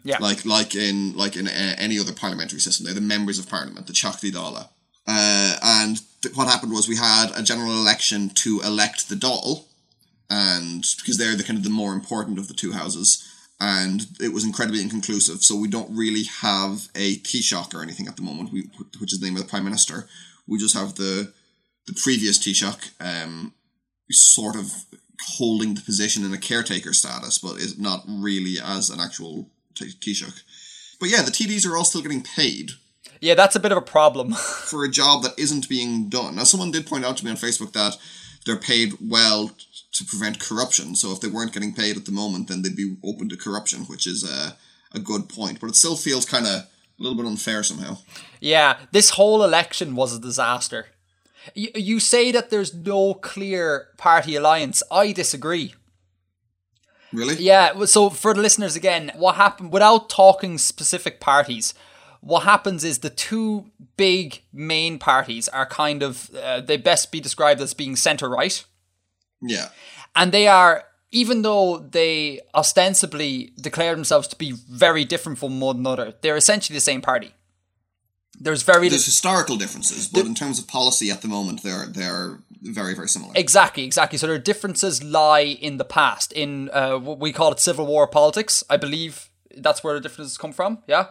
yeah. 0.04 0.18
like 0.18 0.44
like 0.46 0.74
in 0.74 1.14
like 1.16 1.36
in 1.36 1.46
uh, 1.46 1.74
any 1.78 1.98
other 1.98 2.12
parliamentary 2.12 2.60
system. 2.60 2.84
They're 2.84 2.94
the 2.94 3.00
members 3.00 3.38
of 3.38 3.48
parliament, 3.48 3.86
the 3.86 3.92
Teachta 3.92 4.30
Dála. 4.32 4.68
Uh, 5.06 5.56
and 5.62 6.00
th- 6.22 6.34
what 6.36 6.46
happened 6.48 6.72
was 6.72 6.88
we 6.88 6.96
had 6.96 7.30
a 7.34 7.42
general 7.42 7.72
election 7.72 8.30
to 8.30 8.60
elect 8.64 9.08
the 9.08 9.16
Dáil, 9.16 9.64
and 10.30 10.84
because 10.98 11.18
they're 11.18 11.36
the 11.36 11.44
kind 11.44 11.58
of 11.58 11.64
the 11.64 11.70
more 11.70 11.92
important 11.92 12.38
of 12.38 12.48
the 12.48 12.54
two 12.54 12.72
houses, 12.72 13.26
and 13.62 14.08
it 14.20 14.32
was 14.32 14.44
incredibly 14.44 14.82
inconclusive. 14.82 15.44
So 15.44 15.54
we 15.54 15.68
don't 15.68 15.96
really 15.96 16.24
have 16.40 16.88
a 16.96 17.18
Taoiseach 17.18 17.72
or 17.74 17.82
anything 17.82 18.08
at 18.08 18.16
the 18.16 18.22
moment, 18.22 18.52
we, 18.52 18.68
which 18.98 19.12
is 19.12 19.20
the 19.20 19.26
name 19.26 19.36
of 19.36 19.42
the 19.42 19.48
prime 19.48 19.62
minister. 19.62 20.08
We 20.48 20.58
just 20.58 20.76
have 20.76 20.96
the 20.96 21.32
the 21.86 21.94
previous 21.94 22.38
Taoiseach, 22.38 22.90
um, 23.00 23.54
sort 24.10 24.56
of 24.56 24.84
holding 25.36 25.74
the 25.74 25.80
position 25.80 26.24
in 26.24 26.32
a 26.32 26.38
caretaker 26.38 26.92
status, 26.92 27.38
but 27.38 27.58
is 27.58 27.78
not 27.78 28.02
really 28.08 28.56
as 28.62 28.90
an 28.90 28.98
actual 28.98 29.48
t- 29.76 29.92
Taoiseach. 30.00 30.42
But 30.98 31.10
yeah, 31.10 31.22
the 31.22 31.30
TDs 31.30 31.64
are 31.64 31.76
all 31.76 31.84
still 31.84 32.02
getting 32.02 32.22
paid 32.22 32.72
Yeah, 33.20 33.34
that's 33.34 33.54
a 33.54 33.60
bit 33.60 33.70
of 33.70 33.78
a 33.78 33.82
problem. 33.82 34.32
for 34.70 34.84
a 34.84 34.90
job 34.90 35.22
that 35.22 35.38
isn't 35.38 35.68
being 35.68 36.08
done. 36.08 36.34
Now, 36.34 36.44
someone 36.44 36.72
did 36.72 36.86
point 36.86 37.04
out 37.04 37.16
to 37.18 37.24
me 37.24 37.30
on 37.30 37.36
Facebook 37.36 37.72
that 37.74 37.96
they're 38.44 38.56
paid 38.56 38.94
well 39.00 39.52
to 39.92 40.04
prevent 40.04 40.40
corruption. 40.40 40.94
So 40.94 41.12
if 41.12 41.20
they 41.20 41.28
weren't 41.28 41.52
getting 41.52 41.74
paid 41.74 41.96
at 41.96 42.06
the 42.06 42.12
moment, 42.12 42.48
then 42.48 42.62
they'd 42.62 42.76
be 42.76 42.96
open 43.04 43.28
to 43.28 43.36
corruption, 43.36 43.80
which 43.82 44.06
is 44.06 44.24
a, 44.24 44.56
a 44.96 45.00
good 45.00 45.28
point. 45.28 45.60
But 45.60 45.68
it 45.68 45.76
still 45.76 45.96
feels 45.96 46.24
kind 46.24 46.46
of 46.46 46.52
a 46.52 46.68
little 46.98 47.16
bit 47.16 47.26
unfair 47.26 47.62
somehow. 47.62 47.98
yeah, 48.40 48.78
this 48.92 49.10
whole 49.10 49.44
election 49.44 49.94
was 49.94 50.14
a 50.14 50.20
disaster. 50.20 50.86
You, 51.54 51.70
you 51.74 52.00
say 52.00 52.32
that 52.32 52.50
there's 52.50 52.72
no 52.72 53.14
clear 53.14 53.88
party 53.98 54.36
alliance. 54.36 54.82
I 54.90 55.12
disagree. 55.12 55.74
Really? 57.12 57.36
Yeah, 57.36 57.84
so 57.84 58.08
for 58.08 58.32
the 58.32 58.40
listeners 58.40 58.74
again, 58.76 59.12
what 59.16 59.34
happened 59.34 59.72
without 59.72 60.08
talking 60.08 60.56
specific 60.56 61.20
parties, 61.20 61.74
what 62.20 62.44
happens 62.44 62.84
is 62.84 63.00
the 63.00 63.10
two 63.10 63.66
big 63.96 64.42
main 64.52 64.98
parties 64.98 65.48
are 65.48 65.66
kind 65.66 66.02
of 66.02 66.30
uh, 66.34 66.60
they 66.60 66.76
best 66.78 67.12
be 67.12 67.20
described 67.20 67.60
as 67.60 67.74
being 67.74 67.96
center 67.96 68.30
right, 68.30 68.64
Yeah. 69.42 69.68
and 70.14 70.32
they 70.32 70.46
are 70.48 70.84
even 71.10 71.42
though 71.42 71.78
they 71.78 72.40
ostensibly 72.54 73.52
declare 73.60 73.94
themselves 73.94 74.26
to 74.28 74.36
be 74.36 74.52
very 74.52 75.04
different 75.04 75.38
from 75.38 75.60
one 75.60 75.76
another, 75.76 76.14
they're 76.22 76.38
essentially 76.38 76.74
the 76.74 76.80
same 76.80 77.02
party. 77.02 77.34
There's 78.40 78.62
very 78.62 78.88
There's 78.88 78.92
little, 79.02 79.04
historical 79.04 79.56
differences, 79.56 80.08
but 80.08 80.24
in 80.24 80.34
terms 80.34 80.58
of 80.58 80.66
policy 80.66 81.10
at 81.10 81.20
the 81.20 81.28
moment, 81.28 81.62
they're 81.62 81.86
they're 81.86 82.38
very 82.62 82.94
very 82.94 83.08
similar. 83.08 83.32
exactly, 83.34 83.84
exactly. 83.84 84.18
So 84.18 84.26
their 84.26 84.38
differences 84.38 85.02
lie 85.04 85.40
in 85.40 85.76
the 85.76 85.84
past, 85.84 86.32
in 86.32 86.70
uh, 86.72 86.96
what 86.98 87.18
we 87.18 87.32
call 87.32 87.52
it 87.52 87.60
civil 87.60 87.86
war 87.86 88.06
politics. 88.06 88.64
I 88.70 88.78
believe 88.78 89.28
that's 89.56 89.84
where 89.84 89.94
the 89.94 90.00
differences 90.00 90.38
come 90.38 90.52
from. 90.52 90.78
Yeah. 90.86 91.06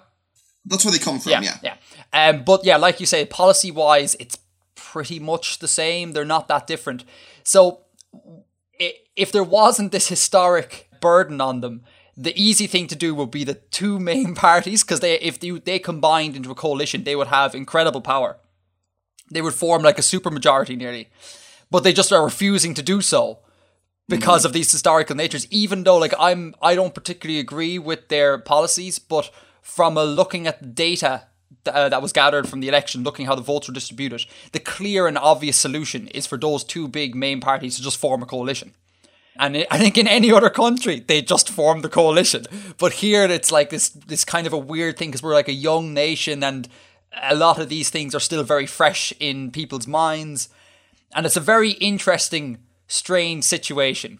That's 0.65 0.83
where 0.83 0.91
they 0.91 0.97
come 0.99 1.19
from. 1.19 1.31
Yeah, 1.31 1.41
Yeah. 1.41 1.57
yeah. 1.63 2.29
Um, 2.29 2.43
but 2.43 2.65
yeah, 2.65 2.77
like 2.77 2.99
you 2.99 3.05
say, 3.05 3.25
policy 3.25 3.71
wise, 3.71 4.15
it's 4.19 4.37
pretty 4.75 5.19
much 5.19 5.59
the 5.59 5.67
same. 5.67 6.13
They're 6.13 6.25
not 6.25 6.47
that 6.47 6.65
different. 6.67 7.03
So 7.43 7.81
if 9.15 9.31
there 9.31 9.43
wasn't 9.43 9.91
this 9.91 10.07
historic 10.07 10.89
burden 10.99 11.41
on 11.41 11.61
them, 11.61 11.83
the 12.17 12.39
easy 12.41 12.67
thing 12.67 12.87
to 12.87 12.95
do 12.95 13.15
would 13.15 13.31
be 13.31 13.43
the 13.43 13.55
two 13.55 13.99
main 13.99 14.35
parties 14.47 14.83
because 14.83 14.99
they, 14.99 15.19
if 15.19 15.39
they, 15.39 15.51
they 15.51 15.79
combined 15.79 16.35
into 16.35 16.51
a 16.51 16.55
coalition, 16.55 17.03
they 17.03 17.15
would 17.15 17.27
have 17.27 17.55
incredible 17.55 18.01
power. 18.01 18.37
They 19.31 19.41
would 19.41 19.53
form 19.53 19.81
like 19.81 19.97
a 19.97 20.01
supermajority 20.03 20.77
nearly, 20.77 21.09
but 21.69 21.83
they 21.83 21.93
just 21.93 22.11
are 22.11 22.23
refusing 22.23 22.73
to 22.73 22.83
do 22.83 23.01
so 23.01 23.39
because 24.09 24.41
mm-hmm. 24.41 24.47
of 24.47 24.53
these 24.53 24.71
historical 24.71 25.15
natures. 25.15 25.47
Even 25.49 25.83
though, 25.83 25.97
like, 25.97 26.13
I'm, 26.19 26.53
I 26.61 26.75
don't 26.75 26.93
particularly 26.93 27.39
agree 27.39 27.79
with 27.79 28.09
their 28.09 28.37
policies, 28.37 28.99
but 28.99 29.31
from 29.61 29.95
a 29.95 30.03
looking 30.03 30.47
at 30.47 30.75
data 30.75 31.27
uh, 31.65 31.89
that 31.89 32.01
was 32.01 32.11
gathered 32.11 32.47
from 32.47 32.59
the 32.59 32.67
election, 32.67 33.03
looking 33.03 33.25
how 33.25 33.35
the 33.35 33.41
votes 33.41 33.67
were 33.67 33.73
distributed, 33.73 34.25
the 34.51 34.59
clear 34.59 35.07
and 35.07 35.17
obvious 35.17 35.57
solution 35.57 36.07
is 36.09 36.27
for 36.27 36.37
those 36.37 36.63
two 36.63 36.87
big 36.87 37.15
main 37.15 37.39
parties 37.39 37.75
to 37.75 37.83
just 37.83 37.97
form 37.97 38.23
a 38.23 38.25
coalition. 38.25 38.73
And 39.37 39.57
I 39.57 39.67
I 39.71 39.77
think 39.77 39.97
in 39.97 40.07
any 40.07 40.31
other 40.31 40.49
country 40.49 40.99
they 40.99 41.21
just 41.21 41.49
form 41.49 41.81
the 41.81 41.89
coalition, 41.89 42.45
but 42.77 42.93
here 42.93 43.23
it's 43.23 43.51
like 43.51 43.69
this 43.69 43.89
this 43.89 44.25
kind 44.25 44.47
of 44.47 44.53
a 44.53 44.57
weird 44.57 44.97
thing 44.97 45.09
because 45.09 45.23
we're 45.23 45.33
like 45.33 45.47
a 45.47 45.53
young 45.53 45.93
nation 45.93 46.43
and 46.43 46.67
a 47.21 47.35
lot 47.35 47.59
of 47.59 47.69
these 47.69 47.89
things 47.89 48.15
are 48.15 48.19
still 48.19 48.43
very 48.43 48.65
fresh 48.65 49.13
in 49.19 49.51
people's 49.51 49.87
minds, 49.87 50.49
and 51.15 51.25
it's 51.25 51.37
a 51.37 51.41
very 51.41 51.71
interesting, 51.71 52.57
strange 52.87 53.43
situation. 53.43 54.19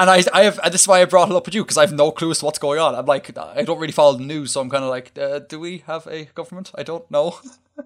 And 0.00 0.08
I, 0.08 0.24
I 0.32 0.44
have 0.44 0.58
this 0.72 0.80
is 0.80 0.88
why 0.88 1.02
I 1.02 1.04
brought 1.04 1.28
it 1.28 1.36
up 1.36 1.44
with 1.44 1.54
you 1.54 1.62
because 1.62 1.76
I 1.76 1.82
have 1.82 1.92
no 1.92 2.10
clue 2.10 2.30
as 2.30 2.38
to 2.38 2.46
what's 2.46 2.58
going 2.58 2.80
on. 2.80 2.94
I'm 2.94 3.04
like 3.04 3.36
I 3.38 3.62
don't 3.64 3.78
really 3.78 3.92
follow 3.92 4.16
the 4.16 4.24
news, 4.24 4.50
so 4.52 4.62
I'm 4.62 4.70
kind 4.70 4.82
of 4.82 4.88
like, 4.88 5.12
uh, 5.18 5.40
do 5.40 5.60
we 5.60 5.84
have 5.86 6.06
a 6.06 6.24
government? 6.34 6.72
I 6.74 6.82
don't 6.82 7.08
know. 7.10 7.38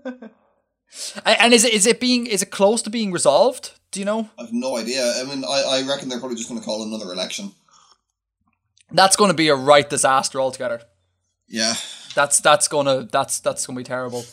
And- 1.25 1.53
is 1.53 1.65
it 1.65 1.73
is 1.73 1.87
it 1.87 1.99
being 1.99 2.29
is 2.29 2.41
it 2.41 2.53
close 2.53 2.81
to 2.83 2.91
being 2.91 3.11
resolved? 3.11 3.73
Do 3.91 3.99
you 3.99 4.07
know? 4.07 4.31
I've 4.39 4.53
no 4.53 4.77
idea. 4.77 5.03
I 5.21 5.25
mean, 5.25 5.45
I, 5.45 5.81
I 5.81 5.83
reckon 5.89 6.09
they're 6.09 6.21
probably 6.21 6.37
just 6.37 6.49
going 6.49 6.61
to 6.61 6.65
call 6.65 6.85
another 6.85 7.13
election. 7.13 7.51
That's 8.93 9.17
going 9.17 9.31
to 9.31 9.37
be 9.37 9.49
a 9.49 9.57
right 9.57 9.91
disaster 9.91 10.41
altogether. 10.41 10.83
Yeah. 11.49 11.75
That's 12.15 12.39
that's 12.39 12.69
gonna 12.69 13.09
that's 13.11 13.41
that's 13.41 13.67
gonna 13.67 13.77
be 13.77 13.83
terrible. 13.83 14.25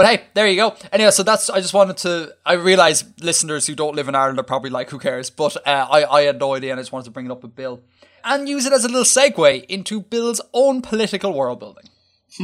But 0.00 0.08
hey, 0.08 0.24
there 0.32 0.48
you 0.48 0.56
go. 0.56 0.74
Anyway, 0.92 1.10
so 1.10 1.22
that's 1.22 1.50
I 1.50 1.60
just 1.60 1.74
wanted 1.74 1.98
to. 1.98 2.34
I 2.46 2.54
realize 2.54 3.04
listeners 3.20 3.66
who 3.66 3.74
don't 3.74 3.94
live 3.94 4.08
in 4.08 4.14
Ireland 4.14 4.38
are 4.38 4.42
probably 4.42 4.70
like, 4.70 4.88
who 4.88 4.98
cares? 4.98 5.28
But 5.28 5.58
uh, 5.58 5.86
I 5.90 6.06
I 6.06 6.22
had 6.22 6.40
no 6.40 6.54
idea, 6.54 6.70
and 6.70 6.80
I 6.80 6.82
just 6.82 6.90
wanted 6.90 7.04
to 7.04 7.10
bring 7.10 7.26
it 7.26 7.30
up 7.30 7.42
with 7.42 7.54
Bill 7.54 7.82
and 8.24 8.48
use 8.48 8.64
it 8.64 8.72
as 8.72 8.82
a 8.82 8.88
little 8.88 9.04
segue 9.04 9.66
into 9.66 10.00
Bill's 10.00 10.40
own 10.54 10.80
political 10.80 11.34
world 11.34 11.60
building. 11.60 11.84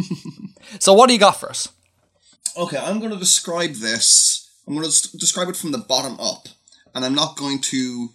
so, 0.78 0.92
what 0.92 1.06
do 1.06 1.14
you 1.14 1.18
got 1.18 1.40
for 1.40 1.48
us? 1.48 1.72
Okay, 2.58 2.76
I'm 2.76 2.98
going 2.98 3.12
to 3.12 3.18
describe 3.18 3.72
this. 3.76 4.50
I'm 4.68 4.74
going 4.74 4.86
to 4.86 5.16
describe 5.16 5.48
it 5.48 5.56
from 5.56 5.72
the 5.72 5.78
bottom 5.78 6.20
up, 6.20 6.48
and 6.94 7.06
I'm 7.06 7.14
not 7.14 7.38
going 7.38 7.62
to. 7.72 8.10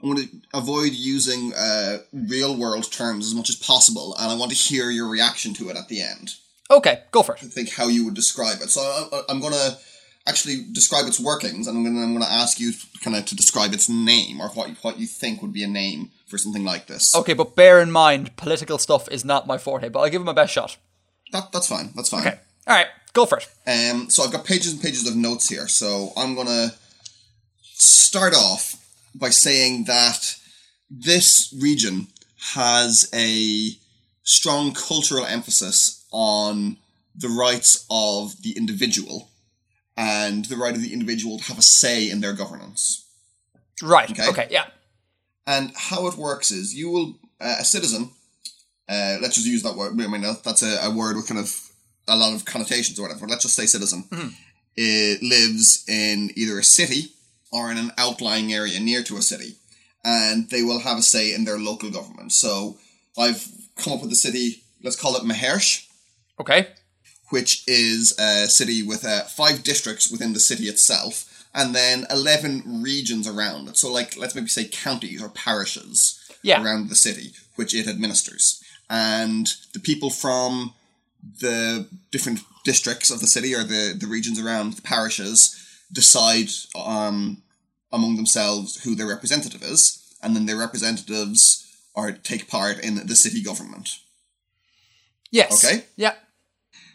I'm 0.00 0.14
going 0.14 0.28
to 0.28 0.36
avoid 0.56 0.92
using 0.92 1.52
uh, 1.52 1.98
real 2.12 2.56
world 2.56 2.92
terms 2.92 3.26
as 3.26 3.34
much 3.34 3.50
as 3.50 3.56
possible, 3.56 4.14
and 4.20 4.30
I 4.30 4.36
want 4.36 4.52
to 4.52 4.56
hear 4.56 4.88
your 4.90 5.08
reaction 5.08 5.52
to 5.54 5.68
it 5.70 5.76
at 5.76 5.88
the 5.88 6.00
end. 6.00 6.36
Okay, 6.70 7.02
go 7.10 7.22
for 7.22 7.34
it. 7.34 7.40
Think 7.40 7.72
how 7.72 7.88
you 7.88 8.04
would 8.04 8.14
describe 8.14 8.60
it. 8.62 8.70
So 8.70 8.80
I, 8.80 9.22
I'm 9.28 9.40
going 9.40 9.52
to 9.52 9.76
actually 10.26 10.64
describe 10.72 11.06
its 11.06 11.20
workings, 11.20 11.66
and 11.66 11.76
I'm 11.76 11.84
going 11.84 11.96
to, 11.96 12.02
I'm 12.02 12.12
going 12.12 12.24
to 12.24 12.30
ask 12.30 12.58
you 12.58 12.72
kind 13.02 13.16
of 13.16 13.26
to 13.26 13.36
describe 13.36 13.72
its 13.72 13.88
name 13.88 14.40
or 14.40 14.48
what 14.48 14.68
you, 14.70 14.76
what 14.82 14.98
you 14.98 15.06
think 15.06 15.42
would 15.42 15.52
be 15.52 15.62
a 15.62 15.68
name 15.68 16.10
for 16.26 16.38
something 16.38 16.64
like 16.64 16.86
this. 16.86 17.14
Okay, 17.14 17.34
but 17.34 17.54
bear 17.54 17.80
in 17.80 17.90
mind, 17.90 18.34
political 18.36 18.78
stuff 18.78 19.08
is 19.10 19.24
not 19.24 19.46
my 19.46 19.58
forte, 19.58 19.90
but 19.90 20.00
I'll 20.00 20.10
give 20.10 20.22
it 20.22 20.24
my 20.24 20.32
best 20.32 20.52
shot. 20.52 20.78
That, 21.32 21.52
that's 21.52 21.68
fine. 21.68 21.90
That's 21.94 22.08
fine. 22.08 22.26
Okay, 22.26 22.38
all 22.66 22.76
right, 22.76 22.86
go 23.12 23.26
for 23.26 23.38
it. 23.38 23.48
Um, 23.66 24.08
so 24.08 24.24
I've 24.24 24.32
got 24.32 24.44
pages 24.44 24.72
and 24.72 24.80
pages 24.80 25.06
of 25.06 25.16
notes 25.16 25.48
here. 25.48 25.68
So 25.68 26.12
I'm 26.16 26.34
gonna 26.34 26.68
start 27.72 28.34
off 28.34 28.76
by 29.14 29.30
saying 29.30 29.84
that 29.84 30.36
this 30.90 31.54
region 31.60 32.06
has 32.54 33.10
a 33.12 33.70
strong 34.22 34.72
cultural 34.72 35.26
emphasis 35.26 36.03
on 36.14 36.76
the 37.14 37.28
rights 37.28 37.84
of 37.90 38.40
the 38.42 38.56
individual 38.56 39.28
and 39.96 40.44
the 40.46 40.56
right 40.56 40.74
of 40.74 40.80
the 40.80 40.92
individual 40.92 41.38
to 41.38 41.44
have 41.44 41.58
a 41.58 41.62
say 41.62 42.08
in 42.08 42.20
their 42.20 42.32
governance. 42.32 43.04
Right. 43.82 44.10
Okay. 44.10 44.28
Okay. 44.28 44.46
Yeah. 44.50 44.66
And 45.46 45.72
how 45.74 46.06
it 46.06 46.14
works 46.14 46.50
is 46.50 46.74
you 46.74 46.88
will, 46.90 47.16
uh, 47.40 47.56
a 47.58 47.64
citizen, 47.64 48.10
uh, 48.88 49.16
let's 49.20 49.34
just 49.34 49.46
use 49.46 49.62
that 49.64 49.74
word. 49.74 50.00
I 50.00 50.06
mean, 50.06 50.22
that's 50.22 50.62
a, 50.62 50.86
a 50.86 50.90
word 50.94 51.16
with 51.16 51.28
kind 51.28 51.40
of 51.40 51.70
a 52.06 52.16
lot 52.16 52.32
of 52.32 52.44
connotations 52.44 52.98
or 52.98 53.02
whatever. 53.02 53.26
Let's 53.26 53.42
just 53.42 53.56
say 53.56 53.66
citizen. 53.66 54.04
It 54.76 55.22
lives 55.22 55.84
in 55.88 56.30
either 56.36 56.58
a 56.58 56.64
city 56.64 57.12
or 57.52 57.70
in 57.70 57.78
an 57.78 57.92
outlying 57.98 58.52
area 58.52 58.80
near 58.80 59.02
to 59.04 59.16
a 59.16 59.22
city, 59.22 59.54
and 60.04 60.50
they 60.50 60.62
will 60.62 60.80
have 60.80 60.98
a 60.98 61.02
say 61.02 61.32
in 61.32 61.44
their 61.44 61.58
local 61.58 61.90
government. 61.90 62.32
So 62.32 62.76
I've 63.16 63.46
come 63.76 63.92
up 63.92 64.02
with 64.02 64.12
a 64.12 64.16
city. 64.16 64.62
Let's 64.82 65.00
call 65.00 65.16
it 65.16 65.22
Mahersh 65.22 65.83
Okay. 66.40 66.68
which 67.30 67.62
is 67.66 68.12
a 68.18 68.46
city 68.48 68.82
with 68.82 69.04
uh, 69.04 69.22
five 69.24 69.62
districts 69.62 70.10
within 70.10 70.32
the 70.34 70.40
city 70.40 70.64
itself, 70.64 71.46
and 71.54 71.74
then 71.74 72.04
11 72.10 72.82
regions 72.82 73.26
around 73.26 73.68
it. 73.68 73.76
So, 73.76 73.90
like, 73.92 74.16
let's 74.16 74.34
maybe 74.34 74.48
say 74.48 74.68
counties 74.70 75.22
or 75.22 75.28
parishes 75.28 76.20
Yeah. 76.42 76.62
around 76.62 76.88
the 76.88 76.94
city, 76.94 77.32
which 77.56 77.74
it 77.74 77.86
administers. 77.88 78.60
And 78.90 79.46
the 79.72 79.80
people 79.80 80.10
from 80.10 80.74
the 81.40 81.88
different 82.10 82.40
districts 82.64 83.10
of 83.10 83.20
the 83.20 83.26
city 83.26 83.54
or 83.54 83.64
the, 83.64 83.94
the 83.98 84.06
regions 84.06 84.38
around 84.38 84.74
the 84.74 84.82
parishes 84.82 85.56
decide 85.92 86.48
um, 86.76 87.42
among 87.92 88.16
themselves 88.16 88.82
who 88.84 88.94
their 88.94 89.06
representative 89.08 89.62
is, 89.62 90.14
and 90.22 90.34
then 90.36 90.46
their 90.46 90.58
representatives 90.58 91.64
are 91.96 92.12
take 92.12 92.48
part 92.48 92.78
in 92.80 93.06
the 93.06 93.16
city 93.16 93.42
government. 93.42 93.98
Yes. 95.30 95.64
Okay. 95.64 95.84
Yeah. 95.96 96.14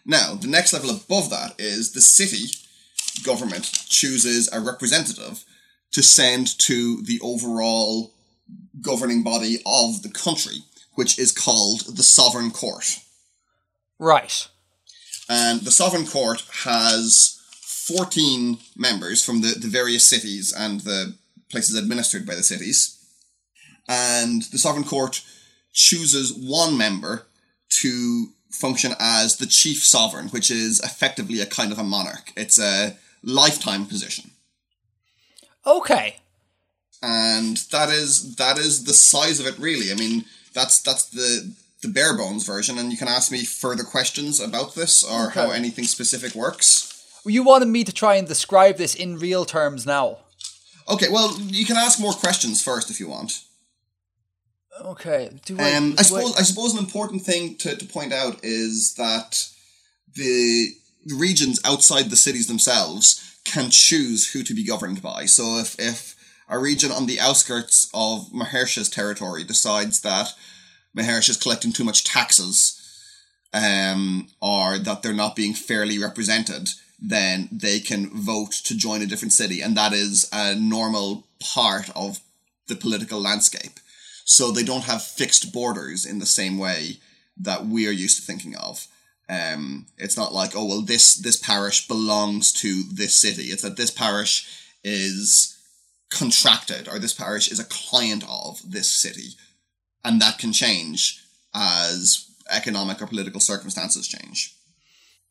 Now, 0.06 0.34
the 0.34 0.48
next 0.48 0.74
level 0.74 0.90
above 0.90 1.30
that 1.30 1.56
is 1.60 1.92
the 1.92 2.02
city 2.02 2.54
government 3.24 3.66
chooses 3.88 4.52
a 4.52 4.60
representative 4.60 5.44
to 5.92 6.04
send 6.04 6.58
to 6.60 7.02
the 7.02 7.20
overall 7.22 8.14
governing 8.82 9.24
body 9.24 9.58
of 9.66 10.02
the 10.04 10.10
country, 10.10 10.64
which 10.94 11.20
is 11.20 11.32
called 11.32 11.96
the 11.96 12.04
Sovereign 12.04 12.52
Court. 12.52 13.00
Right. 13.98 14.48
And 15.28 15.62
the 15.62 15.72
Sovereign 15.72 16.06
Court 16.06 16.44
has 16.64 17.40
14 17.62 18.58
members 18.76 19.24
from 19.24 19.42
the, 19.42 19.56
the 19.60 19.68
various 19.68 20.08
cities 20.08 20.54
and 20.54 20.82
the 20.82 21.16
places 21.52 21.78
administered 21.78 22.26
by 22.26 22.36
the 22.36 22.44
cities. 22.44 22.96
And 23.88 24.44
the 24.44 24.58
Sovereign 24.58 24.86
Court 24.86 25.24
chooses 25.74 26.34
one 26.34 26.78
member 26.78 27.26
to 27.82 28.28
function 28.50 28.94
as 29.00 29.38
the 29.38 29.46
chief 29.46 29.84
sovereign, 29.84 30.28
which 30.30 30.50
is 30.50 30.80
effectively 30.80 31.40
a 31.40 31.46
kind 31.46 31.72
of 31.72 31.80
a 31.80 31.84
monarch. 31.84 32.32
It's 32.36 32.60
a 32.60 32.98
lifetime 33.24 33.86
position. 33.86 34.32
Okay. 35.66 36.18
And 37.02 37.58
that 37.72 37.90
is 37.90 38.36
that 38.36 38.58
is 38.58 38.84
the 38.84 38.94
size 38.94 39.40
of 39.40 39.48
it 39.48 39.58
really. 39.58 39.92
I 39.92 39.96
mean, 39.96 40.26
that's 40.54 40.82
that's 40.82 41.06
the 41.06 41.54
the 41.82 41.88
bare 41.88 42.18
bones 42.18 42.46
version, 42.46 42.78
and 42.78 42.92
you 42.92 42.98
can 42.98 43.08
ask 43.08 43.32
me 43.32 43.46
further 43.46 43.84
questions 43.84 44.42
about 44.42 44.76
this 44.76 45.04
or 45.04 45.30
how 45.30 45.52
anything 45.52 45.86
specific 45.86 46.36
works. 46.36 47.06
You 47.26 47.44
wanted 47.44 47.68
me 47.68 47.84
to 47.84 47.94
try 47.94 48.16
and 48.16 48.28
describe 48.28 48.78
this 48.78 48.96
in 48.96 49.18
real 49.18 49.46
terms 49.46 49.86
now. 49.86 50.18
Okay, 50.90 51.08
well, 51.10 51.40
you 51.40 51.66
can 51.66 51.78
ask 51.78 52.00
more 52.00 52.14
questions 52.14 52.62
first 52.62 52.90
if 52.90 53.00
you 53.00 53.08
want. 53.08 53.44
Okay. 54.82 55.30
Do 55.46 55.60
I? 55.60 55.74
Um, 55.74 55.96
I 55.98 56.04
suppose 56.04 56.38
I 56.38 56.44
suppose 56.44 56.74
an 56.74 56.80
important 56.80 57.24
thing 57.24 57.56
to, 57.58 57.76
to 57.76 57.86
point 57.86 58.14
out 58.14 58.40
is 58.44 58.96
that 58.96 59.48
the 60.16 60.70
regions 61.16 61.60
outside 61.64 62.10
the 62.10 62.16
cities 62.16 62.48
themselves 62.48 63.40
can 63.46 63.70
choose 63.70 64.32
who 64.32 64.44
to 64.44 64.54
be 64.54 64.64
governed 64.66 65.02
by. 65.02 65.26
So 65.26 65.58
if 65.58 65.80
if 65.80 66.16
a 66.48 66.58
region 66.58 66.92
on 66.92 67.06
the 67.06 67.20
outskirts 67.20 67.90
of 67.94 68.32
Mahersh's 68.32 68.90
territory 68.90 69.44
decides 69.44 70.02
that 70.02 70.34
Mahersh 70.98 71.30
is 71.30 71.38
collecting 71.38 71.72
too 71.72 71.84
much 71.84 72.04
taxes, 72.04 72.76
um, 73.54 74.28
or 74.42 74.78
that 74.78 75.02
they're 75.02 75.14
not 75.14 75.36
being 75.36 75.54
fairly 75.54 76.00
represented, 76.00 76.70
then 77.00 77.50
they 77.52 77.80
can 77.80 78.10
vote 78.10 78.52
to 78.52 78.76
join 78.76 79.02
a 79.02 79.06
different 79.06 79.34
city, 79.34 79.62
and 79.62 79.78
that 79.78 79.94
is 79.94 80.28
a 80.34 80.56
normal 80.56 81.28
part 81.40 81.90
of 81.96 82.20
the 82.68 82.76
political 82.76 83.20
landscape. 83.20 83.80
So 84.30 84.52
they 84.52 84.64
don't 84.64 84.84
have 84.84 85.02
fixed 85.02 85.52
borders 85.52 86.06
in 86.06 86.20
the 86.20 86.26
same 86.28 86.60
way 86.60 86.98
that 87.36 87.66
we 87.66 87.88
are 87.88 87.92
used 87.92 88.18
to 88.18 88.24
thinking 88.24 88.56
of. 88.56 88.88
Um, 89.28 89.88
it's 89.98 90.16
not 90.16 90.36
like 90.36 90.52
oh 90.56 90.66
well 90.66 90.82
this 90.82 91.16
this 91.16 91.38
parish 91.38 91.88
belongs 91.88 92.54
to 92.62 92.84
this 92.84 93.16
city. 93.16 93.46
It's 93.46 93.64
that 93.64 93.76
this 93.76 93.90
parish 93.90 94.48
is 94.84 95.58
contracted 96.12 96.88
or 96.88 97.00
this 97.00 97.14
parish 97.14 97.52
is 97.52 97.60
a 97.60 97.64
client 97.64 98.24
of 98.30 98.62
this 98.64 98.92
city, 99.02 99.30
and 100.06 100.22
that 100.22 100.38
can 100.38 100.54
change 100.54 101.24
as 101.56 102.30
economic 102.52 103.02
or 103.02 103.08
political 103.08 103.40
circumstances 103.40 104.08
change. 104.08 104.56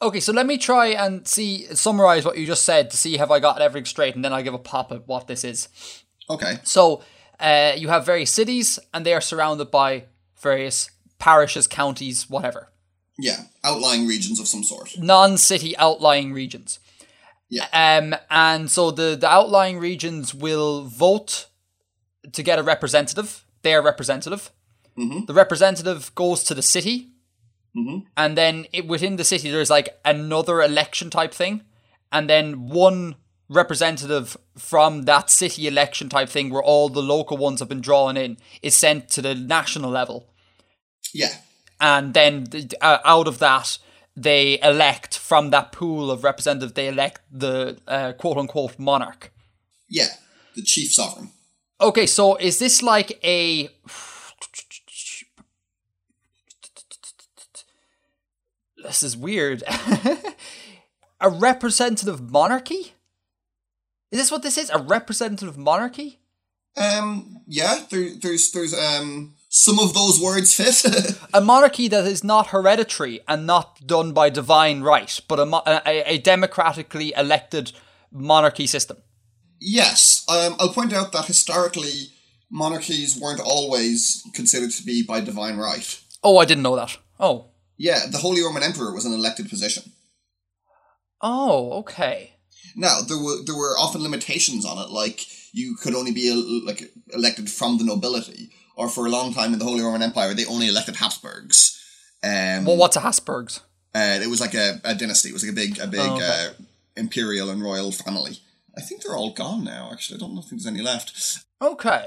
Okay, 0.02 0.20
so 0.20 0.32
let 0.32 0.46
me 0.46 0.58
try 0.58 0.88
and 0.88 1.26
see 1.26 1.66
summarize 1.72 2.24
what 2.24 2.36
you 2.36 2.46
just 2.46 2.64
said 2.64 2.90
to 2.90 2.96
see 2.96 3.16
have 3.16 3.30
I 3.30 3.38
got 3.38 3.62
everything 3.62 3.86
straight, 3.86 4.16
and 4.16 4.24
then 4.24 4.32
I'll 4.32 4.42
give 4.42 4.54
a 4.54 4.58
pop 4.58 4.90
at 4.90 5.06
what 5.06 5.28
this 5.28 5.44
is. 5.44 5.68
Okay. 6.28 6.58
So 6.64 7.02
uh, 7.40 7.72
you 7.76 7.88
have 7.88 8.04
various 8.06 8.32
cities, 8.32 8.78
and 8.92 9.04
they 9.04 9.14
are 9.14 9.20
surrounded 9.20 9.70
by 9.70 10.04
various 10.42 10.90
parishes, 11.18 11.66
counties, 11.66 12.28
whatever, 12.30 12.68
Yeah, 13.18 13.44
outlying 13.64 14.06
regions 14.06 14.38
of 14.40 14.46
some 14.48 14.62
sort. 14.64 14.96
non-city 14.98 15.76
outlying 15.76 16.32
regions. 16.32 16.78
Yeah. 17.50 17.66
Um, 17.72 18.14
and 18.30 18.70
so 18.70 18.90
the 18.90 19.16
the 19.16 19.28
outlying 19.28 19.78
regions 19.80 20.34
will 20.34 20.84
vote 20.84 21.46
to 22.32 22.42
get 22.42 22.58
a 22.58 22.62
representative, 22.62 23.44
their 23.62 23.80
representative. 23.82 24.50
Mhm. 24.98 25.26
The 25.26 25.34
representative 25.34 26.14
goes 26.14 26.44
to 26.44 26.54
the 26.54 26.62
city, 26.62 27.08
Mhm. 27.76 28.06
and 28.16 28.36
then 28.36 28.66
it, 28.72 28.86
within 28.86 29.16
the 29.16 29.24
city 29.24 29.50
there's 29.50 29.70
like 29.70 29.98
another 30.04 30.60
election 30.62 31.10
type 31.10 31.32
thing, 31.32 31.62
and 32.12 32.28
then 32.28 32.68
one 32.68 33.14
representative 33.48 34.36
from 34.56 35.02
that 35.04 35.30
city 35.30 35.66
election 35.66 36.08
type 36.08 36.28
thing 36.28 36.50
where 36.50 36.62
all 36.62 36.88
the 36.88 37.02
local 37.02 37.36
ones 37.36 37.60
have 37.60 37.68
been 37.68 37.80
drawn 37.80 38.16
in 38.16 38.36
is 38.62 38.74
sent 38.76 39.08
to 39.10 39.22
the 39.22 39.34
national 39.34 39.90
level 39.90 40.28
Yeah. 41.14 41.34
and 41.80 42.12
then 42.14 42.46
uh, 42.80 42.98
out 43.04 43.26
of 43.28 43.38
that 43.38 43.78
they 44.16 44.58
elect 44.62 45.16
from 45.16 45.50
that 45.50 45.70
pool 45.70 46.10
of 46.10 46.24
representatives, 46.24 46.72
they 46.72 46.88
elect 46.88 47.20
the 47.32 47.78
uh, 47.86 48.12
quote 48.14 48.36
unquote 48.36 48.78
monarch 48.78 49.32
Yeah. 49.88 50.08
The 50.56 50.62
chief 50.62 50.92
sovereign. 50.92 51.30
okay 51.80 52.06
so 52.06 52.36
is 52.36 52.58
this 52.58 52.82
like 52.82 53.18
a 53.24 53.68
this 58.84 59.02
is 59.02 59.16
weird 59.16 59.62
a 61.20 61.30
representative 61.30 62.30
monarchy 62.30 62.92
is 64.10 64.18
this 64.18 64.30
what 64.30 64.42
this 64.42 64.58
is 64.58 64.70
a 64.70 64.78
representative 64.78 65.56
monarchy 65.58 66.18
Um. 66.76 67.40
Yeah. 67.46 67.84
There, 67.90 68.10
there's 68.22 68.50
there's 68.52 68.74
um 68.74 69.34
some 69.48 69.78
of 69.78 69.94
those 69.94 70.20
words 70.20 70.54
fit. 70.54 71.18
a 71.34 71.40
monarchy 71.40 71.88
that 71.88 72.04
is 72.04 72.22
not 72.22 72.48
hereditary 72.48 73.20
and 73.26 73.46
not 73.46 73.86
done 73.86 74.12
by 74.12 74.30
divine 74.30 74.82
right 74.82 75.20
but 75.28 75.40
a, 75.40 75.46
mo- 75.46 75.62
a, 75.66 76.02
a 76.14 76.18
democratically 76.18 77.12
elected 77.16 77.72
monarchy 78.12 78.66
system 78.66 78.98
yes. 79.60 80.24
Um. 80.28 80.54
I'll 80.60 80.72
point 80.72 80.92
out 80.92 81.12
that 81.12 81.24
historically 81.26 82.12
monarchies 82.50 83.18
weren't 83.20 83.40
always 83.40 84.22
considered 84.34 84.70
to 84.70 84.82
be 84.84 85.02
by 85.02 85.20
divine 85.20 85.56
right. 85.56 86.00
Oh, 86.22 86.38
I 86.38 86.44
didn't 86.46 86.62
know 86.62 86.76
that. 86.76 86.96
Oh. 87.20 87.46
Yeah. 87.76 88.06
The 88.10 88.18
Holy 88.18 88.42
Roman 88.42 88.62
Emperor 88.62 88.92
was 88.94 89.04
an 89.04 89.12
elected 89.12 89.48
position. 89.48 89.92
Oh, 91.20 91.72
okay. 91.80 92.34
Now 92.78 93.00
there 93.08 93.18
were 93.18 93.42
there 93.44 93.56
were 93.62 93.74
often 93.84 94.02
limitations 94.02 94.64
on 94.64 94.78
it, 94.78 94.90
like 95.02 95.18
you 95.52 95.76
could 95.82 95.94
only 95.94 96.12
be 96.12 96.26
like 96.64 96.80
elected 97.12 97.50
from 97.50 97.78
the 97.78 97.84
nobility, 97.84 98.50
or 98.76 98.88
for 98.88 99.04
a 99.06 99.10
long 99.10 99.34
time 99.34 99.52
in 99.52 99.58
the 99.58 99.64
Holy 99.64 99.82
Roman 99.82 100.02
Empire 100.02 100.32
they 100.34 100.46
only 100.46 100.68
elected 100.68 100.96
Habsburgs. 100.96 101.58
Um, 102.22 102.64
Well, 102.66 102.76
what's 102.82 102.96
a 102.96 103.00
Habsburgs? 103.00 103.60
uh, 103.94 104.18
it 104.22 104.28
was 104.30 104.40
like 104.40 104.54
a, 104.54 104.80
a 104.84 104.94
dynasty. 104.94 105.28
It 105.30 105.32
was 105.32 105.44
like 105.44 105.52
a 105.52 105.60
big 105.62 105.78
a 105.80 105.86
big 105.86 106.00
Oh, 106.00 106.16
okay. 106.16 106.46
uh, 106.48 106.52
imperial 106.96 107.50
and 107.50 107.62
royal 107.62 107.90
family. 107.92 108.34
I 108.76 108.80
think 108.80 109.02
they're 109.02 109.16
all 109.16 109.32
gone 109.32 109.64
now. 109.64 109.90
Actually, 109.92 110.16
I 110.18 110.20
don't 110.20 110.34
know 110.34 110.42
if 110.44 110.50
there's 110.50 110.66
any 110.66 110.82
left. 110.82 111.38
Okay. 111.60 112.02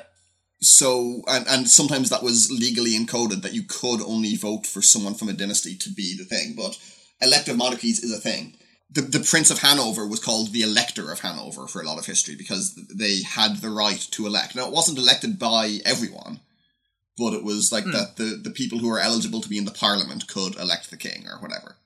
So 0.61 1.23
and 1.27 1.45
and 1.47 1.67
sometimes 1.69 2.09
that 2.09 2.23
was 2.23 2.51
legally 2.51 2.91
encoded 2.91 3.41
that 3.41 3.53
you 3.53 3.63
could 3.63 3.99
only 4.01 4.35
vote 4.35 4.65
for 4.67 4.81
someone 4.81 5.15
from 5.15 5.27
a 5.29 5.33
dynasty 5.33 5.75
to 5.75 5.89
be 5.89 6.15
the 6.17 6.23
thing, 6.25 6.53
but 6.55 6.77
elective 7.19 7.57
monarchies 7.57 7.99
is 8.03 8.13
a 8.15 8.19
thing. 8.21 8.55
The, 8.93 9.01
the 9.01 9.19
Prince 9.21 9.49
of 9.49 9.59
Hanover 9.59 10.05
was 10.05 10.19
called 10.19 10.51
the 10.51 10.63
Elector 10.63 11.11
of 11.11 11.21
Hanover 11.21 11.67
for 11.67 11.81
a 11.81 11.85
lot 11.85 11.97
of 11.97 12.05
history 12.05 12.35
because 12.35 12.75
they 12.93 13.21
had 13.21 13.57
the 13.57 13.69
right 13.69 13.99
to 14.11 14.25
elect. 14.25 14.55
Now, 14.55 14.67
it 14.67 14.73
wasn't 14.73 14.97
elected 14.97 15.39
by 15.39 15.79
everyone, 15.85 16.41
but 17.17 17.33
it 17.33 17.43
was 17.43 17.71
like 17.71 17.85
that 17.85 18.17
the, 18.17 18.39
the 18.43 18.49
people 18.49 18.79
who 18.79 18.89
were 18.89 18.99
eligible 18.99 19.39
to 19.41 19.49
be 19.49 19.57
in 19.57 19.65
the 19.65 19.71
parliament 19.71 20.27
could 20.27 20.55
elect 20.57 20.89
the 20.89 20.97
king 20.97 21.25
or 21.27 21.39
whatever. 21.39 21.77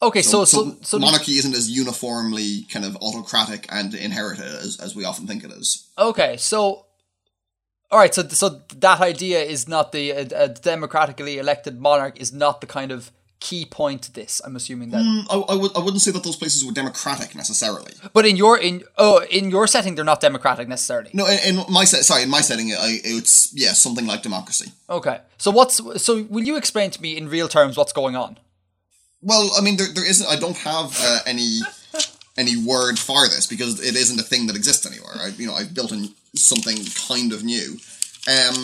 Okay, 0.00 0.22
so 0.22 0.44
so 0.44 0.76
so, 0.82 0.98
monarchy 0.98 1.32
isn't 1.32 1.56
as 1.56 1.68
uniformly 1.68 2.62
kind 2.70 2.84
of 2.84 2.96
autocratic 3.02 3.66
and 3.68 3.94
inherited 3.94 4.44
as, 4.44 4.78
as 4.78 4.94
we 4.94 5.04
often 5.04 5.26
think 5.26 5.42
it 5.42 5.50
is. 5.50 5.88
okay, 5.98 6.36
so 6.36 6.86
all 7.90 7.98
right, 7.98 8.14
so 8.14 8.22
so 8.28 8.60
that 8.76 9.00
idea 9.00 9.40
is 9.40 9.66
not 9.66 9.90
the 9.92 10.12
uh, 10.12 10.24
uh, 10.36 10.46
democratically 10.48 11.38
elected 11.38 11.80
monarch 11.80 12.20
is 12.20 12.32
not 12.32 12.60
the 12.60 12.66
kind 12.66 12.92
of 12.92 13.10
key 13.40 13.64
point 13.64 14.02
to 14.02 14.12
this. 14.12 14.40
I'm 14.44 14.56
assuming 14.56 14.90
that. 14.90 15.26
I, 15.30 15.36
I, 15.36 15.54
would, 15.54 15.76
I 15.76 15.80
wouldn't 15.80 16.02
say 16.02 16.10
that 16.10 16.24
those 16.24 16.36
places 16.36 16.64
were 16.64 16.72
democratic 16.72 17.34
necessarily. 17.34 17.92
But 18.12 18.26
in 18.26 18.36
your 18.36 18.58
in 18.58 18.82
oh 18.96 19.24
in 19.30 19.50
your 19.50 19.66
setting, 19.66 19.94
they're 19.94 20.04
not 20.04 20.20
democratic 20.20 20.68
necessarily. 20.68 21.10
No, 21.12 21.26
in, 21.26 21.58
in 21.58 21.64
my 21.68 21.84
set, 21.84 22.04
sorry, 22.04 22.22
in 22.22 22.30
my 22.30 22.40
setting, 22.40 22.72
I, 22.72 23.00
it's 23.04 23.52
yeah, 23.54 23.72
something 23.72 24.06
like 24.06 24.22
democracy. 24.22 24.72
Okay, 24.90 25.20
so 25.36 25.50
what's 25.50 25.80
so? 26.02 26.22
Will 26.24 26.44
you 26.44 26.56
explain 26.56 26.90
to 26.90 27.00
me 27.00 27.16
in 27.16 27.28
real 27.28 27.48
terms 27.48 27.76
what's 27.76 27.92
going 27.92 28.16
on? 28.16 28.38
Well, 29.20 29.50
I 29.56 29.60
mean, 29.62 29.76
there, 29.76 29.88
there 29.92 30.08
isn't. 30.08 30.28
I 30.28 30.36
don't 30.36 30.56
have 30.58 30.96
uh, 31.00 31.20
any 31.26 31.60
any 32.36 32.56
word 32.56 32.98
for 32.98 33.26
this 33.28 33.46
because 33.46 33.80
it 33.80 33.96
isn't 33.96 34.18
a 34.18 34.22
thing 34.22 34.46
that 34.46 34.56
exists 34.56 34.86
anywhere. 34.86 35.14
I, 35.20 35.28
you 35.36 35.46
know, 35.46 35.54
I've 35.54 35.74
built 35.74 35.92
in 35.92 36.14
something 36.34 36.76
kind 37.08 37.32
of 37.32 37.42
new. 37.42 37.78
Um, 38.28 38.54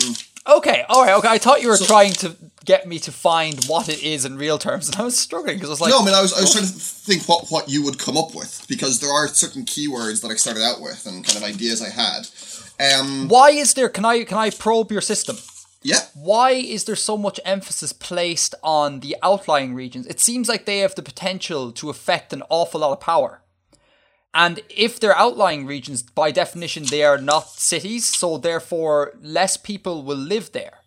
Okay, 0.47 0.83
all 0.89 1.03
right, 1.03 1.15
okay. 1.15 1.27
I 1.27 1.37
thought 1.37 1.61
you 1.61 1.69
were 1.69 1.77
trying 1.77 2.13
to 2.13 2.35
get 2.65 2.87
me 2.87 2.99
to 2.99 3.11
find 3.11 3.63
what 3.65 3.89
it 3.89 4.03
is 4.03 4.25
in 4.25 4.37
real 4.37 4.57
terms, 4.57 4.87
and 4.87 4.97
I 4.97 5.03
was 5.03 5.17
struggling 5.17 5.55
because 5.57 5.69
I 5.69 5.73
was 5.73 5.81
like, 5.81 5.89
no, 5.89 6.01
I 6.01 6.05
mean, 6.05 6.13
I 6.13 6.21
was, 6.21 6.33
I 6.33 6.41
was 6.41 6.51
trying 6.51 6.65
to 6.65 6.71
think 6.71 7.27
what, 7.27 7.47
what 7.49 7.69
you 7.69 7.83
would 7.83 7.97
come 7.99 8.17
up 8.17 8.35
with 8.35 8.65
because 8.67 8.99
there 8.99 9.11
are 9.11 9.27
certain 9.27 9.65
keywords 9.65 10.21
that 10.21 10.29
I 10.29 10.35
started 10.35 10.63
out 10.63 10.81
with 10.81 11.05
and 11.05 11.25
kind 11.25 11.37
of 11.37 11.43
ideas 11.43 11.81
I 11.81 11.89
had. 11.89 12.27
Um, 12.79 13.27
why 13.27 13.51
is 13.51 13.73
there? 13.73 13.89
Can 13.89 14.05
I 14.05 14.23
can 14.23 14.37
I 14.37 14.49
probe 14.49 14.91
your 14.91 15.01
system? 15.01 15.37
yeah, 15.81 15.99
Why 16.15 16.51
is 16.51 16.85
there 16.85 16.95
so 16.95 17.15
much 17.15 17.39
emphasis 17.45 17.93
placed 17.93 18.55
on 18.63 19.01
the 19.01 19.15
outlying 19.21 19.75
regions? 19.75 20.07
It 20.07 20.19
seems 20.19 20.49
like 20.49 20.65
they 20.65 20.79
have 20.79 20.95
the 20.95 21.03
potential 21.03 21.71
to 21.73 21.89
affect 21.91 22.33
an 22.33 22.41
awful 22.49 22.81
lot 22.81 22.91
of 22.91 22.99
power. 22.99 23.41
And 24.35 24.59
if 24.69 24.99
they're 24.99 25.17
outlying 25.17 25.65
regions, 25.65 26.03
by 26.03 26.29
definition, 26.31 26.83
they 26.85 27.03
are 27.03 27.17
not 27.17 27.49
cities, 27.49 28.05
so 28.05 28.37
therefore 28.37 29.13
less 29.21 29.55
people 29.57 30.03
will 30.03 30.17
live 30.17 30.51
there. 30.51 30.79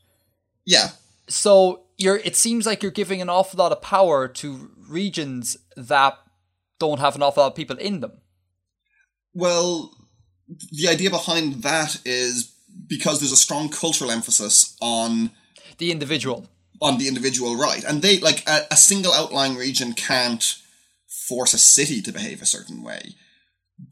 yeah. 0.66 0.88
So 1.28 1.82
you're 1.98 2.18
it 2.24 2.36
seems 2.36 2.64
like 2.66 2.82
you're 2.82 2.92
giving 3.02 3.20
an 3.22 3.28
awful 3.28 3.58
lot 3.58 3.72
of 3.72 3.80
power 3.82 4.28
to 4.28 4.70
regions 4.88 5.56
that 5.76 6.14
don't 6.78 7.00
have 7.00 7.16
an 7.16 7.22
awful 7.22 7.42
lot 7.42 7.48
of 7.52 7.54
people 7.56 7.76
in 7.78 8.00
them. 8.00 8.12
Well, 9.34 9.92
the 10.72 10.88
idea 10.88 11.10
behind 11.10 11.62
that 11.62 12.00
is 12.04 12.52
because 12.86 13.18
there's 13.20 13.32
a 13.32 13.36
strong 13.36 13.68
cultural 13.68 14.10
emphasis 14.10 14.76
on 14.80 15.30
The 15.78 15.90
individual. 15.90 16.46
on 16.80 16.98
the 16.98 17.08
individual 17.08 17.56
right, 17.56 17.84
and 17.84 18.00
they 18.02 18.18
like 18.20 18.42
a, 18.48 18.66
a 18.70 18.76
single 18.76 19.12
outlying 19.12 19.56
region 19.56 19.92
can't 19.92 20.56
force 21.28 21.52
a 21.54 21.58
city 21.58 22.00
to 22.02 22.12
behave 22.12 22.40
a 22.40 22.46
certain 22.46 22.82
way, 22.82 23.14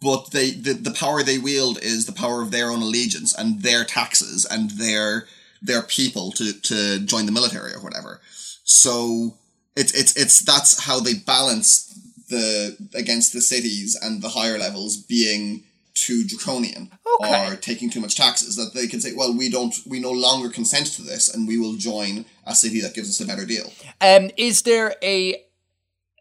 but 0.01 0.30
they 0.32 0.51
the, 0.51 0.72
the 0.74 0.91
power 0.91 1.22
they 1.22 1.39
wield 1.39 1.78
is 1.82 2.07
the 2.07 2.12
power 2.12 2.43
of 2.43 2.51
their 2.51 2.70
own 2.70 2.82
allegiance 2.82 3.34
and 3.34 3.62
their 3.62 3.84
taxes 3.84 4.45
and 4.45 4.70
their 4.72 5.26
their 5.62 5.82
people 5.82 6.32
to 6.32 6.53
to 6.61 6.99
join 7.01 7.26
the 7.26 7.32
military 7.32 7.72
or 7.72 7.80
whatever. 7.80 8.20
So 8.64 9.34
it's 9.76 9.93
it's 9.95 10.16
it's 10.16 10.41
that's 10.45 10.84
how 10.84 11.01
they 11.01 11.14
balance 11.14 11.93
the 12.28 12.76
against 12.95 13.32
the 13.32 13.41
cities 13.41 13.97
and 14.01 14.22
the 14.22 14.30
higher 14.30 14.59
levels 14.59 14.97
being 14.97 15.62
too 15.95 16.24
draconian 16.26 16.91
Okay. 17.20 17.47
or 17.53 17.57
taking 17.57 17.89
too 17.89 18.01
much 18.01 18.16
taxes 18.16 18.57
that 18.57 18.74
they 18.74 18.87
can 18.87 19.01
say 19.01 19.12
well 19.14 19.34
we 19.34 19.49
don't 19.49 19.74
we 19.87 19.99
no 20.01 20.11
longer 20.11 20.51
consent 20.51 20.87
to 20.89 21.03
this 21.03 21.32
and 21.32 21.49
we 21.49 21.57
will 21.57 21.74
join 21.76 22.26
a 22.45 22.55
city 22.55 22.80
that 22.82 22.95
gives 22.95 23.09
us 23.09 23.20
a 23.20 23.26
better 23.26 23.47
deal 23.47 23.72
Um, 24.03 24.30
is 24.37 24.62
there 24.62 24.97
a 25.03 25.43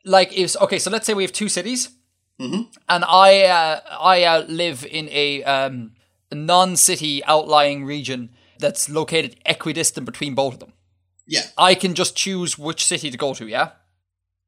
like 0.05 0.31
is 0.31 0.55
okay? 0.61 0.79
So 0.79 0.89
let's 0.91 1.05
say 1.07 1.13
we 1.13 1.23
have 1.23 1.33
two 1.33 1.49
cities, 1.49 1.89
and 2.39 3.03
I 3.07 3.43
uh, 3.43 3.79
I 3.99 4.23
uh, 4.23 4.45
live 4.47 4.85
in 4.85 5.07
a 5.09 5.43
um, 5.43 5.91
non-city 6.33 7.23
outlying 7.25 7.85
region 7.85 8.29
that's 8.59 8.89
located 8.89 9.35
equidistant 9.45 10.05
between 10.05 10.35
both 10.35 10.53
of 10.53 10.59
them. 10.59 10.73
yeah 11.27 11.43
I 11.57 11.75
can 11.75 11.93
just 11.93 12.15
choose 12.15 12.57
which 12.57 12.85
city 12.85 13.11
to 13.11 13.17
go 13.17 13.33
to. 13.33 13.47
Yeah, 13.47 13.69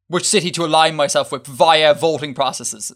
which 0.08 0.26
city 0.28 0.52
to 0.52 0.66
align 0.66 0.96
myself 0.96 1.32
with 1.32 1.48
via 1.48 1.94
voting 1.94 2.34
processes. 2.36 2.92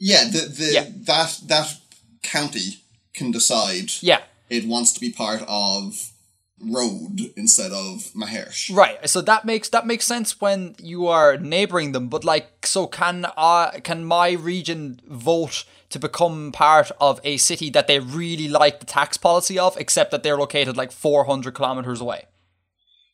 yeah 0.00 0.24
the, 0.32 0.40
the 0.58 0.72
Yeah. 0.72 0.86
that 1.06 1.40
that 1.48 1.76
county 2.22 2.78
can 3.18 3.30
decide 3.32 3.90
Yeah, 4.02 4.20
it 4.48 4.64
wants 4.66 4.92
to 4.94 5.00
be 5.00 5.10
part 5.12 5.42
of 5.48 6.10
road 6.72 7.32
instead 7.36 7.72
of 7.72 8.10
mahersh 8.14 8.74
right. 8.74 9.08
So 9.08 9.20
that 9.22 9.44
makes 9.44 9.68
that 9.70 9.86
makes 9.86 10.06
sense 10.06 10.40
when 10.40 10.74
you 10.82 11.06
are 11.06 11.36
neighboring 11.36 11.92
them. 11.92 12.08
But 12.08 12.24
like, 12.24 12.66
so 12.66 12.86
can 12.86 13.26
uh, 13.36 13.72
can 13.82 14.04
my 14.04 14.32
region 14.32 15.00
vote 15.06 15.64
to 15.90 15.98
become 15.98 16.52
part 16.52 16.90
of 17.00 17.20
a 17.24 17.36
city 17.36 17.70
that 17.70 17.86
they 17.86 18.00
really 18.00 18.48
like 18.48 18.80
the 18.80 18.86
tax 18.86 19.16
policy 19.16 19.58
of, 19.58 19.76
except 19.76 20.10
that 20.10 20.22
they're 20.22 20.38
located 20.38 20.76
like 20.76 20.92
four 20.92 21.24
hundred 21.24 21.54
kilometers 21.54 22.00
away? 22.00 22.26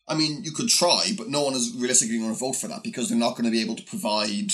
I 0.08 0.14
mean, 0.14 0.42
you 0.42 0.50
could 0.50 0.68
try, 0.68 1.12
but 1.16 1.28
no 1.28 1.44
one 1.44 1.54
is 1.54 1.72
realistically 1.76 2.18
going 2.18 2.32
to 2.32 2.38
vote 2.38 2.56
for 2.56 2.66
that 2.68 2.82
because 2.82 3.08
they're 3.08 3.18
not 3.18 3.32
going 3.32 3.44
to 3.44 3.50
be 3.50 3.60
able 3.60 3.76
to 3.76 3.82
provide 3.84 4.52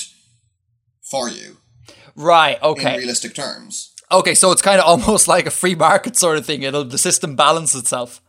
for 1.03 1.31
you 1.31 1.57
Right. 2.17 2.61
Okay. 2.63 2.95
In 2.95 2.99
realistic 2.99 3.35
terms. 3.35 3.93
Okay. 4.11 4.35
So 4.35 4.51
it's 4.51 4.63
kind 4.63 4.81
of 4.81 4.87
almost 5.07 5.29
like 5.29 5.47
a 5.47 5.51
free 5.51 5.75
market 5.75 6.17
sort 6.17 6.39
of 6.39 6.47
thing. 6.47 6.63
It'll 6.63 6.85
the 6.85 6.99
system 6.99 7.37
balance 7.37 7.75
itself. 7.75 8.21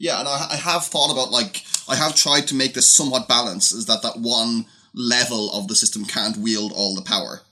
Yeah, 0.00 0.18
and 0.18 0.26
I, 0.26 0.48
I 0.52 0.56
have 0.56 0.86
thought 0.86 1.12
about 1.12 1.30
like 1.30 1.62
I 1.86 1.94
have 1.94 2.16
tried 2.16 2.48
to 2.48 2.54
make 2.54 2.72
this 2.72 2.88
somewhat 2.90 3.28
balanced. 3.28 3.74
Is 3.74 3.84
that 3.86 4.02
that 4.02 4.18
one 4.18 4.64
level 4.94 5.52
of 5.52 5.68
the 5.68 5.76
system 5.76 6.06
can't 6.06 6.38
wield 6.38 6.72
all 6.74 6.94
the 6.94 7.02
power? 7.02 7.42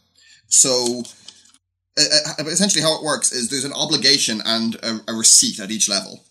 So 0.48 1.02
uh, 1.98 2.44
essentially, 2.46 2.82
how 2.82 2.96
it 2.98 3.04
works 3.04 3.32
is 3.32 3.50
there's 3.50 3.66
an 3.66 3.74
obligation 3.74 4.40
and 4.46 4.76
a, 4.76 5.00
a 5.08 5.12
receipt 5.12 5.60
at 5.60 5.70
each 5.70 5.90
level. 5.90 6.24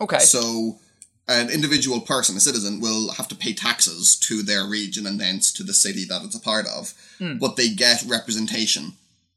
Okay. 0.00 0.20
So 0.20 0.78
an 1.26 1.50
individual 1.50 2.00
person, 2.00 2.36
a 2.36 2.40
citizen, 2.40 2.80
will 2.80 3.10
have 3.14 3.26
to 3.28 3.34
pay 3.34 3.52
taxes 3.52 4.16
to 4.28 4.42
their 4.44 4.64
region 4.66 5.08
and 5.08 5.18
thence 5.18 5.52
to 5.54 5.64
the 5.64 5.74
city 5.74 6.04
that 6.04 6.22
it's 6.22 6.36
a 6.36 6.40
part 6.40 6.66
of, 6.68 6.94
but 7.40 7.56
they 7.56 7.70
get 7.70 8.04
representation 8.06 8.92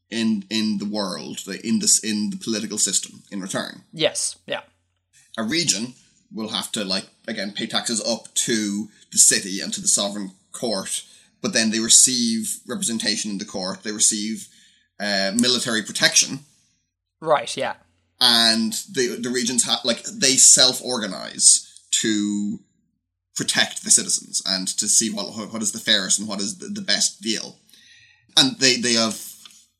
in 0.08 0.44
in 0.50 0.78
the 0.78 0.84
world, 0.84 1.40
in 1.64 1.80
this 1.80 1.98
in 1.98 2.30
the 2.30 2.36
political 2.36 2.78
system 2.78 3.24
in 3.32 3.40
return. 3.40 3.82
yes. 3.92 4.36
Yeah. 4.46 4.60
A 5.36 5.42
region 5.42 5.94
will 6.32 6.48
have 6.50 6.70
to 6.72 6.84
like 6.84 7.06
again 7.26 7.52
pay 7.52 7.66
taxes 7.66 8.00
up 8.06 8.32
to 8.34 8.88
the 9.12 9.18
city 9.18 9.60
and 9.60 9.72
to 9.74 9.80
the 9.80 9.88
sovereign 9.88 10.32
court, 10.52 11.04
but 11.42 11.52
then 11.52 11.70
they 11.70 11.80
receive 11.80 12.58
representation 12.66 13.30
in 13.30 13.38
the 13.38 13.44
court. 13.44 13.82
They 13.82 13.92
receive 13.92 14.48
uh, 15.00 15.32
military 15.40 15.82
protection 15.82 16.40
Right. 17.20 17.56
Yeah. 17.56 17.74
and 18.20 18.72
the 18.92 19.18
the 19.20 19.30
regions 19.30 19.64
have 19.64 19.80
like 19.84 20.02
they 20.04 20.36
self 20.36 20.82
organize 20.82 21.64
to 22.02 22.60
protect 23.34 23.84
the 23.84 23.90
citizens 23.90 24.42
and 24.46 24.66
to 24.68 24.88
see 24.88 25.10
what 25.10 25.26
what 25.52 25.62
is 25.62 25.72
the 25.72 25.78
fairest 25.78 26.18
and 26.18 26.28
what 26.28 26.40
is 26.40 26.58
the, 26.58 26.66
the 26.68 26.80
best 26.80 27.20
deal. 27.22 27.56
And 28.36 28.58
they 28.58 28.76
they 28.76 28.94
have 28.94 29.14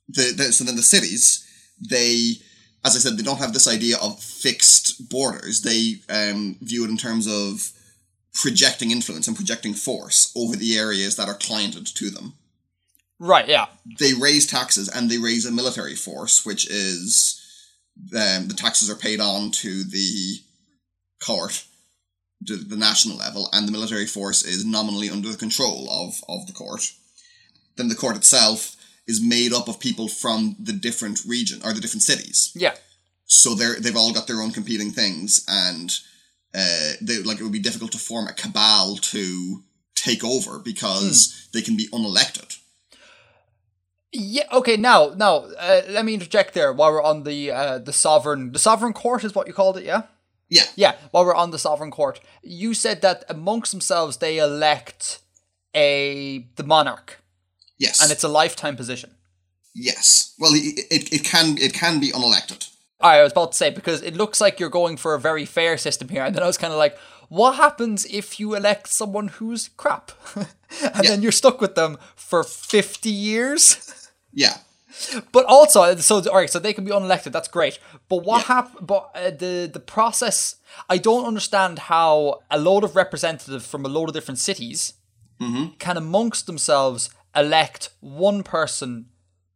the, 0.08 0.32
the 0.36 0.52
so 0.52 0.64
then 0.64 0.76
the 0.76 0.82
cities 0.82 1.44
they 1.80 2.36
as 2.89 2.97
I 2.97 2.98
said 3.01 3.19
they 3.19 3.23
don't 3.23 3.39
have 3.39 3.52
this 3.52 3.69
idea 3.69 3.97
of 3.98 4.20
fixed 4.20 5.09
borders. 5.09 5.62
They 5.62 5.97
um, 6.09 6.56
view 6.60 6.85
it 6.85 6.90
in 6.90 6.97
terms 6.97 7.27
of 7.27 7.70
projecting 8.35 8.90
influence 8.90 9.27
and 9.27 9.36
projecting 9.36 9.74
force 9.74 10.32
over 10.36 10.56
the 10.56 10.77
areas 10.77 11.16
that 11.16 11.28
are 11.28 11.35
cliented 11.35 11.86
to 11.86 12.10
them 12.10 12.35
Right. 13.19 13.48
Yeah. 13.48 13.66
they 13.98 14.12
raise 14.15 14.47
taxes 14.47 14.89
and 14.89 15.10
they 15.10 15.19
raise 15.19 15.44
a 15.44 15.51
military 15.51 15.97
force, 15.97 16.47
which 16.47 16.70
is 16.70 17.40
um, 18.15 18.47
the 18.47 18.55
taxes 18.55 18.89
are 18.89 18.94
paid 18.94 19.20
on 19.20 19.51
to 19.51 19.82
the 19.82 20.36
court, 21.24 21.65
to 22.47 22.56
the 22.56 22.77
national 22.77 23.16
level, 23.16 23.48
and 23.52 23.66
the 23.66 23.73
military 23.73 24.06
force 24.06 24.44
is 24.44 24.65
nominally 24.65 25.10
under 25.10 25.31
the 25.31 25.36
control 25.36 25.89
of, 25.90 26.23
of 26.28 26.47
the 26.47 26.52
court. 26.52 26.93
Then 27.77 27.89
the 27.89 27.97
court 27.97 28.16
itself 28.16 28.77
is 29.09 29.20
made 29.20 29.52
up 29.52 29.68
of 29.68 29.80
people 29.80 30.06
from 30.06 30.55
the 30.60 30.72
different 30.72 31.24
region 31.26 31.60
or 31.64 31.72
the 31.72 31.80
different 31.80 32.02
cities. 32.02 32.52
Yeah. 32.55 32.74
So 33.24 33.55
they're 33.55 33.80
they've 33.80 33.97
all 33.97 34.12
got 34.12 34.26
their 34.28 34.40
own 34.40 34.52
competing 34.52 34.93
things, 34.93 35.44
and 35.48 35.90
uh, 36.55 36.93
they 37.02 37.18
like 37.22 37.40
it 37.40 37.43
would 37.43 37.52
be 37.52 37.59
difficult 37.59 37.93
to 37.93 37.98
form 37.98 38.28
a 38.28 38.32
cabal 38.32 38.97
to 38.97 39.62
take 39.97 40.22
over 40.22 40.60
because 40.60 41.48
they 41.52 41.62
can 41.62 41.76
be 41.76 41.89
unelected. 41.89 42.59
Yeah. 44.12 44.44
Okay. 44.52 44.76
Now, 44.76 45.12
now, 45.16 45.47
uh, 45.59 45.82
let 45.89 46.05
me 46.05 46.14
interject 46.14 46.55
there. 46.55 46.72
While 46.72 46.93
we're 46.93 47.02
on 47.02 47.24
the 47.24 47.51
uh, 47.51 47.78
the 47.78 47.93
sovereign, 47.93 48.52
the 48.52 48.59
sovereign 48.59 48.93
court 48.93 49.24
is 49.24 49.35
what 49.35 49.47
you 49.47 49.52
called 49.52 49.76
it. 49.76 49.85
Yeah. 49.85 50.02
Yeah, 50.51 50.62
Yeah. 50.76 50.94
While 51.10 51.26
we're 51.26 51.35
on 51.35 51.51
the 51.51 51.59
sovereign 51.59 51.90
court, 51.90 52.20
you 52.43 52.72
said 52.72 53.02
that 53.02 53.24
amongst 53.28 53.70
themselves 53.70 54.16
they 54.16 54.39
elect 54.39 55.20
a 55.74 56.47
the 56.56 56.64
monarch, 56.64 57.22
yes, 57.78 58.02
and 58.02 58.10
it's 58.12 58.24
a 58.24 58.28
lifetime 58.28 58.76
position. 58.76 59.10
Yes. 59.74 60.34
Well, 60.38 60.52
it, 60.55 60.80
it, 60.90 61.12
it 61.12 61.24
can 61.24 61.56
it 61.59 61.72
can 61.72 62.00
be 62.00 62.10
unelected. 62.10 62.68
All 63.00 63.10
right, 63.10 63.20
I 63.20 63.22
was 63.22 63.32
about 63.32 63.52
to 63.52 63.59
say 63.59 63.70
because 63.70 64.02
it 64.02 64.16
looks 64.16 64.40
like 64.40 64.59
you're 64.59 64.70
going 64.70 64.96
for 64.96 65.14
a 65.14 65.20
very 65.20 65.44
fair 65.44 65.76
system 65.78 66.09
here, 66.09 66.24
and 66.24 66.34
then 66.34 66.42
I 66.42 66.46
was 66.46 66.59
kind 66.59 66.72
of 66.72 66.78
like, 66.78 66.98
what 67.28 67.55
happens 67.55 68.05
if 68.06 68.40
you 68.40 68.55
elect 68.56 68.88
someone 68.88 69.28
who's 69.28 69.68
crap, 69.76 70.10
and 70.34 71.06
then 71.06 71.22
you're 71.22 71.32
stuck 71.32 71.60
with 71.60 71.74
them 71.76 71.96
for 72.16 72.42
fifty 72.44 73.10
years? 73.10 74.10
Yeah. 74.32 74.56
But 75.32 75.44
also, 75.46 75.94
so 75.96 76.16
all 76.28 76.36
right, 76.36 76.50
so 76.50 76.59
they 76.59 76.72
can 76.72 76.84
be 76.84 76.90
unelected. 76.90 77.30
That's 77.30 77.46
great. 77.48 77.78
But 78.09 78.24
what 78.24 78.44
hap- 78.46 78.84
But 78.84 79.10
uh, 79.14 79.30
the 79.30 79.70
the 79.72 79.80
process, 79.80 80.56
I 80.88 80.98
don't 80.98 81.24
understand 81.26 81.78
how 81.78 82.40
a 82.50 82.59
load 82.59 82.82
of 82.84 82.96
representatives 82.96 83.66
from 83.66 83.84
a 83.84 83.88
load 83.88 84.09
of 84.09 84.14
different 84.14 84.38
cities 84.38 84.94
can 85.78 85.96
amongst 85.96 86.46
themselves 86.46 87.10
elect 87.34 87.90
one 88.00 88.42
person 88.42 89.06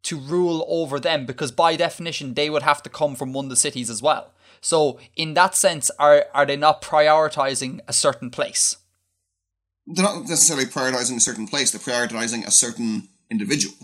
to 0.05 0.19
rule 0.19 0.65
over 0.69 0.99
them 0.99 1.27
because 1.27 1.53
by 1.53 1.77
definition 1.77 2.35
they 2.35 2.51
would 2.51 2.63
have 2.63 2.83
to 2.83 2.91
come 2.91 3.15
from 3.15 3.33
one 3.33 3.47
of 3.47 3.51
the 3.51 3.57
cities 3.57 3.89
as 3.89 4.03
well. 4.03 4.33
So 4.61 4.99
in 5.17 5.35
that 5.35 5.55
sense, 5.57 5.91
are 5.99 6.27
are 6.35 6.47
they 6.47 6.57
not 6.57 6.83
prioritizing 6.83 7.81
a 7.89 7.93
certain 7.93 8.31
place? 8.31 8.77
They're 9.87 10.05
not 10.05 10.23
necessarily 10.29 10.67
prioritizing 10.67 11.17
a 11.17 11.21
certain 11.21 11.49
place, 11.49 11.71
they're 11.71 11.81
prioritizing 11.81 12.47
a 12.47 12.51
certain 12.51 13.09
individual. 13.31 13.75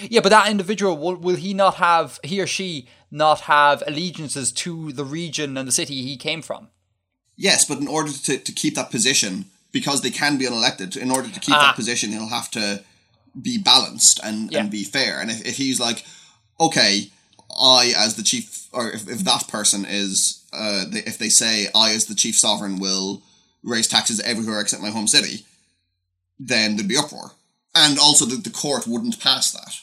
Yeah, 0.00 0.20
but 0.20 0.30
that 0.30 0.50
individual 0.50 0.98
will, 0.98 1.16
will 1.16 1.36
he 1.36 1.54
not 1.54 1.76
have 1.76 2.18
he 2.24 2.40
or 2.40 2.46
she 2.46 2.88
not 3.10 3.42
have 3.42 3.82
allegiances 3.86 4.52
to 4.52 4.92
the 4.92 5.04
region 5.04 5.56
and 5.56 5.66
the 5.66 5.72
city 5.72 6.02
he 6.02 6.16
came 6.16 6.42
from? 6.42 6.68
Yes, 7.36 7.64
but 7.64 7.78
in 7.78 7.86
order 7.88 8.10
to, 8.12 8.38
to 8.38 8.52
keep 8.52 8.74
that 8.74 8.90
position, 8.90 9.46
because 9.72 10.00
they 10.00 10.10
can 10.10 10.38
be 10.38 10.46
unelected, 10.46 10.96
in 10.96 11.10
order 11.10 11.28
to 11.28 11.38
keep 11.40 11.54
Ah. 11.54 11.66
that 11.68 11.76
position, 11.76 12.10
he'll 12.10 12.28
have 12.28 12.50
to 12.52 12.82
be 13.40 13.58
balanced 13.58 14.20
and, 14.24 14.50
Yeah. 14.50 14.60
and 14.60 14.70
be 14.70 14.84
fair. 14.84 15.20
And 15.20 15.30
if, 15.30 15.44
if 15.46 15.56
he's 15.56 15.78
like, 15.80 16.04
okay, 16.60 17.10
I 17.60 17.92
as 17.96 18.16
the 18.16 18.22
chief, 18.22 18.68
or 18.72 18.90
if, 18.90 19.08
if 19.08 19.18
that 19.20 19.48
person 19.48 19.84
is, 19.88 20.42
uh, 20.52 20.84
they, 20.88 21.00
if 21.00 21.18
they 21.18 21.28
say 21.28 21.68
I 21.74 21.92
as 21.92 22.06
the 22.06 22.14
chief 22.14 22.36
sovereign 22.36 22.78
will 22.78 23.22
raise 23.62 23.88
taxes 23.88 24.20
everywhere 24.20 24.60
except 24.60 24.82
my 24.82 24.90
home 24.90 25.06
city, 25.08 25.44
then 26.38 26.76
there'd 26.76 26.88
be 26.88 26.96
uproar. 26.98 27.32
And 27.74 27.98
also 27.98 28.24
the, 28.24 28.36
the 28.36 28.50
court 28.50 28.86
wouldn't 28.86 29.20
pass 29.20 29.52
that. 29.52 29.74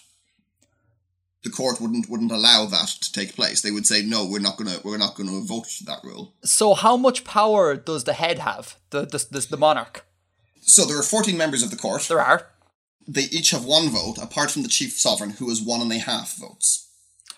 The 1.44 1.50
court 1.50 1.82
wouldn't 1.82 2.10
wouldn't 2.10 2.32
allow 2.32 2.66
that 2.68 2.88
to 3.02 3.12
take 3.12 3.36
place. 3.36 3.62
They 3.62 3.72
would 3.72 3.86
say 3.86 4.02
no, 4.02 4.26
we're 4.26 4.40
not 4.40 4.56
gonna 4.58 4.78
we're 4.84 4.98
not 4.98 5.16
gonna 5.16 5.42
vote 5.42 5.68
that 5.86 6.00
rule. 6.04 6.34
So 6.44 6.74
how 6.74 6.96
much 6.96 7.26
power 7.26 7.76
does 7.76 8.06
the 8.06 8.14
head 8.14 8.40
have? 8.40 8.78
The 8.92 9.02
the, 9.02 9.26
the, 9.30 9.40
the 9.52 9.58
monarch? 9.58 10.06
So 10.62 10.86
there 10.86 10.98
are 10.98 11.04
14 11.04 11.36
members 11.38 11.62
of 11.62 11.70
the 11.70 11.76
court. 11.76 12.04
There 12.08 12.22
are. 12.22 12.48
They 13.08 13.24
each 13.24 13.52
have 13.52 13.66
one 13.66 13.90
vote, 13.90 14.18
apart 14.22 14.52
from 14.52 14.64
the 14.64 14.70
chief 14.70 14.94
sovereign, 14.94 15.32
who 15.32 15.50
has 15.50 15.62
one 15.62 15.82
and 15.82 15.92
a 15.92 16.00
half 16.00 16.36
votes. 16.38 16.88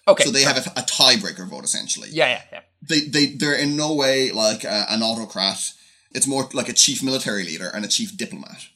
Okay. 0.07 0.23
So 0.23 0.31
they 0.31 0.43
have 0.43 0.57
a, 0.57 0.69
a 0.79 0.83
tiebreaker 0.83 1.47
vote, 1.49 1.63
essentially. 1.63 2.09
Yeah, 2.11 2.29
yeah, 2.29 2.41
yeah. 2.51 2.59
They, 2.87 2.99
they, 3.01 3.25
they're 3.27 3.57
in 3.57 3.75
no 3.75 3.93
way 3.95 4.31
like 4.31 4.63
a, 4.63 4.85
an 4.89 5.01
autocrat. 5.01 5.73
It's 6.11 6.27
more 6.27 6.47
like 6.53 6.69
a 6.69 6.73
chief 6.73 7.01
military 7.01 7.43
leader 7.43 7.69
and 7.73 7.83
a 7.83 7.87
chief 7.87 8.15
diplomat, 8.15 8.67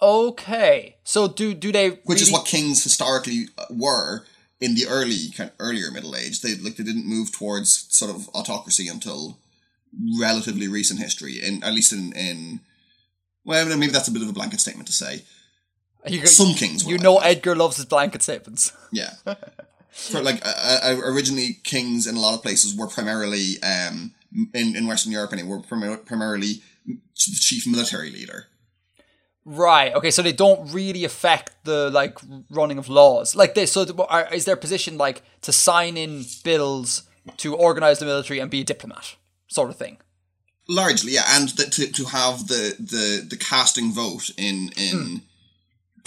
Okay. 0.00 0.96
So 1.04 1.28
do 1.28 1.54
do 1.54 1.72
they 1.72 1.90
which 2.04 2.20
is 2.20 2.30
what 2.30 2.44
kings 2.44 2.82
historically 2.82 3.48
uh, 3.56 3.66
were 3.70 4.24
in 4.60 4.74
the 4.74 4.86
early, 4.86 5.30
kind 5.36 5.50
of 5.50 5.56
earlier 5.58 5.90
Middle 5.90 6.16
Age. 6.16 6.42
They 6.42 6.54
like 6.56 6.76
they 6.76 6.84
didn't 6.84 7.08
move 7.08 7.32
towards 7.32 7.86
sort 7.94 8.14
of 8.14 8.28
autocracy 8.34 8.88
until 8.88 9.38
relatively 10.20 10.68
recent 10.68 11.00
history. 11.00 11.40
In 11.42 11.62
at 11.62 11.72
least 11.72 11.92
in 11.92 12.12
in 12.12 12.60
well, 13.44 13.64
maybe 13.76 13.92
that's 13.92 14.08
a 14.08 14.12
bit 14.12 14.22
of 14.22 14.28
a 14.28 14.32
blanket 14.32 14.60
statement 14.60 14.86
to 14.88 14.92
say. 14.92 15.22
You, 16.08 16.26
Some 16.26 16.54
kings 16.54 16.84
You 16.86 16.98
know. 16.98 17.18
Edgar 17.18 17.54
loves 17.54 17.76
his 17.76 17.84
blanket 17.84 18.22
statements. 18.22 18.72
Yeah. 18.92 19.14
For 19.90 20.20
like 20.20 20.44
uh, 20.44 20.78
uh, 20.82 20.96
originally, 21.04 21.58
kings 21.64 22.06
in 22.06 22.16
a 22.16 22.20
lot 22.20 22.34
of 22.34 22.42
places 22.42 22.76
were 22.76 22.86
primarily 22.86 23.62
um 23.62 24.12
in, 24.52 24.76
in 24.76 24.86
Western 24.86 25.12
Europe 25.12 25.32
and 25.32 25.48
were 25.48 25.60
primar- 25.60 26.04
primarily 26.04 26.62
the 26.86 26.98
chief 27.16 27.66
military 27.66 28.10
leader. 28.10 28.46
Right. 29.46 29.94
Okay. 29.94 30.10
So 30.10 30.22
they 30.22 30.32
don't 30.32 30.72
really 30.72 31.04
affect 31.04 31.52
the 31.64 31.88
like 31.90 32.18
running 32.50 32.78
of 32.78 32.88
laws 32.88 33.34
like 33.34 33.54
this. 33.54 33.72
So 33.72 33.86
are, 34.08 34.32
is 34.34 34.44
their 34.44 34.56
position 34.56 34.98
like 34.98 35.22
to 35.42 35.52
sign 35.52 35.96
in 35.96 36.24
bills 36.44 37.04
to 37.38 37.54
organize 37.54 37.98
the 37.98 38.06
military 38.06 38.40
and 38.40 38.50
be 38.50 38.60
a 38.60 38.64
diplomat, 38.64 39.16
sort 39.46 39.70
of 39.70 39.76
thing? 39.76 39.98
Largely, 40.68 41.12
yeah, 41.12 41.22
and 41.28 41.50
the, 41.50 41.64
to 41.64 41.86
to 41.92 42.04
have 42.06 42.48
the 42.48 42.74
the 42.78 43.24
the 43.28 43.36
casting 43.36 43.92
vote 43.92 44.30
in 44.36 44.72
in 44.76 45.22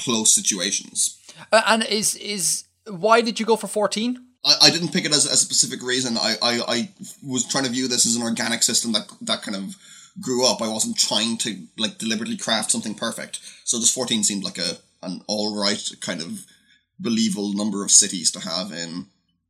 close 0.03 0.33
situations. 0.33 1.19
Uh, 1.51 1.61
and 1.67 1.83
is 1.83 2.15
is 2.15 2.65
why 2.87 3.21
did 3.21 3.39
you 3.39 3.45
go 3.45 3.55
for 3.55 3.67
fourteen? 3.67 4.11
I, 4.45 4.55
I 4.63 4.69
didn't 4.69 4.93
pick 4.93 5.05
it 5.05 5.11
as, 5.11 5.25
as 5.25 5.33
a 5.33 5.45
specific 5.45 5.81
reason. 5.83 6.17
I, 6.17 6.35
I, 6.41 6.53
I 6.75 6.89
was 7.21 7.43
trying 7.45 7.65
to 7.65 7.69
view 7.77 7.87
this 7.87 8.05
as 8.05 8.15
an 8.15 8.23
organic 8.23 8.63
system 8.63 8.93
that 8.93 9.05
that 9.21 9.41
kind 9.41 9.57
of 9.61 9.75
grew 10.21 10.45
up. 10.45 10.61
I 10.61 10.67
wasn't 10.67 10.97
trying 10.97 11.37
to 11.39 11.49
like 11.77 11.97
deliberately 11.97 12.37
craft 12.37 12.71
something 12.71 12.95
perfect. 12.95 13.39
So 13.63 13.77
this 13.77 13.93
fourteen 13.93 14.23
seemed 14.23 14.43
like 14.43 14.57
a 14.57 14.77
an 15.01 15.21
all 15.27 15.49
right 15.65 15.83
kind 16.01 16.21
of 16.21 16.45
believable 16.99 17.53
number 17.53 17.83
of 17.83 17.91
cities 17.91 18.31
to 18.31 18.39
have 18.39 18.71
in 18.71 19.07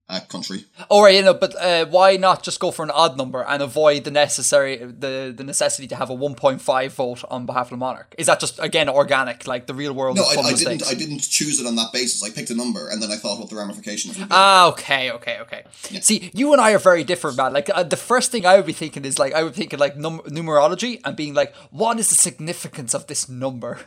a 0.10 0.22
country. 0.22 0.66
All 0.90 1.04
right, 1.04 1.16
you 1.16 1.22
know, 1.22 1.34
but 1.36 1.56
uh, 1.56 1.86
why 1.86 2.18
not 2.18 2.42
just 2.44 2.60
go 2.60 2.72
for 2.72 2.84
an 2.84 2.90
odd 2.92 3.16
number 3.18 3.44
and 3.44 3.62
avoid 3.62 4.04
the 4.06 4.12
necessary 4.12 4.78
the 4.78 5.32
the 5.36 5.44
necessity 5.44 5.88
to 5.88 5.96
have 5.96 6.10
a 6.10 6.14
one 6.14 6.34
point 6.36 6.62
five 6.62 6.94
vote 6.94 7.24
on 7.30 7.46
behalf 7.46 7.68
of 7.68 7.72
the 7.72 7.78
monarch? 7.78 8.16
Is 8.18 8.26
that 8.28 8.40
just 8.40 8.58
again 8.60 8.90
organic, 8.90 9.46
like 9.48 9.68
the 9.68 9.74
real 9.76 9.94
world? 9.94 10.18
No, 10.18 10.24
I, 10.24 10.42
I 10.42 10.54
didn't. 10.54 10.84
I 10.88 10.94
didn't 10.96 11.20
choose 11.22 11.60
it 11.62 11.68
on 11.68 11.76
that 11.76 11.92
basis. 11.94 12.24
I 12.24 12.32
picked 12.32 12.50
a 12.50 12.56
number 12.56 12.88
and 12.90 13.02
then 13.02 13.12
I 13.12 13.18
thought 13.18 13.40
what 13.40 13.50
the 13.50 13.56
ramifications 13.56 14.18
would 14.18 14.30
be. 14.30 14.36
Ah, 14.36 14.68
okay, 14.70 15.12
okay, 15.12 15.38
okay. 15.42 15.64
See, 16.02 16.32
you 16.34 16.52
and 16.54 16.62
I 16.62 16.72
are 16.74 16.80
very 16.80 17.04
different, 17.04 17.38
man. 17.38 17.54
Like 17.54 17.70
uh, 17.74 17.84
the 17.84 17.98
first 17.98 18.32
thing 18.32 18.46
I 18.46 18.56
would 18.58 18.66
be 18.66 18.74
thinking 18.74 19.06
is 19.06 19.20
like 19.20 19.34
I 19.34 19.44
would 19.44 19.54
think 19.54 19.74
of 19.74 19.80
like 19.80 19.96
num- 19.96 20.22
numerology 20.22 21.00
and 21.06 21.16
being 21.16 21.34
like, 21.36 21.54
what 21.70 22.00
is 22.00 22.10
the 22.10 22.16
significance 22.16 22.96
of 22.96 23.06
this 23.08 23.30
number? 23.30 23.80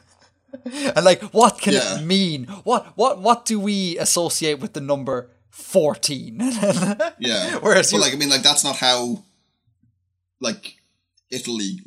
and 0.94 1.04
like, 1.04 1.22
what 1.34 1.58
can 1.60 1.72
Yeah. 1.72 1.98
it 1.98 2.04
mean? 2.04 2.44
What 2.64 2.92
what 2.96 3.20
what 3.20 3.44
do 3.44 3.58
we 3.58 3.98
associate 3.98 4.60
with 4.60 4.74
the 4.74 4.80
number 4.80 5.30
fourteen? 5.52 6.38
yeah. 7.20 7.58
Whereas 7.60 7.92
but 7.92 7.96
you- 7.98 8.02
like, 8.02 8.12
I 8.12 8.16
mean, 8.16 8.30
like 8.30 8.42
that's 8.42 8.64
not 8.64 8.76
how 8.76 9.22
like 10.40 10.76
Italy 11.30 11.78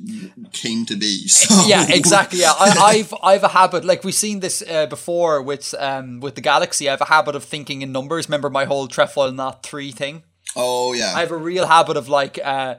came 0.54 0.86
to 0.86 0.96
be. 0.96 1.28
So. 1.36 1.68
yeah, 1.68 1.86
exactly. 1.90 2.40
Yeah, 2.40 2.54
I, 2.58 2.70
I've 2.98 3.14
I've 3.22 3.44
a 3.44 3.50
habit 3.50 3.84
like 3.84 4.04
we've 4.04 4.16
seen 4.16 4.40
this 4.40 4.64
uh, 4.64 4.86
before 4.88 5.42
with 5.42 5.76
um 5.78 6.20
with 6.22 6.36
the 6.36 6.42
galaxy. 6.42 6.88
I 6.88 6.92
have 6.92 7.02
a 7.02 7.06
habit 7.06 7.36
of 7.36 7.44
thinking 7.44 7.82
in 7.82 7.92
numbers. 7.92 8.28
Remember 8.30 8.50
my 8.50 8.66
whole 8.66 8.88
trefoil 8.88 9.32
knot 9.32 9.62
three 9.64 9.92
thing. 9.92 10.24
Oh 10.56 10.94
yeah. 10.94 11.14
I 11.16 11.20
have 11.20 11.32
a 11.32 11.38
real 11.38 11.68
habit 11.68 11.98
of 11.98 12.08
like 12.08 12.40
uh, 12.44 12.76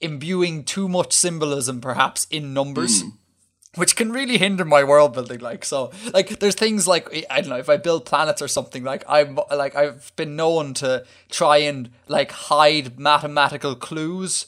imbuing 0.00 0.64
too 0.64 0.88
much 0.88 1.12
symbolism, 1.12 1.80
perhaps, 1.80 2.26
in 2.30 2.54
numbers. 2.54 3.02
Which 3.76 3.94
can 3.94 4.10
really 4.10 4.38
hinder 4.38 4.64
my 4.64 4.84
world 4.84 5.12
building, 5.12 5.40
like 5.40 5.64
so. 5.64 5.92
Like, 6.12 6.38
there's 6.38 6.54
things 6.54 6.88
like 6.88 7.26
I 7.30 7.40
don't 7.40 7.50
know 7.50 7.58
if 7.58 7.68
I 7.68 7.76
build 7.76 8.04
planets 8.04 8.42
or 8.42 8.48
something. 8.48 8.84
Like 8.84 9.04
I'm 9.08 9.38
like 9.54 9.76
I've 9.76 10.12
been 10.16 10.34
known 10.34 10.74
to 10.74 11.04
try 11.30 11.58
and 11.58 11.90
like 12.08 12.32
hide 12.32 12.98
mathematical 12.98 13.74
clues 13.74 14.46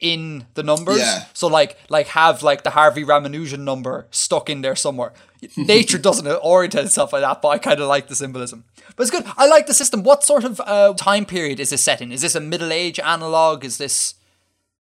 in 0.00 0.46
the 0.54 0.62
numbers. 0.62 0.98
Yeah. 0.98 1.24
So 1.32 1.46
like 1.46 1.78
like 1.88 2.08
have 2.08 2.42
like 2.42 2.64
the 2.64 2.70
Hardy 2.70 3.04
Ramanujan 3.04 3.60
number 3.60 4.06
stuck 4.10 4.50
in 4.50 4.62
there 4.62 4.76
somewhere. 4.76 5.12
Nature 5.56 5.98
doesn't 5.98 6.26
orientate 6.26 6.84
itself 6.84 7.12
like 7.12 7.22
that, 7.22 7.40
but 7.42 7.48
I 7.48 7.58
kind 7.58 7.80
of 7.80 7.88
like 7.88 8.08
the 8.08 8.14
symbolism. 8.14 8.64
But 8.96 9.02
it's 9.02 9.10
good. 9.10 9.24
I 9.36 9.46
like 9.46 9.66
the 9.66 9.74
system. 9.74 10.02
What 10.02 10.24
sort 10.24 10.44
of 10.44 10.60
uh, 10.60 10.94
time 10.94 11.24
period 11.24 11.60
is 11.60 11.70
this 11.70 11.82
set 11.82 12.00
in? 12.00 12.12
Is 12.12 12.22
this 12.22 12.34
a 12.34 12.40
Middle 12.40 12.72
Age 12.72 12.98
analog? 12.98 13.64
Is 13.64 13.78
this 13.78 14.14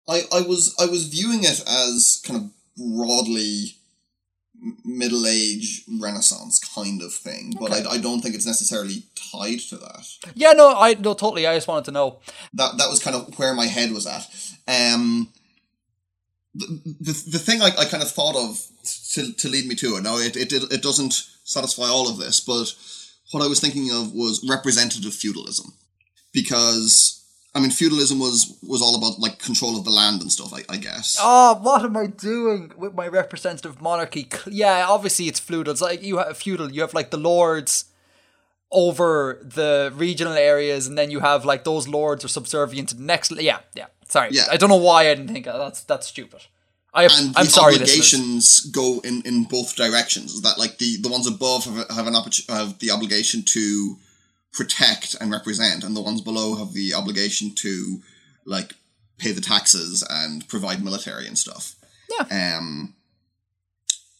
I, 0.08 0.22
I 0.32 0.40
was 0.42 0.74
I 0.78 0.86
was 0.86 1.08
viewing 1.08 1.44
it 1.44 1.62
as 1.66 2.22
kind 2.24 2.44
of 2.44 2.50
broadly 2.76 3.76
middle 4.84 5.26
age 5.26 5.84
renaissance 6.00 6.58
kind 6.74 7.02
of 7.02 7.12
thing, 7.12 7.52
but 7.58 7.72
I, 7.72 7.90
I 7.90 7.98
don't 7.98 8.20
think 8.20 8.34
it's 8.34 8.46
necessarily 8.46 9.02
tied 9.32 9.60
to 9.60 9.76
that. 9.76 10.06
Yeah, 10.34 10.52
no, 10.52 10.74
I 10.76 10.94
no 10.94 11.14
totally. 11.14 11.46
I 11.46 11.54
just 11.54 11.68
wanted 11.68 11.84
to 11.86 11.92
know. 11.92 12.20
That 12.54 12.78
that 12.78 12.88
was 12.88 13.02
kind 13.02 13.16
of 13.16 13.38
where 13.38 13.54
my 13.54 13.66
head 13.66 13.92
was 13.92 14.06
at. 14.06 14.26
Um, 14.66 15.28
the, 16.54 16.66
the, 17.00 17.24
the 17.32 17.38
thing 17.38 17.62
I, 17.62 17.70
I 17.78 17.84
kind 17.84 18.02
of 18.02 18.10
thought 18.10 18.36
of 18.36 18.60
to, 19.12 19.32
to 19.32 19.48
lead 19.48 19.66
me 19.66 19.74
to 19.76 19.96
it. 19.96 20.02
Now 20.02 20.16
it 20.16 20.36
it 20.36 20.52
it 20.52 20.82
doesn't 20.82 21.12
satisfy 21.44 21.88
all 21.88 22.08
of 22.08 22.18
this, 22.18 22.40
but 22.40 22.72
what 23.32 23.42
I 23.42 23.48
was 23.48 23.60
thinking 23.60 23.90
of 23.90 24.14
was 24.14 24.46
representative 24.48 25.12
feudalism, 25.14 25.74
because 26.32 27.23
I 27.54 27.60
mean 27.60 27.70
feudalism 27.70 28.18
was 28.18 28.56
was 28.62 28.82
all 28.82 28.96
about 28.96 29.20
like 29.20 29.38
control 29.38 29.76
of 29.78 29.84
the 29.84 29.90
land 29.90 30.20
and 30.22 30.30
stuff. 30.32 30.52
I, 30.52 30.64
I 30.68 30.76
guess. 30.76 31.16
Oh, 31.20 31.54
what 31.62 31.84
am 31.84 31.96
I 31.96 32.06
doing 32.06 32.72
with 32.76 32.94
my 32.94 33.06
representative 33.06 33.80
monarchy? 33.80 34.28
Yeah, 34.50 34.86
obviously 34.88 35.28
it's 35.28 35.38
feudal. 35.40 35.72
It's 35.72 35.80
like 35.80 36.02
you 36.02 36.18
have 36.18 36.36
feudal. 36.36 36.72
You 36.72 36.80
have 36.80 36.94
like 36.94 37.10
the 37.10 37.16
lords 37.18 37.84
over 38.70 39.38
the 39.42 39.92
regional 39.94 40.32
areas, 40.32 40.86
and 40.88 40.98
then 40.98 41.10
you 41.10 41.20
have 41.20 41.44
like 41.44 41.62
those 41.64 41.86
lords 41.86 42.24
are 42.24 42.28
subservient 42.28 42.88
to 42.88 42.96
the 42.96 43.02
next. 43.04 43.30
Yeah, 43.40 43.58
yeah. 43.74 43.86
Sorry, 44.08 44.28
Yeah. 44.32 44.46
I 44.50 44.56
don't 44.56 44.68
know 44.68 44.76
why 44.76 45.08
I 45.08 45.14
didn't 45.14 45.32
think 45.32 45.46
of 45.46 45.54
that. 45.54 45.64
That's 45.64 45.84
that's 45.84 46.06
stupid. 46.08 46.40
I, 46.92 47.04
and 47.04 47.36
I'm 47.36 47.46
the 47.46 47.50
sorry, 47.50 47.72
listeners. 47.72 47.90
obligations 47.90 48.60
go 48.70 49.00
in, 49.00 49.22
in 49.24 49.44
both 49.44 49.74
directions. 49.74 50.32
Is 50.32 50.42
that 50.42 50.58
like 50.58 50.78
the, 50.78 50.96
the 51.00 51.08
ones 51.08 51.26
above 51.26 51.64
have, 51.64 51.90
have 51.90 52.06
an 52.06 52.14
opportu- 52.14 52.48
have 52.48 52.78
the 52.78 52.92
obligation 52.92 53.42
to 53.46 53.96
protect 54.54 55.14
and 55.20 55.30
represent, 55.30 55.84
and 55.84 55.94
the 55.94 56.02
ones 56.02 56.20
below 56.20 56.56
have 56.56 56.72
the 56.72 56.94
obligation 56.94 57.54
to 57.56 58.00
like 58.46 58.74
pay 59.18 59.32
the 59.32 59.40
taxes 59.40 60.06
and 60.08 60.48
provide 60.48 60.82
military 60.82 61.26
and 61.26 61.38
stuff. 61.38 61.74
Yeah. 62.08 62.56
Um. 62.58 62.94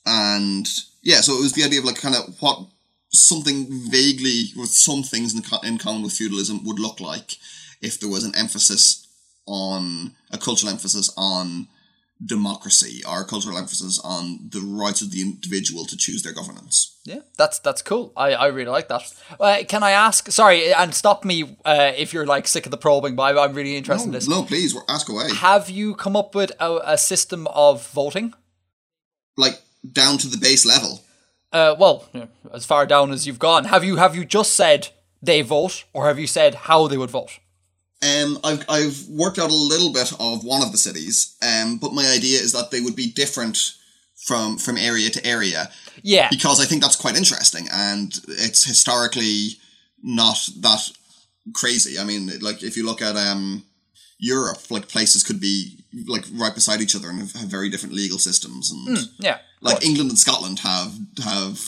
And 0.04 0.68
yeah, 1.02 1.20
so 1.22 1.38
it 1.38 1.40
was 1.40 1.54
the 1.54 1.64
idea 1.64 1.78
of 1.78 1.86
like 1.86 2.00
kind 2.00 2.14
of 2.14 2.36
what 2.40 2.66
something 3.10 3.66
vaguely 3.70 4.46
with 4.56 4.70
some 4.70 5.02
things 5.02 5.34
in, 5.34 5.42
in 5.66 5.78
common 5.78 6.02
with 6.02 6.12
feudalism 6.12 6.64
would 6.64 6.78
look 6.78 7.00
like 7.00 7.36
if 7.80 8.00
there 8.00 8.10
was 8.10 8.24
an 8.24 8.34
emphasis 8.34 9.06
on 9.46 10.14
a 10.32 10.38
cultural 10.38 10.72
emphasis 10.72 11.12
on 11.16 11.68
democracy 12.26 13.02
our 13.06 13.24
cultural 13.24 13.58
emphasis 13.58 14.00
on 14.04 14.38
the 14.50 14.60
rights 14.60 15.02
of 15.02 15.10
the 15.10 15.20
individual 15.20 15.84
to 15.86 15.96
choose 15.96 16.22
their 16.22 16.32
governance. 16.32 16.96
Yeah, 17.04 17.20
that's 17.36 17.58
that's 17.58 17.82
cool. 17.82 18.12
I, 18.16 18.32
I 18.34 18.46
really 18.46 18.70
like 18.70 18.88
that. 18.88 19.02
Uh, 19.38 19.58
can 19.68 19.82
I 19.82 19.90
ask? 19.90 20.30
Sorry, 20.30 20.72
and 20.72 20.94
stop 20.94 21.24
me 21.24 21.56
uh, 21.64 21.92
if 21.96 22.12
you're 22.12 22.26
like 22.26 22.46
sick 22.48 22.64
of 22.66 22.70
the 22.70 22.78
probing, 22.78 23.14
but 23.16 23.36
I, 23.36 23.44
I'm 23.44 23.52
really 23.54 23.76
interested 23.76 24.06
No, 24.06 24.10
in 24.10 24.12
this. 24.12 24.28
no, 24.28 24.42
please 24.44 24.76
ask 24.88 25.08
away. 25.08 25.28
Have 25.34 25.68
you 25.68 25.94
come 25.94 26.16
up 26.16 26.34
with 26.34 26.52
a, 26.60 26.80
a 26.84 26.98
system 26.98 27.46
of 27.48 27.86
voting? 27.88 28.32
Like 29.36 29.60
down 29.92 30.18
to 30.18 30.28
the 30.28 30.38
base 30.38 30.64
level. 30.64 31.02
Uh, 31.52 31.74
well, 31.78 32.08
yeah, 32.12 32.26
as 32.52 32.64
far 32.64 32.86
down 32.86 33.12
as 33.12 33.26
you've 33.26 33.38
gone, 33.38 33.64
have 33.64 33.84
you 33.84 33.96
have 33.96 34.16
you 34.16 34.24
just 34.24 34.52
said 34.54 34.88
they 35.22 35.42
vote, 35.42 35.84
or 35.92 36.06
have 36.06 36.18
you 36.18 36.26
said 36.26 36.54
how 36.54 36.86
they 36.88 36.96
would 36.96 37.10
vote? 37.10 37.38
Um, 38.02 38.38
I've 38.44 38.64
I've 38.68 39.08
worked 39.08 39.38
out 39.38 39.50
a 39.50 39.54
little 39.54 39.92
bit 39.92 40.12
of 40.18 40.44
one 40.44 40.62
of 40.62 40.72
the 40.72 40.78
cities. 40.78 41.36
Um, 41.42 41.78
but 41.78 41.92
my 41.92 42.06
idea 42.06 42.40
is 42.40 42.52
that 42.52 42.70
they 42.70 42.80
would 42.80 42.96
be 42.96 43.10
different 43.12 43.58
from 44.24 44.56
from 44.56 44.76
area 44.76 45.10
to 45.10 45.26
area 45.26 45.70
Yeah, 46.02 46.28
because 46.30 46.60
I 46.60 46.64
think 46.64 46.82
that's 46.82 46.96
quite 46.96 47.16
interesting 47.16 47.68
and 47.70 48.12
it's 48.28 48.64
historically 48.64 49.58
not 50.02 50.48
that 50.60 50.90
crazy. 51.54 51.98
I 51.98 52.04
mean, 52.04 52.30
like 52.40 52.62
if 52.62 52.76
you 52.76 52.86
look 52.86 53.02
at 53.02 53.16
um 53.16 53.64
Europe, 54.18 54.70
like 54.70 54.88
places 54.88 55.22
could 55.22 55.40
be 55.40 55.78
like 56.06 56.24
right 56.32 56.54
beside 56.54 56.80
each 56.80 56.96
other 56.96 57.10
and 57.10 57.20
have, 57.20 57.32
have 57.32 57.48
very 57.48 57.68
different 57.68 57.94
legal 57.94 58.18
systems 58.18 58.70
and 58.70 59.08
yeah, 59.18 59.38
like. 59.60 59.84
England 59.84 60.10
and 60.10 60.18
Scotland 60.18 60.60
have 60.60 60.94
have 61.22 61.60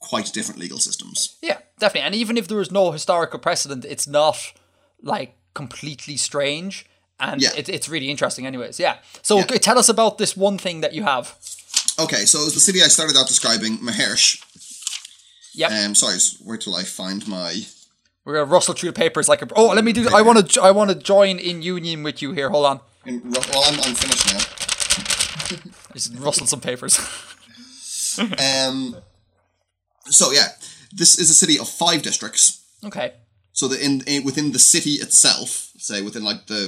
quite 0.00 0.32
different 0.32 0.60
legal 0.60 0.78
systems. 0.78 1.36
yeah, 1.42 1.58
definitely. 1.78 2.06
And 2.06 2.14
even 2.14 2.36
if 2.38 2.48
there 2.48 2.58
was 2.58 2.70
no 2.70 2.92
historical 2.92 3.38
precedent, 3.38 3.84
it's 3.84 4.06
not 4.06 4.38
like 5.02 5.37
completely 5.62 6.16
strange, 6.16 6.86
and 7.18 7.40
Yeah. 7.42 7.52
it, 7.60 7.68
it's 7.68 7.88
really 7.88 8.08
interesting, 8.14 8.46
anyways. 8.46 8.78
Yeah. 8.80 8.94
So 9.22 9.34
Yeah. 9.38 9.58
tell 9.68 9.78
us 9.78 9.88
about 9.88 10.16
this 10.18 10.36
one 10.36 10.58
thing 10.58 10.80
that 10.84 10.92
you 10.96 11.02
have. 11.04 11.24
Okay, 11.98 12.24
so 12.26 12.34
it 12.42 12.44
was 12.50 12.54
the 12.54 12.60
city 12.68 12.78
I 12.82 12.88
started 12.88 13.16
out 13.16 13.26
describing, 13.28 13.78
Mahersh. 13.86 14.38
Yep. 15.54 15.70
Um, 15.72 15.94
sorry, 15.94 16.18
where 16.46 16.56
till 16.58 16.76
I 16.82 16.84
find 16.84 17.26
my? 17.26 17.50
We're 18.24 18.34
gonna 18.34 18.52
rustle 18.56 18.74
through 18.74 18.90
the 18.92 19.00
papers 19.04 19.28
like 19.28 19.42
a. 19.42 19.48
Oh, 19.56 19.68
let 19.78 19.84
me 19.84 19.92
do. 19.92 20.02
I 20.20 20.22
want 20.22 20.36
to. 20.52 20.62
I 20.68 20.70
want 20.78 20.90
to 20.90 20.96
join 21.14 21.38
in 21.38 21.62
union 21.62 22.02
with 22.04 22.22
you 22.22 22.32
here. 22.38 22.50
Hold 22.50 22.66
on. 22.66 22.80
In, 23.06 23.22
well, 23.30 23.64
I'm, 23.68 23.80
I'm 23.86 23.94
finished 23.94 24.26
now. 24.32 24.42
Just 25.94 26.14
rustle 26.26 26.46
some 26.46 26.60
papers. 26.60 26.98
Um, 28.18 28.96
so 30.06 30.32
yeah, 30.32 30.48
this 30.92 31.18
is 31.20 31.30
a 31.30 31.34
city 31.34 31.56
of 31.58 31.68
five 31.68 32.02
districts. 32.02 32.58
okay. 32.84 33.12
So 33.58 33.66
that 33.68 33.80
in, 33.86 34.02
in 34.06 34.24
within 34.28 34.52
the 34.52 34.58
city 34.74 34.94
itself, 35.04 35.50
say 35.88 35.98
within 36.02 36.24
like 36.30 36.42
the 36.46 36.62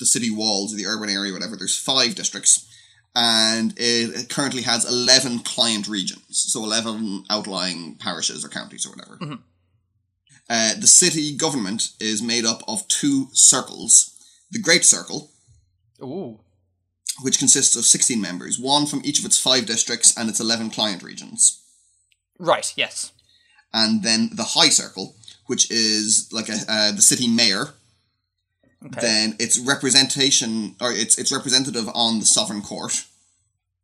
the 0.00 0.06
city 0.14 0.30
walls 0.40 0.68
or 0.72 0.76
the 0.76 0.86
urban 0.94 1.10
area, 1.10 1.32
whatever, 1.32 1.56
there's 1.56 1.78
five 1.92 2.14
districts, 2.20 2.52
and 3.14 3.72
it, 3.76 4.06
it 4.20 4.28
currently 4.36 4.62
has 4.62 4.84
eleven 4.84 5.34
client 5.40 5.86
regions, 5.88 6.24
so 6.52 6.58
eleven 6.64 7.24
outlying 7.34 7.96
parishes 8.04 8.44
or 8.44 8.48
counties 8.58 8.86
or 8.86 8.90
whatever. 8.94 9.16
Uh, 10.48 10.74
the 10.84 10.86
city 11.02 11.36
government 11.36 11.82
is 11.98 12.22
made 12.32 12.44
up 12.52 12.62
of 12.68 12.86
two 13.00 13.26
circles: 13.32 13.92
the 14.54 14.60
Great 14.66 14.84
Circle, 14.84 15.20
Ooh. 16.00 16.38
which 17.22 17.38
consists 17.40 17.74
of 17.76 17.84
sixteen 17.84 18.20
members, 18.28 18.56
one 18.58 18.86
from 18.86 19.02
each 19.04 19.18
of 19.18 19.24
its 19.24 19.38
five 19.48 19.66
districts 19.66 20.16
and 20.16 20.28
its 20.28 20.40
eleven 20.40 20.70
client 20.70 21.02
regions. 21.02 21.60
Right. 22.38 22.72
Yes. 22.76 23.12
and 23.72 24.02
then 24.02 24.30
the 24.40 24.50
high 24.56 24.70
circle, 24.82 25.06
which 25.46 25.70
is 25.70 26.28
like 26.32 26.48
a, 26.48 26.56
uh, 26.68 26.92
the 26.92 27.02
city 27.02 27.28
mayor. 27.28 27.74
Okay. 28.84 29.00
Then 29.00 29.36
its 29.38 29.58
representation, 29.58 30.76
or 30.80 30.92
it's 30.92 31.18
it's 31.18 31.32
representative 31.32 31.88
on 31.94 32.20
the 32.20 32.26
sovereign 32.26 32.62
court, 32.62 33.04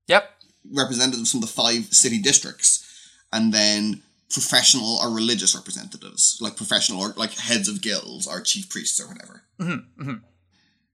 Yep. 0.06 0.30
representatives 0.70 1.30
from 1.30 1.40
the 1.40 1.46
five 1.46 1.92
city 1.92 2.18
districts, 2.20 2.84
and 3.32 3.52
then 3.52 4.02
professional 4.30 4.98
or 5.02 5.10
religious 5.10 5.54
representatives, 5.54 6.38
like 6.40 6.56
professional 6.56 7.00
or 7.00 7.14
like 7.16 7.32
heads 7.32 7.68
of 7.68 7.80
guilds 7.82 8.26
or 8.26 8.40
chief 8.40 8.68
priests 8.68 9.00
or 9.00 9.08
whatever. 9.08 9.42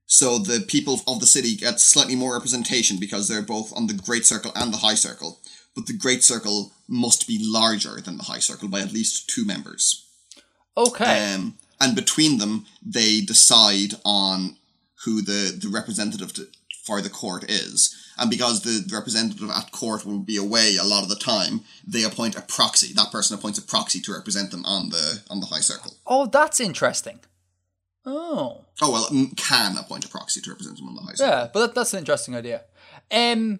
So 0.05 0.39
the 0.39 0.61
people 0.67 1.01
of 1.07 1.19
the 1.19 1.27
city 1.27 1.55
get 1.55 1.79
slightly 1.79 2.15
more 2.15 2.33
representation 2.33 2.97
because 2.99 3.27
they're 3.27 3.43
both 3.43 3.71
on 3.75 3.85
the 3.87 3.93
great 3.93 4.25
circle 4.25 4.51
and 4.55 4.73
the 4.73 4.77
high 4.77 4.95
circle. 4.95 5.39
But 5.75 5.85
the 5.85 5.93
great 5.93 6.23
circle 6.23 6.73
must 6.87 7.27
be 7.27 7.37
larger 7.39 8.01
than 8.01 8.17
the 8.17 8.23
high 8.23 8.39
circle 8.39 8.67
by 8.69 8.79
at 8.81 8.91
least 8.91 9.29
two 9.29 9.45
members. 9.45 10.08
Okay. 10.77 11.33
Um, 11.33 11.57
and 11.79 11.95
between 11.95 12.37
them, 12.37 12.65
they 12.85 13.21
decide 13.21 13.95
on 14.03 14.57
who 15.05 15.21
the, 15.21 15.57
the 15.57 15.69
representative 15.69 16.33
to, 16.33 16.47
for 16.83 17.01
the 17.01 17.09
court 17.09 17.49
is. 17.49 17.95
And 18.17 18.29
because 18.29 18.63
the, 18.63 18.85
representative 18.93 19.49
at 19.49 19.71
court 19.71 20.05
will 20.05 20.19
be 20.19 20.35
away 20.35 20.75
a 20.75 20.83
lot 20.83 21.03
of 21.03 21.09
the 21.09 21.15
time, 21.15 21.61
they 21.87 22.03
appoint 22.03 22.37
a 22.37 22.41
proxy. 22.41 22.93
That 22.93 23.11
person 23.11 23.37
appoints 23.37 23.59
a 23.59 23.61
proxy 23.61 24.01
to 24.01 24.13
represent 24.13 24.51
them 24.51 24.65
on 24.65 24.89
the 24.89 25.21
on 25.29 25.39
the 25.39 25.45
high 25.45 25.61
circle. 25.61 25.93
oh, 26.05 26.25
that's 26.25 26.59
interesting. 26.59 27.19
Oh. 28.05 28.65
Oh 28.81 28.91
well, 28.91 29.25
can 29.37 29.77
appoint 29.77 30.05
a 30.05 30.09
proxy 30.09 30.41
to 30.41 30.49
represent 30.49 30.77
them 30.77 30.89
on 30.89 30.95
the 30.95 31.01
high 31.01 31.13
circle. 31.13 31.33
Yeah, 31.33 31.47
but 31.53 31.59
that, 31.59 31.75
that's 31.75 31.93
an 31.93 31.99
interesting 31.99 32.35
idea. 32.35 32.63
Um. 33.11 33.59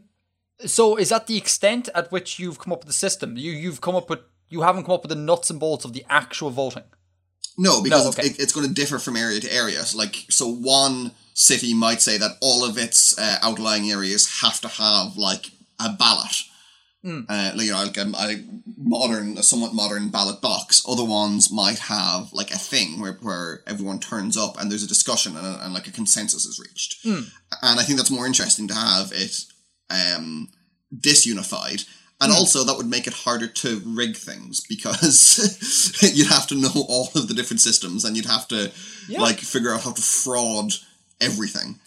So 0.66 0.98
is 0.98 1.08
that 1.10 1.28
the 1.28 1.38
extent 1.38 1.88
at 1.96 2.12
which 2.12 2.38
you've 2.38 2.60
come 2.60 2.74
up 2.74 2.80
with 2.80 2.88
the 2.88 2.94
system? 2.94 3.38
You 3.38 3.52
you've 3.52 3.80
come 3.80 3.96
up 3.96 4.10
with 4.10 4.20
you 4.50 4.62
haven't 4.62 4.84
come 4.84 4.96
up 4.96 5.04
with 5.04 5.10
the 5.10 5.16
nuts 5.16 5.50
and 5.50 5.60
bolts 5.60 5.86
of 5.86 5.94
the 5.94 6.06
actual 6.10 6.50
voting. 6.50 6.84
No, 7.58 7.82
because 7.82 8.04
No, 8.06 8.10
okay. 8.10 8.24
it's, 8.28 8.40
it, 8.40 8.44
it's 8.44 8.54
going 8.54 8.68
to 8.68 8.74
differ 8.74 9.00
from 9.00 9.16
area 9.18 9.40
to 9.40 9.54
area. 9.54 9.84
So, 9.84 9.98
like, 9.98 10.26
so 10.30 10.48
one 10.48 11.12
city 11.34 11.74
might 11.74 12.02
say 12.02 12.18
that 12.18 12.38
all 12.42 12.64
of 12.64 12.78
its 12.78 13.18
uh, 13.18 13.38
outlying 13.42 13.90
areas 13.92 14.42
have 14.42 14.60
to 14.62 14.68
have 14.68 15.18
like 15.18 15.52
a 15.80 15.90
ballot, 15.94 16.44
Hmm. 17.02 17.22
uh, 17.30 17.52
like, 17.56 17.66
you 17.66 17.72
know, 17.72 17.84
like 17.84 17.96
a, 17.96 18.02
a 18.02 18.44
modern, 18.78 19.38
a 19.38 19.44
somewhat 19.44 19.74
modern 19.74 20.10
ballot 20.10 20.42
box. 20.42 20.84
Other 20.86 21.06
ones 21.06 21.50
might 21.50 21.80
have 21.80 22.34
like 22.34 22.52
a 22.52 22.58
thing 22.58 23.00
where, 23.00 23.14
where 23.22 23.62
everyone 23.66 24.00
turns 24.00 24.36
up 24.36 24.60
and 24.60 24.70
there's 24.70 24.84
a 24.84 24.88
discussion 24.88 25.38
and, 25.38 25.48
a, 25.48 25.64
and 25.64 25.74
like 25.74 25.88
a 25.88 25.92
consensus 25.92 26.44
is 26.46 26.60
reached. 26.60 26.98
Hmm. 27.04 27.24
And 27.62 27.80
I 27.80 27.84
think 27.84 27.98
that's 27.98 28.12
more 28.12 28.28
interesting 28.28 28.68
to 28.68 28.74
have 28.74 29.14
it 29.14 29.46
um, 29.90 30.50
disunified. 30.94 31.86
Hmm. 32.20 32.26
And 32.26 32.34
also, 32.34 32.64
that 32.64 32.76
would 32.78 32.88
make 32.88 33.08
it 33.08 33.14
harder 33.14 33.48
to 33.48 33.82
rig 33.86 34.16
things 34.18 34.60
because 34.62 36.02
you'd 36.16 36.28
have 36.28 36.48
to 36.48 36.56
know 36.56 36.86
all 36.88 37.10
of 37.16 37.28
the 37.28 37.34
different 37.34 37.62
systems 37.62 38.04
and 38.06 38.16
you'd 38.18 38.26
have 38.26 38.48
to 38.50 38.72
Yeah. 39.08 39.22
like 39.22 39.40
figure 39.40 39.74
out 39.74 39.84
how 39.84 39.92
to 39.94 40.02
fraud 40.02 40.74
everything. 41.22 41.80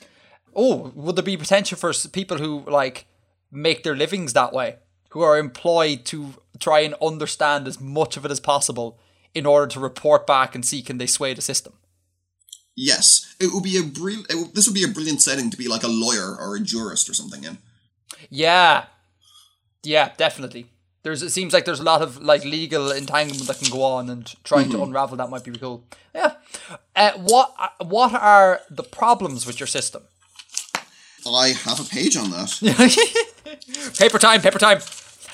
Oh, 0.55 0.93
would 0.95 1.17
there 1.17 1.23
be 1.23 1.37
potential 1.37 1.79
for 1.79 1.93
people 2.09 2.39
who 2.39 2.65
like 2.67 3.07
make 3.51 3.83
their 3.83 3.97
livings 3.97 4.33
that 4.33 4.53
way, 4.53 4.77
who 5.11 5.21
are 5.23 5.39
employed 5.39 6.05
to 6.07 6.35
try 6.59 6.81
and 6.81 6.95
understand 7.03 7.67
as 7.69 7.81
much 7.81 8.17
of 8.17 8.25
it 8.25 8.31
as 8.31 8.41
possible 8.41 8.99
in 9.35 9.47
order 9.47 9.67
to 9.67 9.81
report 9.81 10.27
back 10.27 10.55
and 10.55 10.65
see 10.65 10.83
can 10.83 10.99
they 10.99 11.07
sway 11.07 11.35
the 11.35 11.43
system? 11.43 11.73
Yes, 12.75 13.35
it 13.39 13.53
would 13.53 13.65
be 13.65 13.77
a 13.77 13.83
brilliant. 13.83 14.55
This 14.55 14.67
would 14.67 14.75
be 14.75 14.85
a 14.85 14.89
brilliant 14.89 15.21
setting 15.23 15.51
to 15.51 15.57
be 15.59 15.69
like 15.69 15.83
a 15.83 15.89
lawyer 15.89 16.35
or 16.39 16.57
a 16.57 16.61
jurist 16.61 17.09
or 17.09 17.15
something 17.15 17.45
in. 17.45 17.59
Yeah, 18.31 18.87
yeah, 19.83 20.13
definitely. 20.17 20.67
There's 21.03 21.23
it 21.23 21.31
seems 21.31 21.53
like 21.53 21.65
there's 21.65 21.81
a 21.81 21.85
lot 21.85 22.01
of 22.01 22.23
like 22.23 22.45
legal 22.45 22.93
entanglement 22.93 23.49
that 23.49 23.59
can 23.59 23.71
go 23.71 23.83
on, 23.83 24.09
and 24.09 24.33
trying 24.45 24.71
to 24.71 24.83
unravel 24.83 25.17
that 25.17 25.31
might 25.31 25.43
be 25.43 25.51
cool. 25.53 25.85
Yeah. 26.15 26.35
Uh, 26.95 27.13
what 27.17 27.55
uh, 27.59 27.85
what 27.85 28.15
are 28.15 28.61
the 28.71 28.85
problems 28.85 29.47
with 29.47 29.59
your 29.59 29.67
system? 29.67 30.03
I 31.27 31.49
have 31.49 31.81
a 31.81 31.85
page 31.85 32.17
on 32.17 32.31
that. 32.31 32.51
paper 33.99 34.19
time, 34.19 34.41
paper 34.41 34.59
time. 34.59 34.81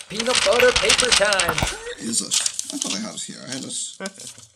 Peanut 0.08 0.40
butter 0.44 0.72
paper 0.72 1.10
time. 1.10 1.56
Where 1.56 2.08
is 2.08 2.20
it? 2.22 2.34
I 2.72 2.78
thought 2.78 2.94
I 2.94 3.00
had 3.00 3.14
it 3.14 3.22
here. 3.22 3.36
I 3.46 3.50
had 3.50 3.64
it. 3.64 4.48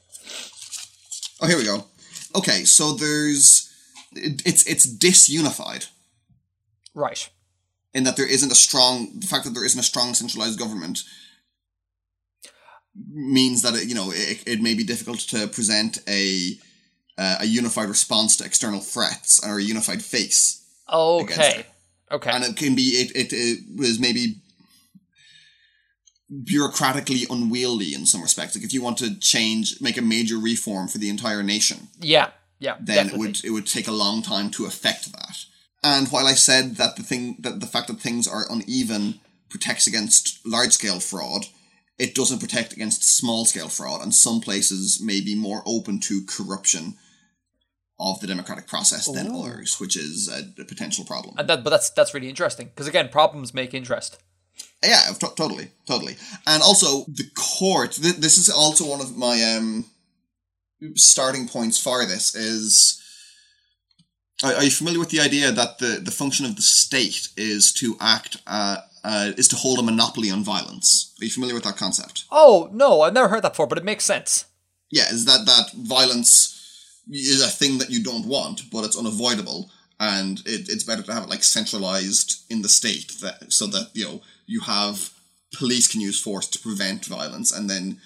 Oh, 1.43 1.47
here 1.47 1.59
we 1.59 1.64
go. 1.64 1.86
Okay, 2.35 2.64
so 2.64 2.93
there's 2.93 3.70
it, 4.12 4.43
it's 4.47 4.66
it's 4.66 4.86
disunified 4.86 5.89
Right. 6.94 7.28
In 7.94 8.05
that 8.05 8.16
there 8.16 8.28
isn't 8.28 8.52
a 8.52 8.56
strong 8.56 9.19
the 9.19 9.27
fact 9.27 9.44
that 9.44 9.55
there 9.55 9.64
isn't 9.64 9.81
a 9.81 9.85
strong 9.85 10.14
centralized 10.14 10.59
government 10.59 11.02
means 12.94 13.62
that 13.62 13.74
it, 13.74 13.89
you 13.89 13.94
know 13.94 14.10
it, 14.12 14.43
it 14.47 14.60
may 14.60 14.74
be 14.74 14.85
difficult 14.85 15.20
to 15.20 15.47
present 15.48 15.98
a 16.09 16.52
uh, 17.19 17.36
a 17.40 17.47
unified 17.47 17.89
response 17.89 18.36
to 18.36 18.44
external 18.44 18.81
threats 18.81 19.47
or 19.47 19.59
a 19.59 19.62
unified 19.62 20.02
face 20.02 20.64
Okay. 21.23 21.66
Okay. 22.10 22.31
and 22.31 22.44
it 22.44 22.56
can 22.56 22.74
be 22.74 22.82
it, 22.82 23.10
it, 23.16 23.32
it 23.32 23.78
was 23.78 23.98
maybe 23.98 24.36
bureaucratically 26.31 27.28
unwieldy 27.31 27.94
in 27.94 28.06
some 28.06 28.23
respects 28.23 28.55
like 28.55 28.64
if 28.64 28.73
you 28.73 28.82
want 28.82 28.98
to 28.98 29.19
change 29.19 29.81
make 29.81 29.97
a 29.98 30.02
major 30.02 30.39
reform 30.39 30.89
for 30.89 30.98
the 30.98 31.09
entire 31.10 31.43
nation 31.43 31.89
yeah. 32.01 32.31
Yeah. 32.59 32.77
then 32.81 33.06
definitely. 33.06 33.14
it 33.14 33.19
would 33.19 33.44
it 33.44 33.51
would 33.51 33.66
take 33.66 33.89
a 33.89 33.93
long 33.93 34.23
time 34.23 34.51
to 34.52 34.64
affect 34.66 35.12
that 35.12 35.36
and 35.83 36.09
while 36.09 36.27
i 36.27 36.35
said 36.35 36.77
that 36.77 36.97
the 36.97 37.03
thing 37.03 37.37
that 37.39 37.61
the 37.61 37.67
fact 37.67 37.89
that 37.89 38.01
things 38.01 38.27
are 38.29 38.45
uneven 38.51 39.21
protects 39.49 39.87
against 39.87 40.45
large 40.47 40.73
scale 40.73 41.01
fraud 41.01 41.47
it 41.99 42.15
doesn't 42.15 42.41
protect 42.41 42.73
against 42.73 43.05
small 43.05 43.45
scale 43.45 43.69
fraud 43.69 44.03
and 44.03 44.15
some 44.15 44.41
places 44.41 45.01
may 45.03 45.21
be 45.21 45.35
more 45.35 45.63
open 45.67 46.01
to 46.01 46.25
corruption 46.27 46.95
of 48.03 48.21
the 48.21 48.27
democratic 48.27 48.67
process 48.67 49.07
than 49.11 49.33
others, 49.33 49.79
which 49.79 49.97
is 49.97 50.29
a, 50.29 50.61
a 50.61 50.65
potential 50.65 51.05
problem. 51.05 51.37
And 51.39 51.49
that, 51.49 51.63
but 51.63 51.71
that's 51.71 51.91
that's 51.91 52.13
really 52.15 52.29
interesting 52.29 52.67
because 52.67 52.89
again, 52.89 53.09
problems 53.09 53.55
make 53.55 53.75
interest. 53.75 54.19
Yeah, 54.83 55.13
to- 55.21 55.35
totally, 55.37 55.71
totally. 55.87 56.17
And 56.47 56.63
also 56.63 57.05
the 57.07 57.31
court. 57.35 57.93
Th- 57.93 58.17
this 58.17 58.39
is 58.39 58.51
also 58.51 58.89
one 58.89 59.01
of 59.01 59.17
my 59.17 59.41
um 59.43 59.85
starting 60.97 61.47
points 61.47 61.79
for 61.79 62.05
this. 62.05 62.35
Is 62.35 63.01
are, 64.43 64.55
are 64.55 64.65
you 64.65 64.71
familiar 64.71 64.99
with 64.99 65.11
the 65.11 65.21
idea 65.21 65.53
that 65.53 65.79
the 65.79 66.01
the 66.03 66.11
function 66.11 66.47
of 66.47 66.57
the 66.57 66.63
state 66.63 67.29
is 67.37 67.73
to 67.75 67.97
act 68.01 68.39
uh, 68.47 68.79
uh, 69.05 69.33
is 69.37 69.49
to 69.49 69.57
hold 69.57 69.79
a 69.79 69.83
monopoly 69.83 70.31
on 70.31 70.43
violence? 70.45 71.15
Are 71.21 71.25
you 71.25 71.31
familiar 71.31 71.55
with 71.55 71.65
that 71.65 71.77
concept? 71.77 72.25
Oh 72.31 72.69
no, 72.73 73.03
I've 73.03 73.15
never 73.15 73.29
heard 73.29 73.43
that 73.43 73.53
before, 73.53 73.67
but 73.67 73.79
it 73.79 73.85
makes 73.85 74.05
sense. 74.05 74.47
Yeah, 74.91 75.09
is 75.11 75.25
that 75.25 75.47
that 75.47 75.73
violence 75.73 76.59
is 77.11 77.43
a 77.43 77.49
thing 77.49 77.79
that 77.79 77.91
you 77.91 78.03
don't 78.03 78.27
want, 78.27 78.71
but 78.71 78.85
it's 78.85 78.97
unavoidable, 78.97 79.71
and 79.99 80.41
it, 80.41 80.69
it's 80.69 80.85
better 80.85 81.03
to 81.03 81.13
have 81.13 81.25
it 81.25 81.31
like 81.31 81.43
centralized 81.43 82.45
in 82.51 82.63
the 82.63 82.69
state 82.69 83.13
that 83.21 83.53
so 83.53 83.67
that 83.69 83.91
you 83.95 84.05
know 84.05 84.21
you 84.47 84.61
have 84.61 85.11
police 85.57 85.87
can 85.87 86.01
use 86.01 86.21
force 86.21 86.49
to 86.49 86.59
prevent 86.59 87.07
violence, 87.07 87.53
and 87.53 87.69
then 87.69 87.99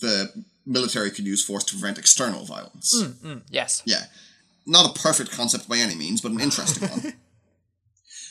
the 0.00 0.44
military 0.66 1.10
can 1.10 1.26
use 1.26 1.44
force 1.44 1.64
to 1.64 1.74
prevent 1.74 1.98
external 1.98 2.44
violence. 2.44 3.02
Mm, 3.02 3.42
yes. 3.50 3.82
Yeah, 3.84 4.04
not 4.66 4.90
a 4.90 5.00
perfect 5.00 5.30
concept 5.32 5.68
by 5.68 5.78
any 5.78 5.94
means, 5.94 6.20
but 6.20 6.32
an 6.32 6.40
interesting 6.40 6.88
one. 6.88 7.14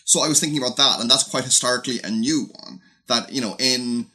So 0.05 0.21
I 0.21 0.27
was 0.27 0.39
thinking 0.39 0.57
about 0.57 0.77
that, 0.77 0.99
and 0.99 1.09
that's 1.09 1.29
quite 1.29 1.43
historically 1.43 1.99
a 2.03 2.09
new 2.09 2.49
one. 2.63 2.81
That 3.07 3.31
you 3.31 3.41
know, 3.41 3.55
in 3.59 4.07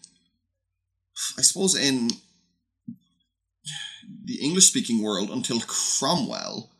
I 1.38 1.42
suppose 1.42 1.76
in 1.76 2.10
the 4.24 4.40
English 4.42 4.66
speaking 4.66 5.02
world 5.02 5.30
until 5.30 5.60
Cromwell, 5.60 6.70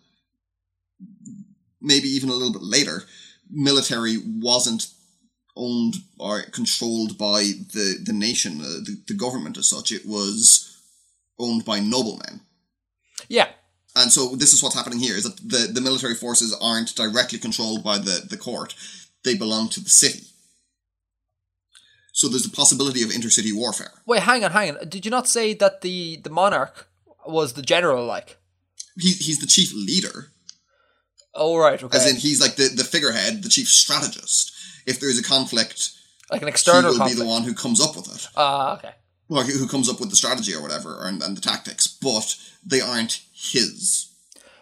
maybe 1.81 2.09
even 2.09 2.29
a 2.29 2.33
little 2.33 2.53
bit 2.53 2.63
later, 2.63 3.05
military 3.51 4.17
wasn't 4.19 4.89
owned 5.57 5.95
or 6.19 6.43
controlled 6.43 7.17
by 7.17 7.43
the, 7.73 7.99
the 8.03 8.13
nation, 8.13 8.61
uh, 8.61 8.83
the, 8.85 9.01
the 9.07 9.15
government 9.15 9.57
as 9.57 9.69
such. 9.69 9.93
It 9.93 10.05
was 10.07 10.83
owned 11.39 11.65
by 11.65 11.81
noblemen. 11.81 12.41
Yeah. 13.29 13.49
And 13.97 14.11
so 14.11 14.35
this 14.37 14.53
is 14.53 14.63
what's 14.63 14.75
happening 14.75 14.99
here 14.99 15.15
is 15.17 15.25
that 15.25 15.37
the, 15.37 15.73
the 15.73 15.81
military 15.81 16.15
forces 16.15 16.57
aren't 16.61 16.95
directly 16.97 17.39
controlled 17.39 17.85
by 17.85 17.99
the, 17.99 18.27
the 18.29 18.37
court. 18.37 18.75
They 19.25 19.37
belong 19.37 19.69
to 19.71 19.81
the 19.81 19.91
city. 19.91 20.27
So 22.13 22.29
there's 22.29 22.45
the 22.45 22.55
possibility 22.57 23.03
of 23.03 23.11
intercity 23.11 23.53
warfare. 23.53 23.93
Wait, 24.07 24.23
hang 24.23 24.45
on, 24.45 24.53
hang 24.53 24.77
on. 24.77 24.89
Did 24.89 25.05
you 25.05 25.11
not 25.11 25.27
say 25.29 25.53
that 25.55 25.81
the 25.81 26.17
the 26.23 26.31
monarch 26.31 26.87
was 27.27 27.55
the 27.55 27.63
general? 27.63 28.07
Like, 28.07 28.37
He, 28.97 29.11
he's 29.13 29.41
the 29.41 29.49
chief 29.49 29.73
leader, 29.75 30.31
oh 31.35 31.57
right, 31.59 31.83
okay, 31.83 31.97
as 31.97 32.09
in 32.09 32.15
he's 32.17 32.41
like 32.41 32.55
the, 32.55 32.69
the 32.69 32.85
figurehead, 32.85 33.43
the 33.43 33.49
chief 33.49 33.67
strategist. 33.67 34.53
If 34.87 35.01
there 35.01 35.11
is 35.11 35.19
a 35.19 35.25
conflict, 35.25 35.91
like 36.31 36.43
an 36.43 36.47
external, 36.47 36.93
he 36.93 36.99
will 36.99 36.99
conflict. 36.99 37.19
be 37.19 37.25
the 37.25 37.29
one 37.29 37.43
who 37.43 37.55
comes 37.55 37.81
up 37.81 37.97
with 37.97 38.15
it. 38.15 38.29
Ah, 38.37 38.77
okay. 38.77 38.95
Or 39.29 39.43
who 39.43 39.59
who 39.59 39.67
comes 39.67 39.89
up 39.89 39.99
with 39.99 40.11
the 40.11 40.17
strategy 40.17 40.55
or 40.55 40.63
whatever, 40.63 41.05
and, 41.09 41.21
and 41.21 41.37
the 41.37 41.41
tactics, 41.41 41.89
but 41.89 42.37
they 42.65 42.81
aren't 42.81 43.24
his. 43.53 44.11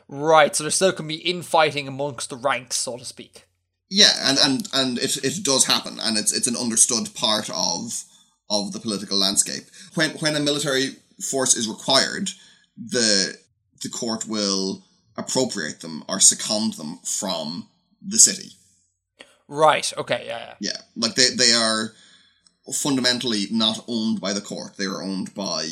Right, 0.08 0.54
so 0.54 0.64
there 0.64 0.70
still 0.70 0.92
can 0.92 1.08
be 1.08 1.16
infighting 1.16 1.88
amongst 1.88 2.30
the 2.30 2.36
ranks, 2.36 2.76
so 2.76 2.98
to 2.98 3.04
speak. 3.04 3.46
Yeah, 3.88 4.12
and, 4.22 4.38
and, 4.38 4.68
and 4.72 4.98
it, 4.98 5.22
it 5.24 5.44
does 5.44 5.66
happen, 5.66 5.98
and 6.00 6.16
it's 6.16 6.32
it's 6.32 6.46
an 6.46 6.56
understood 6.56 7.14
part 7.14 7.50
of 7.50 8.04
of 8.50 8.72
the 8.72 8.80
political 8.80 9.18
landscape. 9.18 9.64
When 9.94 10.10
when 10.20 10.36
a 10.36 10.40
military 10.40 10.96
force 11.30 11.54
is 11.54 11.68
required, 11.68 12.30
the 12.76 13.36
the 13.82 13.88
court 13.88 14.26
will 14.26 14.84
appropriate 15.16 15.80
them 15.80 16.04
or 16.08 16.20
second 16.20 16.74
them 16.74 16.98
from 17.04 17.68
the 18.00 18.18
city. 18.18 18.52
Right. 19.48 19.92
Okay. 19.96 20.24
Yeah. 20.26 20.38
yeah. 20.38 20.54
Yeah, 20.60 20.80
like 20.96 21.14
they 21.14 21.28
they 21.36 21.52
are 21.52 21.92
fundamentally 22.72 23.46
not 23.50 23.84
owned 23.88 24.20
by 24.20 24.32
the 24.32 24.40
court; 24.40 24.76
they 24.76 24.86
are 24.86 25.02
owned 25.02 25.34
by 25.34 25.68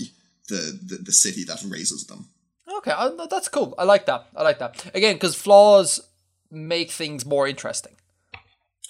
the 0.49 0.79
the, 0.83 0.97
the 0.97 1.13
city 1.13 1.45
that 1.45 1.65
raises 1.67 2.07
them. 2.07 2.29
Okay, 2.81 2.93
no, 3.17 3.27
that's 3.27 3.49
cool. 3.49 3.75
I 3.79 3.85
like 3.85 4.07
that. 4.07 4.27
I 4.35 4.43
like 4.43 4.59
that. 4.59 4.91
Again, 4.95 5.15
because 5.17 5.35
flaws 5.35 6.01
make 6.51 6.91
things 6.91 7.25
more 7.27 7.47
interesting. 7.47 7.93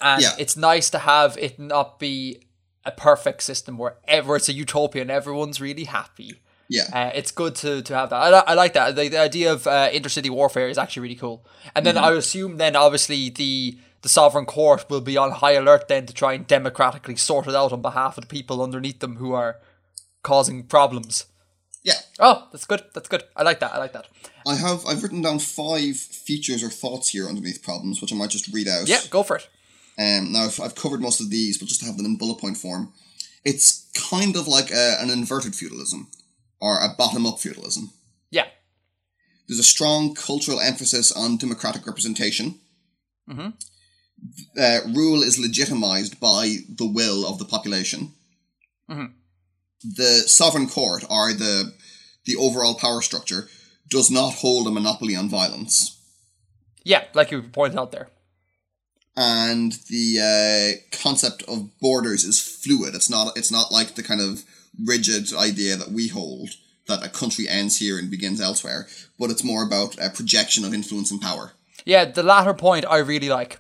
And 0.00 0.22
Yeah. 0.22 0.30
it's 0.38 0.56
nice 0.56 0.90
to 0.90 0.98
have 0.98 1.36
it 1.38 1.58
not 1.58 1.98
be 1.98 2.42
a 2.84 2.92
perfect 2.92 3.42
system 3.42 3.76
where 3.76 3.96
ever 4.08 4.36
it's 4.36 4.48
a 4.48 4.52
utopia 4.52 5.02
and 5.02 5.10
everyone's 5.10 5.60
really 5.60 5.84
happy. 5.84 6.40
Yeah, 6.68 6.84
Uh, 6.92 7.10
it's 7.14 7.32
good 7.32 7.56
to, 7.56 7.82
to 7.82 7.94
have 7.94 8.10
that. 8.10 8.32
I, 8.32 8.52
I 8.52 8.54
like 8.54 8.74
that. 8.74 8.94
The, 8.94 9.08
the 9.08 9.18
idea 9.18 9.52
of 9.52 9.66
uh, 9.66 9.90
intercity 9.90 10.30
warfare 10.30 10.68
is 10.68 10.78
actually 10.78 11.02
really 11.02 11.16
cool. 11.16 11.44
And 11.74 11.84
then 11.84 11.98
I 11.98 12.12
assume 12.12 12.56
then 12.58 12.76
obviously 12.76 13.28
the 13.30 13.76
the 14.02 14.08
sovereign 14.08 14.46
court 14.46 14.88
will 14.88 15.02
be 15.02 15.18
on 15.18 15.30
high 15.30 15.52
alert 15.52 15.88
then 15.88 16.06
to 16.06 16.14
try 16.14 16.32
and 16.32 16.46
democratically 16.46 17.16
sort 17.16 17.46
it 17.46 17.54
out 17.54 17.70
on 17.72 17.82
behalf 17.82 18.16
of 18.16 18.22
the 18.22 18.28
people 18.28 18.62
underneath 18.62 19.00
them 19.00 19.16
who 19.16 19.34
are 19.34 19.56
causing 20.22 20.62
problems. 20.62 21.26
Yeah. 21.82 21.94
Oh, 22.18 22.48
that's 22.52 22.64
good. 22.66 22.82
That's 22.94 23.08
good. 23.08 23.22
I 23.36 23.42
like 23.42 23.60
that. 23.60 23.72
I 23.74 23.78
like 23.78 23.92
that. 23.92 24.06
I 24.46 24.54
have 24.54 24.84
I've 24.86 25.02
written 25.02 25.22
down 25.22 25.38
five 25.38 25.96
features 25.96 26.62
or 26.62 26.68
thoughts 26.70 27.08
here 27.10 27.26
underneath 27.28 27.62
problems, 27.62 28.00
which 28.00 28.12
I 28.12 28.16
might 28.16 28.30
just 28.30 28.52
read 28.52 28.68
out. 28.68 28.88
Yeah, 28.88 29.00
go 29.10 29.22
for 29.22 29.36
it. 29.36 29.48
Um, 29.98 30.32
now, 30.32 30.44
I've, 30.44 30.60
I've 30.60 30.74
covered 30.74 31.00
most 31.00 31.20
of 31.20 31.30
these, 31.30 31.58
but 31.58 31.68
just 31.68 31.80
to 31.80 31.86
have 31.86 31.96
them 31.96 32.06
in 32.06 32.16
bullet 32.16 32.38
point 32.40 32.56
form, 32.56 32.92
it's 33.44 33.90
kind 33.94 34.36
of 34.36 34.48
like 34.48 34.70
a, 34.70 34.96
an 35.00 35.10
inverted 35.10 35.54
feudalism 35.54 36.08
or 36.60 36.78
a 36.78 36.88
bottom 36.96 37.26
up 37.26 37.38
feudalism. 37.38 37.90
Yeah. 38.30 38.46
There's 39.46 39.58
a 39.58 39.64
strong 39.64 40.14
cultural 40.14 40.60
emphasis 40.60 41.10
on 41.12 41.36
democratic 41.36 41.86
representation. 41.86 42.60
Mhm. 43.28 43.54
Uh, 44.58 44.80
rule 44.94 45.22
is 45.22 45.38
legitimized 45.38 46.20
by 46.20 46.58
the 46.68 46.86
will 46.86 47.26
of 47.26 47.38
the 47.38 47.44
population. 47.44 48.12
Mhm. 48.88 49.12
The 49.82 50.24
sovereign 50.26 50.68
court, 50.68 51.04
or 51.10 51.32
the 51.32 51.72
the 52.26 52.36
overall 52.36 52.74
power 52.74 53.00
structure, 53.02 53.48
does 53.88 54.10
not 54.10 54.34
hold 54.34 54.66
a 54.66 54.70
monopoly 54.70 55.16
on 55.16 55.28
violence. 55.28 55.96
Yeah, 56.84 57.04
like 57.14 57.30
you 57.30 57.42
pointed 57.42 57.78
out 57.78 57.92
there. 57.92 58.08
and 59.16 59.72
the 59.88 60.18
uh, 60.20 60.96
concept 60.96 61.42
of 61.48 61.68
borders 61.80 62.24
is 62.24 62.40
fluid. 62.40 62.94
It's 62.94 63.10
not. 63.10 63.36
It's 63.36 63.50
not 63.50 63.72
like 63.72 63.94
the 63.94 64.02
kind 64.02 64.20
of 64.20 64.44
rigid 64.86 65.32
idea 65.34 65.76
that 65.76 65.90
we 65.90 66.08
hold 66.08 66.50
that 66.86 67.04
a 67.04 67.08
country 67.08 67.48
ends 67.48 67.78
here 67.78 67.98
and 67.98 68.10
begins 68.10 68.40
elsewhere. 68.40 68.86
But 69.18 69.30
it's 69.30 69.44
more 69.44 69.62
about 69.62 69.96
a 69.98 70.10
projection 70.10 70.64
of 70.64 70.72
influence 70.74 71.10
and 71.10 71.20
power. 71.20 71.52
Yeah, 71.84 72.04
the 72.04 72.22
latter 72.22 72.54
point 72.54 72.84
I 72.88 72.98
really 72.98 73.28
like. 73.28 73.58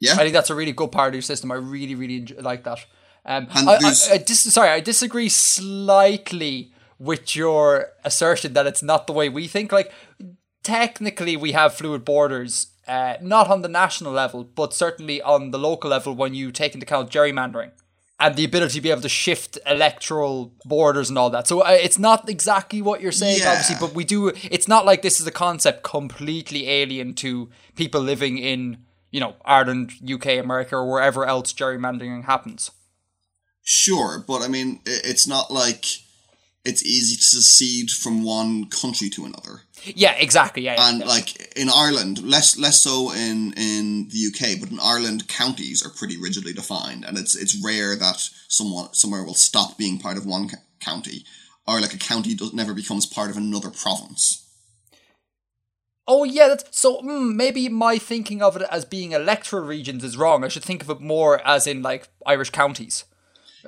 Yeah, 0.00 0.12
I 0.14 0.16
think 0.18 0.32
that's 0.32 0.50
a 0.50 0.54
really 0.54 0.72
good 0.72 0.92
part 0.92 1.08
of 1.08 1.14
your 1.14 1.22
system. 1.22 1.50
I 1.50 1.56
really, 1.56 1.94
really 1.94 2.26
like 2.40 2.64
that. 2.64 2.84
Um, 3.26 3.46
I, 3.54 3.78
I, 3.82 3.92
I 4.14 4.18
dis- 4.18 4.52
sorry, 4.52 4.68
I 4.68 4.80
disagree 4.80 5.28
slightly 5.30 6.72
with 6.98 7.34
your 7.34 7.88
assertion 8.04 8.52
that 8.52 8.66
it's 8.66 8.82
not 8.82 9.06
the 9.06 9.12
way 9.12 9.28
we 9.28 9.46
think. 9.46 9.72
Like, 9.72 9.92
technically, 10.62 11.36
we 11.36 11.52
have 11.52 11.74
fluid 11.74 12.04
borders, 12.04 12.68
uh, 12.86 13.14
not 13.20 13.48
on 13.50 13.62
the 13.62 13.68
national 13.68 14.12
level, 14.12 14.44
but 14.44 14.72
certainly 14.74 15.20
on 15.22 15.50
the 15.50 15.58
local 15.58 15.90
level 15.90 16.14
when 16.14 16.34
you 16.34 16.52
take 16.52 16.74
into 16.74 16.84
account 16.84 17.10
gerrymandering 17.10 17.70
and 18.20 18.36
the 18.36 18.44
ability 18.44 18.74
to 18.74 18.80
be 18.80 18.90
able 18.90 19.02
to 19.02 19.08
shift 19.08 19.58
electoral 19.66 20.52
borders 20.64 21.08
and 21.08 21.18
all 21.18 21.30
that. 21.30 21.48
So 21.48 21.60
uh, 21.62 21.70
it's 21.70 21.98
not 21.98 22.28
exactly 22.28 22.80
what 22.80 23.00
you're 23.00 23.10
saying, 23.12 23.40
Yeah. 23.40 23.50
obviously, 23.50 23.76
but 23.80 23.94
we 23.94 24.04
do. 24.04 24.28
It's 24.50 24.68
not 24.68 24.86
like 24.86 25.02
this 25.02 25.20
is 25.20 25.26
a 25.26 25.32
concept 25.32 25.82
completely 25.82 26.68
alien 26.68 27.14
to 27.14 27.50
people 27.74 28.00
living 28.00 28.38
in, 28.38 28.78
you 29.10 29.18
know, 29.20 29.34
Ireland, 29.44 29.92
UK, 30.08 30.26
America, 30.38 30.76
or 30.76 30.88
wherever 30.90 31.26
else 31.26 31.52
gerrymandering 31.52 32.24
happens. 32.24 32.70
Sure, 33.64 34.22
but 34.26 34.42
I 34.42 34.48
mean, 34.48 34.80
it's 34.86 35.26
not 35.26 35.50
like 35.50 35.84
it's 36.64 36.84
easy 36.84 37.16
to 37.16 37.22
secede 37.22 37.90
from 37.90 38.22
one 38.22 38.70
country 38.70 39.10
to 39.10 39.24
another. 39.24 39.62
Yeah, 39.84 40.14
exactly. 40.16 40.62
Yeah, 40.62 40.76
And 40.78 41.00
yeah. 41.00 41.06
like 41.06 41.52
in 41.56 41.68
Ireland, 41.68 42.22
less 42.22 42.56
less 42.58 42.82
so 42.82 43.12
in 43.12 43.52
in 43.56 44.08
the 44.08 44.28
UK, 44.28 44.60
but 44.60 44.70
in 44.70 44.80
Ireland, 44.80 45.28
counties 45.28 45.84
are 45.84 45.90
pretty 45.90 46.16
rigidly 46.20 46.52
defined, 46.52 47.04
and 47.04 47.18
it's 47.18 47.34
it's 47.34 47.62
rare 47.62 47.96
that 47.96 48.28
someone 48.48 48.94
somewhere 48.94 49.24
will 49.24 49.34
stop 49.34 49.76
being 49.76 49.98
part 49.98 50.16
of 50.16 50.24
one 50.24 50.50
county, 50.80 51.24
or 51.66 51.80
like 51.80 51.94
a 51.94 51.98
county 51.98 52.34
does, 52.34 52.54
never 52.54 52.72
becomes 52.72 53.04
part 53.06 53.30
of 53.30 53.36
another 53.36 53.70
province. 53.70 54.40
Oh 56.06 56.24
yeah, 56.24 56.48
that's 56.48 56.78
so. 56.78 57.00
Mm, 57.02 57.34
maybe 57.34 57.68
my 57.68 57.98
thinking 57.98 58.42
of 58.42 58.56
it 58.56 58.62
as 58.70 58.84
being 58.84 59.12
electoral 59.12 59.64
regions 59.64 60.04
is 60.04 60.16
wrong. 60.16 60.44
I 60.44 60.48
should 60.48 60.64
think 60.64 60.82
of 60.82 60.90
it 60.90 61.00
more 61.00 61.46
as 61.46 61.66
in 61.66 61.82
like 61.82 62.08
Irish 62.26 62.50
counties. 62.50 63.04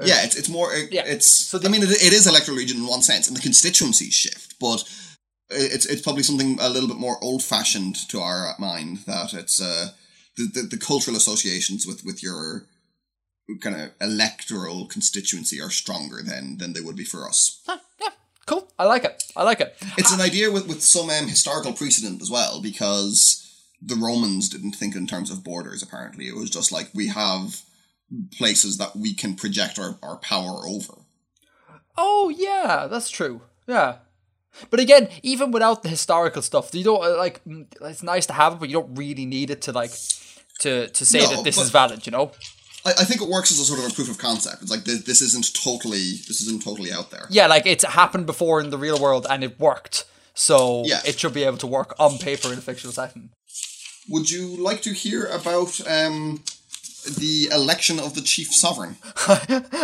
Yeah, 0.04 0.24
it's 0.24 0.36
it's 0.36 0.48
more. 0.48 0.72
It, 0.74 0.92
yeah, 0.92 1.04
it's. 1.06 1.46
so 1.46 1.58
I 1.64 1.68
mean, 1.68 1.82
it, 1.82 1.90
it 1.90 2.12
is 2.12 2.26
electoral 2.26 2.58
region 2.58 2.78
in 2.78 2.86
one 2.86 3.02
sense, 3.02 3.28
and 3.28 3.36
the 3.36 3.40
constituencies 3.40 4.14
shift, 4.14 4.54
but 4.60 4.84
it's 5.50 5.86
it's 5.86 6.02
probably 6.02 6.22
something 6.22 6.58
a 6.60 6.68
little 6.68 6.88
bit 6.88 6.98
more 6.98 7.22
old 7.22 7.42
fashioned 7.42 7.96
to 8.08 8.20
our 8.20 8.54
mind 8.58 8.98
that 9.06 9.32
it's 9.32 9.60
uh 9.60 9.90
the, 10.36 10.48
the 10.52 10.62
the 10.62 10.76
cultural 10.76 11.16
associations 11.16 11.86
with 11.86 12.04
with 12.04 12.22
your 12.22 12.66
kind 13.60 13.80
of 13.80 13.90
electoral 14.00 14.86
constituency 14.86 15.60
are 15.60 15.70
stronger 15.70 16.22
than 16.22 16.58
than 16.58 16.72
they 16.72 16.80
would 16.80 16.96
be 16.96 17.04
for 17.04 17.28
us. 17.28 17.62
Huh, 17.66 17.78
yeah, 18.00 18.10
cool. 18.46 18.68
I 18.78 18.84
like 18.84 19.04
it. 19.04 19.22
I 19.36 19.44
like 19.44 19.60
it. 19.60 19.76
It's 19.96 20.12
an 20.12 20.20
idea 20.20 20.50
with, 20.50 20.66
with 20.66 20.82
some 20.82 21.08
um, 21.10 21.28
historical 21.28 21.72
precedent 21.72 22.20
as 22.20 22.30
well, 22.30 22.60
because 22.60 23.42
the 23.80 23.94
Romans 23.94 24.48
didn't 24.48 24.72
think 24.72 24.96
in 24.96 25.06
terms 25.06 25.30
of 25.30 25.44
borders, 25.44 25.82
apparently. 25.82 26.26
It 26.26 26.34
was 26.34 26.50
just 26.50 26.72
like 26.72 26.90
we 26.92 27.08
have 27.08 27.62
places 28.38 28.78
that 28.78 28.94
we 28.96 29.14
can 29.14 29.34
project 29.34 29.78
our, 29.78 29.98
our 30.02 30.16
power 30.18 30.66
over. 30.66 30.94
Oh 31.96 32.28
yeah, 32.28 32.86
that's 32.88 33.10
true. 33.10 33.42
Yeah. 33.66 33.96
But 34.70 34.80
again, 34.80 35.08
even 35.22 35.50
without 35.50 35.82
the 35.82 35.88
historical 35.90 36.40
stuff, 36.42 36.74
you 36.74 36.84
don't 36.84 37.04
uh, 37.04 37.16
like. 37.16 37.44
mm, 37.44 37.66
It's 37.82 38.02
nice 38.02 38.26
to 38.26 38.32
have 38.32 38.54
it, 38.54 38.60
but 38.60 38.68
you 38.68 38.74
don't 38.80 38.94
really 38.94 39.26
need 39.26 39.50
it 39.50 39.62
to 39.62 39.72
like 39.72 39.92
to 40.60 40.88
to 40.88 41.04
say 41.04 41.20
No, 41.20 41.28
that 41.36 41.44
this 41.44 41.58
is 41.58 41.70
valid. 41.70 42.06
You 42.06 42.12
know? 42.12 42.32
I, 42.84 42.90
I 42.90 43.04
think 43.04 43.20
it 43.20 43.28
works 43.28 43.50
as 43.52 43.58
a 43.58 43.64
sort 43.64 43.80
of 43.80 43.90
a 43.90 43.94
proof 43.94 44.08
of 44.10 44.18
concept. 44.18 44.62
It's 44.62 44.70
like 44.70 44.84
this, 44.84 45.02
this 45.02 45.20
isn't 45.20 45.52
totally 45.54 46.12
this 46.28 46.40
isn't 46.42 46.62
totally 46.62 46.92
out 46.92 47.10
there. 47.10 47.26
Yeah, 47.30 47.46
like 47.48 47.66
it's 47.66 47.84
happened 47.84 48.26
before 48.26 48.60
in 48.60 48.70
the 48.70 48.78
real 48.78 48.98
world 48.98 49.26
and 49.28 49.42
it 49.44 49.58
worked. 49.60 50.04
So 50.34 50.84
Yeah. 50.84 51.00
it 51.04 51.18
should 51.18 51.32
be 51.34 51.44
able 51.44 51.58
to 51.58 51.66
work 51.66 51.94
on 51.98 52.18
paper 52.18 52.52
in 52.52 52.58
a 52.58 52.62
fictional 52.62 52.92
setting. 52.92 53.30
Would 54.08 54.30
you 54.30 54.56
like 54.62 54.82
to 54.82 54.92
hear 54.92 55.26
about 55.26 55.80
um, 55.88 56.42
the 57.18 57.48
election 57.52 57.98
of 57.98 58.14
the 58.14 58.20
chief 58.20 58.52
sovereign? 58.52 58.96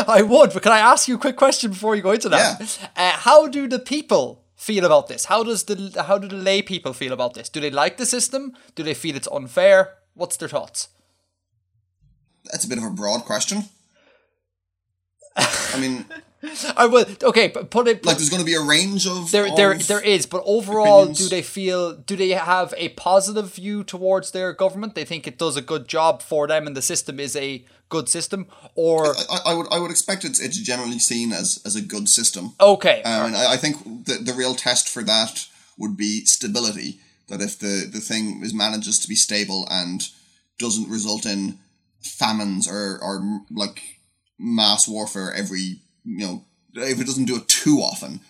I 0.08 0.22
would, 0.26 0.52
but 0.52 0.62
can 0.62 0.72
I 0.72 0.78
ask 0.78 1.08
you 1.08 1.16
a 1.16 1.18
quick 1.18 1.36
question 1.36 1.70
before 1.70 1.94
you 1.96 2.02
go 2.02 2.12
into 2.12 2.28
that? 2.28 2.90
Uh, 2.96 3.10
how 3.12 3.46
do 3.46 3.68
the 3.68 3.78
people 3.78 4.44
feel 4.56 4.84
about 4.84 5.08
this? 5.08 5.26
How 5.26 5.42
does 5.42 5.64
the 5.64 6.04
how 6.06 6.18
do 6.18 6.28
the 6.28 6.36
lay 6.36 6.62
people 6.62 6.92
feel 6.92 7.12
about 7.12 7.34
this? 7.34 7.48
Do 7.48 7.60
they 7.60 7.70
like 7.70 7.96
the 7.96 8.06
system? 8.06 8.52
Do 8.74 8.82
they 8.82 8.94
feel 8.94 9.16
it's 9.16 9.28
unfair? 9.28 9.94
What's 10.14 10.36
their 10.36 10.48
thoughts? 10.48 10.88
That's 12.50 12.64
a 12.64 12.68
bit 12.68 12.78
of 12.78 12.84
a 12.84 12.90
broad 12.90 13.24
question. 13.24 13.64
I 15.36 15.78
mean, 15.80 16.04
I 16.76 16.86
will. 16.86 17.06
Okay, 17.22 17.48
but 17.48 17.70
put 17.70 17.86
it. 17.86 18.04
like, 18.04 18.16
there's 18.16 18.28
going 18.28 18.42
to 18.42 18.46
be 18.46 18.54
a 18.54 18.60
range 18.60 19.06
of 19.06 19.30
there, 19.30 19.48
there, 19.54 19.74
there 19.78 20.00
is. 20.00 20.26
But 20.26 20.42
overall, 20.44 21.02
opinions. 21.02 21.18
do 21.18 21.28
they 21.28 21.42
feel? 21.42 21.94
Do 21.94 22.16
they 22.16 22.30
have 22.30 22.74
a 22.76 22.88
positive 22.90 23.54
view 23.54 23.84
towards 23.84 24.32
their 24.32 24.52
government? 24.52 24.94
They 24.94 25.04
think 25.04 25.26
it 25.26 25.38
does 25.38 25.56
a 25.56 25.62
good 25.62 25.86
job 25.86 26.20
for 26.20 26.48
them, 26.48 26.66
and 26.66 26.76
the 26.76 26.82
system 26.82 27.20
is 27.20 27.36
a 27.36 27.64
good 27.88 28.08
system. 28.08 28.46
Or 28.74 29.14
I, 29.30 29.38
I 29.46 29.54
would 29.54 29.66
I 29.70 29.78
would 29.78 29.92
expect 29.92 30.24
it's 30.24 30.40
it's 30.40 30.58
generally 30.58 30.98
seen 30.98 31.32
as 31.32 31.60
as 31.64 31.76
a 31.76 31.82
good 31.82 32.08
system. 32.08 32.54
okay, 32.60 33.02
Um, 33.04 33.26
and 33.26 33.36
I, 33.36 33.52
I 33.52 33.56
think 33.56 34.06
the 34.06 34.14
the 34.14 34.34
real 34.34 34.54
test 34.54 34.88
for 34.88 35.04
that 35.04 35.46
would 35.78 35.96
be 35.96 36.24
stability. 36.24 36.98
That 37.28 37.40
if 37.40 37.58
the 37.58 37.88
the 37.90 38.00
thing 38.00 38.42
is 38.42 38.52
manages 38.52 38.98
to 39.00 39.08
be 39.08 39.14
stable 39.14 39.66
and 39.70 40.02
doesn't 40.58 40.88
result 40.88 41.24
in 41.24 41.60
famines 42.00 42.68
or 42.68 42.98
or 43.00 43.42
like 43.48 44.00
mass 44.40 44.88
warfare 44.88 45.32
every 45.32 45.76
you 46.04 46.26
know 46.26 46.44
if 46.74 47.00
it 47.00 47.06
doesn't 47.06 47.26
do 47.26 47.36
it 47.36 47.48
too 47.48 47.78
often, 47.78 48.20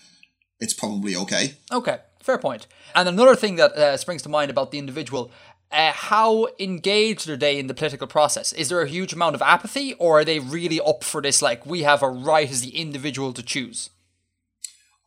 it's 0.61 0.75
probably 0.75 1.15
okay. 1.17 1.55
Okay, 1.71 1.99
fair 2.21 2.39
point. 2.39 2.67
And 2.95 3.09
another 3.09 3.37
thing 3.37 3.57
that 3.57 3.73
uh, 3.73 3.97
springs 3.97 4.23
to 4.23 4.29
mind 4.29 4.51
about 4.51 4.71
the 4.71 4.79
individual. 4.79 5.31
Uh, 5.71 5.91
how 5.91 6.49
engaged 6.59 7.31
are 7.31 7.37
they 7.37 7.59
in 7.59 7.67
the 7.67 7.73
political 7.73 8.07
process? 8.07 8.53
Is 8.53 8.69
there 8.69 8.83
a 8.83 8.89
huge 8.89 9.15
amount 9.15 9.35
of 9.35 9.41
apathy, 9.41 9.95
or 9.95 10.19
are 10.19 10.25
they 10.25 10.39
really 10.39 10.79
up 10.79 11.03
for 11.03 11.23
this? 11.23 11.41
Like, 11.41 11.65
we 11.65 11.83
have 11.83 12.03
a 12.03 12.11
right 12.11 12.51
as 12.51 12.61
the 12.61 12.77
individual 12.79 13.33
to 13.33 13.43
choose. 13.43 13.89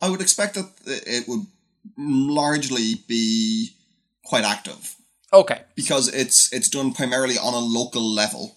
I 0.02 0.10
would 0.10 0.20
expect 0.20 0.54
that 0.54 0.72
it 0.84 1.28
would 1.28 1.46
largely 1.96 2.96
be 3.06 3.76
quite 4.24 4.42
active 4.42 4.96
Okay, 5.32 5.60
because 5.74 6.12
it's 6.14 6.52
it's 6.52 6.68
done 6.68 6.92
primarily 6.92 7.36
on 7.36 7.52
a 7.52 7.58
local 7.58 8.02
level. 8.02 8.55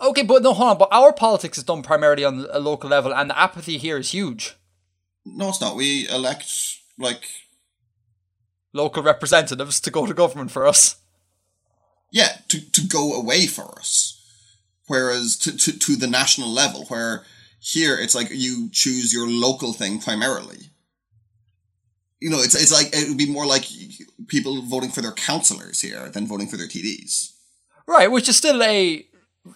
Okay, 0.00 0.22
but 0.22 0.42
no, 0.42 0.54
hold 0.54 0.70
on. 0.70 0.78
But 0.78 0.88
our 0.92 1.12
politics 1.12 1.58
is 1.58 1.64
done 1.64 1.82
primarily 1.82 2.24
on 2.24 2.46
a 2.50 2.58
local 2.58 2.88
level, 2.90 3.12
and 3.12 3.28
the 3.30 3.38
apathy 3.38 3.76
here 3.78 3.98
is 3.98 4.12
huge. 4.12 4.56
No, 5.26 5.50
it's 5.50 5.60
not. 5.60 5.76
We 5.76 6.08
elect 6.08 6.46
like 6.98 7.22
Local 8.72 9.02
representatives 9.02 9.80
to 9.80 9.90
go 9.90 10.06
to 10.06 10.14
government 10.14 10.50
for 10.52 10.66
us. 10.66 10.96
yeah 12.12 12.38
to, 12.48 12.60
to 12.72 12.86
go 12.86 13.14
away 13.14 13.46
for 13.46 13.78
us 13.78 14.16
whereas 14.86 15.36
to, 15.36 15.56
to, 15.56 15.76
to 15.78 15.96
the 15.96 16.06
national 16.06 16.48
level 16.48 16.84
where 16.86 17.22
here 17.60 17.96
it's 17.98 18.14
like 18.14 18.28
you 18.30 18.68
choose 18.72 19.12
your 19.12 19.28
local 19.28 19.72
thing 19.72 20.00
primarily 20.00 20.70
you 22.20 22.30
know 22.30 22.38
it's, 22.40 22.54
it's 22.54 22.72
like 22.72 22.88
it 22.92 23.08
would 23.08 23.18
be 23.18 23.30
more 23.30 23.46
like 23.46 23.64
people 24.28 24.62
voting 24.62 24.90
for 24.90 25.02
their 25.02 25.12
councillors 25.12 25.80
here 25.80 26.08
than 26.10 26.26
voting 26.26 26.46
for 26.48 26.56
their 26.56 26.68
TDs 26.68 27.32
Right, 27.86 28.10
which 28.10 28.28
is 28.28 28.36
still 28.36 28.62
a 28.62 29.04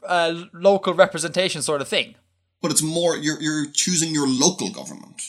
uh, 0.06 0.44
local 0.52 0.94
representation 0.94 1.62
sort 1.62 1.81
of 1.81 1.89
thing. 1.89 2.15
but 2.62 2.70
it's 2.70 2.82
more 2.82 3.16
you're, 3.16 3.40
you're 3.40 3.66
choosing 3.73 4.15
your 4.15 4.27
local 4.28 4.70
government 4.70 5.20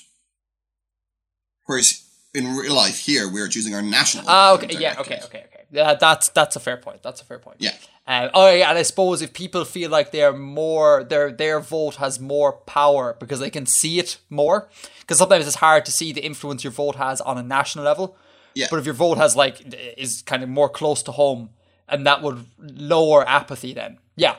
whereas 1.66 2.04
in 2.34 2.56
real 2.56 2.74
life 2.76 3.00
here 3.00 3.30
we're 3.32 3.48
choosing 3.48 3.74
our 3.74 3.82
national 3.82 4.26
Ah, 4.28 4.54
okay, 4.54 4.68
government 4.68 4.82
yeah, 4.82 5.00
okay, 5.00 5.20
okay, 5.26 5.44
okay. 5.48 5.64
Yeah, 5.72 5.96
that's 5.96 6.30
that's 6.30 6.56
a 6.56 6.60
fair 6.60 6.78
point. 6.78 7.02
That's 7.04 7.22
a 7.22 7.26
fair 7.26 7.40
point. 7.40 7.58
yeah 7.60 7.74
Uh, 8.08 8.30
oh 8.34 8.50
yeah, 8.54 8.70
and 8.70 8.78
I 8.78 8.84
suppose 8.84 9.22
if 9.22 9.34
people 9.34 9.66
feel 9.66 9.90
like 9.90 10.12
they're 10.12 10.32
more, 10.34 11.04
their 11.04 11.32
their 11.32 11.60
vote 11.60 11.96
has 11.96 12.20
more 12.20 12.52
power 12.54 13.16
because 13.20 13.40
they 13.40 13.50
can 13.50 13.66
see 13.66 13.98
it 14.00 14.18
more. 14.30 14.70
Because 15.02 15.18
sometimes 15.18 15.48
it's 15.48 15.56
hard 15.68 15.86
to 15.86 15.92
see 15.92 16.14
the 16.14 16.22
influence 16.22 16.64
your 16.64 16.72
vote 16.72 16.96
has 16.96 17.20
on 17.20 17.38
a 17.38 17.44
national 17.44 17.84
level. 17.84 18.16
Yeah. 18.54 18.68
But 18.70 18.80
if 18.80 18.86
your 18.86 18.94
vote 18.96 19.18
has 19.18 19.36
like 19.36 19.56
is 19.98 20.22
kind 20.22 20.44
of 20.44 20.50
more 20.50 20.70
close 20.70 21.04
to 21.04 21.12
home, 21.12 21.50
and 21.90 22.06
that 22.06 22.22
would 22.22 22.46
lower 22.60 23.28
apathy. 23.28 23.74
Then 23.74 23.98
yeah, 24.16 24.36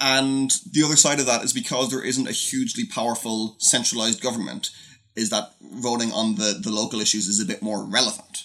And 0.00 0.50
the 0.70 0.82
other 0.84 0.96
side 0.96 1.20
of 1.20 1.26
that 1.26 1.42
is 1.44 1.52
because 1.52 1.90
there 1.90 2.04
isn't 2.04 2.28
a 2.28 2.32
hugely 2.32 2.84
powerful 2.84 3.56
centralized 3.58 4.20
government, 4.22 4.70
is 5.14 5.30
that 5.30 5.52
voting 5.60 6.12
on 6.12 6.34
the, 6.34 6.58
the 6.62 6.70
local 6.70 7.00
issues 7.00 7.26
is 7.26 7.40
a 7.40 7.46
bit 7.46 7.62
more 7.62 7.84
relevant. 7.84 8.44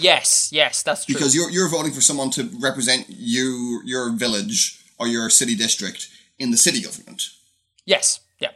yes, 0.00 0.50
yes, 0.52 0.82
that's 0.82 1.04
true. 1.06 1.14
Because 1.14 1.34
you're 1.34 1.50
you're 1.50 1.68
voting 1.68 1.92
for 1.92 2.02
someone 2.02 2.30
to 2.30 2.50
represent 2.60 3.06
you 3.08 3.80
your 3.84 4.10
village 4.10 4.84
or 4.98 5.08
your 5.08 5.30
city 5.30 5.54
district 5.54 6.08
in 6.38 6.50
the 6.50 6.56
city 6.56 6.82
government. 6.82 7.30
yes, 7.86 8.20
yeah. 8.38 8.52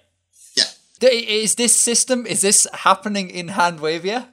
Yeah. 0.56 1.08
Is 1.10 1.54
this 1.54 1.74
system 1.74 2.26
is 2.26 2.42
this 2.42 2.66
happening 2.72 3.30
in 3.30 3.48
Handwavia? 3.48 4.28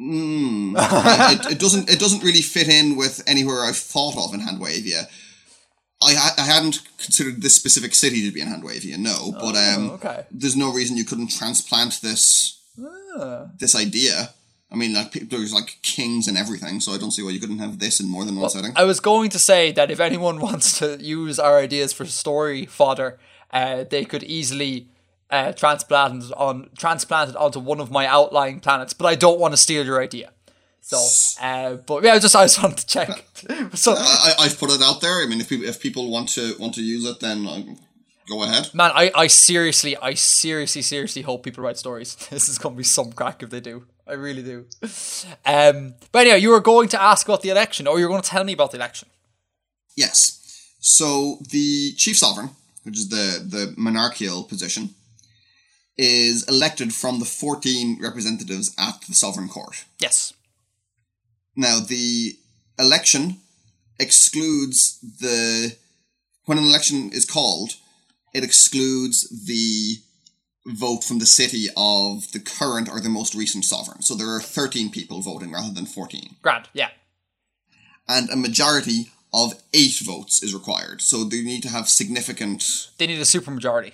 Mm. 0.00 0.74
it, 1.32 1.52
it 1.52 1.58
doesn't 1.58 1.90
it 1.90 2.00
doesn't 2.00 2.24
really 2.24 2.42
fit 2.42 2.68
in 2.68 2.96
with 2.96 3.22
anywhere 3.26 3.60
I've 3.64 3.76
thought 3.76 4.16
of 4.16 4.34
in 4.34 4.40
Handwavia. 4.40 5.08
I, 6.02 6.30
I 6.38 6.42
hadn't 6.42 6.80
considered 6.98 7.42
this 7.42 7.54
specific 7.56 7.94
city 7.94 8.22
to 8.28 8.32
be 8.34 8.40
in 8.40 8.48
Handwavia, 8.48 8.98
no, 8.98 9.32
but 9.32 9.54
um, 9.56 9.90
Oh, 9.90 9.94
okay. 9.94 10.24
there's 10.30 10.56
no 10.56 10.72
reason 10.72 10.96
you 10.96 11.04
couldn't 11.04 11.28
transplant 11.30 12.00
this 12.02 12.58
Ah. 13.18 13.48
this 13.58 13.74
idea. 13.74 14.30
I 14.70 14.74
mean, 14.76 14.94
like 14.94 15.12
there's 15.28 15.52
like 15.52 15.78
kings 15.82 16.26
and 16.28 16.38
everything, 16.38 16.80
so 16.80 16.92
I 16.92 16.98
don't 16.98 17.10
see 17.10 17.22
why 17.22 17.30
you 17.30 17.40
couldn't 17.40 17.58
have 17.58 17.78
this 17.78 18.00
in 18.00 18.08
more 18.08 18.24
than 18.24 18.36
one 18.36 18.48
setting. 18.48 18.72
I 18.74 18.84
was 18.84 19.00
going 19.00 19.28
to 19.30 19.38
say 19.38 19.70
that 19.72 19.90
if 19.90 20.00
anyone 20.00 20.40
wants 20.48 20.78
to 20.78 20.96
use 20.98 21.38
our 21.38 21.58
ideas 21.58 21.92
for 21.92 22.06
story 22.06 22.64
fodder, 22.64 23.18
uh, 23.52 23.84
they 23.90 24.04
could 24.06 24.22
easily 24.22 24.88
uh, 25.30 25.52
transplant 25.52 26.32
on 26.36 26.70
transplant 26.78 27.30
it 27.30 27.36
onto 27.36 27.60
one 27.60 27.80
of 27.80 27.90
my 27.90 28.06
outlying 28.06 28.60
planets. 28.60 28.94
But 28.94 29.06
I 29.06 29.14
don't 29.14 29.38
want 29.38 29.52
to 29.52 29.58
steal 29.58 29.84
your 29.84 30.00
idea. 30.02 30.30
So, 30.82 30.98
uh, 31.40 31.74
but 31.74 32.02
yeah, 32.02 32.14
I 32.14 32.18
just 32.18 32.34
I 32.34 32.44
just 32.44 32.60
wanted 32.60 32.78
to 32.78 32.86
check. 32.86 33.24
so, 33.74 33.94
I, 33.96 34.34
I've 34.40 34.58
put 34.58 34.70
it 34.70 34.82
out 34.82 35.00
there. 35.00 35.22
I 35.22 35.26
mean, 35.26 35.40
if 35.40 35.48
people 35.48 35.66
if 35.66 35.80
people 35.80 36.10
want 36.10 36.28
to 36.30 36.56
want 36.58 36.74
to 36.74 36.82
use 36.82 37.04
it, 37.06 37.20
then 37.20 37.46
um, 37.46 37.78
go 38.28 38.42
ahead. 38.42 38.74
man, 38.74 38.90
I, 38.92 39.12
I 39.14 39.26
seriously, 39.28 39.96
I 39.96 40.14
seriously, 40.14 40.82
seriously 40.82 41.22
hope 41.22 41.44
people 41.44 41.62
write 41.62 41.78
stories. 41.78 42.16
This 42.30 42.48
is 42.48 42.58
going 42.58 42.74
to 42.74 42.78
be 42.78 42.84
some 42.84 43.12
crack 43.12 43.42
if 43.42 43.50
they 43.50 43.60
do. 43.60 43.86
I 44.06 44.14
really 44.14 44.42
do. 44.42 44.66
Um, 45.46 45.94
but 46.10 46.26
anyway, 46.26 46.40
you 46.40 46.50
were 46.50 46.60
going 46.60 46.88
to 46.88 47.00
ask 47.00 47.28
about 47.28 47.42
the 47.42 47.50
election, 47.50 47.86
or 47.86 47.98
you 47.98 48.04
were 48.04 48.10
going 48.10 48.22
to 48.22 48.28
tell 48.28 48.44
me 48.44 48.52
about 48.52 48.72
the 48.72 48.78
election. 48.78 49.08
Yes. 49.96 50.40
So 50.80 51.38
the 51.48 51.92
chief 51.96 52.18
sovereign, 52.18 52.50
which 52.82 52.98
is 52.98 53.08
the 53.08 53.40
the 53.54 53.74
monarchical 53.76 54.42
position, 54.44 54.90
is 55.96 56.42
elected 56.48 56.92
from 56.92 57.20
the 57.20 57.24
fourteen 57.24 57.98
representatives 58.02 58.74
at 58.78 59.00
the 59.06 59.14
sovereign 59.14 59.48
court. 59.48 59.84
Yes. 60.00 60.34
Now 61.56 61.80
the 61.80 62.38
election 62.78 63.38
excludes 63.98 64.98
the 65.20 65.76
when 66.44 66.58
an 66.58 66.64
election 66.64 67.10
is 67.12 67.24
called, 67.24 67.74
it 68.34 68.42
excludes 68.42 69.28
the 69.46 69.96
vote 70.66 71.04
from 71.04 71.18
the 71.18 71.26
city 71.26 71.66
of 71.76 72.30
the 72.32 72.40
current 72.40 72.88
or 72.88 73.00
the 73.00 73.08
most 73.08 73.34
recent 73.34 73.64
sovereign. 73.64 74.02
So 74.02 74.14
there 74.14 74.28
are 74.28 74.40
13 74.40 74.90
people 74.90 75.20
voting 75.20 75.52
rather 75.52 75.72
than 75.72 75.86
14. 75.86 76.36
Grand. 76.42 76.68
Yeah. 76.72 76.90
And 78.08 78.30
a 78.30 78.36
majority 78.36 79.10
of 79.32 79.54
8 79.72 80.00
votes 80.04 80.42
is 80.42 80.54
required. 80.54 81.00
So 81.00 81.24
they 81.24 81.42
need 81.42 81.62
to 81.62 81.68
have 81.68 81.88
significant 81.88 82.90
They 82.98 83.06
need 83.06 83.18
a 83.18 83.22
supermajority. 83.22 83.92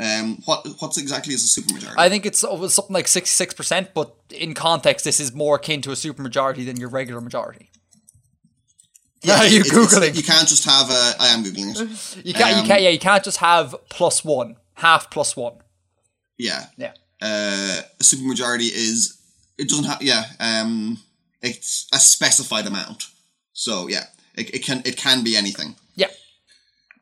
Um 0.00 0.38
what 0.46 0.66
what's 0.78 0.96
exactly 0.98 1.34
is 1.34 1.44
a 1.44 1.60
supermajority? 1.60 1.94
I 1.98 2.08
think 2.08 2.24
it's 2.26 2.40
something 2.40 2.94
like 2.94 3.08
sixty 3.08 3.34
six 3.34 3.54
percent, 3.54 3.92
but 3.94 4.14
in 4.30 4.54
context, 4.54 5.04
this 5.04 5.20
is 5.20 5.32
more 5.34 5.56
akin 5.56 5.82
to 5.82 5.90
a 5.90 5.94
supermajority 5.94 6.64
than 6.64 6.76
your 6.78 6.88
regular 6.88 7.20
majority. 7.20 7.70
yeah, 9.22 9.42
you 9.54 9.62
googling? 9.62 10.14
You 10.16 10.22
can't 10.22 10.48
just 10.48 10.64
have 10.64 10.90
a 10.90 11.14
I 11.20 11.28
am 11.28 11.44
googling 11.44 11.70
it. 11.74 12.24
You 12.26 12.34
can't, 12.34 12.54
you 12.56 12.60
Um, 12.62 12.66
can't, 12.66 12.82
yeah, 12.82 12.88
you 12.90 12.98
can't 12.98 13.22
just 13.24 13.38
have 13.38 13.74
plus 13.90 14.24
one, 14.24 14.56
half 14.74 15.10
plus 15.10 15.36
one. 15.36 15.54
Yeah. 16.38 16.66
Yeah. 16.76 16.92
Uh, 17.22 17.82
a 18.00 18.02
supermajority 18.02 18.70
is 18.72 19.18
it 19.58 19.68
doesn't 19.68 19.84
have 19.84 20.00
yeah 20.00 20.24
um 20.40 20.98
it's 21.42 21.86
a 21.92 21.98
specified 21.98 22.66
amount. 22.66 23.06
So 23.52 23.88
yeah, 23.88 24.04
it, 24.34 24.54
it 24.54 24.64
can 24.64 24.80
it 24.86 24.96
can 24.96 25.22
be 25.22 25.36
anything. 25.36 25.76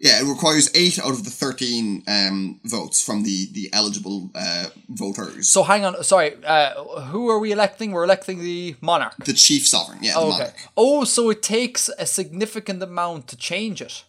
Yeah. 0.00 0.20
It 0.20 0.26
requires 0.28 0.70
eight 0.74 0.98
out 0.98 1.10
of 1.10 1.24
the 1.24 1.30
thirteen 1.30 2.02
um, 2.06 2.60
votes 2.64 3.02
from 3.02 3.22
the 3.24 3.48
the 3.52 3.68
eligible 3.72 4.30
uh, 4.34 4.66
voters. 4.88 5.48
So 5.50 5.62
hang 5.64 5.84
on, 5.84 6.02
sorry. 6.04 6.36
Uh, 6.44 6.84
who 7.10 7.28
are 7.30 7.38
we 7.40 7.50
electing? 7.52 7.92
We're 7.92 8.04
electing 8.04 8.38
the 8.40 8.76
monarch. 8.80 9.16
the 9.24 9.32
chief 9.32 9.66
sovereign, 9.66 9.98
yeah, 10.02 10.14
the 10.14 10.20
Okay. 10.20 10.50
Oh, 10.76 11.04
so 11.04 11.30
it 11.30 11.42
takes 11.42 11.88
a 11.98 12.06
significant 12.06 12.82
amount 12.82 13.26
to 13.28 13.36
change 13.36 13.80
it. 13.82 14.04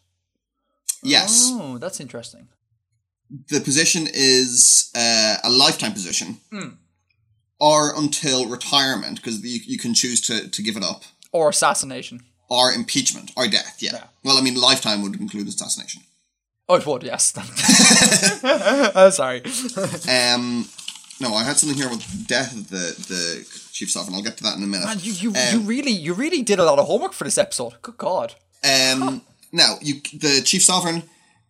Yes, 1.02 1.50
Oh, 1.54 1.78
that's 1.78 2.00
interesting. 2.00 2.48
the 3.50 3.62
position 3.62 4.08
is 4.14 4.92
uh, 4.96 5.38
a 5.44 5.50
lifetime 5.50 5.94
position, 5.94 6.38
Hmm. 6.52 6.70
or 7.60 7.94
until 7.96 8.48
retirement, 8.50 9.16
because 9.18 9.40
you, 9.44 9.60
you 9.66 9.78
can 9.78 9.94
choose 9.94 10.20
to, 10.28 10.50
to 10.50 10.62
give 10.62 10.76
it 10.78 10.84
up, 10.84 11.04
Or 11.32 11.50
assassination. 11.50 12.22
Or 12.50 12.72
impeachment, 12.72 13.32
or 13.38 13.48
death. 13.48 13.78
Yeah. 13.80 13.92
Yeah. 13.94 14.04
Well, 14.24 14.38
I 14.38 14.42
mean, 14.42 14.56
lifetime 14.56 15.02
would 15.04 15.20
include 15.20 15.48
assassination. 15.48 16.02
Oh, 16.68 16.76
it 16.76 16.86
would, 16.86 17.04
yes. 17.04 17.34
I'm 17.36 19.12
sorry. 19.12 19.42
Um, 20.10 20.68
no, 21.22 21.34
I 21.34 21.44
had 21.44 21.58
something 21.58 21.78
here 21.78 21.90
with 21.90 22.28
death 22.28 22.54
of 22.56 22.70
the 22.70 22.96
the 23.10 23.46
chief 23.74 23.92
sovereign. 23.92 24.16
I'll 24.16 24.22
get 24.24 24.38
to 24.38 24.44
that 24.44 24.56
in 24.58 24.64
a 24.64 24.68
minute. 24.68 24.86
Man, 24.86 25.00
you, 25.02 25.12
you, 25.14 25.30
Um, 25.32 25.54
you 25.54 25.60
really 25.62 25.92
you 25.92 26.14
really 26.14 26.42
did 26.44 26.60
a 26.60 26.64
lot 26.66 26.80
of 26.80 26.86
homework 26.88 27.14
for 27.14 27.24
this 27.26 27.38
episode. 27.38 27.74
Good 27.82 27.98
God. 27.98 28.36
Um, 28.64 29.22
now 29.52 29.78
you 29.82 29.96
the 30.14 30.42
chief 30.46 30.64
sovereign 30.64 31.04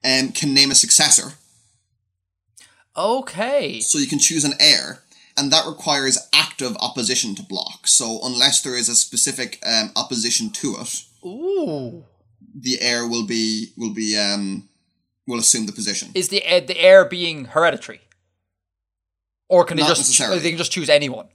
um 0.03 0.31
can 0.31 0.53
name 0.53 0.71
a 0.71 0.76
successor, 0.76 1.34
Okay. 2.97 3.80
so 3.81 3.97
you 3.99 4.07
can 4.07 4.19
choose 4.19 4.43
an 4.43 4.53
heir, 4.59 5.03
and 5.40 5.52
that 5.52 5.66
requires 5.66 6.18
active 6.34 6.76
opposition 6.82 7.34
to 7.36 7.44
block. 7.44 7.88
So 7.88 8.20
unless 8.24 8.61
there 8.61 8.76
is 8.76 8.90
a 8.90 8.95
specific 8.95 9.60
um, 9.66 9.91
opposition 9.95 10.49
to 10.52 10.76
it, 10.82 11.03
Ooh. 11.26 12.03
the 12.53 12.82
heir 12.82 13.07
will 13.07 13.26
be 13.26 13.72
will 13.78 13.94
be 13.94 14.18
um 14.18 14.68
will 15.28 15.40
assume 15.40 15.66
the 15.66 15.72
position. 15.72 16.10
Is 16.14 16.30
the 16.30 16.45
uh, 16.45 16.60
the 16.60 16.78
heir 16.80 17.06
being 17.06 17.45
hereditary? 17.45 18.02
Or 19.48 19.64
can 19.66 19.78
they 19.78 19.84
Not 19.84 19.95
just 19.98 20.20
they 20.20 20.49
can 20.49 20.57
just 20.57 20.72
choose 20.72 20.90
anyone? 20.90 21.28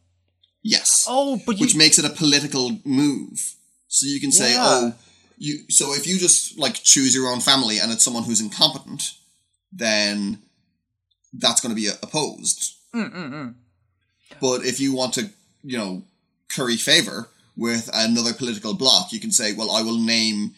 yes, 0.63 1.05
Oh, 1.09 1.41
but 1.47 1.57
you 1.57 1.63
which 1.65 1.77
makes 1.77 1.99
it 1.99 2.05
a 2.05 2.11
political 2.11 2.79
move. 2.85 3.55
So 3.89 4.07
you 4.07 4.21
can 4.21 4.33
say, 4.33 4.53
Yeah. 4.53 4.65
oh, 4.67 4.95
you. 5.37 5.65
So 5.69 5.93
if 5.95 6.07
you 6.07 6.19
just 6.19 6.59
like 6.59 6.75
choose 6.75 7.15
your 7.15 7.29
own 7.29 7.41
family 7.41 7.79
and 7.79 7.93
it's 7.93 8.05
someone 8.05 8.25
who's 8.25 8.41
incompetent, 8.41 9.13
then 9.73 10.39
that's 11.33 11.61
going 11.61 11.75
to 11.75 11.81
be 11.81 11.89
opposed. 12.03 12.75
Mm-mm-mm. 12.95 13.55
But 14.41 14.65
if 14.65 14.81
you 14.81 14.95
want 14.95 15.15
to, 15.15 15.31
you 15.63 15.79
know, 15.79 16.03
curry 16.55 16.77
favor 16.77 17.29
with 17.57 17.89
another 17.93 18.33
political 18.33 18.75
bloc, 18.75 19.13
you 19.13 19.21
can 19.21 19.31
say, 19.31 19.53
well, 19.53 19.71
I 19.71 19.83
will 19.83 19.99
name 19.99 20.55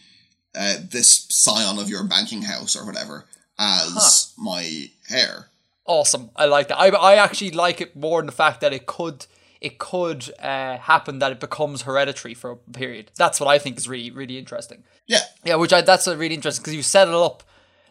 uh, 0.55 0.77
this 0.91 1.27
scion 1.29 1.79
of 1.79 1.89
your 1.89 2.05
banking 2.05 2.43
house 2.43 2.75
or 2.77 2.87
whatever 2.87 3.25
as 3.59 4.33
my 4.39 4.89
heir. 5.11 5.49
awesome. 5.87 6.31
I 6.37 6.47
like 6.47 6.69
that. 6.69 6.79
I 6.79 6.89
I 6.89 7.15
actually 7.17 7.51
like 7.51 7.81
it 7.81 7.97
more 7.97 8.21
than 8.21 8.27
the 8.27 8.33
fact 8.33 8.61
that 8.61 8.73
it 8.73 8.87
could 8.87 9.27
it 9.61 9.79
could 9.79 10.31
uh, 10.41 10.77
happen 10.77 11.19
that 11.21 11.33
it 11.33 11.41
becomes 11.41 11.83
hereditary 11.83 12.35
for 12.35 12.51
a 12.53 12.57
period. 12.57 13.11
That's 13.17 13.41
what 13.41 13.49
I 13.49 13.59
think 13.59 13.79
is 13.79 13.89
really 13.89 14.11
really 14.11 14.39
interesting. 14.39 14.85
Yeah. 15.07 15.21
Yeah, 15.45 15.57
which 15.57 15.73
I 15.73 15.81
that's 15.81 16.07
really 16.07 16.35
interesting 16.35 16.63
because 16.63 16.75
you 16.75 16.83
set 16.83 17.09
it 17.09 17.15
up 17.15 17.43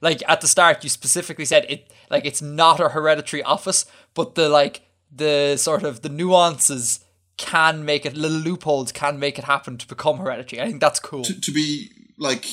like 0.01 0.21
at 0.27 0.41
the 0.41 0.47
start. 0.47 0.83
You 0.83 0.89
specifically 0.89 1.45
said 1.45 1.65
it 1.69 1.91
like 2.09 2.25
it's 2.25 2.41
not 2.41 2.79
a 2.79 2.89
hereditary 2.89 3.43
office, 3.43 3.85
but 4.13 4.35
the 4.35 4.49
like 4.49 4.81
the 5.15 5.57
sort 5.57 5.83
of 5.83 6.01
the 6.01 6.09
nuances 6.09 6.99
can 7.37 7.83
make 7.85 8.05
it 8.05 8.15
little 8.15 8.37
loopholes 8.37 8.91
can 8.91 9.19
make 9.19 9.37
it 9.37 9.45
happen 9.45 9.77
to 9.77 9.87
become 9.87 10.17
hereditary. 10.17 10.61
I 10.61 10.67
think 10.67 10.81
that's 10.81 10.99
cool. 10.99 11.23
to, 11.23 11.39
to 11.41 11.51
be 11.51 11.89
like 12.17 12.45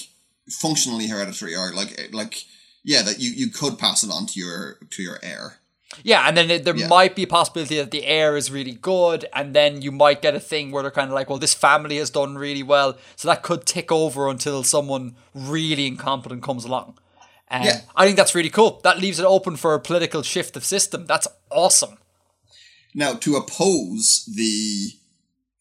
functionally 0.50 1.06
hereditary 1.06 1.54
or 1.54 1.72
like 1.72 2.10
like 2.12 2.44
yeah 2.84 3.02
that 3.02 3.18
you 3.20 3.30
you 3.30 3.48
could 3.50 3.78
pass 3.78 4.02
it 4.02 4.10
on 4.10 4.26
to 4.26 4.40
your 4.40 4.78
to 4.90 5.02
your 5.02 5.18
heir 5.22 5.58
Yeah, 6.02 6.26
and 6.26 6.36
then 6.36 6.50
it, 6.50 6.64
there 6.64 6.76
Yeah. 6.76 6.88
might 6.88 7.14
be 7.14 7.22
a 7.24 7.26
possibility 7.26 7.76
that 7.76 7.90
the 7.90 8.06
heir 8.06 8.34
is 8.36 8.50
really 8.50 8.72
good, 8.72 9.26
and 9.34 9.54
then 9.54 9.82
you 9.82 9.92
might 9.92 10.22
get 10.22 10.34
a 10.34 10.40
thing 10.40 10.70
where 10.72 10.82
they're 10.82 10.90
kind 11.00 11.10
of 11.10 11.14
like, 11.14 11.28
well, 11.28 11.38
this 11.38 11.54
family 11.54 11.98
has 11.98 12.10
done 12.10 12.38
really 12.38 12.62
well, 12.62 12.96
so 13.14 13.28
that 13.28 13.42
could 13.42 13.66
tick 13.66 13.92
over 13.92 14.28
until 14.28 14.62
someone 14.64 15.14
really 15.34 15.86
incompetent 15.86 16.42
comes 16.42 16.64
along. 16.64 16.96
Um, 17.50 17.62
Yeah. 17.62 17.80
I 17.94 18.04
think 18.06 18.16
that's 18.16 18.34
really 18.34 18.50
cool. 18.50 18.80
That 18.84 18.98
leaves 18.98 19.18
it 19.20 19.26
open 19.26 19.56
for 19.56 19.74
a 19.74 19.80
political 19.80 20.22
shift 20.22 20.56
of 20.56 20.64
system. 20.64 21.04
That's 21.06 21.28
awesome. 21.50 21.98
Now 22.94 23.14
to 23.14 23.36
oppose 23.36 24.24
the 24.34 24.90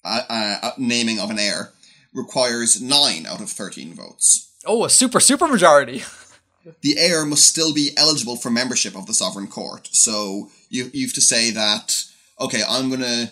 uh, 0.03 0.22
uh, 0.30 0.72
naming 0.78 1.20
of 1.20 1.30
an 1.30 1.40
heir 1.40 1.72
requires 2.14 2.82
9 2.82 3.26
out 3.26 3.41
of 3.41 3.49
13 3.49 3.94
votes 3.94 4.48
Oh, 4.66 4.86
a 4.86 4.90
super 4.90 5.20
super 5.20 5.48
majority. 5.48 6.03
the 6.82 6.98
heir 6.99 7.26
must 7.26 7.48
still 7.48 7.74
be 7.74 7.90
eligible 7.98 8.36
for 8.36 8.52
membership 8.52 8.95
of 8.95 9.06
the 9.08 9.14
sovereign 9.14 9.48
court 9.48 9.90
so 9.91 10.49
you 10.70 10.90
you 10.94 11.08
have 11.08 11.14
to 11.14 11.22
say 11.22 11.49
that 11.52 12.03
okay 12.40 12.62
i'm 12.70 12.90
gonna 12.90 13.32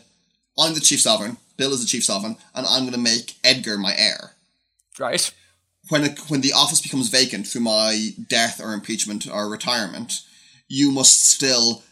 i'm 0.57 0.73
the 0.73 0.79
chief 0.79 0.99
sovereign 1.01 1.37
bill 1.57 1.71
is 1.73 1.81
the 1.81 1.87
chief 1.87 2.03
sovereign 2.03 2.35
and 2.55 2.65
i'm 2.65 2.85
gonna 2.85 2.97
make 2.97 3.35
edgar 3.43 3.77
my 3.77 3.93
heir 3.95 4.31
right. 4.97 5.31
when 5.89 6.03
it, 6.03 6.19
when 6.29 6.41
the 6.41 6.53
office 6.53 6.81
becomes 6.81 7.09
vacant 7.09 7.45
through 7.47 7.61
my 7.61 8.09
death 8.27 8.59
or 8.61 8.73
impeachment 8.73 9.27
or 9.31 9.47
retirement, 9.49 10.21
you 10.67 10.91
must 10.91 11.23
still 11.23 11.83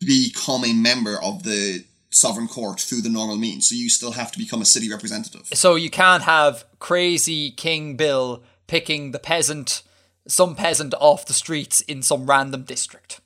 become 0.00 0.64
a 0.64 0.72
member 0.72 1.20
of 1.22 1.42
the 1.42 1.84
sovereign 2.10 2.48
court 2.48 2.80
through 2.80 3.02
the 3.02 3.08
normal 3.08 3.36
means. 3.36 3.68
So 3.68 3.74
you 3.74 3.88
still 3.88 4.12
have 4.12 4.32
to 4.32 4.38
become 4.38 4.62
a 4.62 4.64
city 4.64 4.90
representative. 4.90 5.48
So 5.52 5.74
you 5.74 5.90
can't 5.90 6.22
have 6.24 6.64
crazy 6.78 7.50
King 7.50 7.96
Bill 7.96 8.42
picking 8.66 9.12
the 9.12 9.18
peasant, 9.18 9.82
some 10.26 10.54
peasant 10.54 10.94
off 10.98 11.26
the 11.26 11.32
streets 11.32 11.80
in 11.82 12.02
some 12.02 12.26
random 12.26 12.62
district. 12.62 13.20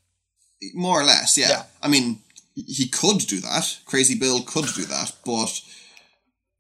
More 0.75 1.01
or 1.01 1.05
less, 1.05 1.37
yeah. 1.37 1.49
Yeah. 1.49 1.63
I 1.83 1.89
mean, 1.89 2.21
he 2.55 2.89
could 2.89 3.19
do 3.19 3.41
that. 3.41 3.79
Crazy 3.87 4.19
Bill 4.19 4.43
could 4.43 4.67
do 4.75 4.85
that, 4.85 5.13
but 5.25 5.61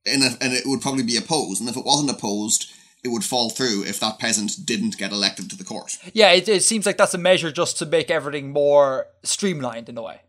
in 0.05 0.23
a, 0.23 0.31
and 0.41 0.53
it 0.53 0.65
would 0.67 0.81
probably 0.81 1.05
be 1.05 1.17
opposed. 1.17 1.61
And 1.61 1.69
if 1.69 1.77
it 1.77 1.85
wasn't 1.85 2.11
opposed, 2.11 2.72
it 3.05 3.09
would 3.09 3.25
fall 3.25 3.51
through 3.51 3.85
if 3.85 3.99
that 4.01 4.19
peasant 4.19 4.65
didn't 4.65 4.97
get 4.97 5.13
elected 5.13 5.51
to 5.51 5.57
the 5.57 5.65
court. 5.65 5.99
Yeah, 6.13 6.33
it, 6.33 6.49
it 6.49 6.63
seems 6.63 6.87
like 6.87 6.97
that's 6.97 7.15
a 7.15 7.19
measure 7.19 7.51
just 7.51 7.79
to 7.79 7.87
make 7.87 8.11
everything 8.11 8.53
more 8.53 9.07
streamlined 9.25 9.89
in 9.89 9.99
a 9.99 10.03
way. 10.03 10.21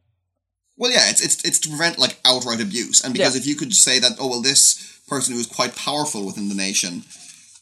Well, 0.75 0.91
yeah, 0.91 1.09
it's 1.09 1.21
it's 1.21 1.43
it's 1.45 1.59
to 1.59 1.69
prevent 1.69 1.99
like 1.99 2.19
outright 2.25 2.59
abuse, 2.59 3.03
and 3.03 3.13
because 3.13 3.35
Yeah. 3.35 3.41
if 3.41 3.47
you 3.47 3.55
could 3.55 3.73
say 3.73 3.99
that, 3.99 4.13
oh 4.19 4.27
well, 4.27 4.41
this 4.41 4.99
person 5.07 5.35
who 5.35 5.39
is 5.39 5.45
quite 5.45 5.75
powerful 5.75 6.25
within 6.25 6.49
the 6.49 6.55
nation, 6.55 7.03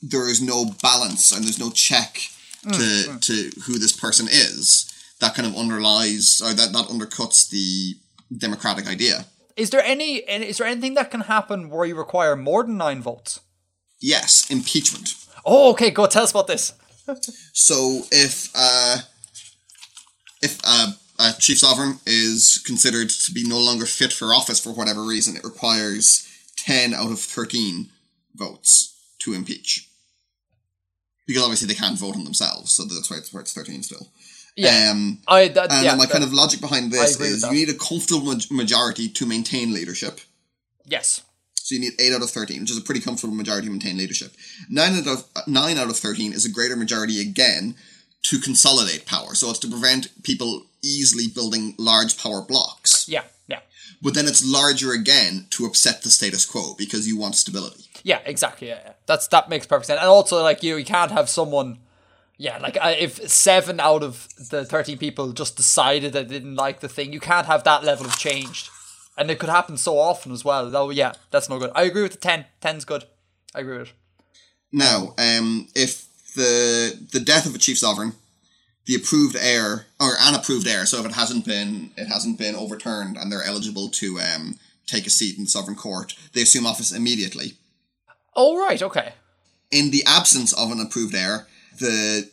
there 0.01 0.29
is 0.29 0.41
no 0.41 0.65
balance 0.81 1.31
and 1.31 1.43
there's 1.43 1.59
no 1.59 1.71
check 1.71 2.19
mm, 2.63 2.71
to 2.71 3.11
mm. 3.11 3.21
to 3.21 3.61
who 3.63 3.77
this 3.77 3.91
person 3.91 4.27
is. 4.29 4.87
That 5.19 5.35
kind 5.35 5.45
of 5.45 5.55
underlies 5.57 6.41
or 6.41 6.53
that 6.53 6.71
that 6.71 6.85
undercuts 6.87 7.49
the 7.49 7.95
democratic 8.35 8.87
idea. 8.87 9.25
Is 9.57 9.71
there 9.71 9.83
any? 9.83 10.15
Is 10.17 10.57
there 10.57 10.67
anything 10.67 10.93
that 10.93 11.11
can 11.11 11.21
happen 11.21 11.69
where 11.69 11.85
you 11.85 11.95
require 11.95 12.37
more 12.37 12.63
than 12.63 12.77
nine 12.77 13.01
votes? 13.01 13.41
Yes, 14.01 14.49
impeachment. 14.49 15.13
Oh, 15.45 15.71
okay. 15.71 15.91
Go 15.91 16.07
tell 16.07 16.23
us 16.23 16.31
about 16.31 16.47
this. 16.47 16.73
So 17.53 18.01
if 18.11 18.49
uh, 18.55 18.97
if 20.41 20.59
uh, 20.63 20.91
a 21.19 21.33
chief 21.39 21.59
sovereign 21.59 21.99
is 22.05 22.61
considered 22.65 23.09
to 23.09 23.31
be 23.31 23.47
no 23.47 23.59
longer 23.59 23.85
fit 23.85 24.11
for 24.13 24.33
office 24.33 24.59
for 24.59 24.71
whatever 24.71 25.03
reason, 25.03 25.35
it 25.35 25.43
requires 25.43 26.27
ten 26.55 26.93
out 26.93 27.11
of 27.11 27.19
thirteen 27.19 27.89
votes 28.35 28.95
to 29.19 29.33
impeach. 29.33 29.87
Because 31.27 31.43
obviously 31.43 31.67
they 31.67 31.75
can't 31.75 31.97
vote 31.97 32.15
on 32.15 32.23
themselves, 32.23 32.71
so 32.71 32.83
that's 32.83 33.09
why 33.09 33.17
it's 33.17 33.31
where 33.33 33.41
it's 33.41 33.53
thirteen 33.53 33.83
still. 33.83 34.07
Yeah. 34.55 34.89
Um, 34.91 35.19
I 35.27 35.47
that, 35.49 35.71
and 35.71 35.83
yeah, 35.85 35.95
my 35.95 36.05
that- 36.05 36.11
kind 36.11 36.23
of 36.23 36.33
logic 36.33 36.59
behind 36.59 36.91
this 36.91 37.19
is 37.19 37.43
you 37.43 37.51
need 37.51 37.69
a 37.69 37.73
comfortable 37.77 38.25
maj- 38.25 38.51
majority 38.51 39.07
to 39.09 39.25
maintain 39.25 39.73
leadership. 39.73 40.19
yes. 40.85 41.21
So 41.63 41.75
you 41.75 41.81
need 41.81 41.93
eight 41.99 42.13
out 42.13 42.21
of 42.21 42.29
thirteen, 42.29 42.61
which 42.61 42.71
is 42.71 42.77
a 42.77 42.81
pretty 42.81 43.01
comfortable 43.01 43.35
majority 43.35 43.67
to 43.67 43.71
maintain 43.71 43.97
leadership. 43.97 44.33
Nine 44.69 44.95
out 44.95 45.07
of 45.07 45.47
nine 45.47 45.77
out 45.77 45.89
of 45.89 45.97
thirteen 45.97 46.33
is 46.33 46.45
a 46.45 46.51
greater 46.51 46.75
majority 46.75 47.21
again 47.21 47.75
to 48.23 48.39
consolidate 48.39 49.05
power. 49.05 49.35
So 49.35 49.49
it's 49.49 49.59
to 49.59 49.67
prevent 49.67 50.23
people 50.23 50.65
easily 50.83 51.27
building 51.27 51.75
large 51.77 52.17
power 52.17 52.41
blocks. 52.41 53.07
Yeah. 53.07 53.23
Yeah. 53.47 53.59
But 54.01 54.13
then 54.13 54.27
it's 54.27 54.45
larger 54.45 54.91
again 54.91 55.47
to 55.51 55.65
upset 55.65 56.01
the 56.03 56.09
status 56.09 56.45
quo 56.45 56.75
because 56.77 57.07
you 57.07 57.17
want 57.17 57.35
stability. 57.35 57.85
Yeah. 58.03 58.19
Exactly. 58.25 58.67
Yeah. 58.69 58.79
yeah. 58.83 58.93
That's 59.05 59.27
that 59.27 59.49
makes 59.49 59.65
perfect 59.65 59.87
sense. 59.87 59.99
And 59.99 60.09
also, 60.09 60.41
like 60.43 60.63
you, 60.63 60.77
you 60.77 60.85
can't 60.85 61.11
have 61.11 61.29
someone. 61.29 61.79
Yeah, 62.37 62.57
like 62.57 62.75
uh, 62.81 62.95
if 62.97 63.29
seven 63.29 63.79
out 63.79 64.01
of 64.01 64.27
the 64.49 64.65
thirteen 64.65 64.97
people 64.97 65.31
just 65.31 65.55
decided 65.57 66.13
they 66.13 66.23
didn't 66.23 66.55
like 66.55 66.79
the 66.79 66.89
thing, 66.89 67.13
you 67.13 67.19
can't 67.19 67.45
have 67.45 67.63
that 67.65 67.83
level 67.83 68.07
of 68.07 68.17
change, 68.17 68.67
and 69.21 69.31
it 69.31 69.39
could 69.39 69.49
happen 69.49 69.77
so 69.77 69.97
often 69.97 70.31
as 70.31 70.43
well. 70.43 70.75
Oh 70.75 70.89
yeah, 70.89 71.13
that's 71.29 71.49
no 71.49 71.59
good. 71.59 71.71
I 71.75 71.83
agree 71.83 72.03
with 72.03 72.13
the 72.13 72.17
ten. 72.17 72.45
Ten's 72.59 72.85
good. 72.85 73.05
I 73.55 73.61
agree 73.61 73.77
with 73.77 73.87
it. 73.87 73.93
Now, 74.71 75.13
um, 75.17 75.67
if 75.75 76.07
the 76.33 77.07
the 77.11 77.19
death 77.19 77.45
of 77.45 77.55
a 77.55 77.59
chief 77.59 77.77
sovereign 77.77 78.13
the 78.85 78.95
approved 78.95 79.35
heir 79.39 79.85
or 79.99 80.13
an 80.19 80.35
approved 80.35 80.67
heir. 80.67 80.85
So 80.85 80.99
if 80.99 81.05
it 81.05 81.13
hasn't 81.13 81.45
been 81.45 81.91
it 81.97 82.07
hasn't 82.07 82.37
been 82.37 82.55
overturned 82.55 83.17
and 83.17 83.31
they're 83.31 83.43
eligible 83.43 83.89
to 83.89 84.19
um, 84.19 84.59
take 84.87 85.05
a 85.05 85.09
seat 85.09 85.37
in 85.37 85.43
the 85.43 85.49
sovereign 85.49 85.77
court, 85.77 86.15
they 86.33 86.41
assume 86.41 86.65
office 86.65 86.91
immediately. 86.91 87.53
Oh 88.35 88.57
right, 88.57 88.81
okay. 88.81 89.13
In 89.71 89.91
the 89.91 90.03
absence 90.05 90.51
of 90.53 90.71
an 90.71 90.79
approved 90.79 91.15
heir, 91.15 91.47
the 91.79 92.29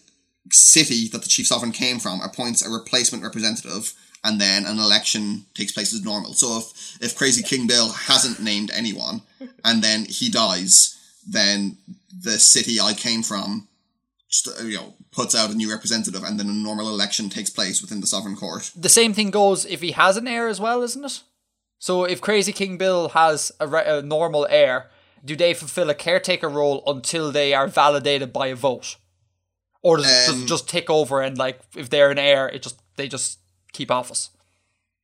city 0.50 1.08
that 1.08 1.22
the 1.22 1.28
chief 1.28 1.46
sovereign 1.46 1.72
came 1.72 1.98
from 1.98 2.20
appoints 2.20 2.66
a 2.66 2.70
replacement 2.70 3.22
representative 3.22 3.92
and 4.24 4.40
then 4.40 4.66
an 4.66 4.78
election 4.78 5.44
takes 5.54 5.72
place 5.72 5.94
as 5.94 6.04
normal. 6.04 6.32
So 6.34 6.58
if, 6.58 6.98
if 7.02 7.16
Crazy 7.16 7.42
King 7.42 7.66
Bill 7.66 7.90
hasn't 7.90 8.40
named 8.40 8.70
anyone 8.74 9.22
and 9.64 9.82
then 9.82 10.04
he 10.04 10.28
dies, 10.30 10.96
then 11.26 11.76
the 12.22 12.38
city 12.38 12.80
I 12.80 12.94
came 12.94 13.22
from 13.22 13.68
just, 14.30 14.48
uh, 14.48 14.64
you 14.64 14.76
know 14.76 14.94
puts 15.10 15.34
out 15.34 15.50
a 15.50 15.54
new 15.54 15.70
representative 15.70 16.22
and 16.22 16.38
then 16.38 16.48
a 16.48 16.52
normal 16.52 16.88
election 16.88 17.28
takes 17.30 17.50
place 17.50 17.80
within 17.80 18.00
the 18.00 18.06
sovereign 18.06 18.36
court. 18.36 18.70
The 18.76 18.88
same 18.88 19.14
thing 19.14 19.30
goes 19.30 19.64
if 19.64 19.80
he 19.80 19.92
has 19.92 20.16
an 20.16 20.28
heir 20.28 20.46
as 20.48 20.60
well, 20.60 20.82
isn't 20.82 21.04
it? 21.04 21.22
So 21.78 22.04
if 22.04 22.20
Crazy 22.20 22.52
King 22.52 22.76
Bill 22.76 23.08
has 23.10 23.50
a, 23.58 23.66
re- 23.66 23.84
a 23.86 24.02
normal 24.02 24.46
heir, 24.50 24.90
do 25.24 25.34
they 25.34 25.54
fulfill 25.54 25.90
a 25.90 25.94
caretaker 25.94 26.48
role 26.48 26.82
until 26.86 27.32
they 27.32 27.54
are 27.54 27.66
validated 27.68 28.32
by 28.32 28.48
a 28.48 28.54
vote? 28.54 28.96
Or 29.82 29.96
does, 29.96 30.06
does 30.06 30.28
Um, 30.34 30.42
it 30.42 30.46
just 30.46 30.68
take 30.68 30.90
over 30.90 31.20
and 31.22 31.38
like 31.38 31.60
if 31.74 31.88
they're 31.88 32.10
an 32.10 32.18
heir, 32.18 32.48
it 32.48 32.62
just 32.62 32.80
they 32.96 33.08
just 33.08 33.38
keep 33.72 33.90
office? 33.90 34.30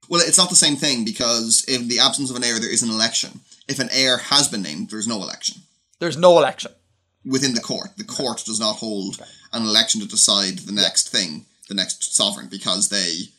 Well, 0.09 0.21
it's 0.25 0.39
not 0.39 0.51
the 0.51 0.57
same 0.57 0.77
thing 0.77 1.05
because 1.05 1.65
in 1.67 1.89
the 1.89 1.99
absence 1.99 2.31
of 2.31 2.37
an 2.37 2.45
heir, 2.45 2.59
there 2.59 2.73
is 2.73 2.83
an 2.83 2.91
election. 2.91 3.41
If 3.69 3.79
an 3.79 3.89
heir 3.93 4.19
has 4.19 4.49
been 4.49 4.63
named, 4.63 4.91
there's 4.91 5.09
no 5.09 5.23
election. 5.23 5.63
There's 5.99 6.17
no 6.17 6.37
election. 6.39 6.73
within 7.25 7.55
the 7.55 7.61
court. 7.61 7.97
The 7.97 8.05
court 8.05 8.45
does 8.45 8.61
not 8.61 8.77
hold 8.77 9.19
an 9.53 9.63
election 9.63 10.01
to 10.01 10.07
decide 10.09 10.59
the 10.59 10.73
next 10.73 11.09
thing, 11.09 11.47
the 11.69 11.75
next 11.75 12.15
sovereign, 12.15 12.49
because 12.49 12.89
they 12.89 13.31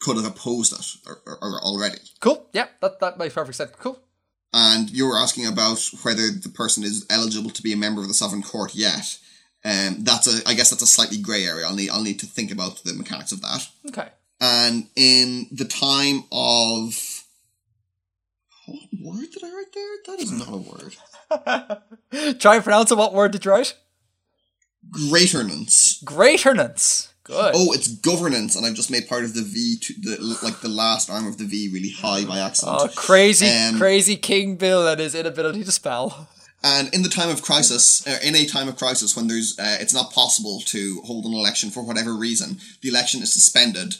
could 0.00 0.16
have 0.16 0.26
opposed 0.26 0.72
it 0.72 0.86
or, 1.06 1.18
or, 1.26 1.38
or 1.42 1.60
already. 1.62 1.98
Cool. 2.20 2.46
Yeah, 2.52 2.66
that 2.80 3.00
that 3.00 3.18
makes 3.18 3.34
perfect 3.34 3.56
sense. 3.56 3.72
Cool. 3.78 3.98
And 4.52 4.88
you 4.90 5.06
were 5.06 5.18
asking 5.18 5.46
about 5.46 5.80
whether 6.02 6.30
the 6.30 6.48
person 6.48 6.84
is 6.84 7.04
eligible 7.10 7.50
to 7.50 7.62
be 7.62 7.72
a 7.72 7.76
member 7.76 8.00
of 8.00 8.08
the 8.08 8.14
sovereign 8.14 8.42
court 8.42 8.74
yet. 8.74 9.18
Um, 9.64 10.04
that's 10.04 10.26
a, 10.28 10.48
I 10.48 10.54
guess 10.54 10.70
that's 10.70 10.82
a 10.82 10.86
slightly 10.86 11.18
grey 11.18 11.44
area. 11.44 11.66
I'll 11.66 11.74
need, 11.74 11.90
I'll 11.90 12.02
need 12.02 12.20
to 12.20 12.26
think 12.26 12.52
about 12.52 12.84
the 12.84 12.94
mechanics 12.94 13.32
of 13.32 13.40
that. 13.42 13.66
Okay. 13.88 14.08
And 14.40 14.88
in 14.96 15.46
the 15.52 15.64
time 15.64 16.24
of 16.32 17.24
what 18.66 18.88
word 19.00 19.26
did 19.32 19.44
I 19.44 19.52
write 19.52 19.72
there? 19.74 19.96
That 20.06 20.20
is 20.20 20.32
not 20.32 20.48
a 20.48 20.56
word. 20.56 22.38
Try 22.40 22.56
and 22.56 22.64
pronounce 22.64 22.90
it. 22.90 22.98
What 22.98 23.14
word 23.14 23.32
did 23.32 23.44
you 23.44 23.50
write? 23.50 23.74
Greaternance. 24.90 26.02
Greaternance. 26.04 27.08
Good. 27.24 27.52
Oh, 27.56 27.72
it's 27.72 27.88
governance, 27.88 28.54
and 28.54 28.66
I've 28.66 28.74
just 28.74 28.90
made 28.90 29.08
part 29.08 29.24
of 29.24 29.32
the 29.32 29.40
V 29.42 29.78
to 29.80 29.94
the 29.94 30.38
like 30.42 30.60
the 30.60 30.68
last 30.68 31.08
arm 31.08 31.26
of 31.26 31.38
the 31.38 31.44
V 31.44 31.70
really 31.72 31.88
high 31.90 32.26
by 32.26 32.38
accident. 32.38 32.76
Oh, 32.78 32.88
crazy, 32.94 33.46
Um, 33.48 33.78
crazy 33.78 34.16
King 34.16 34.56
Bill 34.56 34.86
and 34.86 35.00
his 35.00 35.14
inability 35.14 35.64
to 35.64 35.72
spell. 35.72 36.28
And 36.62 36.92
in 36.94 37.02
the 37.02 37.08
time 37.08 37.30
of 37.30 37.40
crisis, 37.42 38.06
uh, 38.06 38.18
in 38.22 38.34
a 38.34 38.44
time 38.44 38.68
of 38.68 38.76
crisis, 38.76 39.16
when 39.16 39.28
there's 39.28 39.58
uh, 39.58 39.78
it's 39.80 39.94
not 39.94 40.12
possible 40.12 40.60
to 40.66 41.00
hold 41.06 41.24
an 41.24 41.32
election 41.32 41.70
for 41.70 41.82
whatever 41.82 42.14
reason, 42.14 42.58
the 42.82 42.90
election 42.90 43.22
is 43.22 43.32
suspended, 43.32 43.94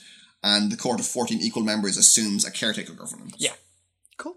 and 0.45 0.71
the 0.71 0.77
court 0.77 1.01
of 1.01 1.07
fourteen 1.07 1.41
equal 1.41 1.63
members 1.65 1.97
assumes 1.97 2.45
a 2.45 2.51
caretaker 2.53 2.93
government. 2.93 3.35
Yeah. 3.39 3.55
Cool. 4.17 4.37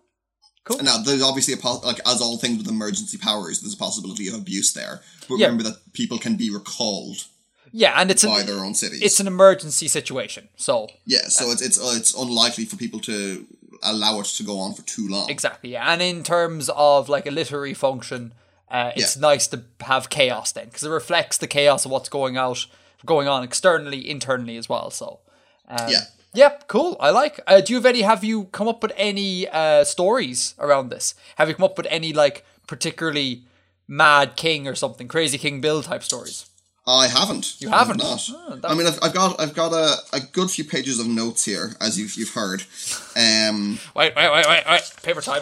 Cool. 0.63 0.77
And 0.79 0.85
now 0.85 0.97
there's 0.97 1.21
obviously 1.21 1.53
a 1.53 1.57
po- 1.57 1.81
like 1.83 1.99
as 2.07 2.21
all 2.21 2.37
things 2.37 2.57
with 2.57 2.67
emergency 2.67 3.17
powers, 3.17 3.61
there's 3.61 3.73
a 3.75 3.77
possibility 3.77 4.27
of 4.27 4.33
abuse 4.33 4.73
there. 4.73 5.01
But 5.29 5.37
Yeah. 5.37 5.47
remember 5.47 5.63
that 5.69 5.93
people 5.93 6.17
can 6.17 6.35
be 6.37 6.49
recalled 6.49 7.25
Yeah, 7.71 7.93
and 7.99 8.09
it's 8.09 8.23
by 8.25 8.39
an, 8.41 8.47
their 8.47 8.63
own 8.63 8.73
cities. 8.73 9.01
it's 9.01 9.19
an 9.19 9.27
emergency 9.27 9.87
situation. 9.87 10.47
So 10.55 10.87
yeah, 11.05 11.27
so 11.27 11.51
it's 11.51 11.61
it's 11.61 11.77
uh, 11.79 11.93
it's 11.95 12.13
unlikely 12.15 12.65
for 12.65 12.77
people 12.77 12.99
to 13.01 13.45
allow 13.83 14.19
it 14.21 14.25
to 14.37 14.43
go 14.43 14.57
on 14.59 14.73
for 14.73 14.81
too 14.83 15.07
long. 15.07 15.29
exactly, 15.29 15.69
yeah. 15.73 15.91
And 15.91 16.01
in 16.01 16.23
terms 16.23 16.69
of 16.75 17.09
like 17.09 17.27
a 17.27 17.31
literary 17.31 17.75
function, 17.75 18.33
uh, 18.71 18.91
it's 18.95 19.15
Yeah. 19.15 19.21
nice 19.21 19.45
to 19.47 19.57
have 19.81 20.09
chaos 20.09 20.51
then 20.53 20.65
because 20.65 20.83
it 20.83 20.89
reflects 20.89 21.37
the 21.37 21.47
chaos 21.47 21.85
of 21.85 21.91
what's 21.91 22.09
going 22.09 22.37
out, 22.37 22.65
going 23.05 23.27
on 23.27 23.43
externally, 23.43 24.09
internally 24.09 24.57
as 24.57 24.67
well. 24.67 24.89
So 24.89 25.19
um, 25.67 25.89
Yeah. 25.89 26.01
Yep, 26.33 26.67
cool. 26.67 26.97
I 26.99 27.09
like. 27.09 27.39
Uh, 27.47 27.61
do 27.61 27.73
you 27.73 27.77
have 27.77 27.85
any? 27.85 28.01
Have 28.01 28.23
you 28.23 28.45
come 28.45 28.67
up 28.67 28.83
with 28.83 28.91
any 28.95 29.47
uh, 29.47 29.83
stories 29.83 30.53
around 30.59 30.89
this? 30.89 31.15
Have 31.37 31.47
you 31.49 31.55
come 31.55 31.63
up 31.63 31.77
with 31.77 31.87
any 31.89 32.13
like 32.13 32.45
particularly 32.67 33.43
mad 33.87 34.35
king 34.35 34.67
or 34.67 34.75
something, 34.75 35.07
crazy 35.07 35.37
King 35.39 35.61
Bill 35.61 35.81
type 35.81 36.03
stories? 36.03 36.45
I 36.85 37.07
haven't. 37.07 37.59
You 37.59 37.69
have 37.69 37.87
haven't? 37.87 37.97
not. 37.97 38.29
Oh, 38.31 38.59
I 38.63 38.73
mean, 38.75 38.87
I've, 38.87 38.99
I've 39.01 39.13
got 39.13 39.39
I've 39.41 39.53
got 39.55 39.73
a, 39.73 39.95
a 40.13 40.19
good 40.19 40.49
few 40.51 40.63
pages 40.63 40.99
of 40.99 41.07
notes 41.07 41.43
here, 41.43 41.71
as 41.81 41.99
you've 41.99 42.15
you've 42.15 42.33
heard, 42.33 42.63
um, 43.15 43.79
Wait, 43.95 44.15
wait, 44.15 44.31
wait, 44.31 44.45
wait, 44.47 44.63
wait. 44.69 44.93
Paper 45.03 45.21
time. 45.21 45.41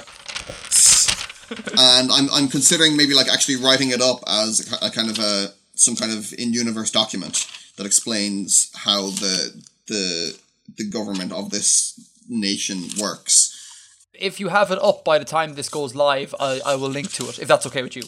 and 1.77 2.11
I'm 2.11 2.29
I'm 2.31 2.47
considering 2.47 2.97
maybe 2.97 3.13
like 3.13 3.27
actually 3.27 3.57
writing 3.57 3.89
it 3.89 4.01
up 4.01 4.23
as 4.27 4.71
a, 4.81 4.87
a 4.87 4.89
kind 4.89 5.09
of 5.09 5.19
a 5.19 5.53
some 5.75 5.95
kind 5.95 6.11
of 6.11 6.33
in 6.33 6.53
universe 6.53 6.89
document 6.89 7.45
that 7.77 7.85
explains 7.85 8.71
how 8.73 9.07
the 9.11 9.61
the 9.87 10.37
the 10.77 10.89
government 10.89 11.31
of 11.31 11.49
this 11.51 11.99
nation 12.27 12.83
works. 12.99 13.51
If 14.13 14.39
you 14.39 14.47
have 14.49 14.71
it 14.71 14.79
up 14.81 15.03
by 15.03 15.19
the 15.19 15.25
time 15.25 15.53
this 15.55 15.69
goes 15.69 15.93
live, 15.93 16.33
I, 16.39 16.61
I 16.65 16.75
will 16.75 16.89
link 16.89 17.11
to 17.13 17.29
it 17.29 17.39
if 17.39 17.47
that's 17.47 17.65
okay 17.67 17.83
with 17.83 17.95
you. 17.95 18.03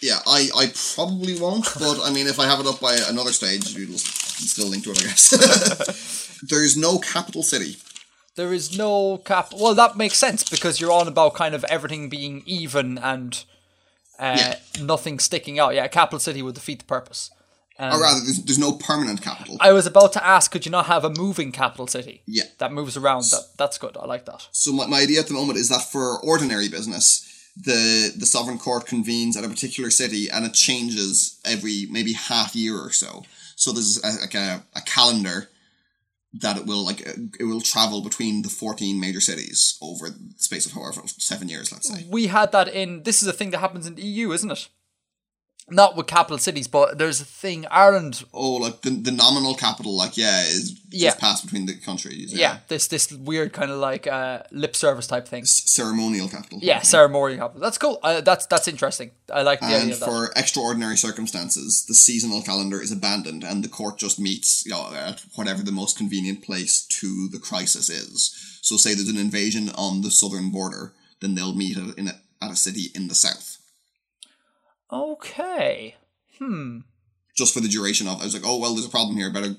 Yeah, 0.00 0.18
I, 0.26 0.48
I 0.56 0.72
probably 0.94 1.38
won't, 1.38 1.66
but 1.78 2.00
I 2.02 2.10
mean, 2.10 2.26
if 2.26 2.40
I 2.40 2.46
have 2.46 2.58
it 2.60 2.66
up 2.66 2.80
by 2.80 2.96
another 3.08 3.32
stage, 3.32 3.76
you'll 3.76 3.98
still 3.98 4.66
link 4.68 4.82
to 4.84 4.90
it, 4.90 5.00
I 5.00 5.02
guess. 5.04 6.40
There's 6.48 6.76
no 6.76 6.98
capital 6.98 7.42
city. 7.44 7.76
There 8.34 8.52
is 8.52 8.76
no 8.76 9.18
cap. 9.18 9.52
Well, 9.56 9.74
that 9.74 9.96
makes 9.96 10.18
sense 10.18 10.48
because 10.48 10.80
you're 10.80 10.90
on 10.90 11.06
about 11.06 11.34
kind 11.34 11.54
of 11.54 11.62
everything 11.64 12.08
being 12.08 12.42
even 12.46 12.98
and 12.98 13.44
uh, 14.18 14.36
Yeah. 14.38 14.82
nothing 14.82 15.18
sticking 15.20 15.58
out. 15.60 15.74
Yeah, 15.74 15.86
capital 15.88 16.18
city 16.18 16.42
would 16.42 16.54
defeat 16.54 16.80
the 16.80 16.84
purpose. 16.86 17.30
Um, 17.82 17.94
Or 17.94 18.00
rather, 18.00 18.20
there's, 18.20 18.40
there's 18.44 18.58
no 18.60 18.72
permanent 18.72 19.22
capital. 19.22 19.56
I 19.58 19.72
was 19.72 19.86
about 19.86 20.12
to 20.12 20.24
ask, 20.24 20.52
could 20.52 20.64
you 20.64 20.70
not 20.70 20.86
have 20.86 21.04
a 21.04 21.10
moving 21.10 21.50
capital 21.50 21.88
city? 21.88 22.22
Yeah. 22.26 22.44
That 22.58 22.72
moves 22.72 22.96
around. 22.96 23.24
That 23.24 23.44
that's 23.58 23.76
good. 23.76 23.96
I 23.96 24.06
like 24.06 24.24
that. 24.26 24.46
So 24.52 24.72
my, 24.72 24.86
my 24.86 25.00
idea 25.00 25.18
at 25.18 25.26
the 25.26 25.34
moment 25.34 25.58
is 25.58 25.68
that 25.68 25.82
for 25.90 26.20
ordinary 26.20 26.68
business, 26.68 27.28
the 27.56 28.12
the 28.16 28.24
sovereign 28.24 28.58
court 28.58 28.86
convenes 28.86 29.36
at 29.36 29.42
a 29.44 29.48
particular 29.48 29.90
city 29.90 30.30
and 30.30 30.46
it 30.46 30.54
changes 30.54 31.40
every 31.44 31.86
maybe 31.90 32.12
half 32.12 32.54
year 32.54 32.78
or 32.78 32.92
so. 32.92 33.24
So 33.56 33.72
there's 33.72 33.98
a, 34.04 34.20
like 34.20 34.34
a, 34.34 34.62
a 34.76 34.80
calendar 34.82 35.48
that 36.34 36.56
it 36.56 36.64
will 36.64 36.84
like 36.84 37.00
it 37.00 37.44
will 37.44 37.60
travel 37.60 38.00
between 38.00 38.42
the 38.42 38.48
14 38.48 38.98
major 39.00 39.20
cities 39.20 39.76
over 39.82 40.08
the 40.08 40.18
space 40.36 40.66
of 40.66 40.72
however 40.72 41.02
seven 41.06 41.48
years 41.48 41.72
let's 41.72 41.88
say 41.88 42.06
We 42.08 42.28
had 42.28 42.52
that 42.52 42.68
in. 42.68 43.02
This 43.02 43.22
is 43.22 43.28
a 43.28 43.32
thing 43.32 43.50
that 43.50 43.58
happens 43.58 43.88
in 43.88 43.96
the 43.96 44.02
EU, 44.02 44.30
isn't 44.30 44.50
it? 44.52 44.68
Not 45.74 45.96
with 45.96 46.06
capital 46.06 46.38
cities, 46.38 46.68
but 46.68 46.98
there's 46.98 47.20
a 47.20 47.24
thing. 47.24 47.66
Ireland. 47.70 48.24
oh 48.32 48.52
like 48.64 48.82
the, 48.82 48.90
the 48.90 49.10
nominal 49.10 49.54
capital 49.54 49.96
like 49.96 50.16
yeah 50.16 50.42
is 50.42 50.78
Yeah. 50.90 51.08
just 51.10 51.20
passed 51.20 51.42
between 51.44 51.66
the 51.66 51.74
countries 51.88 52.32
Yeah, 52.32 52.58
this 52.68 52.86
this 52.88 53.10
weird 53.12 53.52
kind 53.52 53.70
of 53.70 53.78
like 53.78 54.06
uh, 54.06 54.42
lip 54.50 54.74
service 54.76 55.06
type 55.06 55.26
thing. 55.26 55.44
C- 55.46 55.62
ceremonial 55.66 56.28
capital 56.28 56.58
Yeah, 56.62 56.80
ceremonial 56.82 57.38
capital. 57.40 57.60
That's 57.62 57.78
cool. 57.78 57.98
Uh, 58.02 58.20
that's 58.20 58.46
that's 58.46 58.68
interesting. 58.68 59.10
I 59.32 59.42
like 59.42 59.60
the 59.60 59.66
idea 59.66 59.80
and 59.82 59.92
of 59.92 60.00
that. 60.00 60.06
for 60.10 60.30
extraordinary 60.36 60.96
circumstances, 60.96 61.84
the 61.88 61.94
seasonal 61.94 62.42
calendar 62.42 62.80
is 62.82 62.92
abandoned, 62.92 63.42
and 63.44 63.64
the 63.64 63.68
court 63.68 63.96
just 63.98 64.18
meets, 64.18 64.64
you 64.66 64.72
know, 64.72 64.92
at 64.94 65.20
whatever 65.36 65.62
the 65.62 65.72
most 65.72 65.96
convenient 65.96 66.42
place 66.42 66.84
to 67.00 67.28
the 67.32 67.38
crisis 67.38 67.88
is. 67.88 68.58
So, 68.60 68.76
say 68.76 68.94
there's 68.94 69.08
an 69.08 69.16
invasion 69.28 69.70
on 69.74 70.02
the 70.02 70.10
southern 70.10 70.50
border, 70.50 70.92
then 71.20 71.34
they'll 71.34 71.54
meet 71.54 71.76
at, 71.78 71.96
in 71.98 72.08
a, 72.08 72.20
at 72.42 72.50
a 72.50 72.56
city 72.56 72.90
in 72.94 73.08
the 73.08 73.14
south, 73.14 73.58
Okay. 74.92 75.96
Hmm. 76.38 76.80
Just 77.34 77.54
for 77.54 77.60
the 77.60 77.68
duration 77.68 78.06
of. 78.06 78.20
I 78.20 78.24
was 78.24 78.34
like, 78.34 78.42
oh 78.44 78.58
well, 78.58 78.74
there's 78.74 78.86
a 78.86 78.90
problem 78.90 79.16
here. 79.16 79.32
Better 79.32 79.54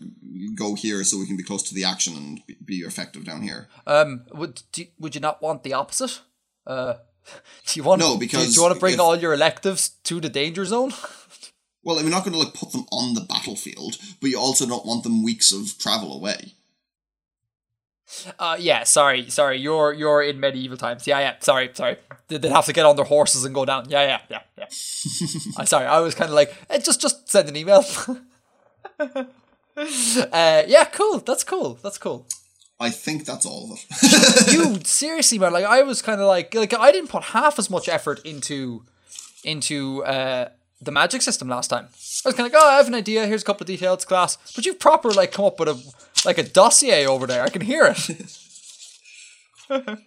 go 0.55 0.75
here 0.75 1.03
so 1.03 1.17
we 1.17 1.25
can 1.25 1.37
be 1.37 1.43
close 1.43 1.63
to 1.63 1.73
the 1.73 1.83
action 1.83 2.15
and 2.15 2.41
be, 2.63 2.77
effective 2.79 3.25
down 3.25 3.41
here. 3.41 3.67
Um, 3.87 4.25
would 4.31 4.61
do, 4.71 4.85
would 4.99 5.15
you 5.15 5.21
not 5.21 5.41
want 5.41 5.63
the 5.63 5.73
opposite? 5.73 6.21
Uh, 6.67 6.93
do 7.65 7.79
you 7.79 7.83
want 7.83 7.99
No, 7.99 8.13
do- 8.13 8.19
because 8.19 8.53
do, 8.53 8.55
you 8.55 8.61
want 8.61 8.75
to 8.75 8.79
bring 8.79 8.93
if- 8.95 8.99
all 8.99 9.15
your 9.15 9.33
electives 9.33 9.89
to 10.03 10.19
the 10.19 10.29
danger 10.29 10.65
zone? 10.65 10.93
Well, 11.85 11.97
we're 11.97 12.09
not 12.09 12.23
going 12.23 12.31
to 12.31 12.39
like 12.39 12.53
put 12.53 12.71
them 12.71 12.85
on 12.93 13.13
the 13.13 13.19
battlefield, 13.19 13.97
but 14.21 14.29
you 14.29 14.39
also 14.39 14.65
don't 14.65 14.85
want 14.85 15.03
them 15.03 15.21
weeks 15.21 15.51
of 15.51 15.77
travel 15.77 16.15
away. 16.15 16.53
Uh, 18.39 18.57
yeah. 18.59 18.83
Sorry, 18.83 19.29
sorry. 19.29 19.57
You're 19.59 19.93
you're 19.93 20.21
in 20.21 20.39
medieval 20.39 20.77
times. 20.77 21.07
Yeah, 21.07 21.19
yeah. 21.19 21.35
Sorry, 21.39 21.69
sorry. 21.73 21.97
They- 22.27 22.37
They'd 22.37 22.51
have 22.51 22.65
to 22.65 22.73
get 22.73 22.85
on 22.85 22.95
their 22.95 23.05
horses 23.05 23.45
and 23.45 23.53
go 23.53 23.65
down. 23.65 23.89
Yeah, 23.89 24.01
yeah, 24.03 24.19
yeah, 24.29 24.39
yeah. 24.57 24.65
I'm 25.57 25.65
sorry. 25.65 25.85
I 25.85 25.99
was 25.99 26.15
kind 26.15 26.29
of 26.29 26.35
like, 26.35 26.53
eh, 26.69 26.79
just 26.79 26.99
just 27.01 27.29
send 27.29 27.47
an 27.49 27.55
email. 27.55 27.83
uh, 28.99 30.63
yeah, 30.67 30.85
cool. 30.85 31.19
That's 31.19 31.43
cool. 31.43 31.79
That's 31.81 31.97
cool. 31.97 32.25
I 32.79 32.89
think 32.89 33.25
that's 33.25 33.45
all 33.45 33.71
of 33.71 33.79
it. 33.79 34.51
you 34.53 34.79
seriously 34.83 35.39
man 35.39 35.53
like 35.53 35.63
i 35.63 35.83
was 35.83 36.01
kind 36.01 36.19
of 36.19 36.27
like 36.27 36.53
like 36.53 36.73
i 36.73 36.91
didn't 36.91 37.09
put 37.09 37.23
half 37.23 37.57
as 37.57 37.69
much 37.69 37.87
effort 37.87 38.19
into 38.25 38.83
into 39.45 40.03
uh 40.03 40.49
the 40.81 40.91
magic 40.91 41.21
system 41.21 41.47
last 41.47 41.69
time. 41.69 41.85
I 41.85 42.27
was 42.29 42.35
kind 42.35 42.45
of 42.47 42.51
like, 42.51 42.61
oh, 42.61 42.69
I 42.69 42.75
have 42.75 42.87
an 42.87 42.93
idea. 42.95 43.25
Here's 43.25 43.41
a 43.41 43.45
couple 43.45 43.63
of 43.63 43.67
details, 43.67 44.03
class. 44.03 44.37
But 44.53 44.65
you've 44.65 44.79
proper 44.79 45.11
like 45.11 45.31
come 45.31 45.45
up 45.45 45.57
with 45.57 45.69
a 45.69 45.75
like 46.25 46.37
a 46.37 46.43
dossier 46.43 47.05
over 47.05 47.27
there. 47.27 47.43
I 47.43 47.49
can 47.49 47.61
hear 47.61 47.85
it. 47.85 48.37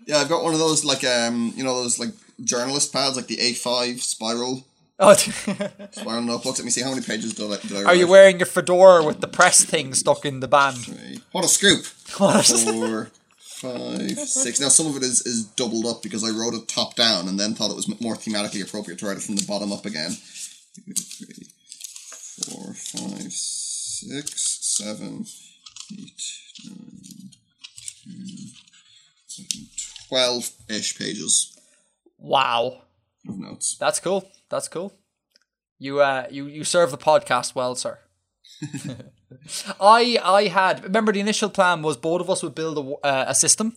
Yeah, 0.06 0.18
I've 0.18 0.28
got 0.28 0.44
one 0.44 0.52
of 0.52 0.60
those 0.60 0.84
like 0.84 1.02
um, 1.02 1.52
you 1.56 1.64
know 1.64 1.82
those 1.82 1.98
like 1.98 2.10
journalist 2.44 2.92
pads, 2.92 3.16
like 3.16 3.26
the 3.26 3.38
A5 3.38 4.00
spiral 4.00 4.64
oh, 4.98 5.14
spiral 5.90 6.22
notebooks. 6.22 6.58
Let 6.58 6.64
me 6.64 6.70
see 6.70 6.82
how 6.82 6.90
many 6.90 7.02
pages 7.02 7.34
did 7.34 7.50
I. 7.50 7.56
Did 7.56 7.76
I 7.78 7.84
are 7.84 7.94
you 7.94 8.06
wearing 8.06 8.38
your 8.38 8.46
fedora 8.46 9.02
with 9.04 9.20
the 9.20 9.28
press 9.28 9.64
thing 9.64 9.94
stuck 9.94 10.24
in 10.24 10.40
the 10.40 10.48
band? 10.48 10.78
Three. 10.78 11.20
What 11.32 11.44
a 11.44 11.48
scoop! 11.48 11.86
What 12.18 12.46
Four, 12.46 13.10
five, 13.38 14.18
six. 14.18 14.60
Now 14.60 14.68
some 14.68 14.86
of 14.86 14.96
it 14.96 15.02
is 15.02 15.22
is 15.26 15.44
doubled 15.44 15.86
up 15.86 16.02
because 16.02 16.22
I 16.22 16.30
wrote 16.30 16.54
it 16.54 16.68
top 16.68 16.94
down 16.94 17.26
and 17.28 17.40
then 17.40 17.54
thought 17.54 17.70
it 17.70 17.76
was 17.76 17.88
more 18.00 18.14
thematically 18.14 18.62
appropriate 18.62 18.98
to 19.00 19.06
write 19.06 19.16
it 19.16 19.22
from 19.22 19.36
the 19.36 19.46
bottom 19.46 19.72
up 19.72 19.86
again. 19.86 20.10
Two, 20.74 20.92
three, 20.92 21.46
four, 22.44 22.74
five, 22.74 23.32
six, 23.32 24.58
seven, 24.60 25.24
eight, 25.92 26.22
nine, 26.64 27.30
ten, 28.06 28.14
eleven, 29.38 29.68
twelve-ish 30.08 30.98
pages 30.98 31.58
Wow, 32.18 32.82
of 33.28 33.38
notes. 33.38 33.76
that's 33.78 34.00
cool. 34.00 34.30
That's 34.48 34.68
cool. 34.68 34.92
You 35.78 36.00
uh, 36.00 36.26
you 36.30 36.46
you 36.46 36.64
serve 36.64 36.90
the 36.90 36.98
podcast 36.98 37.54
well, 37.54 37.74
sir. 37.74 37.98
I 39.80 40.18
I 40.22 40.46
had 40.48 40.82
remember 40.84 41.12
the 41.12 41.20
initial 41.20 41.50
plan 41.50 41.82
was 41.82 41.96
both 41.96 42.20
of 42.20 42.30
us 42.30 42.42
would 42.42 42.54
build 42.54 42.78
a, 42.78 43.06
uh, 43.06 43.24
a 43.28 43.34
system 43.34 43.76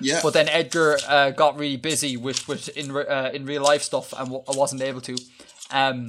Yeah, 0.00 0.20
But 0.22 0.32
then 0.34 0.48
Edgar 0.48 0.98
uh, 1.08 1.30
got 1.30 1.56
really 1.58 1.76
busy 1.78 2.16
with 2.16 2.46
with 2.48 2.68
in 2.76 2.92
re- 2.92 3.06
uh, 3.06 3.30
in 3.30 3.46
real 3.46 3.62
life 3.62 3.82
stuff, 3.82 4.12
and 4.12 4.26
w- 4.28 4.44
I 4.48 4.52
wasn't 4.56 4.82
able 4.82 5.00
to. 5.02 5.16
Um, 5.70 6.08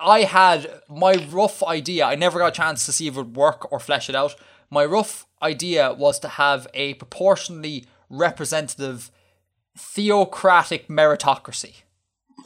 I- 0.00 0.20
had 0.24 0.80
my 0.88 1.14
rough 1.30 1.62
idea. 1.62 2.04
I 2.04 2.14
never 2.14 2.38
got 2.38 2.48
a 2.48 2.56
chance 2.56 2.86
to 2.86 2.92
see 2.92 3.06
if 3.08 3.14
it 3.14 3.18
would 3.18 3.36
work 3.36 3.70
or 3.72 3.78
flesh 3.80 4.08
it 4.08 4.14
out. 4.16 4.34
My 4.70 4.84
rough 4.84 5.26
idea 5.42 5.92
was 5.92 6.18
to 6.20 6.28
have 6.28 6.66
a 6.74 6.94
proportionally 6.94 7.86
representative 8.10 9.10
theocratic 9.76 10.88
meritocracy. 10.88 11.82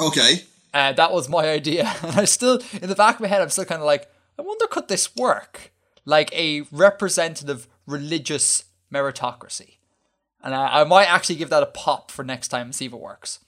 okay. 0.00 0.44
Uh, 0.74 0.90
that 0.92 1.12
was 1.12 1.28
my 1.28 1.48
idea, 1.50 1.92
and 2.02 2.18
I 2.18 2.24
still, 2.24 2.58
in 2.80 2.88
the 2.88 2.94
back 2.94 3.16
of 3.16 3.20
my 3.20 3.26
head, 3.28 3.42
I'm 3.42 3.50
still 3.50 3.66
kind 3.66 3.82
of 3.82 3.86
like, 3.86 4.10
I 4.38 4.42
wonder 4.42 4.66
could 4.66 4.88
this 4.88 5.14
work? 5.14 5.70
Like 6.06 6.32
a 6.32 6.62
representative 6.72 7.68
religious 7.86 8.64
meritocracy, 8.92 9.76
and 10.42 10.54
I, 10.54 10.80
I 10.80 10.84
might 10.84 11.04
actually 11.12 11.36
give 11.36 11.50
that 11.50 11.62
a 11.62 11.66
pop 11.66 12.10
for 12.10 12.24
next 12.24 12.48
time 12.48 12.68
and 12.68 12.74
see 12.74 12.86
if 12.86 12.92
it 12.94 13.00
works. 13.00 13.38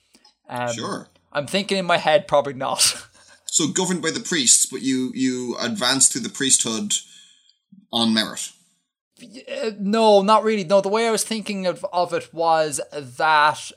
Um, 0.51 0.71
Sure. 0.75 1.09
I'm 1.33 1.47
thinking 1.47 1.79
in 1.79 1.87
my 1.87 1.97
head, 1.97 2.29
probably 2.29 2.53
not. 2.53 3.07
So 3.55 3.69
governed 3.69 4.03
by 4.03 4.11
the 4.11 4.19
priests, 4.19 4.67
but 4.67 4.83
you 4.83 5.13
you 5.15 5.57
advance 5.61 6.09
to 6.09 6.19
the 6.19 6.29
priesthood 6.29 6.95
on 7.93 8.13
merit. 8.13 8.51
Uh, 9.23 9.71
no, 9.79 10.23
not 10.23 10.43
really. 10.43 10.65
No, 10.65 10.81
the 10.81 10.89
way 10.89 11.07
I 11.07 11.13
was 11.13 11.23
thinking 11.23 11.65
of, 11.65 11.87
of 11.93 12.13
it 12.13 12.35
was 12.35 12.81
that 12.91 13.71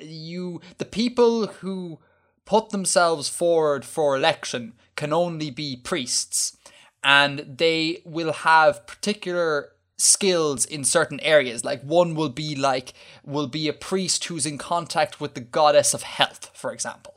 you, 0.00 0.60
the 0.78 0.84
people 0.84 1.48
who 1.48 1.98
put 2.44 2.70
themselves 2.70 3.28
forward 3.28 3.84
for 3.84 4.16
election, 4.16 4.74
can 4.94 5.12
only 5.12 5.50
be 5.50 5.74
priests, 5.74 6.56
and 7.02 7.40
they 7.58 8.02
will 8.04 8.32
have 8.32 8.86
particular 8.86 9.72
skills 9.98 10.64
in 10.64 10.84
certain 10.84 11.18
areas. 11.18 11.64
Like 11.64 11.82
one 11.82 12.14
will 12.14 12.28
be 12.28 12.54
like 12.54 12.92
will 13.24 13.48
be 13.48 13.66
a 13.66 13.72
priest 13.72 14.26
who's 14.26 14.46
in 14.46 14.58
contact 14.58 15.20
with 15.20 15.34
the 15.34 15.40
goddess 15.40 15.92
of 15.92 16.04
health, 16.04 16.52
for 16.54 16.72
example. 16.72 17.13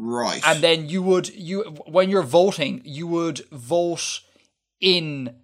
Right. 0.00 0.40
and 0.46 0.62
then 0.62 0.88
you 0.88 1.02
would 1.02 1.28
you 1.34 1.62
when 1.86 2.08
you're 2.08 2.22
voting 2.22 2.82
you 2.84 3.06
would 3.08 3.40
vote 3.50 4.20
in 4.80 5.34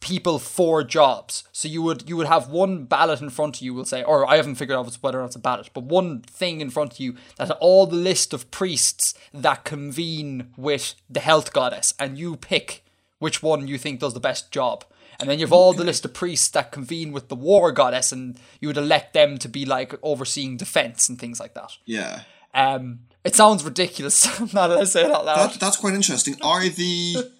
people 0.00 0.38
for 0.38 0.84
jobs 0.84 1.42
so 1.50 1.66
you 1.66 1.82
would 1.82 2.08
you 2.08 2.16
would 2.16 2.28
have 2.28 2.48
one 2.48 2.84
ballot 2.84 3.20
in 3.20 3.30
front 3.30 3.56
of 3.56 3.62
you 3.62 3.74
will 3.74 3.84
say 3.84 4.02
or 4.04 4.28
i 4.28 4.36
haven't 4.36 4.54
figured 4.54 4.78
out 4.78 4.94
whether 5.00 5.18
or 5.18 5.22
not 5.22 5.28
it's 5.28 5.36
a 5.36 5.40
ballot 5.40 5.70
but 5.74 5.84
one 5.84 6.20
thing 6.20 6.60
in 6.60 6.70
front 6.70 6.92
of 6.92 7.00
you 7.00 7.16
that 7.36 7.50
all 7.52 7.86
the 7.86 7.96
list 7.96 8.32
of 8.32 8.50
priests 8.50 9.14
that 9.32 9.64
convene 9.64 10.52
with 10.56 10.94
the 11.10 11.20
health 11.20 11.52
goddess 11.52 11.94
and 11.98 12.18
you 12.18 12.36
pick 12.36 12.84
which 13.18 13.42
one 13.42 13.66
you 13.66 13.78
think 13.78 13.98
does 13.98 14.14
the 14.14 14.20
best 14.20 14.52
job 14.52 14.84
and 15.18 15.30
then 15.30 15.38
you 15.38 15.46
have 15.46 15.52
all 15.52 15.72
the 15.72 15.82
list 15.82 16.04
of 16.04 16.12
priests 16.12 16.48
that 16.50 16.70
convene 16.70 17.10
with 17.10 17.28
the 17.28 17.34
war 17.34 17.72
goddess 17.72 18.12
and 18.12 18.38
you 18.60 18.68
would 18.68 18.76
elect 18.76 19.14
them 19.14 19.38
to 19.38 19.48
be 19.48 19.64
like 19.64 19.94
overseeing 20.02 20.56
defense 20.56 21.08
and 21.08 21.18
things 21.18 21.40
like 21.40 21.54
that 21.54 21.72
yeah. 21.86 22.20
um, 22.54 23.00
it 23.26 23.34
sounds 23.34 23.64
ridiculous 23.64 24.16
now 24.54 24.68
that 24.68 24.78
I 24.78 24.84
say 24.84 25.02
it 25.04 25.10
out 25.10 25.24
loud. 25.24 25.50
That, 25.52 25.60
that's 25.60 25.76
quite 25.76 25.94
interesting. 25.94 26.36
Are 26.42 26.68
the 26.68 27.30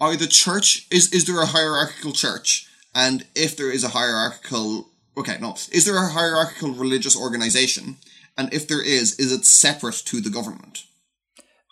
are 0.00 0.16
the 0.16 0.26
church 0.26 0.86
is 0.90 1.12
is 1.12 1.24
there 1.26 1.40
a 1.42 1.46
hierarchical 1.46 2.12
church? 2.12 2.66
And 2.94 3.26
if 3.34 3.56
there 3.56 3.70
is 3.70 3.84
a 3.84 3.88
hierarchical 3.88 4.88
okay, 5.16 5.36
no, 5.40 5.54
is 5.72 5.84
there 5.84 5.96
a 5.96 6.08
hierarchical 6.08 6.70
religious 6.72 7.16
organization? 7.16 7.96
And 8.36 8.52
if 8.54 8.68
there 8.68 8.82
is, 8.82 9.18
is 9.18 9.32
it 9.32 9.44
separate 9.44 9.96
to 10.06 10.20
the 10.20 10.30
government? 10.30 10.84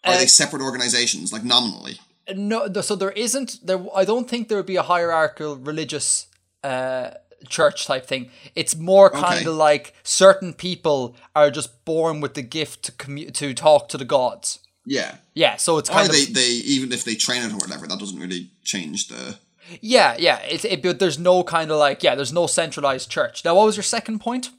Are 0.04 0.14
Uh, 0.14 0.18
they 0.18 0.26
separate 0.26 0.62
organizations, 0.62 1.32
like 1.32 1.44
nominally? 1.44 2.00
no, 2.34 2.58
so 2.82 2.96
there 2.96 3.12
isn't 3.12 3.50
there. 3.64 3.78
I 3.94 4.04
don't 4.04 4.28
think 4.28 4.48
there 4.48 4.58
would 4.58 4.66
be 4.66 4.76
a 4.76 4.82
hierarchical 4.82 5.56
religious 5.56 6.26
uh, 6.64 7.10
church 7.48 7.86
type 7.86 8.06
thing. 8.06 8.30
It's 8.54 8.76
more 8.76 9.10
kind 9.10 9.40
Okay. 9.40 9.46
of 9.46 9.54
like 9.56 9.94
certain 10.02 10.52
people 10.54 11.14
are 11.34 11.50
just 11.50 11.84
born 11.84 12.20
with 12.20 12.34
the 12.34 12.42
gift 12.42 12.82
to 12.84 12.92
commu- 12.92 13.32
to 13.34 13.54
talk 13.54 13.88
to 13.90 13.98
the 13.98 14.04
gods. 14.04 14.58
Yeah. 14.84 15.16
Yeah, 15.34 15.56
so 15.56 15.78
it's 15.78 15.90
Or 15.90 15.94
kind 15.94 16.08
of 16.08 16.14
they, 16.14 16.24
they 16.26 16.46
even 16.46 16.92
if 16.92 17.04
they 17.04 17.14
train 17.14 17.42
it 17.42 17.52
or 17.52 17.56
whatever, 17.56 17.86
that 17.86 17.98
doesn't 17.98 18.18
really 18.20 18.50
change 18.64 19.08
the 19.08 19.36
yeah, 19.80 20.14
yeah. 20.18 20.38
It, 20.42 20.64
it, 20.64 20.82
but 20.82 21.00
there's 21.00 21.18
no 21.18 21.42
kind 21.42 21.70
of 21.72 21.78
like 21.78 22.02
yeah, 22.04 22.14
there's 22.14 22.32
no 22.32 22.46
centralized 22.46 23.10
church. 23.10 23.44
Now, 23.44 23.56
what 23.56 23.66
was 23.66 23.76
your 23.76 23.82
second 23.82 24.20
point? 24.20 24.50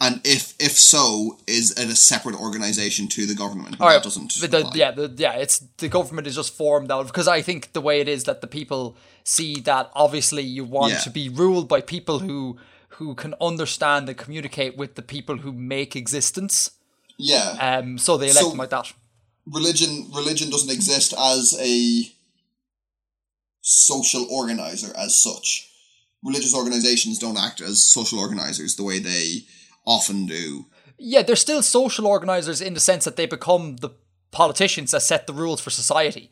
And 0.00 0.20
if 0.24 0.54
if 0.58 0.72
so, 0.72 1.38
is 1.46 1.72
it 1.72 1.88
a 1.90 1.94
separate 1.96 2.34
organization 2.34 3.06
to 3.08 3.26
the 3.26 3.34
government? 3.34 3.76
All 3.80 3.86
right, 3.88 3.94
that 3.94 4.04
doesn't 4.04 4.32
the, 4.40 4.70
yeah, 4.74 4.90
the, 4.92 5.12
yeah, 5.16 5.34
it's 5.34 5.58
the 5.78 5.88
government 5.88 6.26
is 6.26 6.34
just 6.36 6.54
formed 6.56 6.90
out 6.90 7.06
because 7.06 7.28
I 7.28 7.42
think 7.42 7.72
the 7.72 7.80
way 7.82 8.00
it 8.00 8.08
is 8.08 8.24
that 8.24 8.40
the 8.40 8.46
people 8.46 8.96
see 9.24 9.60
that 9.60 9.90
obviously 9.94 10.42
you 10.42 10.64
want 10.64 10.92
Yeah. 10.92 10.98
to 11.00 11.10
be 11.10 11.28
ruled 11.28 11.68
by 11.68 11.80
people 11.82 12.20
who 12.20 12.56
who 12.98 13.14
can 13.14 13.34
understand 13.40 14.08
and 14.08 14.16
communicate 14.18 14.76
with 14.76 14.94
the 14.94 15.02
people 15.02 15.38
who 15.38 15.52
make 15.52 15.94
existence. 15.96 16.70
Yeah. 17.18 17.56
Um, 17.60 17.98
so 17.98 18.16
they 18.16 18.26
elect 18.30 18.44
So- 18.44 18.48
them 18.50 18.58
like 18.58 18.70
that. 18.70 18.92
religion 19.46 20.10
religion 20.14 20.48
doesn't 20.50 20.70
exist 20.70 21.12
as 21.18 21.54
a 21.60 22.10
social 23.62 24.26
organizer 24.30 24.92
as 24.96 25.20
such. 25.22 25.68
Religious 26.22 26.54
organizations 26.54 27.18
don't 27.18 27.38
act 27.38 27.60
as 27.60 27.82
social 27.86 28.18
organizers 28.18 28.76
the 28.76 28.82
way 28.84 28.98
they 28.98 29.44
often 29.86 30.26
do. 30.26 30.66
Yeah, 30.98 31.22
they're 31.22 31.36
still 31.36 31.62
social 31.62 32.06
organizers 32.06 32.60
in 32.60 32.74
the 32.74 32.80
sense 32.80 33.04
that 33.04 33.16
they 33.16 33.26
become 33.26 33.76
the 33.76 33.90
politicians 34.32 34.90
that 34.90 35.00
set 35.02 35.26
the 35.26 35.32
rules 35.32 35.60
for 35.60 35.70
society. 35.70 36.30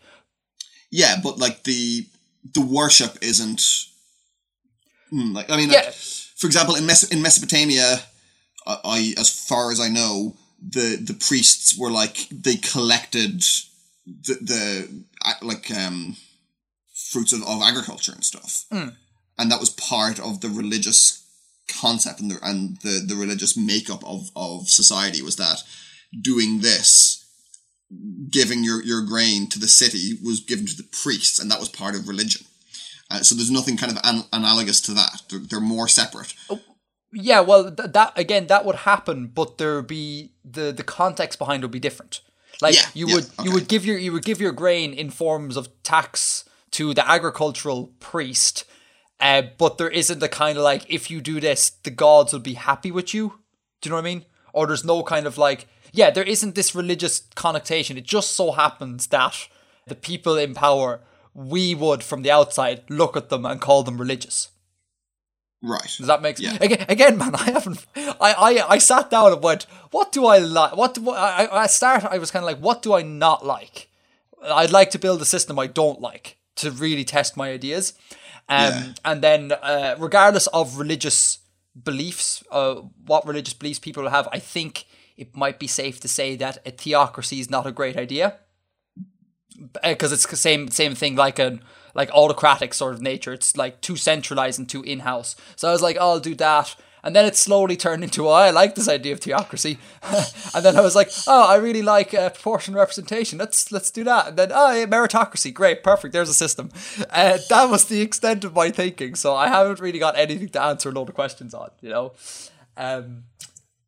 Yeah, 0.91 1.17
but 1.23 1.39
like 1.39 1.65
the 1.65 2.07
the 2.55 2.61
worship 2.65 3.19
isn't 3.23 3.63
Hmm, 5.11 5.33
like 5.33 5.49
I 5.51 5.57
mean, 5.57 5.71
Yeah. 5.71 5.81
like, 5.87 5.95
for 5.95 6.47
example, 6.47 6.75
in 6.77 6.85
Mes- 6.87 7.05
in 7.11 7.23
Mesopotamia, 7.23 8.03
I, 8.67 8.79
I 8.85 9.15
as 9.17 9.31
far 9.31 9.73
as 9.73 9.81
I 9.81 9.89
know, 9.89 10.37
the 10.61 10.97
the 10.97 11.15
priests 11.15 11.77
were 11.79 11.91
like 11.91 12.29
they 12.31 12.57
collected 12.57 13.41
the 14.07 14.35
the 14.43 15.05
like 15.43 15.71
um 15.71 16.17
fruits 17.11 17.33
of, 17.33 17.43
of 17.43 17.63
agriculture 17.63 18.13
and 18.13 18.25
stuff, 18.25 18.65
and 18.71 19.51
that 19.51 19.61
was 19.61 19.71
part 19.71 20.21
of 20.21 20.41
the 20.43 20.49
religious 20.51 21.18
concept 21.69 22.21
and 22.21 22.31
the 22.31 22.39
and 22.43 22.79
the 22.83 23.03
the 23.07 23.15
religious 23.15 23.57
makeup 23.57 24.03
of 24.05 24.31
of 24.35 24.69
society 24.69 25.23
was 25.23 25.37
that 25.37 25.63
doing 26.23 26.61
this 26.61 27.25
giving 28.31 28.65
your, 28.65 28.83
your 28.83 29.03
grain 29.03 29.49
to 29.49 29.59
the 29.59 29.69
city 29.69 30.19
was 30.23 30.41
given 30.41 30.67
to 30.67 30.77
the 30.77 30.89
priests, 31.03 31.39
and 31.39 31.51
that 31.51 31.61
was 31.61 31.69
part 31.69 31.95
of 31.95 32.09
religion. 32.09 32.47
Uh, 33.11 33.21
so 33.21 33.35
there's 33.35 33.51
nothing 33.51 33.77
kind 33.77 33.91
of 33.91 33.99
an- 34.05 34.25
analogous 34.33 34.81
to 34.83 34.93
that. 34.93 35.23
They're, 35.31 35.39
they're 35.39 35.61
more 35.61 35.89
separate. 35.89 36.35
Yeah, 37.13 37.41
well, 37.41 37.75
th- 37.75 37.93
that 37.93 38.13
again, 38.17 38.49
that 38.49 38.67
would 38.67 38.77
happen, 38.77 39.29
but 39.29 39.57
there 39.57 39.77
would 39.77 39.87
be 39.87 40.33
the 40.45 40.73
the 40.73 40.83
context 40.85 41.39
behind 41.39 41.63
would 41.63 41.71
be 41.71 41.81
different. 41.81 42.21
Like 42.61 42.75
Yeah, 42.75 42.83
you 42.93 43.09
yeah, 43.09 43.15
would 43.15 43.27
you 43.43 43.53
would 43.53 43.69
give 43.69 43.87
your 43.87 43.97
you 43.97 44.13
would 44.13 44.25
give 44.25 44.43
your 44.43 44.53
grain 44.53 44.93
in 44.93 45.09
forms 45.09 45.57
of 45.57 45.69
tax 45.83 46.45
to 46.73 46.93
the 46.93 47.09
agricultural 47.09 47.95
priest, 47.99 48.65
uh, 49.21 49.43
but 49.59 49.79
there 49.79 49.91
isn't 49.91 50.19
the 50.21 50.29
kind 50.29 50.57
of 50.59 50.65
like 50.65 50.85
if 50.89 51.11
you 51.11 51.21
do 51.21 51.41
this, 51.41 51.71
the 51.71 51.91
gods 51.91 52.33
will 52.33 52.41
be 52.41 52.55
happy 52.55 52.91
with 52.91 53.13
you. 53.15 53.41
Do 53.81 53.89
you 53.89 53.91
know 53.91 53.97
what 53.97 54.03
I 54.07 54.15
mean? 54.15 54.25
Or 54.53 54.67
there's 54.67 54.85
no 54.85 55.03
kind 55.03 55.27
of 55.27 55.39
like 55.39 55.67
yeah, 55.93 56.11
there 56.11 56.25
isn't 56.25 56.55
this 56.55 56.75
religious 56.75 57.21
connotation. 57.35 57.97
It 57.97 58.05
just 58.05 58.33
so 58.33 58.53
happens 58.53 59.07
that 59.09 59.49
the 59.87 59.95
people 59.95 60.37
in 60.37 60.55
power, 60.55 61.01
we 61.35 61.75
would 61.75 62.03
from 62.03 62.23
the 62.23 62.31
outside 62.31 62.83
look 62.91 63.17
at 63.17 63.31
them 63.31 63.47
and 63.47 63.61
call 63.61 63.83
them 63.83 63.99
religious. 63.99 64.49
Right. 65.63 65.91
Does 65.97 66.07
that 66.07 66.23
make 66.23 66.39
Yeah. 66.39 66.51
sense? 66.51 66.63
Again, 66.65 66.87
again, 66.89 67.19
man, 67.19 67.35
I 67.35 67.51
haven't. 67.51 67.85
I, 67.97 68.15
I, 68.21 68.67
I 68.75 68.79
sat 68.79 69.11
down 69.11 69.33
and 69.33 69.43
went, 69.43 69.65
what 69.91 70.13
do 70.13 70.27
I 70.27 70.39
like? 70.39 70.77
What 70.77 70.95
do 70.95 71.11
I? 71.11 71.45
I 71.45 71.63
I 71.63 71.67
start. 71.67 72.05
I 72.05 72.19
was 72.19 72.31
kind 72.31 72.45
of 72.45 72.47
like, 72.47 72.59
what 72.59 72.83
do 72.83 72.95
I 72.95 73.03
not 73.03 73.45
like? 73.45 73.89
I'd 74.45 74.71
like 74.71 74.91
to 74.93 74.99
build 74.99 75.21
a 75.21 75.25
system 75.25 75.59
I 75.59 75.67
don't 75.67 76.01
like 76.01 76.37
to 76.57 76.71
really 76.71 77.05
test 77.05 77.37
my 77.37 77.51
ideas. 77.51 77.95
Um, 78.49 78.57
Yeah. 78.59 78.93
and 79.05 79.23
then, 79.23 79.53
uh, 79.53 79.97
regardless 79.99 80.47
of 80.49 80.79
religious 80.79 81.39
beliefs, 81.85 82.43
uh, 82.51 82.77
what 83.07 83.27
religious 83.27 83.55
beliefs 83.55 83.79
people 83.79 84.09
have, 84.09 84.29
I 84.33 84.39
think 84.39 84.87
it 85.17 85.37
might 85.37 85.59
be 85.59 85.67
safe 85.67 86.01
to 86.01 86.09
say 86.09 86.37
that 86.37 86.59
a 86.67 86.71
theocracy 86.71 87.41
is 87.41 87.51
not 87.51 87.67
a 87.67 87.73
great 87.73 87.97
idea 87.97 88.35
because 89.83 90.13
it's 90.13 90.27
the 90.27 90.37
same 90.37 90.69
same 90.69 90.95
thing 90.95 91.17
like 91.17 91.39
an 91.39 91.61
like 91.95 92.11
autocratic 92.13 92.75
sort 92.75 92.95
of 92.95 93.03
nature. 93.03 93.33
It's 93.33 93.57
like 93.57 93.81
too 93.81 93.97
centralized 93.97 94.59
and 94.59 94.69
too 94.69 94.83
in 94.83 95.01
house. 95.01 95.35
So 95.57 95.69
I 95.69 95.73
was 95.73 95.83
like, 95.83 95.97
oh, 96.01 96.11
I'll 96.11 96.21
do 96.21 96.35
that. 96.37 96.77
And 97.03 97.15
then 97.15 97.25
it 97.25 97.37
slowly 97.37 97.77
turned 97.77 98.03
into, 98.03 98.29
oh, 98.29 98.33
I 98.33 98.51
like 98.51 98.75
this 98.75 98.89
idea 98.89 99.13
of 99.13 99.21
theocracy. 99.21 99.79
and 100.55 100.65
then 100.65 100.77
I 100.77 100.81
was 100.81 100.97
like, 100.97 101.11
oh, 101.27 101.47
I 101.47 101.57
really 101.57 101.83
like 101.83 102.13
uh, 102.13 102.31
proportional 102.31 102.81
representation. 102.81 103.39
Let's 103.39 103.71
let's 103.71 103.91
do 103.91 104.05
that. 104.05 104.29
And 104.29 104.37
then, 104.37 104.51
oh, 104.53 104.73
yeah, 104.73 104.87
meritocracy, 104.87 105.53
great, 105.55 105.83
perfect. 105.83 106.13
There's 106.13 106.29
a 106.29 106.35
system. 106.35 106.71
Uh, 107.11 107.39
that 107.49 107.71
was 107.71 107.87
the 107.87 108.01
extent 108.01 108.45
of 108.45 108.55
my 108.55 108.71
thinking. 108.71 109.15
So 109.15 109.35
I 109.35 109.49
haven't 109.49 109.81
really 109.81 109.99
got 109.99 110.17
anything 110.17 110.49
to 110.51 110.63
answer 110.63 110.91
a 110.91 110.93
load 110.93 111.09
of 111.09 111.15
questions 111.15 111.55
on, 111.55 111.71
you 111.81 111.89
know. 111.89 112.13
Um, 112.77 113.25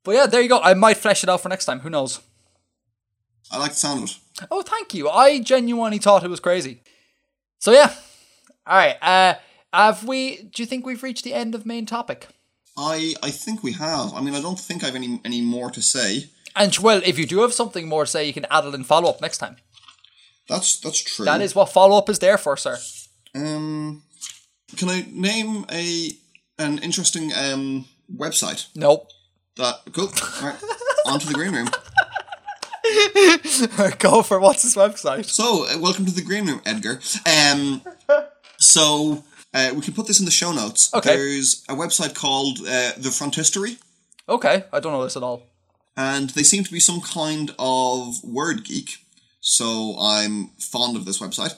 but 0.05 0.13
yeah, 0.13 0.27
there 0.27 0.41
you 0.41 0.49
go. 0.49 0.61
I 0.61 0.75
might 0.75 0.97
flesh 0.97 1.23
it 1.23 1.29
out 1.29 1.41
for 1.43 1.49
next 1.49 1.67
time. 1.67 1.81
Who 1.81 1.91
knows? 1.91 2.21
I 3.51 3.59
like 3.59 3.73
the 3.73 3.77
sound 3.77 4.05
of 4.05 4.11
it. 4.11 4.49
Oh, 4.51 4.63
thank 4.63 4.95
you. 4.95 5.09
I 5.09 5.41
genuinely 5.41 5.99
thought 5.99 6.25
it 6.25 6.31
was 6.31 6.41
crazy. 6.41 6.83
So 7.59 7.73
yeah. 7.73 7.95
All 8.67 8.77
right. 8.77 8.97
Uh, 9.03 9.35
have 9.73 10.05
we? 10.05 10.43
Do 10.43 10.63
you 10.63 10.67
think 10.67 10.87
we've 10.87 11.03
reached 11.03 11.25
the 11.25 11.35
end 11.35 11.55
of 11.55 11.67
main 11.67 11.87
topic? 11.87 12.29
I 12.81 13.15
I 13.23 13.31
think 13.31 13.63
we 13.63 13.73
have. 13.73 14.15
I 14.15 14.21
mean, 14.23 14.35
I 14.35 14.41
don't 14.41 14.59
think 14.59 14.83
I've 14.83 14.95
any 14.95 15.21
any 15.25 15.43
more 15.43 15.71
to 15.71 15.83
say. 15.83 16.31
And 16.57 16.77
well, 16.79 17.01
if 17.05 17.19
you 17.19 17.27
do 17.27 17.41
have 17.41 17.53
something 17.53 17.87
more 17.87 18.05
to 18.07 18.11
say, 18.11 18.27
you 18.27 18.33
can 18.33 18.47
add 18.51 18.65
it 18.65 18.75
in 18.75 18.85
follow 18.85 19.11
up 19.11 19.21
next 19.21 19.39
time. 19.39 19.57
That's 20.49 20.81
that's 20.81 21.03
true. 21.03 21.25
That 21.27 21.43
is 21.43 21.55
what 21.55 21.71
follow 21.71 21.99
up 21.99 22.09
is 22.09 22.19
there 22.19 22.39
for, 22.39 22.57
sir. 22.57 22.79
Um, 23.35 24.03
can 24.77 24.89
I 24.89 25.07
name 25.11 25.67
a 25.71 26.11
an 26.59 26.79
interesting 26.79 27.33
um 27.35 27.87
website 28.13 28.67
Nope. 28.75 29.09
that 29.57 29.81
cool? 29.93 30.09
All 30.43 30.49
right, 30.49 30.59
on 31.07 31.21
to 31.21 31.27
the 31.27 31.35
green 31.35 31.53
room. 31.53 31.69
Go 33.99 34.23
for 34.23 34.41
what's 34.41 34.63
his 34.63 34.75
website? 34.75 35.27
So, 35.27 35.67
uh, 35.67 35.79
welcome 35.79 36.07
to 36.07 36.13
the 36.13 36.23
green 36.23 36.47
room, 36.47 36.61
Edgar. 36.65 37.01
Um, 37.27 37.83
so 38.59 39.23
uh, 39.55 39.73
we 39.75 39.81
can 39.81 39.95
put 39.95 40.07
this 40.07 40.19
in 40.21 40.25
the 40.27 40.31
show 40.31 40.53
notes. 40.53 40.93
Okay. 40.95 41.17
There's 41.17 41.65
a 41.69 41.75
website 41.75 42.15
called 42.15 42.59
uh, 42.61 42.93
the 42.97 43.11
Phrontistery, 43.11 43.79
Okay, 44.29 44.65
I 44.73 44.79
don't 44.81 44.93
know 44.93 45.03
this 45.03 45.17
at 45.17 45.25
all. 45.25 45.43
and 45.97 46.31
they 46.31 46.45
seem 46.45 46.63
to 46.65 46.71
be 46.73 46.79
some 46.81 47.01
kind 47.01 47.53
of 47.59 48.23
word 48.23 48.65
geek. 48.65 48.91
So 49.41 49.97
I'm 49.99 50.49
fond 50.59 50.97
of 50.97 51.05
this 51.05 51.19
website. 51.19 51.55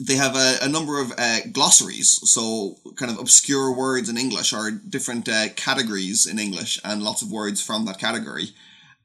They 0.00 0.16
have 0.16 0.34
a, 0.34 0.56
a 0.62 0.68
number 0.68 1.00
of 1.00 1.12
uh, 1.18 1.40
glossaries, 1.52 2.18
so 2.28 2.78
kind 2.96 3.12
of 3.12 3.18
obscure 3.18 3.70
words 3.76 4.08
in 4.08 4.16
English 4.16 4.52
or 4.52 4.70
different 4.70 5.28
uh, 5.28 5.50
categories 5.54 6.26
in 6.26 6.38
English, 6.38 6.80
and 6.82 7.02
lots 7.02 7.20
of 7.22 7.30
words 7.30 7.62
from 7.64 7.84
that 7.84 7.98
category. 7.98 8.48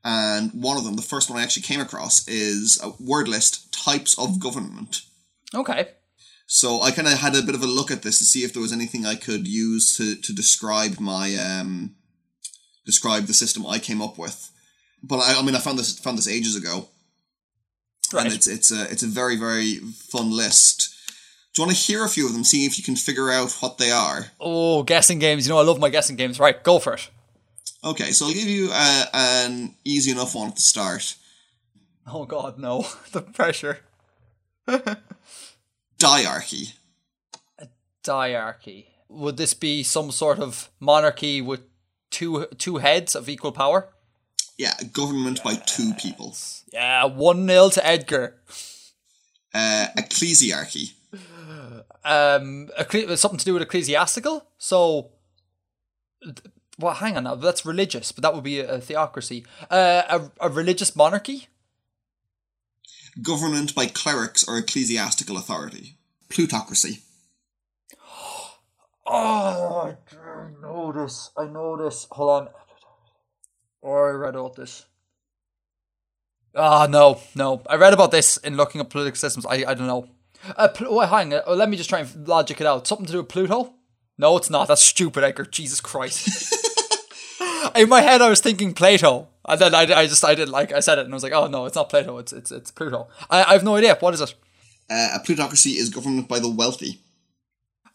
And 0.03 0.51
one 0.53 0.77
of 0.77 0.83
them, 0.85 0.95
the 0.95 1.01
first 1.01 1.29
one 1.29 1.37
I 1.39 1.43
actually 1.43 1.63
came 1.63 1.81
across, 1.81 2.25
is 2.27 2.79
a 2.81 2.89
word 3.03 3.27
list 3.27 3.73
types 3.73 4.17
of 4.17 4.39
government. 4.39 5.01
Okay. 5.53 5.89
So 6.47 6.81
I 6.81 6.91
kind 6.91 7.07
of 7.07 7.15
had 7.15 7.35
a 7.35 7.41
bit 7.41 7.55
of 7.55 7.63
a 7.63 7.67
look 7.67 7.89
at 7.91 8.03
this 8.03 8.19
to 8.19 8.25
see 8.25 8.43
if 8.43 8.53
there 8.53 8.61
was 8.61 8.71
anything 8.73 9.05
I 9.05 9.15
could 9.15 9.47
use 9.47 9.97
to, 9.97 10.15
to 10.15 10.33
describe 10.33 10.99
my 10.99 11.35
um, 11.35 11.95
describe 12.85 13.25
the 13.25 13.33
system 13.33 13.65
I 13.65 13.79
came 13.79 14.01
up 14.01 14.17
with. 14.17 14.51
But 15.03 15.19
I, 15.19 15.39
I 15.39 15.41
mean, 15.43 15.55
I 15.55 15.59
found 15.59 15.79
this 15.79 15.97
found 15.99 16.17
this 16.17 16.27
ages 16.27 16.55
ago, 16.55 16.87
Right. 18.13 18.25
and 18.25 18.33
it's 18.33 18.47
it's 18.47 18.71
a 18.71 18.83
it's 18.91 19.03
a 19.03 19.07
very 19.07 19.35
very 19.37 19.75
fun 19.77 20.31
list. 20.31 20.91
Do 21.53 21.61
you 21.61 21.67
want 21.67 21.77
to 21.77 21.83
hear 21.83 22.03
a 22.03 22.09
few 22.09 22.27
of 22.27 22.33
them? 22.33 22.43
See 22.43 22.65
if 22.65 22.77
you 22.77 22.83
can 22.83 22.95
figure 22.95 23.31
out 23.31 23.51
what 23.61 23.77
they 23.77 23.89
are. 23.91 24.27
oh, 24.39 24.83
guessing 24.83 25.19
games. 25.19 25.47
You 25.47 25.53
know 25.53 25.59
I 25.59 25.63
love 25.63 25.79
my 25.79 25.89
guessing 25.89 26.15
games. 26.15 26.39
Right, 26.39 26.61
go 26.63 26.79
for 26.79 26.93
it. 26.93 27.09
Okay, 27.83 28.11
so 28.11 28.25
I'll 28.27 28.33
give 28.33 28.47
you 28.47 28.69
uh, 28.71 29.05
an 29.13 29.75
easy 29.83 30.11
enough 30.11 30.35
one 30.35 30.49
at 30.49 30.55
the 30.55 30.61
start. 30.61 31.15
Oh 32.07 32.25
God, 32.25 32.59
no. 32.59 32.85
the 33.11 33.21
pressure. 33.21 33.79
Diarchy. 35.97 36.73
Diarchy. 38.03 38.85
Would 39.09 39.37
this 39.37 39.53
be 39.53 39.83
some 39.83 40.11
sort 40.11 40.39
of 40.39 40.69
monarchy 40.79 41.41
with 41.41 41.61
two 42.11 42.47
two 42.57 42.77
heads 42.77 43.15
of 43.15 43.29
equal 43.29 43.51
power? 43.51 43.89
Yeah, 44.57 44.73
government 44.93 45.43
by 45.43 45.55
two 45.55 45.93
people. 45.99 46.35
Yeah, 46.71 47.05
one 47.05 47.47
0 47.47 47.69
to 47.71 47.85
Edgar. 47.85 48.35
Uh, 49.53 49.87
ecclesiarchy. 49.97 50.93
Um, 52.03 52.69
eccle- 52.77 53.17
something 53.17 53.39
to 53.39 53.45
do 53.45 53.53
with 53.53 53.63
ecclesiastical. 53.63 54.45
So, 54.57 55.11
well, 56.77 56.93
hang 56.93 57.17
on 57.17 57.23
now. 57.23 57.35
That's 57.35 57.65
religious, 57.65 58.11
but 58.11 58.21
that 58.21 58.33
would 58.33 58.43
be 58.43 58.59
a, 58.59 58.75
a 58.75 58.79
theocracy. 58.79 59.45
Uh, 59.69 60.03
a, 60.39 60.47
a 60.47 60.49
religious 60.49 60.95
monarchy. 60.95 61.47
Government 63.21 63.73
by 63.73 63.85
clerics 63.87 64.47
or 64.47 64.57
ecclesiastical 64.57 65.37
authority. 65.37 65.97
Plutocracy. 66.29 66.99
Oh, 69.07 69.95
I 70.13 70.49
know 70.61 70.91
this. 70.91 71.29
I 71.37 71.45
know 71.45 71.77
this. 71.77 72.07
Hold 72.11 72.29
on. 72.29 72.49
Oh, 73.83 73.93
I 73.93 74.09
read 74.11 74.35
about 74.35 74.55
this. 74.55 74.85
Ah, 76.55 76.87
no, 76.89 77.19
no. 77.35 77.61
I 77.67 77.75
read 77.75 77.93
about 77.93 78.11
this 78.11 78.37
in 78.37 78.57
looking 78.57 78.81
up 78.81 78.89
political 78.89 79.17
systems. 79.17 79.45
I, 79.45 79.63
I 79.67 79.73
don't 79.75 79.87
know. 79.87 80.09
Uh, 80.55 80.67
Pl- 80.69 80.95
wait, 80.95 81.09
hang 81.09 81.33
on. 81.33 81.41
Uh, 81.47 81.53
let 81.55 81.69
me 81.69 81.77
just 81.77 81.89
try 81.89 81.99
and 81.99 82.27
logic 82.27 82.59
it 82.61 82.67
out. 82.67 82.87
Something 82.87 83.05
to 83.07 83.11
do 83.11 83.17
with 83.19 83.29
Pluto? 83.29 83.73
No, 84.17 84.37
it's 84.37 84.49
not. 84.49 84.67
That's 84.67 84.83
stupid, 84.83 85.23
Edgar. 85.23 85.45
Jesus 85.45 85.81
Christ. 85.81 86.53
in 87.75 87.89
my 87.89 88.01
head, 88.01 88.21
I 88.21 88.29
was 88.29 88.41
thinking 88.41 88.73
Plato, 88.73 89.27
and 89.47 89.59
then 89.59 89.75
I, 89.75 89.81
I 89.81 90.07
just 90.07 90.23
I 90.23 90.35
didn't 90.35 90.51
like. 90.51 90.71
I 90.71 90.79
said 90.79 90.97
it, 90.97 91.05
and 91.05 91.13
I 91.13 91.15
was 91.15 91.23
like, 91.23 91.33
oh 91.33 91.47
no, 91.47 91.65
it's 91.65 91.75
not 91.75 91.89
Plato. 91.89 92.17
It's 92.17 92.33
it's 92.33 92.51
it's 92.51 92.71
Pluto. 92.71 93.07
I, 93.29 93.43
I 93.43 93.53
have 93.53 93.63
no 93.63 93.75
idea. 93.75 93.95
What 93.99 94.13
is 94.13 94.21
it? 94.21 94.33
Uh, 94.89 95.09
a 95.15 95.19
plutocracy 95.25 95.71
is 95.71 95.89
government 95.89 96.27
by 96.27 96.39
the 96.39 96.49
wealthy. 96.49 96.99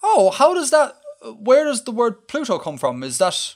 Oh, 0.03 0.31
how 0.31 0.55
does 0.55 0.71
that? 0.71 0.97
Where 1.39 1.65
does 1.65 1.85
the 1.85 1.93
word 1.93 2.27
Pluto 2.29 2.59
come 2.59 2.79
from? 2.79 3.03
Is 3.03 3.19
that 3.19 3.55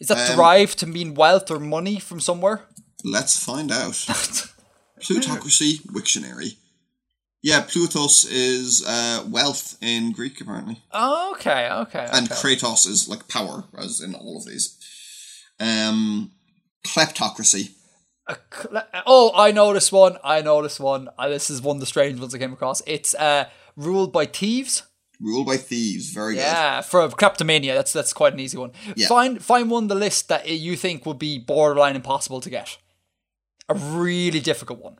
is 0.00 0.08
that 0.08 0.30
Um, 0.30 0.36
derived 0.36 0.78
to 0.78 0.86
mean 0.86 1.14
wealth 1.14 1.50
or 1.50 1.58
money 1.58 1.98
from 1.98 2.20
somewhere? 2.20 2.66
Let's 3.04 3.42
find 3.44 3.70
out. 3.72 3.94
Plutocracy 5.00 5.78
Wiktionary. 5.92 6.56
Yeah, 7.40 7.62
Plutos 7.62 8.26
is 8.28 8.84
uh, 8.86 9.24
wealth 9.28 9.76
in 9.80 10.10
Greek, 10.12 10.40
apparently. 10.40 10.82
Oh, 10.92 11.32
okay, 11.36 11.68
okay, 11.70 12.08
And 12.12 12.26
okay. 12.30 12.34
Kratos 12.34 12.86
is 12.86 13.08
like 13.08 13.28
power, 13.28 13.64
as 13.78 14.00
in 14.00 14.14
all 14.14 14.36
of 14.38 14.44
these. 14.44 14.76
Um, 15.60 16.32
kleptocracy. 16.86 17.70
A 18.26 18.36
cl- 18.52 18.84
oh, 19.06 19.32
I 19.34 19.52
know 19.52 19.72
this 19.72 19.90
one. 19.90 20.18
I 20.22 20.42
know 20.42 20.62
this 20.62 20.78
one. 20.78 21.08
Uh, 21.18 21.28
this 21.28 21.48
is 21.48 21.62
one 21.62 21.76
of 21.76 21.80
the 21.80 21.86
strange 21.86 22.20
ones 22.20 22.34
I 22.34 22.38
came 22.38 22.52
across. 22.52 22.82
It's 22.86 23.14
uh, 23.14 23.48
ruled 23.76 24.12
by 24.12 24.26
thieves. 24.26 24.82
Ruled 25.20 25.46
by 25.46 25.56
thieves. 25.56 26.12
Very 26.12 26.34
good. 26.34 26.40
Yeah, 26.40 26.80
for 26.82 27.08
kleptomania, 27.08 27.74
that's 27.74 27.92
that's 27.92 28.12
quite 28.12 28.34
an 28.34 28.40
easy 28.40 28.58
one. 28.58 28.72
Yeah. 28.94 29.08
Find 29.08 29.42
find 29.42 29.70
one 29.70 29.84
on 29.84 29.88
the 29.88 29.94
list 29.94 30.28
that 30.28 30.48
you 30.48 30.76
think 30.76 31.06
would 31.06 31.18
be 31.18 31.38
borderline 31.38 31.96
impossible 31.96 32.40
to 32.40 32.50
get. 32.50 32.76
A 33.68 33.74
really 33.74 34.40
difficult 34.40 34.80
one. 34.80 34.98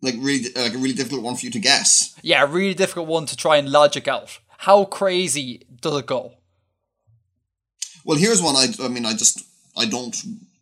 Like 0.00 0.14
really, 0.18 0.48
like 0.54 0.74
a 0.74 0.78
really 0.78 0.94
difficult 0.94 1.22
one 1.22 1.36
for 1.36 1.44
you 1.44 1.50
to 1.52 1.58
guess. 1.58 2.14
Yeah, 2.22 2.42
a 2.42 2.46
really 2.46 2.74
difficult 2.74 3.08
one 3.08 3.26
to 3.26 3.36
try 3.36 3.56
and 3.56 3.70
logic 3.70 4.08
out. 4.08 4.38
How 4.58 4.84
crazy 4.84 5.66
does 5.80 5.98
it 5.98 6.06
go? 6.06 6.34
Well, 8.04 8.18
here's 8.18 8.42
one. 8.42 8.56
I, 8.56 8.68
I 8.80 8.88
mean, 8.88 9.04
I 9.04 9.12
just, 9.12 9.42
I 9.76 9.86
don't, 9.86 10.16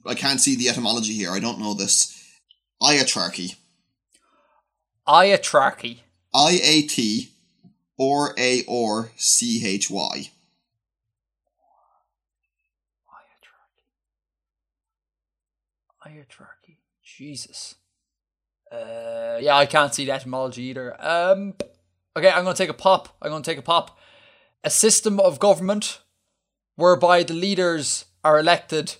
I 0.06 0.14
can't 0.14 0.40
see 0.40 0.56
the 0.56 0.68
etymology 0.68 1.12
here. 1.12 1.30
I 1.30 1.40
don't 1.40 1.58
know 1.58 1.74
this. 1.74 2.16
Iatrarchy. 2.82 3.56
Iatrarchy. 5.06 5.98
I 6.34 6.60
A 6.62 6.82
T 6.82 7.30
or 7.98 8.34
A 8.38 8.64
or 8.66 9.12
C 9.16 9.66
H 9.66 9.90
Y. 9.90 10.30
Iatrarchy. 16.06 16.76
Jesus. 17.04 17.74
Uh, 18.72 19.38
yeah, 19.40 19.56
I 19.56 19.66
can't 19.66 19.94
see 19.94 20.06
the 20.06 20.12
etymology 20.12 20.62
either. 20.64 20.96
Um, 20.98 21.54
okay, 22.16 22.30
I'm 22.30 22.44
going 22.44 22.56
to 22.56 22.62
take 22.62 22.70
a 22.70 22.74
pop. 22.74 23.16
I'm 23.20 23.30
going 23.30 23.42
to 23.42 23.50
take 23.50 23.58
a 23.58 23.62
pop. 23.62 23.98
A 24.64 24.70
system 24.70 25.20
of 25.20 25.38
government 25.38 26.00
whereby 26.76 27.22
the 27.22 27.34
leaders 27.34 28.06
are 28.24 28.38
elected 28.38 28.96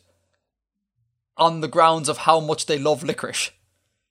on 1.41 1.61
the 1.61 1.69
grounds 1.69 2.09
of 2.09 2.19
how 2.19 2.39
much 2.41 2.67
they 2.67 2.79
love 2.79 3.03
licorice. 3.03 3.51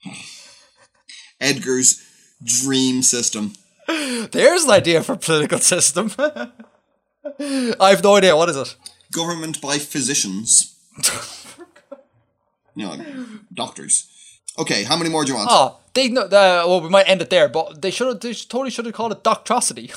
Edgar's 1.40 2.02
dream 2.44 3.02
system. 3.02 3.54
There's 3.88 4.66
an 4.66 4.72
idea 4.72 5.04
for 5.04 5.16
political 5.16 5.60
system. 5.60 6.12
I 6.20 7.90
have 7.90 8.04
no 8.04 8.16
idea. 8.16 8.36
What 8.36 8.50
is 8.50 8.58
it? 8.58 8.76
Government 9.12 9.62
by 9.62 9.78
physicians. 9.78 10.76
know, 12.76 12.96
doctors. 13.54 14.08
Okay, 14.58 14.84
how 14.84 14.98
many 14.98 15.10
more 15.10 15.24
do 15.24 15.32
you 15.32 15.38
want? 15.38 15.50
Oh, 15.52 15.80
they 15.94 16.10
know. 16.10 16.24
Uh, 16.24 16.64
well, 16.68 16.82
we 16.82 16.90
might 16.90 17.08
end 17.10 17.22
it 17.22 17.30
there, 17.30 17.48
but 17.48 17.82
they 17.82 17.92
should. 17.92 18.22
They 18.22 18.34
totally 18.34 18.70
should 18.72 18.86
have 18.86 18.94
called 18.94 19.12
it 19.12 19.24
Doctrosity. 19.24 19.92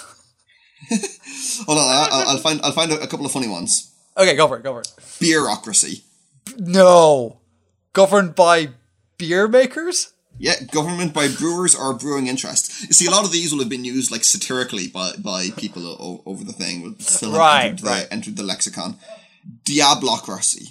Hold 1.66 1.78
on, 1.78 1.88
I, 1.88 2.08
I'll, 2.10 2.28
I'll 2.30 2.38
find 2.38 2.60
I'll 2.62 2.72
find 2.72 2.92
a, 2.92 3.00
a 3.00 3.06
couple 3.06 3.26
of 3.26 3.32
funny 3.32 3.48
ones. 3.48 3.92
okay, 4.16 4.36
go 4.36 4.48
for 4.48 4.58
it. 4.58 4.62
Go 4.62 4.74
for 4.74 4.80
it. 4.80 4.92
Bureaucracy. 5.20 6.04
No, 6.58 7.40
governed 7.92 8.34
by 8.34 8.68
beer 9.18 9.48
makers. 9.48 10.12
Yeah, 10.38 10.54
government 10.72 11.12
by 11.14 11.28
brewers 11.28 11.74
or 11.74 11.92
brewing 11.94 12.26
interest. 12.26 12.82
You 12.88 12.94
see, 12.94 13.06
a 13.06 13.10
lot 13.10 13.24
of 13.24 13.32
these 13.32 13.52
will 13.52 13.60
have 13.60 13.68
been 13.68 13.84
used 13.84 14.10
like 14.10 14.24
satirically 14.24 14.88
by, 14.88 15.12
by 15.18 15.48
people 15.56 15.86
o- 15.86 16.22
over 16.26 16.42
the 16.42 16.52
thing. 16.54 16.82
Will 16.82 16.94
still 16.98 17.32
Right, 17.32 17.66
entered, 17.66 17.78
the, 17.84 17.90
right. 17.90 18.08
entered 18.10 18.36
the 18.36 18.42
lexicon. 18.42 18.96
Diablocracy. 19.64 20.70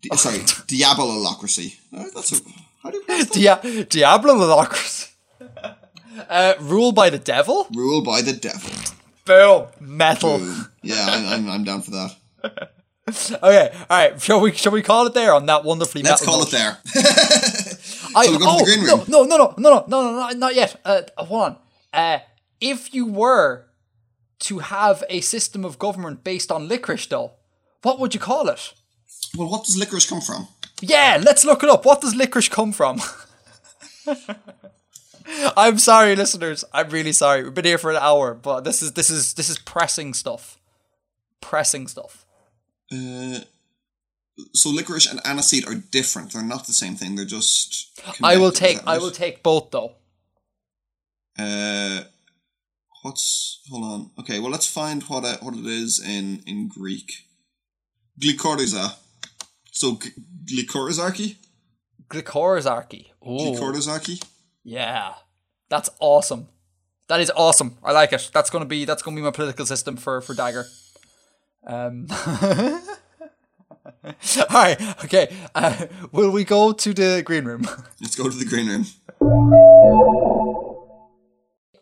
Di- 0.00 0.08
sorry, 0.16 0.38
diabolocracy. 0.38 1.76
Uh, 1.94 2.04
that's 2.14 2.32
a, 2.32 2.36
how 2.82 2.90
do 2.90 2.98
you 2.98 3.02
pronounce 3.04 3.28
that? 3.30 3.62
Dia- 3.62 3.84
Diabolocracy. 3.84 5.08
uh, 6.28 6.54
ruled 6.60 6.94
by 6.94 7.10
the 7.10 7.18
devil. 7.18 7.66
Rule 7.74 8.02
by 8.02 8.22
the 8.22 8.32
devil. 8.32 8.70
Boom. 9.26 9.66
Metal. 9.80 10.38
Boom. 10.38 10.68
Yeah, 10.82 11.06
I'm, 11.08 11.26
I'm, 11.26 11.50
I'm 11.50 11.64
down 11.64 11.82
for 11.82 11.90
that. 11.90 12.70
Okay, 13.42 13.70
all 13.72 13.84
right. 13.90 14.20
Shall 14.20 14.40
we? 14.40 14.52
Shall 14.52 14.72
we 14.72 14.82
call 14.82 15.06
it 15.06 15.14
there 15.14 15.32
on 15.32 15.46
that 15.46 15.64
wonderfully? 15.64 16.02
Let's 16.02 16.24
call 16.24 16.38
note? 16.38 16.48
it 16.48 16.50
there. 16.52 16.78
I, 18.14 18.24
So 18.26 18.32
we 18.32 18.38
go 18.38 18.44
to 18.44 18.50
oh, 18.50 18.58
the 18.58 18.64
green 18.64 18.84
room. 18.84 19.04
No, 19.08 19.22
no, 19.24 19.36
no, 19.36 19.54
no, 19.56 19.70
no, 19.70 19.84
no, 19.86 20.02
no, 20.02 20.28
no, 20.28 20.28
not 20.30 20.54
yet. 20.54 20.76
Uh, 20.84 21.02
hold 21.16 21.42
on. 21.42 21.56
Uh, 21.92 22.18
if 22.60 22.92
you 22.94 23.06
were 23.06 23.66
to 24.40 24.58
have 24.58 25.04
a 25.08 25.20
system 25.20 25.64
of 25.64 25.78
government 25.78 26.24
based 26.24 26.50
on 26.50 26.68
licorice, 26.68 27.06
though, 27.06 27.32
what 27.82 27.98
would 27.98 28.14
you 28.14 28.20
call 28.20 28.48
it? 28.48 28.74
well, 29.36 29.48
what 29.48 29.64
does 29.64 29.76
licorice 29.76 30.08
come 30.08 30.20
from? 30.20 30.48
Yeah, 30.80 31.18
let's 31.22 31.44
look 31.44 31.62
it 31.62 31.70
up. 31.70 31.84
What 31.84 32.00
does 32.00 32.14
licorice 32.14 32.48
come 32.48 32.72
from? 32.72 33.00
I'm 35.56 35.78
sorry, 35.78 36.16
listeners. 36.16 36.64
I'm 36.72 36.88
really 36.90 37.12
sorry. 37.12 37.44
We've 37.44 37.54
been 37.54 37.64
here 37.64 37.78
for 37.78 37.90
an 37.90 37.98
hour, 37.98 38.34
but 38.34 38.62
this 38.62 38.82
is 38.82 38.92
this 38.92 39.10
is 39.10 39.34
this 39.34 39.48
is 39.48 39.58
pressing 39.58 40.14
stuff. 40.14 40.58
Pressing 41.40 41.86
stuff. 41.86 42.19
Uh, 42.92 43.40
so 44.54 44.70
licorice 44.70 45.06
and 45.06 45.22
aniseed 45.22 45.66
are 45.66 45.74
different. 45.74 46.32
They're 46.32 46.42
not 46.42 46.66
the 46.66 46.72
same 46.72 46.94
thing. 46.94 47.16
They're 47.16 47.24
just. 47.24 48.00
I 48.22 48.36
will 48.36 48.52
take 48.52 48.78
I 48.86 48.98
will 48.98 49.10
take 49.10 49.42
both 49.42 49.70
though. 49.70 49.92
Uh, 51.38 52.02
what's 53.02 53.60
hold 53.70 53.84
on? 53.84 54.10
Okay, 54.18 54.38
well 54.38 54.50
let's 54.50 54.66
find 54.66 55.02
what 55.04 55.24
it, 55.24 55.42
what 55.42 55.54
it 55.54 55.66
is 55.66 56.00
in 56.00 56.42
in 56.46 56.68
Greek. 56.68 57.12
Glycoriza. 58.20 58.96
So 59.72 59.96
g- 59.96 60.10
glycorizarchy, 60.44 61.36
Glycorizarchy. 62.08 63.06
Ooh. 63.22 63.54
glycorizarchy. 63.54 64.22
Yeah, 64.64 65.14
that's 65.68 65.88
awesome. 66.00 66.48
That 67.08 67.20
is 67.20 67.32
awesome. 67.34 67.78
I 67.82 67.92
like 67.92 68.12
it. 68.12 68.30
That's 68.34 68.50
gonna 68.50 68.66
be 68.66 68.84
that's 68.84 69.02
gonna 69.02 69.16
be 69.16 69.22
my 69.22 69.30
political 69.30 69.64
system 69.66 69.96
for 69.96 70.20
for 70.20 70.34
Dager. 70.34 70.64
Um. 71.66 72.06
All 74.04 74.12
right. 74.50 74.80
Okay. 75.04 75.34
Uh, 75.54 75.86
will 76.12 76.30
we 76.30 76.44
go 76.44 76.72
to 76.72 76.94
the 76.94 77.22
green 77.24 77.44
room? 77.44 77.62
Let's 78.00 78.16
go 78.16 78.28
to 78.28 78.36
the 78.36 78.44
green 78.44 78.68
room. 78.68 78.86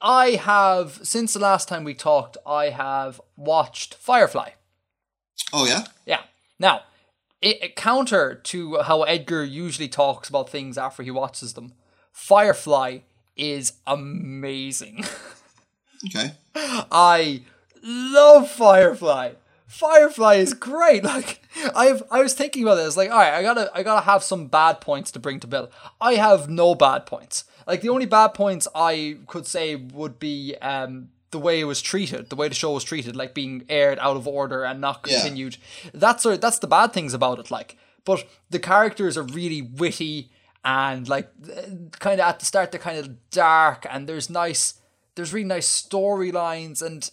I 0.00 0.30
have 0.32 1.00
since 1.02 1.32
the 1.32 1.40
last 1.40 1.68
time 1.68 1.84
we 1.84 1.94
talked. 1.94 2.36
I 2.46 2.70
have 2.70 3.20
watched 3.36 3.94
Firefly. 3.94 4.50
Oh 5.52 5.66
yeah, 5.66 5.84
Yeah. 6.06 6.22
Now, 6.59 6.82
it, 7.40 7.62
it- 7.62 7.76
counter 7.76 8.34
to 8.34 8.78
how 8.82 9.02
Edgar 9.05 9.44
usually 9.44 9.88
talks 9.88 10.28
about 10.28 10.50
things 10.50 10.76
after 10.76 11.02
he 11.02 11.10
watches 11.10 11.55
them, 11.55 11.72
Firefly 12.12 12.98
is 13.36 13.74
amazing. 13.86 15.05
okay. 16.06 16.32
I 16.55 17.42
love 17.82 18.50
Firefly. 18.50 19.32
Firefly 19.68 20.34
is 20.36 20.54
great. 20.54 21.04
Like 21.08 21.42
I've 21.74 22.02
I 22.10 22.20
was 22.22 22.34
thinking 22.34 22.62
about 22.62 22.76
this. 22.76 22.96
Like, 22.96 23.10
all 23.10 23.18
right, 23.18 23.34
I 23.34 23.42
gotta 23.42 23.70
I 23.74 23.82
gotta 23.82 24.04
have 24.06 24.22
some 24.22 24.46
bad 24.46 24.80
points 24.80 25.10
to 25.12 25.18
bring 25.18 25.40
to 25.40 25.46
Bill. 25.46 25.70
I 26.00 26.14
have 26.14 26.48
no 26.48 26.74
bad 26.74 27.06
points. 27.06 27.44
Like 27.66 27.80
the 27.82 27.88
only 27.90 28.06
bad 28.06 28.28
points 28.34 28.66
I 28.74 29.18
could 29.26 29.46
say 29.46 29.74
would 29.76 30.18
be 30.18 30.56
um 30.62 31.10
the 31.30 31.38
way 31.38 31.60
it 31.60 31.64
was 31.64 31.82
treated, 31.82 32.30
the 32.30 32.36
way 32.36 32.48
the 32.48 32.54
show 32.54 32.72
was 32.72 32.84
treated, 32.84 33.14
like 33.14 33.34
being 33.34 33.64
aired 33.68 33.98
out 34.00 34.16
of 34.16 34.26
order 34.26 34.64
and 34.64 34.80
not 34.80 35.04
Yeah. 35.06 35.20
continued. 35.20 35.58
That's 35.92 36.22
sort 36.22 36.40
that's 36.40 36.58
the 36.60 36.66
bad 36.66 36.92
things 36.94 37.12
about 37.12 37.38
it. 37.38 37.50
Like, 37.50 37.76
but 38.04 38.24
the 38.50 38.58
characters 38.58 39.16
are 39.18 39.22
really 39.24 39.60
witty 39.62 40.30
and 40.64 41.06
like 41.08 41.28
kind 41.98 42.20
of 42.20 42.26
at 42.28 42.38
the 42.40 42.46
start 42.46 42.72
they're 42.72 42.80
kind 42.80 42.98
of 42.98 43.30
dark 43.30 43.86
and 43.90 44.08
there's 44.08 44.28
nice 44.30 44.74
there's 45.18 45.32
really 45.32 45.48
nice 45.48 45.68
storylines 45.68 46.80
and 46.80 47.10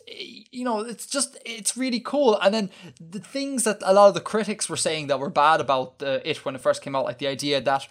you 0.52 0.64
know 0.64 0.82
it's 0.82 1.08
just 1.08 1.40
it's 1.44 1.76
really 1.76 2.00
cool 2.00 2.40
and 2.40 2.54
then 2.54 2.70
the 3.00 3.20
things 3.20 3.64
that 3.64 3.80
a 3.82 3.94
lot 3.94 4.08
of 4.08 4.14
the 4.14 4.22
critics 4.22 4.70
were 4.70 4.78
saying 4.78 5.08
that 5.08 5.20
were 5.20 5.30
bad 5.30 5.60
about 5.60 5.96
uh, 6.04 6.20
it 6.24 6.46
when 6.46 6.54
it 6.54 6.62
first 6.62 6.84
came 6.84 6.96
out 6.96 7.04
like 7.04 7.18
the 7.18 7.26
idea 7.26 7.60
that 7.60 7.88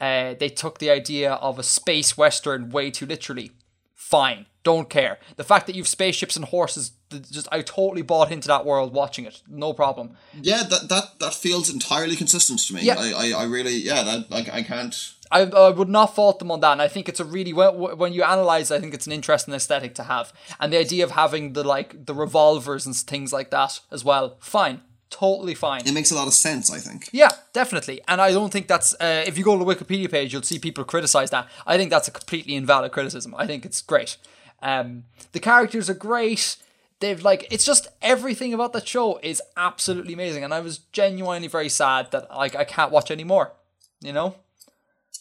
uh, 0.00 0.34
they 0.38 0.48
took 0.48 0.78
the 0.78 0.90
idea 0.90 1.32
of 1.32 1.58
a 1.58 1.64
space 1.64 2.16
western 2.16 2.70
way 2.70 2.88
too 2.88 3.04
literally 3.04 3.50
fine 3.96 4.46
don't 4.62 4.88
care 4.88 5.18
the 5.34 5.42
fact 5.42 5.66
that 5.66 5.74
you've 5.74 5.88
spaceships 5.88 6.36
and 6.36 6.44
horses 6.44 6.92
just 7.28 7.48
i 7.50 7.60
totally 7.60 8.02
bought 8.02 8.30
into 8.30 8.46
that 8.46 8.64
world 8.64 8.92
watching 8.92 9.24
it 9.24 9.42
no 9.48 9.72
problem 9.72 10.16
Yeah, 10.40 10.62
that 10.62 10.88
that 10.88 11.18
that 11.18 11.34
feels 11.34 11.68
entirely 11.68 12.14
consistent 12.14 12.60
to 12.60 12.74
me. 12.74 12.82
Yeah. 12.82 12.96
I, 12.96 13.10
I, 13.10 13.42
I 13.42 13.44
really 13.44 13.76
yeah 13.76 14.04
that 14.04 14.26
I, 14.30 14.58
I 14.58 14.62
can't. 14.62 14.94
I, 15.30 15.42
I 15.42 15.70
would 15.70 15.88
not 15.88 16.14
fault 16.14 16.38
them 16.38 16.50
on 16.50 16.60
that, 16.60 16.72
and 16.72 16.82
I 16.82 16.88
think 16.88 17.08
it's 17.08 17.20
a 17.20 17.24
really 17.24 17.52
when, 17.52 17.74
when 17.74 18.12
you 18.12 18.22
analyze, 18.22 18.70
I 18.70 18.80
think 18.80 18.94
it's 18.94 19.06
an 19.06 19.12
interesting 19.12 19.54
aesthetic 19.54 19.94
to 19.96 20.04
have, 20.04 20.32
and 20.60 20.72
the 20.72 20.78
idea 20.78 21.04
of 21.04 21.12
having 21.12 21.52
the 21.52 21.64
like 21.64 22.06
the 22.06 22.14
revolvers 22.14 22.86
and 22.86 22.94
things 22.96 23.32
like 23.32 23.50
that 23.50 23.80
as 23.90 24.04
well. 24.04 24.36
Fine, 24.40 24.82
totally 25.10 25.54
fine. 25.54 25.86
It 25.86 25.92
makes 25.92 26.10
a 26.10 26.14
lot 26.14 26.26
of 26.26 26.34
sense. 26.34 26.72
I 26.72 26.78
think. 26.78 27.08
Yeah, 27.12 27.30
definitely, 27.52 28.00
and 28.08 28.20
I 28.20 28.32
don't 28.32 28.52
think 28.52 28.66
that's. 28.68 28.94
Uh, 28.94 29.24
if 29.26 29.36
you 29.36 29.44
go 29.44 29.58
to 29.58 29.64
the 29.64 29.74
Wikipedia 29.74 30.10
page, 30.10 30.32
you'll 30.32 30.42
see 30.42 30.58
people 30.58 30.84
criticize 30.84 31.30
that. 31.30 31.48
I 31.66 31.76
think 31.76 31.90
that's 31.90 32.08
a 32.08 32.12
completely 32.12 32.54
invalid 32.54 32.92
criticism. 32.92 33.34
I 33.36 33.46
think 33.46 33.64
it's 33.64 33.82
great. 33.82 34.16
Um, 34.62 35.04
the 35.32 35.40
characters 35.40 35.88
are 35.88 35.94
great. 35.94 36.56
They've 37.00 37.22
like 37.22 37.46
it's 37.50 37.64
just 37.64 37.86
everything 38.02 38.52
about 38.54 38.72
that 38.72 38.88
show 38.88 39.20
is 39.22 39.40
absolutely 39.56 40.14
amazing, 40.14 40.42
and 40.42 40.52
I 40.52 40.60
was 40.60 40.78
genuinely 40.92 41.48
very 41.48 41.68
sad 41.68 42.10
that 42.10 42.30
like 42.30 42.56
I 42.56 42.64
can't 42.64 42.90
watch 42.90 43.10
anymore. 43.10 43.52
You 44.00 44.12
know. 44.12 44.34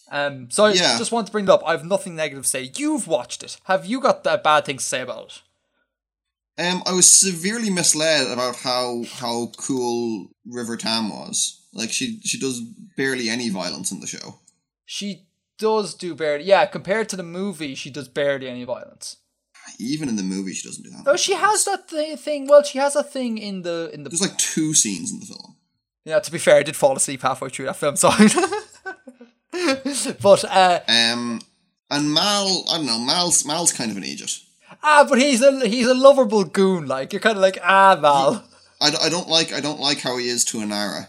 Um, 0.09 0.49
so 0.49 0.65
I 0.65 0.73
Yeah. 0.73 0.97
just 0.97 1.11
want 1.11 1.27
to 1.27 1.31
bring 1.31 1.45
it 1.45 1.49
up. 1.51 1.63
I 1.65 1.71
have 1.71 1.83
nothing 1.85 2.15
negative 2.15 2.43
to 2.43 2.49
say. 2.49 2.71
You've 2.75 3.07
watched 3.07 3.43
it. 3.43 3.57
Have 3.65 3.85
you 3.85 3.99
got 3.99 4.25
uh, 4.25 4.37
bad 4.37 4.65
things 4.65 4.83
to 4.83 4.89
say 4.89 5.01
about 5.01 5.25
it? 5.27 5.41
Um, 6.59 6.81
I 6.87 6.93
was 6.93 7.11
severely 7.11 7.69
misled 7.69 8.31
about 8.31 8.55
how 8.55 9.03
how 9.13 9.51
cool 9.57 10.31
River 10.45 10.75
Tam 10.77 11.09
was. 11.09 11.61
Like 11.73 11.91
she 11.91 12.19
she 12.23 12.39
does 12.39 12.61
barely 12.95 13.29
any 13.29 13.49
violence 13.49 13.91
in 13.91 13.99
the 13.99 14.07
show. 14.07 14.39
She 14.85 15.27
does 15.59 15.93
do 15.93 16.15
barely. 16.15 16.45
Yeah, 16.45 16.65
compared 16.65 17.09
to 17.09 17.15
the 17.15 17.21
movie, 17.23 17.75
she 17.75 17.91
does 17.91 18.07
barely 18.07 18.47
any 18.47 18.63
violence. 18.63 19.17
Even 19.79 20.07
in 20.09 20.15
the 20.15 20.23
movie, 20.23 20.53
she 20.53 20.67
doesn't 20.67 20.83
do 20.83 20.89
that. 20.91 21.03
Oh, 21.05 21.17
she 21.17 21.33
has 21.33 21.65
that 21.65 21.89
th- 21.89 22.17
thing. 22.19 22.47
Well, 22.47 22.63
she 22.63 22.77
has 22.79 22.95
a 22.95 23.03
thing 23.03 23.37
in 23.37 23.61
the 23.63 23.91
in 23.93 24.03
the. 24.03 24.09
There's 24.09 24.21
like 24.21 24.37
two 24.37 24.73
scenes 24.73 25.11
in 25.11 25.19
the 25.19 25.25
film. 25.27 25.57
Yeah, 26.05 26.19
to 26.19 26.31
be 26.31 26.37
fair, 26.39 26.55
I 26.55 26.63
did 26.63 26.75
fall 26.77 26.95
asleep 26.95 27.21
halfway 27.21 27.49
through 27.49 27.65
that 27.65 27.75
film, 27.75 27.97
so. 27.97 28.09
but 30.21 30.43
uh, 30.45 30.79
Um, 30.87 31.41
and 31.89 32.13
Mal, 32.13 32.65
I 32.69 32.77
don't 32.77 32.85
know, 32.85 32.99
Mal's 32.99 33.45
Mal's 33.45 33.73
kind 33.73 33.91
of 33.91 33.97
an 33.97 34.03
idiot. 34.03 34.39
ah, 34.83 35.05
but 35.09 35.19
he's 35.19 35.41
a 35.41 35.67
he's 35.67 35.87
a 35.87 35.93
lovable 35.93 36.43
goon. 36.43 36.87
Like 36.87 37.13
you're 37.13 37.19
kind 37.21 37.37
of 37.37 37.41
like 37.41 37.57
ah, 37.63 37.95
Val. 37.95 38.43
I 38.79 39.09
don't 39.09 39.27
like 39.27 39.53
I 39.53 39.59
don't 39.59 39.79
like 39.79 40.01
how 40.01 40.17
he 40.17 40.27
is 40.29 40.45
to 40.45 40.57
Inara. 40.59 41.07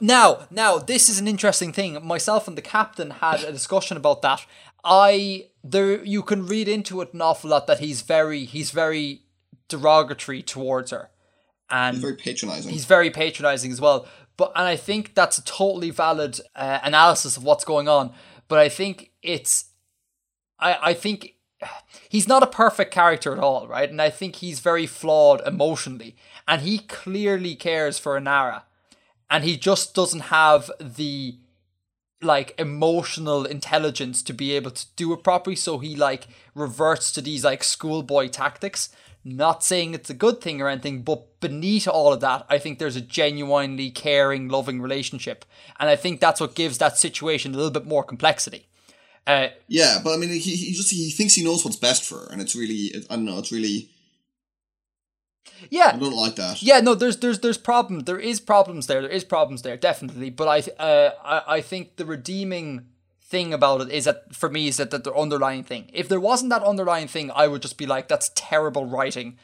Now, 0.00 0.46
now 0.50 0.78
this 0.78 1.08
is 1.08 1.18
an 1.20 1.28
interesting 1.28 1.72
thing. 1.72 2.04
Myself 2.04 2.48
and 2.48 2.56
the 2.58 2.62
captain 2.62 3.10
had 3.10 3.44
a 3.44 3.52
discussion 3.52 3.96
about 3.96 4.20
that. 4.22 4.44
I 4.84 5.46
there 5.62 6.04
you 6.04 6.22
can 6.22 6.46
read 6.46 6.66
into 6.68 7.00
it 7.02 7.14
an 7.14 7.20
awful 7.22 7.50
lot 7.50 7.66
that 7.68 7.78
he's 7.78 8.02
very 8.02 8.44
he's 8.44 8.70
very 8.72 9.22
derogatory 9.68 10.42
towards 10.42 10.90
her, 10.90 11.10
and 11.70 11.96
he's 11.96 12.02
Very 12.02 12.16
patronizing. 12.16 12.72
he's 12.72 12.84
very 12.84 13.10
patronizing 13.10 13.70
as 13.70 13.80
well. 13.80 14.06
But 14.40 14.52
and 14.56 14.66
I 14.66 14.76
think 14.76 15.14
that's 15.14 15.36
a 15.36 15.44
totally 15.44 15.90
valid 15.90 16.40
uh, 16.56 16.78
analysis 16.82 17.36
of 17.36 17.44
what's 17.44 17.62
going 17.62 17.88
on. 17.88 18.14
But 18.48 18.58
I 18.58 18.70
think 18.70 19.10
it's, 19.22 19.66
I 20.58 20.78
I 20.82 20.94
think 20.94 21.34
he's 22.08 22.26
not 22.26 22.42
a 22.42 22.46
perfect 22.46 22.90
character 22.90 23.34
at 23.34 23.38
all, 23.38 23.68
right? 23.68 23.90
And 23.90 24.00
I 24.00 24.08
think 24.08 24.36
he's 24.36 24.60
very 24.60 24.86
flawed 24.86 25.46
emotionally, 25.46 26.16
and 26.48 26.62
he 26.62 26.78
clearly 26.78 27.54
cares 27.54 27.98
for 27.98 28.18
Inara, 28.18 28.62
and 29.28 29.44
he 29.44 29.58
just 29.58 29.94
doesn't 29.94 30.32
have 30.32 30.70
the 30.80 31.36
like 32.22 32.54
emotional 32.58 33.44
intelligence 33.44 34.22
to 34.22 34.32
be 34.32 34.52
able 34.52 34.70
to 34.70 34.86
do 34.96 35.12
it 35.12 35.22
properly 35.22 35.56
so 35.56 35.78
he 35.78 35.94
like 35.96 36.28
reverts 36.54 37.12
to 37.12 37.20
these 37.20 37.44
like 37.44 37.64
schoolboy 37.64 38.28
tactics 38.28 38.88
not 39.24 39.62
saying 39.62 39.94
it's 39.94 40.10
a 40.10 40.14
good 40.14 40.40
thing 40.40 40.60
or 40.60 40.68
anything 40.68 41.02
but 41.02 41.40
beneath 41.40 41.86
all 41.86 42.12
of 42.12 42.20
that 42.20 42.46
i 42.48 42.58
think 42.58 42.78
there's 42.78 42.96
a 42.96 43.00
genuinely 43.00 43.90
caring 43.90 44.48
loving 44.48 44.80
relationship 44.80 45.44
and 45.78 45.88
i 45.88 45.96
think 45.96 46.20
that's 46.20 46.40
what 46.40 46.54
gives 46.54 46.78
that 46.78 46.96
situation 46.96 47.52
a 47.52 47.56
little 47.56 47.70
bit 47.70 47.86
more 47.86 48.02
complexity 48.02 48.66
uh, 49.26 49.48
Yeah, 49.68 49.98
but 50.02 50.14
I 50.14 50.16
mean, 50.16 50.30
he, 50.30 50.38
he 50.38 50.72
just 50.72 50.90
he 50.90 51.10
thinks 51.10 51.34
he 51.34 51.44
knows 51.44 51.64
what's 51.64 51.76
best 51.76 52.04
for 52.04 52.18
her, 52.18 52.32
and 52.32 52.40
it's 52.40 52.56
really 52.56 52.90
I 53.08 53.16
don't 53.16 53.24
know. 53.24 53.38
It's 53.38 53.52
really 53.52 53.88
yeah 55.68 55.92
I 55.94 55.98
don't 55.98 56.16
like 56.16 56.36
that. 56.36 56.62
Yeah, 56.62 56.80
no, 56.80 56.94
there's 56.94 57.18
there's 57.18 57.40
there's 57.40 57.58
problems. 57.58 58.04
There 58.04 58.18
is 58.18 58.40
problems 58.40 58.86
there. 58.86 59.02
There 59.02 59.10
is 59.10 59.24
problems 59.24 59.62
there, 59.62 59.76
definitely. 59.76 60.30
But 60.30 60.48
I 60.48 60.82
uh, 60.82 61.10
I 61.22 61.56
I 61.56 61.60
think 61.60 61.96
the 61.96 62.06
redeeming 62.06 62.86
thing 63.30 63.54
about 63.54 63.80
it 63.80 63.90
is 63.90 64.04
that 64.04 64.34
for 64.34 64.50
me 64.50 64.66
is 64.66 64.76
that, 64.76 64.90
that 64.90 65.04
the 65.04 65.14
underlying 65.14 65.62
thing. 65.62 65.88
If 65.92 66.08
there 66.08 66.20
wasn't 66.20 66.50
that 66.50 66.64
underlying 66.64 67.06
thing, 67.06 67.30
I 67.34 67.46
would 67.46 67.62
just 67.62 67.78
be 67.78 67.86
like, 67.86 68.08
that's 68.08 68.32
terrible 68.34 68.84
writing. 68.84 69.38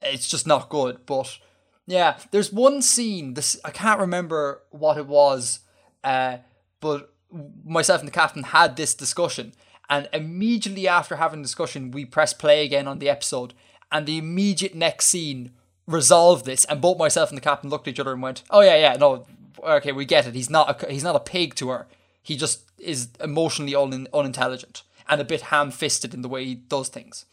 It's 0.00 0.28
just 0.28 0.46
not 0.46 0.70
good. 0.70 1.04
But 1.04 1.38
yeah, 1.86 2.18
there's 2.30 2.52
one 2.52 2.80
scene. 2.82 3.34
This 3.34 3.60
I 3.64 3.70
can't 3.70 4.00
remember 4.00 4.62
what 4.70 4.96
it 4.96 5.06
was. 5.06 5.60
Uh, 6.02 6.38
but 6.80 7.12
myself 7.64 8.00
and 8.00 8.08
the 8.08 8.12
captain 8.12 8.44
had 8.44 8.76
this 8.76 8.94
discussion, 8.94 9.52
and 9.90 10.08
immediately 10.12 10.88
after 10.88 11.16
having 11.16 11.42
discussion, 11.42 11.90
we 11.90 12.04
pressed 12.04 12.38
play 12.38 12.64
again 12.64 12.88
on 12.88 12.98
the 12.98 13.10
episode, 13.10 13.52
and 13.90 14.06
the 14.06 14.18
immediate 14.18 14.74
next 14.74 15.06
scene 15.06 15.50
resolved 15.86 16.44
this, 16.44 16.64
and 16.66 16.80
both 16.80 16.98
myself 16.98 17.30
and 17.30 17.36
the 17.36 17.42
captain 17.42 17.68
looked 17.68 17.88
at 17.88 17.92
each 17.92 18.00
other 18.00 18.12
and 18.12 18.22
went, 18.22 18.42
"Oh 18.50 18.60
yeah, 18.60 18.76
yeah, 18.76 18.96
no, 18.96 19.26
okay, 19.62 19.92
we 19.92 20.04
get 20.04 20.26
it. 20.26 20.34
He's 20.34 20.50
not 20.50 20.82
a, 20.82 20.90
he's 20.90 21.04
not 21.04 21.16
a 21.16 21.20
pig 21.20 21.54
to 21.56 21.70
her. 21.70 21.86
He 22.28 22.36
just 22.36 22.70
is 22.78 23.08
emotionally 23.20 23.74
un, 23.74 24.06
unintelligent 24.12 24.82
and 25.08 25.18
a 25.18 25.24
bit 25.24 25.40
ham-fisted 25.40 26.12
in 26.12 26.20
the 26.20 26.28
way 26.28 26.44
he 26.44 26.54
does 26.54 26.90
things." 26.90 27.24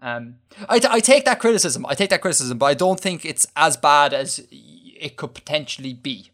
Um, 0.00 0.36
I, 0.68 0.80
I 0.88 1.00
take 1.00 1.24
that 1.24 1.40
criticism. 1.40 1.84
I 1.84 1.94
take 1.94 2.10
that 2.10 2.20
criticism, 2.20 2.58
but 2.58 2.66
I 2.66 2.74
don't 2.74 3.00
think 3.00 3.24
it's 3.24 3.46
as 3.56 3.76
bad 3.76 4.12
as 4.12 4.46
it 4.50 5.16
could 5.16 5.34
potentially 5.34 5.94
be. 5.94 6.30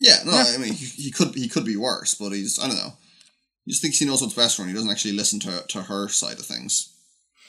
Yeah, 0.00 0.16
no, 0.24 0.32
I 0.32 0.56
mean 0.56 0.72
he, 0.72 0.86
he 0.86 1.10
could 1.10 1.34
he 1.34 1.48
could 1.48 1.66
be 1.66 1.76
worse, 1.76 2.14
but 2.14 2.30
he's 2.30 2.58
I 2.58 2.68
don't 2.68 2.78
know. 2.78 2.94
He 3.66 3.72
just 3.72 3.82
thinks 3.82 3.98
he 3.98 4.06
knows 4.06 4.22
what's 4.22 4.34
best 4.34 4.56
for 4.56 4.62
him. 4.62 4.68
He 4.68 4.74
doesn't 4.74 4.90
actually 4.90 5.12
listen 5.12 5.38
to 5.40 5.64
to 5.68 5.82
her 5.82 6.08
side 6.08 6.38
of 6.38 6.46
things. 6.46 6.94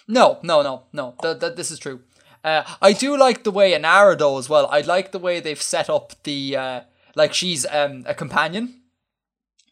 No, 0.07 0.39
no, 0.43 0.61
no, 0.61 0.83
no. 0.91 1.15
Th- 1.21 1.39
th- 1.39 1.55
this 1.55 1.71
is 1.71 1.79
true. 1.79 2.01
Uh, 2.43 2.63
I 2.81 2.91
do 2.91 3.17
like 3.17 3.45
the 3.45 3.51
way 3.51 3.71
Inara 3.71 4.17
though 4.17 4.37
as 4.37 4.49
well. 4.49 4.67
I 4.67 4.81
like 4.81 5.13
the 5.13 5.19
way 5.19 5.39
they've 5.39 5.61
set 5.61 5.89
up 5.89 6.13
the 6.23 6.57
uh, 6.57 6.81
like 7.15 7.33
she's 7.33 7.65
um, 7.65 8.03
a 8.05 8.13
companion, 8.13 8.81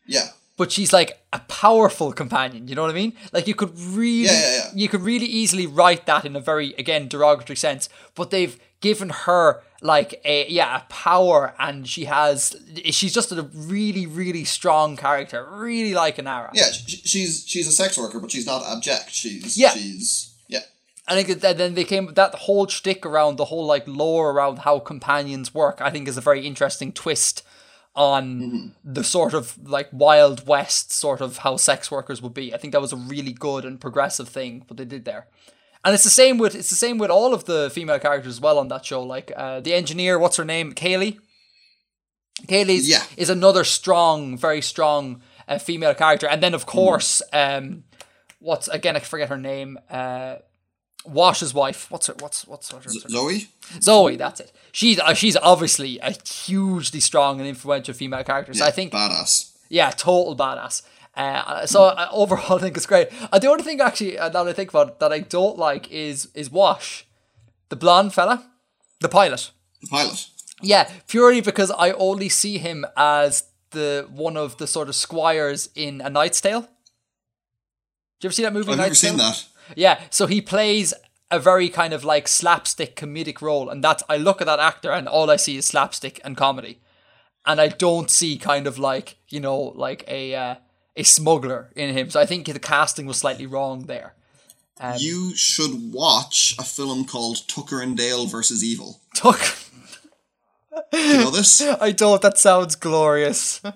Yeah, 0.06 0.30
but 0.58 0.72
she's 0.72 0.92
like 0.94 1.20
a 1.34 1.40
powerful 1.40 2.12
companion. 2.14 2.68
You 2.68 2.76
know 2.76 2.82
what 2.84 2.92
I 2.92 2.96
mean? 2.96 3.14
Like 3.32 3.48
you 3.48 3.56
could 3.56 3.78
really, 3.80 4.26
Yeah, 4.26 4.32
yeah, 4.32 4.56
yeah. 4.58 4.70
you 4.76 4.90
could 4.90 5.02
really 5.02 5.26
easily 5.26 5.66
write 5.68 6.06
that 6.06 6.26
in 6.26 6.36
a 6.36 6.40
very 6.40 6.74
again 6.76 7.08
derogatory 7.08 7.58
sense. 7.58 7.90
But 8.16 8.30
they've 8.32 8.60
given 8.82 9.10
her 9.10 9.62
like 9.84 10.22
a 10.26 10.48
yeah 10.50 10.78
a 10.78 10.82
power, 10.90 11.54
and 11.58 11.88
she 11.88 12.06
has 12.06 12.56
she's 12.92 13.14
just 13.14 13.32
a 13.32 13.44
really 13.54 14.06
really 14.06 14.44
strong 14.44 14.98
character. 14.98 15.48
Really 15.50 15.94
like 15.94 16.18
Inara. 16.18 16.50
yeah. 16.54 16.72
She's 16.72 17.44
she's 17.48 17.68
a 17.68 17.72
sex 17.72 17.98
worker, 17.98 18.20
but 18.20 18.32
she's 18.32 18.46
not 18.46 18.64
abject. 18.64 19.12
She's 19.12 19.58
Yeah. 19.58 19.72
She's 19.72 20.36
yeah. 20.48 20.60
I 21.08 21.22
think 21.22 21.42
that 21.42 21.58
then 21.58 21.74
they 21.74 21.84
came 21.84 22.14
that 22.14 22.36
whole 22.36 22.68
shtick 22.68 23.06
around 23.06 23.38
the 23.38 23.46
whole 23.46 23.66
like 23.66 23.88
lore 23.88 24.32
around 24.32 24.60
how 24.60 24.78
companions 24.80 25.54
work. 25.54 25.82
I 25.82 25.90
think 25.90 26.08
is 26.08 26.18
a 26.18 26.22
very 26.22 26.46
interesting 26.46 26.92
twist 26.92 27.44
on 27.96 28.74
the 28.86 29.04
sort 29.04 29.34
of 29.34 29.58
like 29.68 29.90
wild 29.92 30.48
west 30.48 30.92
sort 30.94 31.20
of 31.22 31.40
how 31.40 31.58
sex 31.58 31.92
workers 31.92 32.22
would 32.22 32.34
be. 32.34 32.54
I 32.54 32.58
think 32.58 32.72
that 32.72 32.82
was 32.82 32.94
a 32.94 32.98
really 32.98 33.34
good 33.34 33.66
and 33.66 33.80
progressive 33.82 34.30
thing 34.30 34.64
what 34.68 34.78
they 34.78 34.86
did 34.86 35.04
there. 35.06 35.28
And 35.84 35.94
it's 35.94 36.04
the 36.04 36.10
same 36.10 36.38
with 36.38 36.56
it's 36.56 36.70
the 36.70 36.76
same 36.76 36.98
with 36.98 37.10
all 37.10 37.34
of 37.34 37.46
the 37.46 37.70
female 37.70 38.00
characters 38.00 38.36
as 38.36 38.42
well 38.42 38.58
on 38.60 38.68
that 38.70 38.86
show. 38.86 39.04
Like 39.04 39.32
uh, 39.36 39.60
the 39.60 39.74
engineer, 39.74 40.18
what's 40.20 40.38
her 40.38 40.46
name, 40.46 40.74
Kaylee. 40.74 41.18
Kaylee 42.48 42.80
Yeah. 42.84 43.04
is 43.18 43.30
another 43.30 43.64
strong, 43.64 44.38
very 44.38 44.62
strong 44.62 45.22
uh, 45.48 45.58
female 45.58 45.94
character, 45.94 46.28
and 46.28 46.42
then 46.42 46.54
of 46.54 46.66
course, 46.66 47.22
um, 47.34 47.84
what's 48.40 48.68
again 48.68 48.96
I 48.96 49.00
forget 49.00 49.30
her 49.30 49.38
name. 49.38 49.78
Uh, 49.90 50.36
Wash's 51.06 51.54
wife. 51.54 51.90
What's 51.90 52.08
her? 52.08 52.16
What's 52.20 52.46
what's 52.48 52.72
her? 52.72 52.82
Z- 52.88 53.02
Zoe. 53.10 53.48
Zoe. 53.82 54.16
That's 54.18 54.40
it. 54.40 54.52
She's 54.72 55.00
uh, 55.00 55.14
she's 55.14 55.36
obviously 55.38 56.00
a 56.00 56.12
hugely 56.28 57.00
strong 57.00 57.40
and 57.40 57.48
influential 57.50 57.94
female 57.94 58.24
character. 58.24 58.54
So 58.54 58.66
I 58.66 58.72
think 58.72 58.92
badass. 58.94 59.52
yeah, 59.70 59.90
total 59.92 60.36
badass. 60.36 60.84
Uh, 61.16 61.66
so 61.66 61.84
uh, 61.86 62.08
overall, 62.12 62.58
I 62.60 62.62
think 62.62 62.78
it's 62.78 62.86
great. 62.86 63.10
Uh, 63.32 63.40
the 63.40 63.48
only 63.50 63.64
thing 63.64 63.82
actually 63.82 64.18
uh, 64.18 64.30
that 64.30 64.48
I 64.48 64.54
think 64.54 64.70
about 64.70 65.00
that 65.00 65.12
I 65.12 65.20
don't 65.20 65.58
like 65.58 65.92
is 65.92 66.28
is 66.36 66.50
Wash, 66.52 67.06
the 67.70 67.76
blonde 67.76 68.14
fella, 68.14 68.46
the 69.00 69.10
pilot. 69.10 69.52
The 69.82 69.88
pilot. 69.88 70.28
Yeah, 70.62 70.88
purely 71.08 71.42
because 71.42 71.72
I 71.72 71.92
only 71.94 72.30
see 72.30 72.60
him 72.60 72.86
as 72.96 73.46
the 73.72 74.08
one 74.12 74.38
of 74.38 74.58
the 74.58 74.68
sort 74.68 74.88
of 74.90 74.96
squires 74.96 75.70
in 75.74 76.02
A 76.02 76.10
Knight's 76.10 76.40
Tale. 76.40 76.62
Did 76.62 78.26
you 78.26 78.28
ever 78.28 78.34
see 78.34 78.44
that 78.44 78.54
movie? 78.54 78.72
I've 78.72 78.78
never 78.78 78.90
Knight's 78.90 79.00
seen 79.00 79.18
Tale? 79.18 79.30
that. 79.30 79.46
Yeah, 79.76 80.02
so 80.10 80.28
he 80.28 80.42
plays 80.42 80.94
a 81.30 81.40
very 81.40 81.70
kind 81.70 81.94
of 81.94 82.04
like 82.04 82.28
slapstick 82.28 82.96
comedic 82.96 83.42
role, 83.42 83.70
and 83.70 83.84
that's 83.84 84.04
I 84.10 84.18
look 84.18 84.42
at 84.42 84.48
that 84.48 84.60
actor 84.60 84.92
and 84.92 85.08
all 85.08 85.30
I 85.32 85.38
see 85.38 85.58
is 85.58 85.66
slapstick 85.66 86.20
and 86.24 86.36
comedy, 86.36 86.80
and 87.46 87.62
I 87.62 87.70
don't 87.70 88.10
see 88.10 88.38
kind 88.38 88.68
of 88.68 88.78
like 88.78 89.18
you 89.30 89.40
know 89.40 89.58
like 89.58 90.04
a 90.08 90.36
uh, 90.36 90.56
a 90.96 91.04
smuggler 91.04 91.72
in 91.76 91.96
him. 91.96 92.10
So 92.10 92.20
I 92.20 92.26
think 92.26 92.46
the 92.46 92.60
casting 92.60 93.06
was 93.06 93.18
slightly 93.18 93.46
wrong 93.46 93.84
there. 93.84 94.14
Um, 94.80 94.96
you 94.98 95.36
should 95.36 95.94
watch 95.94 96.56
a 96.58 96.64
film 96.64 97.06
called 97.06 97.48
Tucker 97.48 97.82
and 97.82 97.96
Dale 97.96 98.26
versus 98.26 98.64
Evil. 98.64 99.00
Tucker. 99.16 99.56
You 100.94 101.18
know 101.18 101.30
this? 101.30 101.62
I 101.82 101.92
don't. 101.92 102.22
That 102.22 102.38
sounds 102.38 102.76
glorious. 102.76 103.62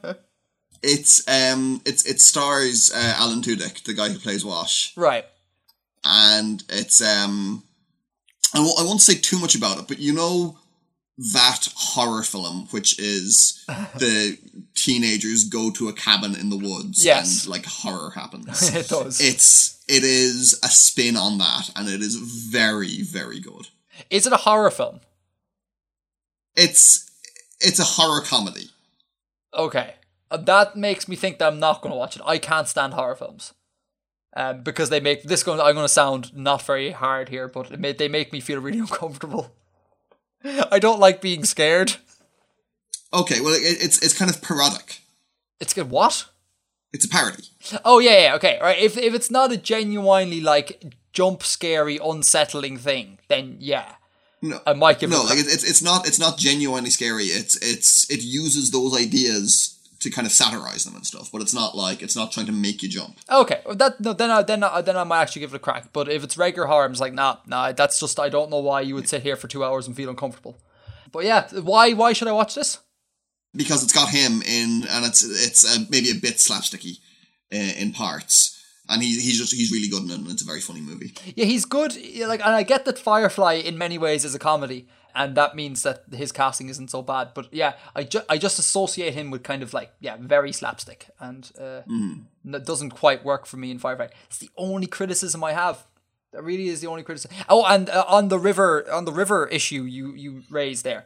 It's 0.87 1.27
um, 1.27 1.81
it's 1.83 2.05
it 2.05 2.21
stars 2.21 2.91
uh, 2.93 3.15
Alan 3.17 3.41
Tudyk, 3.41 3.83
the 3.85 3.93
guy 3.95 4.09
who 4.09 4.19
plays 4.19 4.45
Wash, 4.45 4.95
right. 4.95 5.25
And 6.05 6.63
it's 6.69 7.01
um, 7.01 7.63
I 8.53 8.57
w- 8.59 8.75
I 8.79 8.83
won't 8.83 9.01
say 9.01 9.15
too 9.15 9.39
much 9.39 9.55
about 9.55 9.79
it, 9.79 9.87
but 9.87 9.99
you 9.99 10.13
know 10.13 10.57
that 11.33 11.69
horror 11.75 12.23
film, 12.23 12.67
which 12.71 12.99
is 12.99 13.63
the 13.97 14.37
teenagers 14.75 15.45
go 15.45 15.71
to 15.71 15.87
a 15.87 15.93
cabin 15.93 16.35
in 16.35 16.49
the 16.49 16.57
woods 16.57 17.03
Yes. 17.05 17.43
and 17.45 17.51
like 17.51 17.65
horror 17.65 18.11
happens. 18.11 18.73
It 18.75 18.87
does. 18.89 19.19
It's 19.21 19.83
it 19.87 20.03
is 20.03 20.59
a 20.63 20.67
spin 20.67 21.15
on 21.17 21.37
that, 21.39 21.69
and 21.75 21.87
it 21.89 22.01
is 22.01 22.15
very 22.15 23.01
very 23.01 23.39
good. 23.39 23.67
Is 24.09 24.27
it 24.27 24.33
a 24.33 24.37
horror 24.37 24.71
film? 24.71 24.99
It's 26.55 27.09
it's 27.59 27.79
a 27.79 27.83
horror 27.83 28.21
comedy. 28.21 28.69
Okay. 29.53 29.95
Uh, 30.29 30.37
That 30.37 30.75
makes 30.75 31.07
me 31.07 31.15
think 31.15 31.37
that 31.39 31.47
I'm 31.47 31.59
not 31.59 31.81
going 31.81 31.91
to 31.93 31.97
watch 31.97 32.15
it. 32.17 32.21
I 32.25 32.37
can't 32.37 32.67
stand 32.67 32.93
horror 32.93 33.15
films. 33.15 33.53
Um, 34.37 34.63
because 34.63 34.89
they 34.89 34.99
make 34.99 35.23
this 35.23 35.43
going. 35.43 35.61
I'm 35.61 35.75
going 35.75 35.85
to 35.85 35.89
sound 35.89 36.35
not 36.35 36.61
very 36.61 36.91
hard 36.91 37.29
here, 37.29 37.47
but 37.47 37.71
it 37.71 37.79
may, 37.79 37.93
they 37.93 38.09
make 38.09 38.33
me 38.33 38.41
feel 38.41 38.59
really 38.59 38.79
uncomfortable. 38.87 39.53
I 40.71 40.79
don't 40.79 40.99
like 40.99 41.21
being 41.21 41.45
scared. 41.45 41.95
Okay, 43.13 43.39
well 43.39 43.53
it, 43.53 43.61
it's 43.61 44.01
it's 44.03 44.17
kind 44.17 44.29
of 44.29 44.41
parodic. 44.41 44.99
It's 45.59 45.73
good. 45.73 45.89
What? 45.89 46.25
It's 46.91 47.05
a 47.05 47.09
parody. 47.09 47.43
Oh 47.83 47.99
yeah, 47.99 48.19
yeah. 48.23 48.35
Okay, 48.35 48.59
right. 48.61 48.77
If 48.77 48.97
if 48.97 49.13
it's 49.13 49.31
not 49.31 49.51
a 49.51 49.57
genuinely 49.57 50.41
like 50.41 50.93
jump 51.13 51.43
scary, 51.43 51.97
unsettling 52.03 52.77
thing, 52.77 53.19
then 53.29 53.57
yeah, 53.59 53.93
No, 54.41 54.59
I 54.67 54.73
might 54.73 54.99
give 54.99 55.09
no, 55.09 55.23
a 55.23 55.23
like 55.23 55.39
it's 55.39 55.63
it's 55.63 55.81
not 55.81 56.07
it's 56.07 56.19
not 56.19 56.37
genuinely 56.37 56.89
scary. 56.89 57.25
It's 57.25 57.55
it's 57.57 58.09
it 58.09 58.21
uses 58.21 58.71
those 58.71 58.95
ideas 58.97 59.74
to 59.99 60.09
kind 60.09 60.25
of 60.25 60.31
satirize 60.31 60.83
them 60.83 60.95
and 60.95 61.05
stuff, 61.05 61.31
but 61.31 61.41
it's 61.41 61.53
not 61.53 61.75
like 61.75 62.01
it's 62.01 62.15
not 62.15 62.31
trying 62.31 62.45
to 62.47 62.51
make 62.51 62.83
you 62.83 62.89
jump. 62.89 63.17
Okay, 63.31 63.61
that 63.71 63.99
no, 63.99 64.13
then 64.13 64.31
I 64.31 64.41
then 64.41 64.63
I, 64.63 64.81
then 64.81 64.97
I 64.97 65.03
might 65.03 65.21
actually 65.21 65.41
give 65.41 65.53
it 65.53 65.57
a 65.57 65.59
crack. 65.59 65.93
But 65.93 66.09
if 66.09 66.23
it's 66.23 66.37
regular 66.37 66.67
horror, 66.67 66.85
I'm 66.85 66.91
just 66.91 67.01
like, 67.01 67.13
nah, 67.13 67.37
nah. 67.45 67.71
That's 67.71 67.99
just 67.99 68.19
I 68.19 68.29
don't 68.29 68.49
know 68.49 68.59
why 68.59 68.81
you 68.81 68.95
would 68.95 69.09
sit 69.09 69.23
here 69.23 69.35
for 69.35 69.47
two 69.47 69.63
hours 69.63 69.87
and 69.87 69.95
feel 69.95 70.09
uncomfortable. 70.09 70.57
But 71.11 71.25
yeah, 71.25 71.47
why 71.49 71.93
why 71.93 72.13
should 72.13 72.27
I 72.27 72.33
watch 72.33 72.55
this? 72.55 72.79
because 73.55 73.83
it's 73.83 73.93
got 73.93 74.09
him 74.09 74.41
in, 74.41 74.85
and 74.89 75.05
it's 75.05 75.23
it's 75.23 75.65
uh, 75.65 75.83
maybe 75.89 76.11
a 76.11 76.15
bit 76.15 76.35
slapsticky 76.35 76.99
uh, 77.53 77.73
in 77.79 77.91
parts, 77.91 78.59
and 78.89 79.01
he, 79.01 79.19
he's 79.19 79.39
just 79.39 79.53
he's 79.53 79.71
really 79.71 79.87
good 79.89 80.03
in 80.03 80.11
it, 80.11 80.19
and 80.19 80.29
it's 80.29 80.41
a 80.41 80.45
very 80.45 80.61
funny 80.61 80.81
movie. 80.81 81.13
Yeah, 81.35 81.45
he's 81.45 81.65
good. 81.65 81.95
Like, 82.27 82.41
and 82.45 82.55
I 82.55 82.63
get 82.63 82.85
that 82.85 82.99
Firefly 82.99 83.53
in 83.53 83.77
many 83.77 83.97
ways 83.97 84.25
is 84.25 84.35
a 84.35 84.39
comedy, 84.39 84.87
and 85.15 85.35
that 85.35 85.55
means 85.55 85.83
that 85.83 86.03
his 86.13 86.31
casting 86.31 86.69
isn't 86.69 86.91
so 86.91 87.01
bad. 87.01 87.29
But 87.33 87.53
yeah, 87.53 87.73
I 87.95 88.03
ju- 88.03 88.25
I 88.29 88.37
just 88.37 88.59
associate 88.59 89.13
him 89.13 89.31
with 89.31 89.43
kind 89.43 89.63
of 89.63 89.73
like 89.73 89.91
yeah, 89.99 90.17
very 90.19 90.51
slapstick, 90.51 91.07
and 91.19 91.49
uh, 91.59 91.81
that 92.43 92.65
doesn't 92.65 92.91
quite 92.91 93.23
work 93.25 93.45
for 93.45 93.57
me 93.57 93.71
in 93.71 93.79
Firefly. 93.79 94.07
It's 94.27 94.39
the 94.39 94.49
only 94.57 94.87
criticism 94.87 95.43
I 95.43 95.53
have. 95.53 95.85
That 96.33 96.43
really 96.43 96.67
is 96.67 96.81
the 96.81 96.87
only 96.87 97.03
criticism. 97.03 97.35
Oh, 97.47 97.63
and 97.65 97.89
uh, 97.89 98.03
on 98.07 98.27
the 98.27 98.37
river 98.39 98.85
on 98.91 99.05
the 99.05 99.13
river 99.13 99.47
issue 99.47 99.83
you 99.83 100.13
you 100.13 100.43
raised 100.49 100.83
there. 100.83 101.05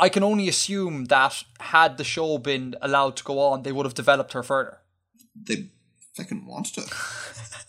I 0.00 0.08
can 0.08 0.22
only 0.22 0.48
assume 0.48 1.06
that 1.06 1.42
had 1.58 1.96
the 1.98 2.04
show 2.04 2.38
been 2.38 2.76
allowed 2.80 3.16
to 3.16 3.24
go 3.24 3.40
on, 3.40 3.62
they 3.62 3.72
would 3.72 3.84
have 3.84 3.94
developed 3.94 4.32
her 4.32 4.44
further. 4.44 4.78
They 5.34 5.70
fucking 6.14 6.46
wanted 6.46 6.74
to. 6.74 6.82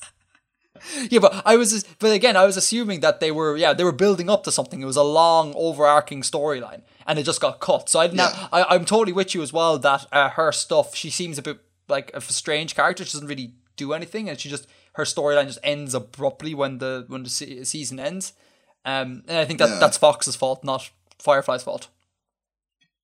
Yeah, 1.10 1.20
but 1.20 1.42
I 1.46 1.56
was, 1.58 1.84
but 2.00 2.12
again, 2.12 2.36
I 2.38 2.46
was 2.46 2.58
assuming 2.58 3.00
that 3.02 3.20
they 3.20 3.32
were, 3.32 3.56
yeah, 3.58 3.74
they 3.74 3.84
were 3.84 3.92
building 3.92 4.30
up 4.30 4.44
to 4.46 4.52
something. 4.52 4.82
It 4.82 4.86
was 4.86 4.98
a 4.98 5.04
long, 5.04 5.54
overarching 5.56 6.22
storyline, 6.22 6.82
and 7.08 7.18
it 7.20 7.24
just 7.24 7.42
got 7.42 7.60
cut. 7.60 7.90
So 7.90 8.00
I, 8.00 8.08
now, 8.08 8.30
Yeah. 8.30 8.48
I 8.52 8.76
I'm 8.76 8.86
totally 8.86 9.14
with 9.14 9.34
you 9.36 9.42
as 9.42 9.52
well 9.54 9.78
that 9.80 10.06
uh, 10.12 10.30
her 10.30 10.52
stuff, 10.52 10.96
she 10.96 11.10
seems 11.10 11.38
a 11.38 11.42
bit 11.42 11.60
like 11.88 12.12
a 12.14 12.22
strange 12.22 12.76
character. 12.76 13.04
She 13.06 13.14
doesn't 13.14 13.28
really 13.28 13.54
do 13.76 13.94
anything, 13.94 14.30
and 14.30 14.40
she 14.40 14.50
just 14.50 14.68
her 14.94 15.04
storyline 15.06 15.48
just 15.48 15.60
ends 15.64 15.94
abruptly 15.94 16.54
when 16.54 16.78
the 16.80 17.06
when 17.08 17.24
the 17.24 17.30
se- 17.30 17.64
season 17.64 18.00
ends. 18.00 18.34
Um, 18.86 19.24
and 19.28 19.38
I 19.38 19.46
think 19.46 19.60
that 19.60 19.70
Yeah. 19.70 19.80
that's 19.80 19.98
Fox's 19.98 20.36
fault, 20.36 20.64
not 20.64 20.90
Firefly's 21.20 21.64
fault. 21.64 21.88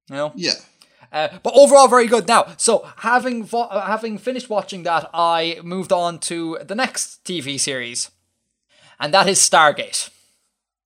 You 0.10 0.16
know. 0.16 0.32
Yeah. 0.36 0.54
Uh, 1.16 1.30
but 1.44 1.54
overall, 1.56 1.88
very 1.88 2.08
good. 2.08 2.28
Now, 2.28 2.46
so 2.58 2.86
having 2.98 3.46
vo- 3.46 3.70
uh, 3.72 3.88
having 3.88 4.18
finished 4.18 4.50
watching 4.50 4.84
that, 4.84 5.10
I 5.14 5.60
moved 5.64 5.94
on 5.94 6.20
to 6.30 6.60
the 6.62 6.76
next 6.76 7.24
TV 7.24 7.58
series, 7.58 8.12
and 9.00 9.14
that 9.14 9.28
is 9.30 9.40
Stargate. 9.40 10.10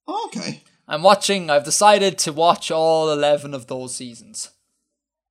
Okay. 0.08 0.62
I'm 0.88 1.02
watching. 1.02 1.50
I've 1.50 1.66
decided 1.66 2.20
to 2.20 2.32
watch 2.32 2.70
all 2.70 3.12
eleven 3.12 3.56
of 3.56 3.66
those 3.66 3.96
seasons, 3.96 4.52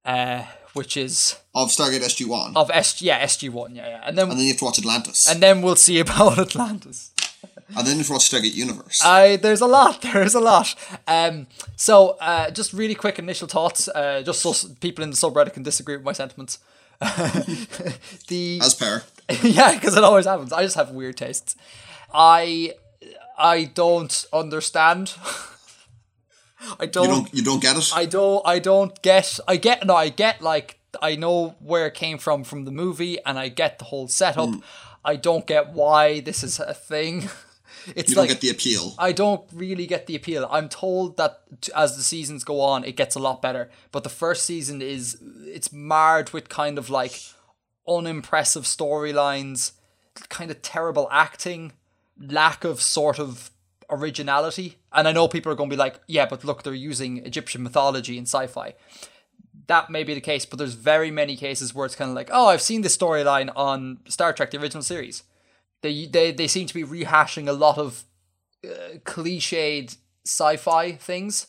uh, 0.05 0.43
which 0.75 0.97
is 0.97 1.37
Of 1.55 1.69
Stargate 1.71 2.03
SG 2.03 2.27
One, 2.27 2.57
of 2.57 2.69
S 2.75 3.01
yeah 3.01 3.25
SG 3.25 3.51
one 3.51 3.77
yeah 3.77 3.89
yeah, 3.89 4.03
and 4.05 4.19
then 4.19 4.31
and 4.31 4.39
then 4.39 4.47
you 4.47 4.53
have 4.53 4.59
to 4.59 4.65
watch 4.65 4.79
Atlantis, 4.81 5.29
and 5.31 5.41
then 5.41 5.63
we'll 5.63 5.77
see 5.77 6.01
about 6.07 6.41
Atlantis. 6.41 7.13
And 7.77 7.87
then 7.87 8.03
to 8.03 8.13
watch 8.13 8.31
Stargate 8.31 8.55
Universe. 8.55 9.03
I 9.05 9.37
there's 9.37 9.61
a 9.61 9.67
lot. 9.67 10.03
There's 10.13 10.35
a 10.35 10.41
lot. 10.41 10.75
Um, 11.07 11.47
so 11.77 12.17
uh, 12.21 12.51
just 12.51 12.73
really 12.73 12.95
quick 12.95 13.19
initial 13.19 13.49
thoughts, 13.49 13.89
uh, 13.89 14.23
just 14.25 14.41
so 14.41 14.55
people 14.81 15.05
in 15.05 15.11
the 15.11 15.17
subreddit 15.17 15.53
can 15.53 15.63
disagree 15.63 15.97
with 15.97 16.05
my 16.05 16.13
sentiments. 16.13 16.59
the 18.29 18.59
as 18.63 18.75
per. 18.75 19.03
yeah, 19.43 19.75
because 19.75 19.97
it 19.97 20.05
always 20.05 20.27
happens. 20.27 20.53
I 20.53 20.63
just 20.63 20.77
have 20.77 20.91
weird 20.91 21.17
tastes. 21.17 21.57
I 22.13 22.75
I 23.39 23.65
don't 23.65 24.27
understand. 24.33 25.15
I 26.81 26.87
don't, 26.87 27.05
You 27.05 27.15
don't 27.15 27.35
you 27.35 27.43
don't 27.43 27.63
get 27.63 27.77
it. 27.77 27.91
I 27.95 28.07
don't 28.07 28.43
I 28.47 28.59
don't 28.59 29.01
get 29.03 29.39
I 29.47 29.57
get 29.57 29.87
no 29.87 29.95
I 29.95 30.09
get 30.09 30.43
like 30.43 30.79
I 31.01 31.17
know 31.17 31.55
where 31.61 31.87
it 31.87 31.95
came 31.95 32.19
from 32.19 32.45
from 32.45 32.65
the 32.65 32.73
movie 32.73 33.19
and 33.25 33.39
I 33.39 33.49
get 33.49 33.79
the 33.79 33.85
whole 33.85 34.09
setup. 34.09 34.49
Hmm. 34.49 34.61
I 35.05 35.17
don't 35.17 35.47
get 35.47 35.71
why 35.71 36.21
this 36.21 36.43
is 36.43 36.59
a 36.59 36.75
thing. 36.75 37.29
It's 37.95 38.11
you 38.11 38.15
don't 38.15 38.23
like 38.23 38.31
get 38.31 38.41
the 38.41 38.51
appeal. 38.51 38.95
I 38.99 39.13
don't 39.13 39.43
really 39.53 39.87
get 39.87 40.07
the 40.07 40.17
appeal. 40.17 40.47
I'm 40.51 40.69
told 40.69 41.17
that 41.17 41.43
as 41.75 41.97
the 41.97 42.03
seasons 42.03 42.45
go 42.45 42.61
on, 42.61 42.85
it 42.85 42.97
gets 42.97 43.15
a 43.17 43.21
lot 43.21 43.43
better. 43.43 43.71
But 43.93 44.03
the 44.03 44.09
first 44.11 44.45
season 44.45 44.83
is 44.83 45.19
it's 45.45 45.73
marred 45.73 46.31
with 46.31 46.49
kind 46.49 46.79
of 46.79 46.91
like 46.91 47.21
unimpressive 47.87 48.65
storylines, 48.65 49.73
kind 50.29 50.51
of 50.51 50.63
terrible 50.63 51.09
acting, 51.11 51.73
lack 52.21 52.65
of 52.65 52.81
sort 52.81 53.19
of 53.19 53.51
originality. 53.91 54.77
And 54.93 55.09
I 55.09 55.13
know 55.13 55.29
people 55.29 55.51
are 55.53 55.55
going 55.55 55.71
to 55.71 55.77
be 55.77 55.79
like, 55.79 56.01
yeah, 56.07 56.27
but 56.27 56.45
look, 56.45 56.63
they're 56.63 56.75
using 56.75 57.19
Egyptian 57.25 57.63
mythology 57.63 58.19
and 58.19 58.27
sci-fi. 58.27 58.75
That 59.67 59.91
may 59.91 60.03
be 60.03 60.15
the 60.15 60.21
case, 60.21 60.47
but 60.47 60.59
there's 60.59 60.75
very 60.75 61.11
many 61.11 61.37
cases 61.37 61.75
where 61.75 61.85
it's 61.85 61.95
kind 61.95 62.11
of 62.11 62.15
like, 62.15 62.31
oh, 62.33 62.47
I've 62.47 62.63
seen 62.63 62.83
this 62.83 62.97
storyline 62.97 63.51
on 63.55 63.99
Star 64.09 64.33
Trek, 64.33 64.51
the 64.51 64.59
original 64.59 64.83
series. 64.83 65.25
They 65.83 66.07
they 66.07 66.33
they 66.33 66.49
seem 66.49 66.67
to 66.67 66.75
be 66.75 66.85
rehashing 66.85 67.49
a 67.49 67.53
lot 67.53 67.79
of 67.79 68.05
uh, 68.65 68.99
cliched 69.05 69.97
sci-fi 70.25 70.93
things. 70.93 71.49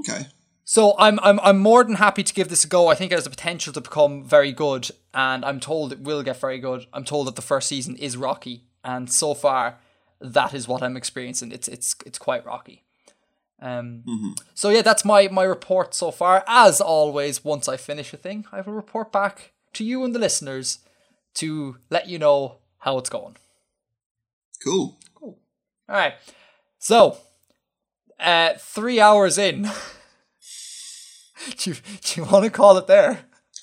Okay. 0.00 0.26
So 0.64 0.94
I'm 0.98 1.18
I'm 1.20 1.40
I'm 1.40 1.58
more 1.58 1.82
than 1.82 1.96
happy 1.96 2.22
to 2.22 2.32
give 2.34 2.48
this 2.48 2.64
a 2.64 2.68
go. 2.68 2.88
I 2.88 2.94
think 2.94 3.10
it 3.10 3.16
has 3.16 3.24
the 3.24 3.30
potential 3.30 3.72
to 3.72 3.80
become 3.80 4.24
very 4.24 4.52
good, 4.52 4.90
and 5.12 5.44
I'm 5.44 5.58
told 5.58 5.92
it 5.92 6.00
will 6.00 6.22
get 6.22 6.36
very 6.36 6.58
good. 6.58 6.86
I'm 6.92 7.04
told 7.04 7.26
that 7.26 7.36
the 7.36 7.42
first 7.42 7.68
season 7.68 7.96
is 7.96 8.16
rocky, 8.16 8.64
and 8.84 9.10
so 9.10 9.34
far, 9.34 9.78
that 10.20 10.54
is 10.54 10.68
what 10.68 10.82
I'm 10.82 10.96
experiencing. 10.96 11.50
It's 11.50 11.66
it's 11.66 11.96
it's 12.06 12.18
quite 12.18 12.46
rocky. 12.46 12.84
Um. 13.60 14.04
So 14.54 14.70
yeah, 14.70 14.82
that's 14.82 15.04
my 15.04 15.26
my 15.28 15.42
report 15.42 15.92
so 15.92 16.10
far. 16.12 16.44
As 16.46 16.80
always, 16.80 17.44
once 17.44 17.68
I 17.68 17.76
finish 17.76 18.12
a 18.14 18.16
thing, 18.16 18.46
I 18.52 18.60
will 18.60 18.74
report 18.74 19.10
back 19.10 19.52
to 19.72 19.84
you 19.84 20.04
and 20.04 20.14
the 20.14 20.20
listeners 20.20 20.78
to 21.34 21.78
let 21.90 22.08
you 22.08 22.18
know 22.18 22.58
how 22.78 22.96
it's 22.98 23.10
going. 23.10 23.36
Cool. 24.62 24.98
Cool. 25.14 25.38
All 25.88 25.96
right. 25.96 26.14
So, 26.78 27.18
uh, 28.18 28.54
three 28.58 29.00
hours 29.00 29.38
in. 29.38 29.62
do, 31.56 31.70
you, 31.70 31.76
do 32.02 32.20
you 32.20 32.24
want 32.24 32.44
to 32.44 32.50
call 32.50 32.76
it 32.76 32.86
there? 32.86 33.20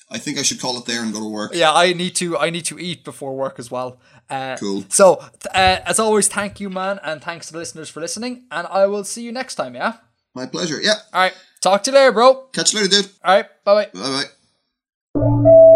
I 0.10 0.18
think 0.20 0.38
I 0.38 0.42
should 0.42 0.62
call 0.62 0.78
it 0.78 0.86
there 0.86 1.04
and 1.04 1.14
go 1.14 1.20
to 1.20 1.30
work. 1.30 1.52
Yeah, 1.54 1.74
I 1.74 1.92
need 1.94 2.16
to. 2.16 2.38
I 2.38 2.50
need 2.50 2.66
to 2.66 2.80
eat 2.80 3.04
before 3.04 3.36
work 3.36 3.60
as 3.60 3.70
well. 3.70 4.00
Uh, 4.30 4.56
Cool. 4.58 4.86
So, 4.90 5.16
uh, 5.54 5.80
as 5.86 6.00
always, 6.00 6.28
thank 6.30 6.60
you, 6.60 6.70
man, 6.70 7.00
and 7.04 7.22
thanks 7.22 7.48
to 7.48 7.54
the 7.54 7.60
listeners 7.60 7.90
for 7.90 8.00
listening. 8.00 8.46
And 8.50 8.68
I 8.68 8.86
will 8.86 9.04
see 9.04 9.24
you 9.24 9.32
next 9.34 9.56
time. 9.56 9.76
Yeah. 9.76 9.94
My 10.34 10.46
pleasure. 10.46 10.80
Yeah. 10.82 10.94
All 11.14 11.22
right. 11.22 11.34
Talk 11.62 11.84
to 11.84 11.92
you 11.92 11.98
later, 11.98 12.12
bro. 12.14 12.46
Catch 12.54 12.74
you 12.74 12.80
later, 12.80 13.02
dude. 13.02 13.10
All 13.24 13.36
right. 13.36 13.46
Bye 13.66 13.90
bye. 13.94 14.00
Bye 14.00 14.24
bye. 15.16 15.74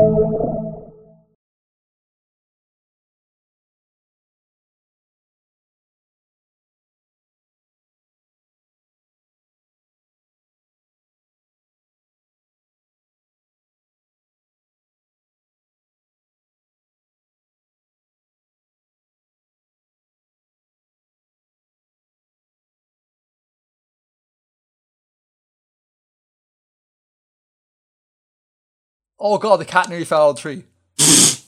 Oh 29.23 29.37
god, 29.37 29.57
the 29.57 29.65
cat 29.65 29.87
nearly 29.87 30.03
fell 30.03 30.31
of 30.31 30.35
the 30.35 30.41
tree. 30.41 30.63